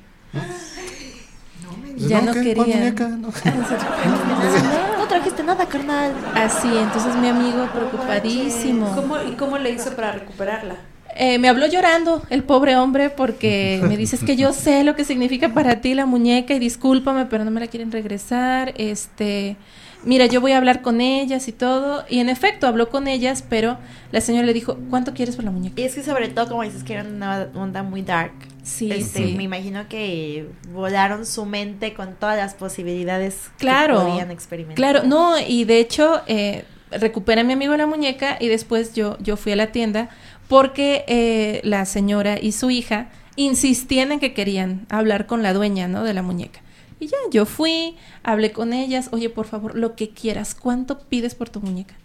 Pues, 1.98 2.10
ya 2.10 2.22
no, 2.22 2.34
quería. 2.34 2.92
No. 2.92 3.30
No 4.98 5.08
trajiste 5.08 5.42
nada, 5.42 5.66
carnal. 5.66 6.14
Así, 6.36 6.68
entonces 6.68 7.16
mi 7.16 7.28
amigo 7.28 7.68
preocupadísimo. 7.74 8.94
¿Cómo, 8.94 9.16
¿Y 9.24 9.36
cómo 9.36 9.58
le 9.58 9.72
hizo 9.72 9.96
para 9.96 10.12
recuperarla? 10.12 10.76
Eh, 11.16 11.40
me 11.40 11.50
habló 11.50 11.66
llorando 11.66 12.22
el 12.30 12.44
pobre 12.44 12.76
hombre 12.76 13.10
porque 13.10 13.82
me 13.88 13.98
dice 13.98 14.18
es 14.18 14.24
que 14.24 14.36
yo 14.36 14.54
sé 14.54 14.84
lo 14.84 14.96
que 14.96 15.04
significa 15.04 15.54
para 15.54 15.82
ti 15.82 15.96
la 15.96 16.06
muñeca 16.06 16.54
y 16.54 16.60
discúlpame 16.60 17.26
pero 17.26 17.44
no 17.44 17.50
me 17.50 17.60
la 17.60 17.66
quieren 17.66 17.92
regresar 17.92 18.76
este 18.78 19.58
mira 20.04 20.28
yo 20.28 20.42
voy 20.42 20.52
a 20.52 20.58
hablar 20.58 20.84
con 20.84 21.02
ellas 21.02 21.48
y 21.48 21.54
todo 21.54 22.06
y 22.08 22.20
en 22.20 22.30
efecto 22.30 22.68
habló 22.68 22.90
con 22.90 23.08
ellas 23.08 23.44
pero 23.50 23.80
la 24.12 24.22
señora 24.22 24.46
le 24.46 24.54
dijo 24.54 24.78
cuánto 24.92 25.16
quieres 25.16 25.36
por 25.36 25.46
la 25.46 25.50
muñeca 25.50 25.82
Y 25.82 25.86
es 25.86 25.96
que 25.96 26.04
sobre 26.04 26.28
todo, 26.28 26.50
como 26.50 26.62
dices, 26.62 26.84
que 26.84 26.94
era 26.94 27.04
una 27.04 27.50
onda 27.56 27.84
muy 27.84 28.04
dark. 28.04 28.34
Sí 28.68 28.92
Este, 28.92 29.28
sí 29.28 29.34
Me 29.36 29.44
imagino 29.44 29.88
que 29.88 30.48
volaron 30.72 31.26
su 31.26 31.46
mente 31.46 31.94
con 31.94 32.16
todas 32.16 32.38
las 32.38 32.54
posibilidades 32.54 33.50
Claro, 33.58 34.00
que 34.00 34.06
podían 34.12 34.32
experimentar. 34.32 34.76
Claro, 34.76 35.04
no, 35.04 35.40
y 35.40 35.64
de 35.64 35.80
hecho, 35.80 36.22
eh, 36.28 36.66
recuperé 36.92 37.42
a 37.42 37.44
mi 37.44 37.54
amigo 37.54 37.76
la 37.78 37.88
muñeca 37.88 38.38
y 38.40 38.48
después 38.48 38.94
yo, 38.94 39.18
yo 39.20 39.38
fui 39.38 39.54
a 39.54 39.56
la 39.56 39.72
tienda 39.72 40.10
porque 40.48 41.04
eh, 41.08 41.62
la 41.64 41.86
señora 41.86 42.38
y 42.40 42.52
su 42.52 42.70
hija 42.70 43.10
insistían 43.36 44.12
en 44.12 44.20
que 44.20 44.34
querían 44.34 44.86
hablar 44.90 45.26
con 45.26 45.44
la 45.44 45.54
dueña, 45.54 45.88
¿no? 45.88 46.04
De 46.04 46.14
la 46.14 46.22
muñeca. 46.22 46.62
Y 47.00 47.08
ya, 47.08 47.18
yo 47.32 47.46
fui, 47.46 47.96
hablé 48.24 48.52
con 48.52 48.74
ellas, 48.74 49.10
oye, 49.12 49.30
por 49.30 49.46
favor, 49.46 49.76
lo 49.76 49.96
que 49.96 50.10
quieras, 50.10 50.56
¿cuánto 50.56 51.00
pides 51.00 51.36
por 51.36 51.50
tu 51.50 51.62
muñeca? 51.62 51.96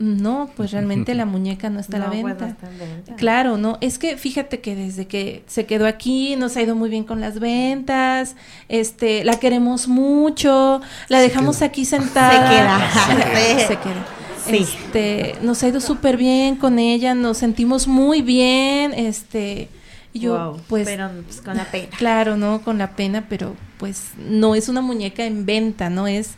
No, 0.00 0.48
pues 0.56 0.72
realmente 0.72 1.14
la 1.14 1.26
muñeca 1.26 1.68
no 1.68 1.78
está 1.78 1.98
a 1.98 2.00
la 2.00 2.06
pues, 2.06 2.24
venta. 2.24 2.46
no 2.46 2.50
está 2.52 2.70
en 2.70 2.78
venta. 2.78 3.16
Claro, 3.16 3.58
no, 3.58 3.76
es 3.82 3.98
que 3.98 4.16
fíjate 4.16 4.60
que 4.60 4.74
desde 4.74 5.06
que 5.06 5.44
se 5.46 5.66
quedó 5.66 5.86
aquí 5.86 6.36
nos 6.36 6.56
ha 6.56 6.62
ido 6.62 6.74
muy 6.74 6.88
bien 6.88 7.04
con 7.04 7.20
las 7.20 7.38
ventas, 7.38 8.34
este, 8.70 9.24
la 9.24 9.38
queremos 9.38 9.88
mucho, 9.88 10.80
la 11.08 11.20
dejamos 11.20 11.58
queda. 11.58 11.66
aquí 11.66 11.84
sentada. 11.84 12.90
Se 13.06 13.14
queda. 13.14 13.58
Se, 13.60 13.66
se 13.66 13.76
queda. 13.76 14.06
Sí. 14.46 14.56
Este, 14.56 15.34
nos 15.42 15.62
ha 15.62 15.68
ido 15.68 15.80
súper 15.80 16.16
bien 16.16 16.56
con 16.56 16.78
ella, 16.78 17.14
nos 17.14 17.36
sentimos 17.36 17.86
muy 17.86 18.22
bien, 18.22 18.94
este, 18.94 19.68
yo, 20.14 20.52
Wow, 20.52 20.60
pues, 20.66 20.88
Pero 20.88 21.10
pues, 21.26 21.42
con 21.42 21.58
la 21.58 21.64
pena. 21.66 21.88
claro, 21.98 22.36
no, 22.38 22.62
con 22.62 22.78
la 22.78 22.96
pena, 22.96 23.26
pero 23.28 23.54
pues 23.78 24.12
no 24.18 24.54
es 24.54 24.68
una 24.70 24.80
muñeca 24.80 25.24
en 25.24 25.44
venta, 25.44 25.90
no 25.90 26.06
es 26.06 26.30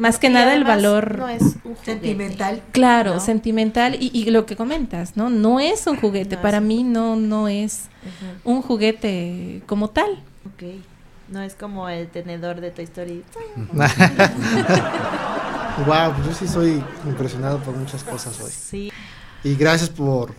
más 0.00 0.18
que 0.18 0.28
Y 0.28 0.32
nada 0.32 0.54
el 0.54 0.64
valor. 0.64 1.18
No 1.18 1.28
es 1.28 1.42
un. 1.62 1.76
Sentimental. 1.84 2.62
Claro, 2.72 3.14
¿no? 3.14 3.20
sentimental 3.20 3.96
y, 4.00 4.10
y 4.12 4.30
lo 4.30 4.46
que 4.46 4.56
comentas, 4.56 5.16
¿no? 5.16 5.30
No 5.30 5.60
es 5.60 5.86
un 5.86 5.96
juguete, 5.96 6.36
No 6.36 6.42
para 6.42 6.58
es 6.58 6.64
mí 6.64 6.82
no, 6.82 7.16
no 7.16 7.48
es 7.48 7.88
un 8.44 8.62
juguete 8.62 9.62
como 9.66 9.88
tal. 9.88 10.10
Ok. 10.46 10.64
No 11.28 11.42
es 11.42 11.54
como 11.54 11.88
el 11.88 12.08
tenedor 12.08 12.60
de 12.60 12.70
Toy 12.70 12.84
Story. 12.84 13.22
wow, 15.86 16.12
pues 16.14 16.26
yo 16.26 16.34
sí 16.34 16.48
soy 16.48 16.82
impresionado 17.06 17.58
por 17.60 17.76
muchas 17.76 18.02
cosas 18.02 18.40
hoy. 18.40 18.50
Sí. 18.50 18.92
Y 19.44 19.54
gracias 19.54 19.90
por, 19.90 20.34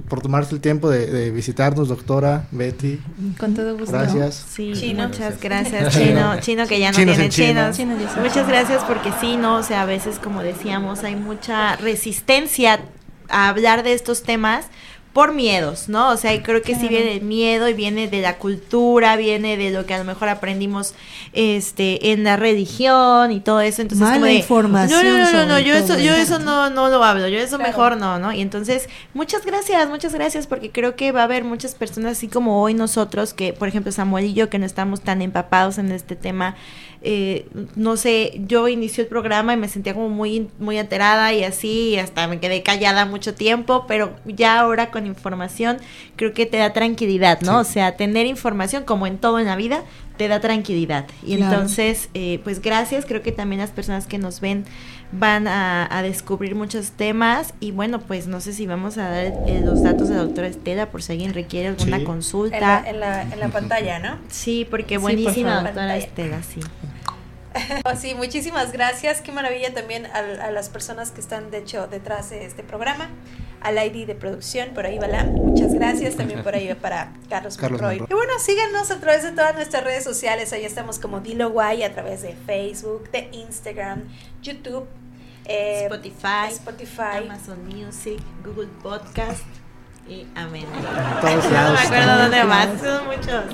por 0.00 0.22
tomarse 0.22 0.54
el 0.54 0.60
tiempo 0.62 0.88
de, 0.88 1.06
de 1.06 1.30
visitarnos, 1.30 1.88
doctora 1.88 2.46
Betty. 2.50 2.98
Con 3.38 3.54
todo 3.54 3.76
gusto. 3.76 3.92
Gracias. 3.92 4.46
Sí, 4.50 4.72
Chino. 4.74 5.08
muchas 5.08 5.38
gracias, 5.38 5.92
Chino. 5.92 6.40
Chino 6.40 6.66
que 6.66 6.80
ya 6.80 6.90
no 6.90 6.96
Chinos 6.96 7.16
tiene 7.16 7.30
chinos. 7.30 7.76
Chino 7.76 7.94
Muchas 8.22 8.48
gracias 8.48 8.82
porque 8.84 9.10
sí, 9.20 9.36
no, 9.36 9.56
o 9.56 9.62
sea, 9.62 9.82
a 9.82 9.86
veces 9.86 10.18
como 10.18 10.42
decíamos, 10.42 11.04
hay 11.04 11.16
mucha 11.16 11.76
resistencia 11.76 12.80
a 13.28 13.48
hablar 13.48 13.82
de 13.82 13.92
estos 13.92 14.22
temas 14.22 14.66
por 15.12 15.34
miedos, 15.34 15.88
¿no? 15.90 16.10
O 16.10 16.16
sea, 16.16 16.32
y 16.32 16.40
creo 16.40 16.62
que 16.62 16.74
sí 16.74 16.88
Claro. 16.88 16.96
viene 16.96 17.14
el 17.16 17.22
miedo 17.22 17.68
y 17.68 17.74
viene 17.74 18.08
de 18.08 18.22
la 18.22 18.38
cultura, 18.38 19.16
viene 19.16 19.58
de 19.58 19.70
lo 19.70 19.84
que 19.84 19.92
a 19.92 19.98
lo 19.98 20.04
mejor 20.04 20.28
aprendimos 20.30 20.94
este 21.34 22.12
en 22.12 22.24
la 22.24 22.36
religión 22.36 23.30
y 23.32 23.40
todo 23.40 23.60
eso, 23.60 23.82
entonces 23.82 24.00
Mala 24.06 24.14
como 24.14 24.26
de, 24.26 24.34
información 24.34 25.04
No, 25.04 25.18
no, 25.18 25.32
no, 25.32 25.46
no, 25.46 25.58
yo 25.60 25.74
eso 25.74 25.98
yo 25.98 26.12
eso. 26.14 26.36
eso 26.36 26.38
no 26.38 26.70
no 26.70 26.88
lo 26.88 27.04
hablo, 27.04 27.28
yo 27.28 27.38
eso 27.38 27.56
Claro. 27.56 27.70
mejor 27.70 27.96
no, 27.98 28.18
¿no? 28.18 28.32
Y 28.32 28.40
entonces, 28.40 28.88
muchas 29.12 29.44
gracias, 29.44 29.88
muchas 29.88 30.14
gracias 30.14 30.46
porque 30.46 30.70
creo 30.70 30.96
que 30.96 31.12
va 31.12 31.20
a 31.20 31.24
haber 31.24 31.44
muchas 31.44 31.74
personas 31.74 32.12
así 32.12 32.28
como 32.28 32.62
hoy 32.62 32.72
nosotros 32.74 33.34
que, 33.34 33.52
por 33.52 33.68
ejemplo, 33.68 33.92
Samuel 33.92 34.24
y 34.26 34.32
yo 34.34 34.48
que 34.48 34.58
no 34.58 34.64
estamos 34.66 35.02
tan 35.02 35.20
empapados 35.20 35.76
en 35.78 35.92
este 35.92 36.16
tema 36.16 36.56
eh, 37.04 37.48
no 37.74 37.96
sé, 37.96 38.40
yo 38.46 38.68
inicié 38.68 39.02
el 39.02 39.08
programa 39.08 39.54
y 39.54 39.56
me 39.56 39.68
sentía 39.68 39.92
como 39.92 40.08
muy, 40.08 40.48
muy 40.60 40.78
alterada 40.78 41.32
y 41.32 41.42
así, 41.42 41.88
y 41.90 41.98
hasta 41.98 42.28
me 42.28 42.38
quedé 42.38 42.62
callada 42.62 43.06
mucho 43.06 43.34
tiempo, 43.34 43.86
pero 43.88 44.14
ya 44.24 44.60
ahora 44.60 44.92
con 44.92 45.01
información 45.06 45.78
creo 46.16 46.32
que 46.32 46.46
te 46.46 46.56
da 46.58 46.72
tranquilidad, 46.72 47.40
¿no? 47.42 47.58
O 47.58 47.64
sea, 47.64 47.96
tener 47.96 48.26
información, 48.26 48.84
como 48.84 49.06
en 49.06 49.18
todo 49.18 49.38
en 49.38 49.46
la 49.46 49.56
vida, 49.56 49.82
te 50.16 50.28
da 50.28 50.40
tranquilidad. 50.40 51.06
Y 51.22 51.36
Claro. 51.36 51.52
entonces, 51.54 52.08
eh, 52.14 52.40
pues 52.44 52.60
gracias, 52.62 53.04
creo 53.06 53.22
que 53.22 53.32
también 53.32 53.60
las 53.60 53.70
personas 53.70 54.06
que 54.06 54.18
nos 54.18 54.40
ven 54.40 54.64
van 55.14 55.46
a, 55.46 55.86
a 55.94 56.02
descubrir 56.02 56.54
muchos 56.54 56.92
temas 56.92 57.52
y 57.60 57.70
bueno, 57.70 58.00
pues 58.00 58.26
no 58.28 58.40
sé 58.40 58.52
si 58.54 58.66
vamos 58.66 58.96
a 58.96 59.08
dar 59.10 59.24
eh, 59.46 59.60
los 59.62 59.82
datos 59.82 60.08
de 60.08 60.14
la 60.16 60.22
doctora 60.22 60.46
Estela 60.48 60.90
por 60.90 61.02
si 61.02 61.12
alguien 61.12 61.34
requiere 61.34 61.68
alguna 61.68 61.98
Sí. 61.98 62.04
consulta. 62.04 62.56
En 62.56 62.60
la, 62.60 62.90
en, 62.90 63.00
la, 63.00 63.22
en 63.22 63.40
la 63.40 63.48
pantalla, 63.48 63.98
¿no? 63.98 64.18
Sí, 64.30 64.66
porque 64.70 64.94
Sí, 64.94 64.94
por 64.94 65.02
buenísima 65.02 65.50
doctora 65.56 65.74
Pantalla. 65.74 65.96
Estela, 65.96 66.42
sí. 66.42 66.60
Oh, 67.84 67.94
sí, 67.96 68.14
muchísimas 68.14 68.72
gracias. 68.72 69.20
Qué 69.20 69.30
maravilla 69.32 69.74
también 69.74 70.06
a, 70.06 70.46
a 70.46 70.50
las 70.50 70.70
personas 70.70 71.10
que 71.10 71.20
están, 71.20 71.50
de 71.50 71.58
hecho, 71.58 71.86
detrás 71.86 72.30
de 72.30 72.46
este 72.46 72.62
programa. 72.62 73.08
Al 73.62 73.78
ID 73.78 74.06
de 74.06 74.14
producción, 74.14 74.70
por 74.74 74.86
ahí 74.86 74.98
va 74.98 75.06
la. 75.06 75.24
Muchas 75.24 75.72
gracias. 75.72 76.16
También 76.16 76.42
por 76.42 76.54
ahí 76.54 76.74
para 76.74 77.12
Carlos, 77.28 77.56
Carlos 77.56 77.80
Monroy. 77.80 78.00
Monroy. 78.00 78.08
Y 78.10 78.14
bueno, 78.14 78.32
síganos 78.38 78.90
a 78.90 78.98
través 79.00 79.22
de 79.22 79.32
todas 79.32 79.54
nuestras 79.54 79.84
redes 79.84 80.04
sociales. 80.04 80.52
Ahí 80.52 80.64
estamos 80.64 80.98
como 80.98 81.20
Dilo 81.20 81.50
Guay 81.50 81.82
a 81.82 81.92
través 81.92 82.22
de 82.22 82.34
Facebook, 82.46 83.10
de 83.10 83.28
Instagram, 83.32 84.02
YouTube, 84.42 84.86
eh, 85.44 85.82
Spotify, 85.84 86.48
Spotify. 86.50 87.24
Amazon 87.24 87.64
Music, 87.66 88.20
Google 88.44 88.68
Podcast 88.82 89.44
y 90.08 90.26
amén. 90.34 90.66
Todos 91.20 91.44
no 91.50 91.72
me 91.72 91.78
acuerdo 91.78 92.18
dónde 92.18 92.44
más, 92.44 92.68
son 92.80 93.06
muchos. 93.06 93.44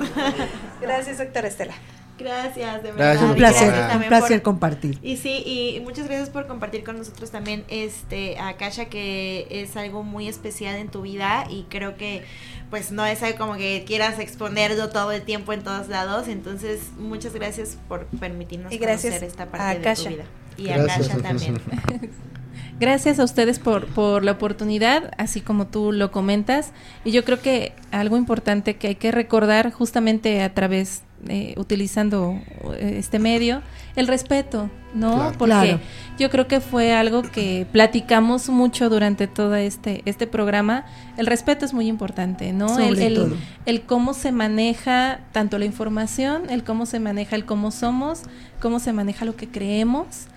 Gracias, 0.81 1.19
doctora 1.19 1.49
Estela. 1.49 1.75
Gracias, 2.19 2.83
de 2.83 2.91
verdad. 2.93 2.97
Gracias, 3.13 3.31
Un 3.31 3.37
placer, 3.37 3.67
Gracias 3.69 3.85
un 3.85 3.91
también 3.91 4.09
placer 4.09 4.43
por- 4.43 4.53
compartir. 4.53 4.99
Y 5.03 5.17
sí, 5.17 5.43
y 5.47 5.81
muchas 5.81 6.07
gracias 6.09 6.31
por 6.31 6.47
compartir 6.47 6.83
con 6.85 6.99
nosotros 6.99 7.31
también 7.31 7.65
este 7.69 8.39
a 8.39 8.57
Kasha 8.57 8.87
que 8.87 9.47
es 9.51 9.77
algo 9.77 10.03
muy 10.03 10.29
especial 10.29 10.77
en 10.77 10.89
tu 10.89 11.03
vida 11.03 11.45
y 11.49 11.65
creo 11.69 11.97
que 11.97 12.25
pues 12.71 12.91
no 12.93 13.07
es 13.07 13.23
algo 13.23 13.39
como 13.39 13.55
que 13.55 13.85
quieras 13.87 14.19
exponerlo 14.19 14.91
todo 14.91 15.13
el 15.13 15.23
tiempo 15.23 15.53
en 15.53 15.63
todos 15.63 15.89
lados, 15.89 16.29
entonces 16.29 16.81
muchas 16.99 17.33
gracias 17.33 17.79
por 17.89 18.07
permitirnos 18.07 18.73
Y 18.73 18.79
gracias 18.79 19.15
conocer 19.15 19.29
esta 19.29 19.43
a 19.45 19.47
parte 19.47 19.79
de 19.79 19.85
Kasha. 19.85 20.03
tu 20.05 20.09
vida. 20.17 20.25
Y 20.57 20.65
Gracias, 20.65 21.11
a 21.11 21.13
Kasha 21.15 21.23
también. 21.23 21.61
Gracias 22.81 23.19
a 23.19 23.25
ustedes 23.25 23.59
por, 23.59 23.87
por 23.87 24.25
la 24.25 24.33
oportunidad, 24.33 25.11
así 25.19 25.41
como 25.41 25.67
tú 25.67 25.91
lo 25.93 26.13
comentas. 26.13 26.73
Y 27.05 27.11
yo 27.11 27.25
creo 27.25 27.41
que 27.41 27.73
algo 27.91 28.17
importante 28.17 28.77
que 28.77 28.89
hay 28.89 28.95
que 28.95 29.11
recordar 29.11 29.73
justamente 29.73 30.43
a 30.43 30.55
través, 30.55 31.03
eh, 31.29 31.55
utilizando 31.57 32.39
eh, 32.77 32.95
este 32.99 33.19
medio, 33.19 33.63
el 33.97 34.07
respeto, 34.07 34.71
¿no? 34.95 35.15
Claro. 35.17 35.35
Porque 35.39 35.55
Claro. 35.55 35.81
yo 36.21 36.31
creo 36.31 36.47
que 36.47 36.61
fue 36.61 36.95
algo 36.95 37.23
que 37.23 37.67
platicamos 37.73 38.49
mucho 38.49 38.89
durante 38.89 39.27
todo 39.27 39.57
este, 39.57 40.03
este 40.05 40.29
programa. 40.29 40.85
El 41.17 41.27
respeto 41.27 41.65
es 41.65 41.75
muy 41.75 41.89
importante, 41.89 42.53
¿no? 42.53 42.69
Sobre 42.69 42.89
el, 42.91 42.99
el- 43.03 43.15
todo. 43.15 43.37
el 43.67 43.83
cómo 43.83 44.15
se 44.15 44.31
maneja 44.31 45.19
tanto 45.33 45.59
la 45.59 45.65
información, 45.65 46.43
el 46.49 46.63
cómo 46.63 46.87
se 46.87 47.01
maneja 47.01 47.35
el 47.35 47.45
cómo 47.45 47.73
somos, 47.73 48.23
cómo 48.61 48.79
se 48.79 48.93
maneja 48.93 49.25
lo 49.25 49.35
que 49.35 49.49
creemos 49.49 50.29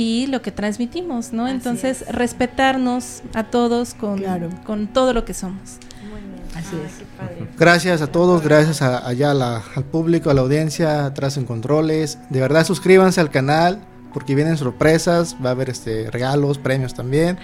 y 0.00 0.28
lo 0.28 0.42
que 0.42 0.52
transmitimos, 0.52 1.32
¿no? 1.32 1.44
Así 1.46 1.54
Entonces, 1.56 2.02
es. 2.02 2.08
respetarnos 2.14 3.22
a 3.34 3.42
todos 3.44 3.94
con, 3.94 4.18
Claro. 4.18 4.48
con 4.64 4.86
todo 4.86 5.12
lo 5.12 5.24
que 5.24 5.34
somos. 5.34 5.78
Muy 6.08 6.20
bien. 6.20 6.40
Así 6.54 6.76
es. 6.86 6.98
qué 6.98 7.04
padre. 7.18 7.48
Gracias 7.58 8.00
a 8.00 8.06
todos, 8.06 8.42
gracias 8.42 8.80
a, 8.80 9.06
allá 9.06 9.32
a 9.32 9.34
la- 9.34 9.62
al 9.74 9.84
público, 9.84 10.30
a 10.30 10.34
la 10.34 10.42
audiencia, 10.42 11.04
atrás 11.04 11.36
en 11.36 11.44
controles. 11.46 12.18
De 12.30 12.38
verdad, 12.40 12.64
suscríbanse 12.64 13.20
al 13.20 13.30
canal 13.30 13.80
porque 14.14 14.34
vienen 14.36 14.56
sorpresas, 14.56 15.34
va 15.44 15.48
a 15.48 15.52
haber 15.52 15.68
este 15.68 16.10
regalos, 16.12 16.58
premios 16.58 16.94
también. 16.94 17.36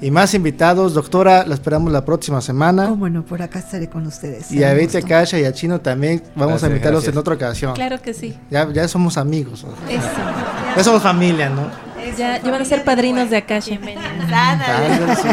Y 0.00 0.10
más 0.10 0.34
invitados, 0.34 0.94
doctora, 0.94 1.46
la 1.46 1.54
esperamos 1.54 1.92
la 1.92 2.04
próxima 2.04 2.40
semana. 2.40 2.88
Cómo 2.88 3.08
no, 3.08 3.24
por 3.24 3.40
acá 3.42 3.58
estaré 3.58 3.88
con 3.88 4.06
ustedes. 4.06 4.50
Y 4.52 4.64
a 4.64 4.74
Betty 4.74 4.98
gusto. 4.98 5.08
Kasha 5.08 5.38
y 5.38 5.44
a 5.44 5.52
Chino 5.52 5.80
también 5.80 6.22
vamos 6.34 6.62
a 6.62 6.66
invitarlos 6.66 7.02
gracias. 7.02 7.14
en 7.14 7.18
otra 7.18 7.34
ocasión. 7.34 7.74
Claro 7.74 8.00
que 8.02 8.12
sí. 8.12 8.36
Ya, 8.50 8.70
ya 8.72 8.86
somos 8.88 9.16
amigos. 9.16 9.64
Eso. 9.88 10.08
ya 10.76 10.84
somos 10.84 11.02
familia, 11.02 11.48
¿no? 11.48 11.70
Ya, 12.18 12.40
ya 12.40 12.50
van 12.50 12.60
a 12.60 12.64
ser 12.64 12.84
padrinos 12.84 13.30
de 13.30 13.38
Akasha. 13.38 13.74
Ándale, 13.74 15.16
sí. 15.16 15.28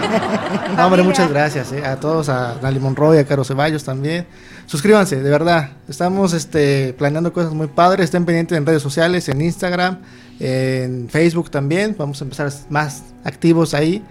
No, 0.77 0.85
hombre, 0.85 1.03
muchas 1.03 1.29
gracias 1.29 1.73
eh, 1.73 1.85
a 1.85 1.97
todos, 1.97 2.29
a 2.29 2.55
Nali 2.61 2.79
Monroy, 2.79 3.17
a 3.17 3.25
Caro 3.25 3.43
Ceballos 3.43 3.83
también. 3.83 4.25
Suscríbanse, 4.67 5.21
de 5.21 5.29
verdad. 5.29 5.71
Estamos 5.89 6.33
este, 6.33 6.93
planeando 6.93 7.33
cosas 7.33 7.53
muy 7.53 7.67
padres. 7.67 8.05
Estén 8.05 8.25
pendientes 8.25 8.57
en 8.57 8.65
redes 8.65 8.81
sociales, 8.81 9.27
en 9.27 9.41
Instagram, 9.41 9.99
en 10.39 11.09
Facebook 11.09 11.51
también. 11.51 11.95
Vamos 11.97 12.21
a 12.21 12.23
empezar 12.23 12.51
más 12.69 13.03
activos 13.25 13.73
ahí. 13.73 14.01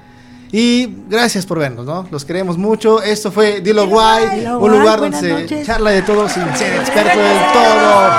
Y 0.53 0.89
gracias 1.09 1.47
por 1.47 1.59
vernos, 1.59 1.87
¿no? 1.87 2.07
Los 2.11 2.25
queremos 2.25 2.59
mucho. 2.59 3.03
Esto 3.03 3.31
fue 3.31 3.61
Dilo 3.61 3.87
Guay, 3.87 4.41
Dilo 4.41 4.59
un 4.59 4.69
Guay, 4.69 4.79
lugar 4.79 5.01
donde 5.01 5.49
se 5.49 5.65
charla 5.65 5.91
de 5.91 6.03
todo 6.03 6.29
sin 6.29 6.45
ser 6.57 6.75
experto 6.77 7.19
del 7.19 7.39
todo. 7.53 8.11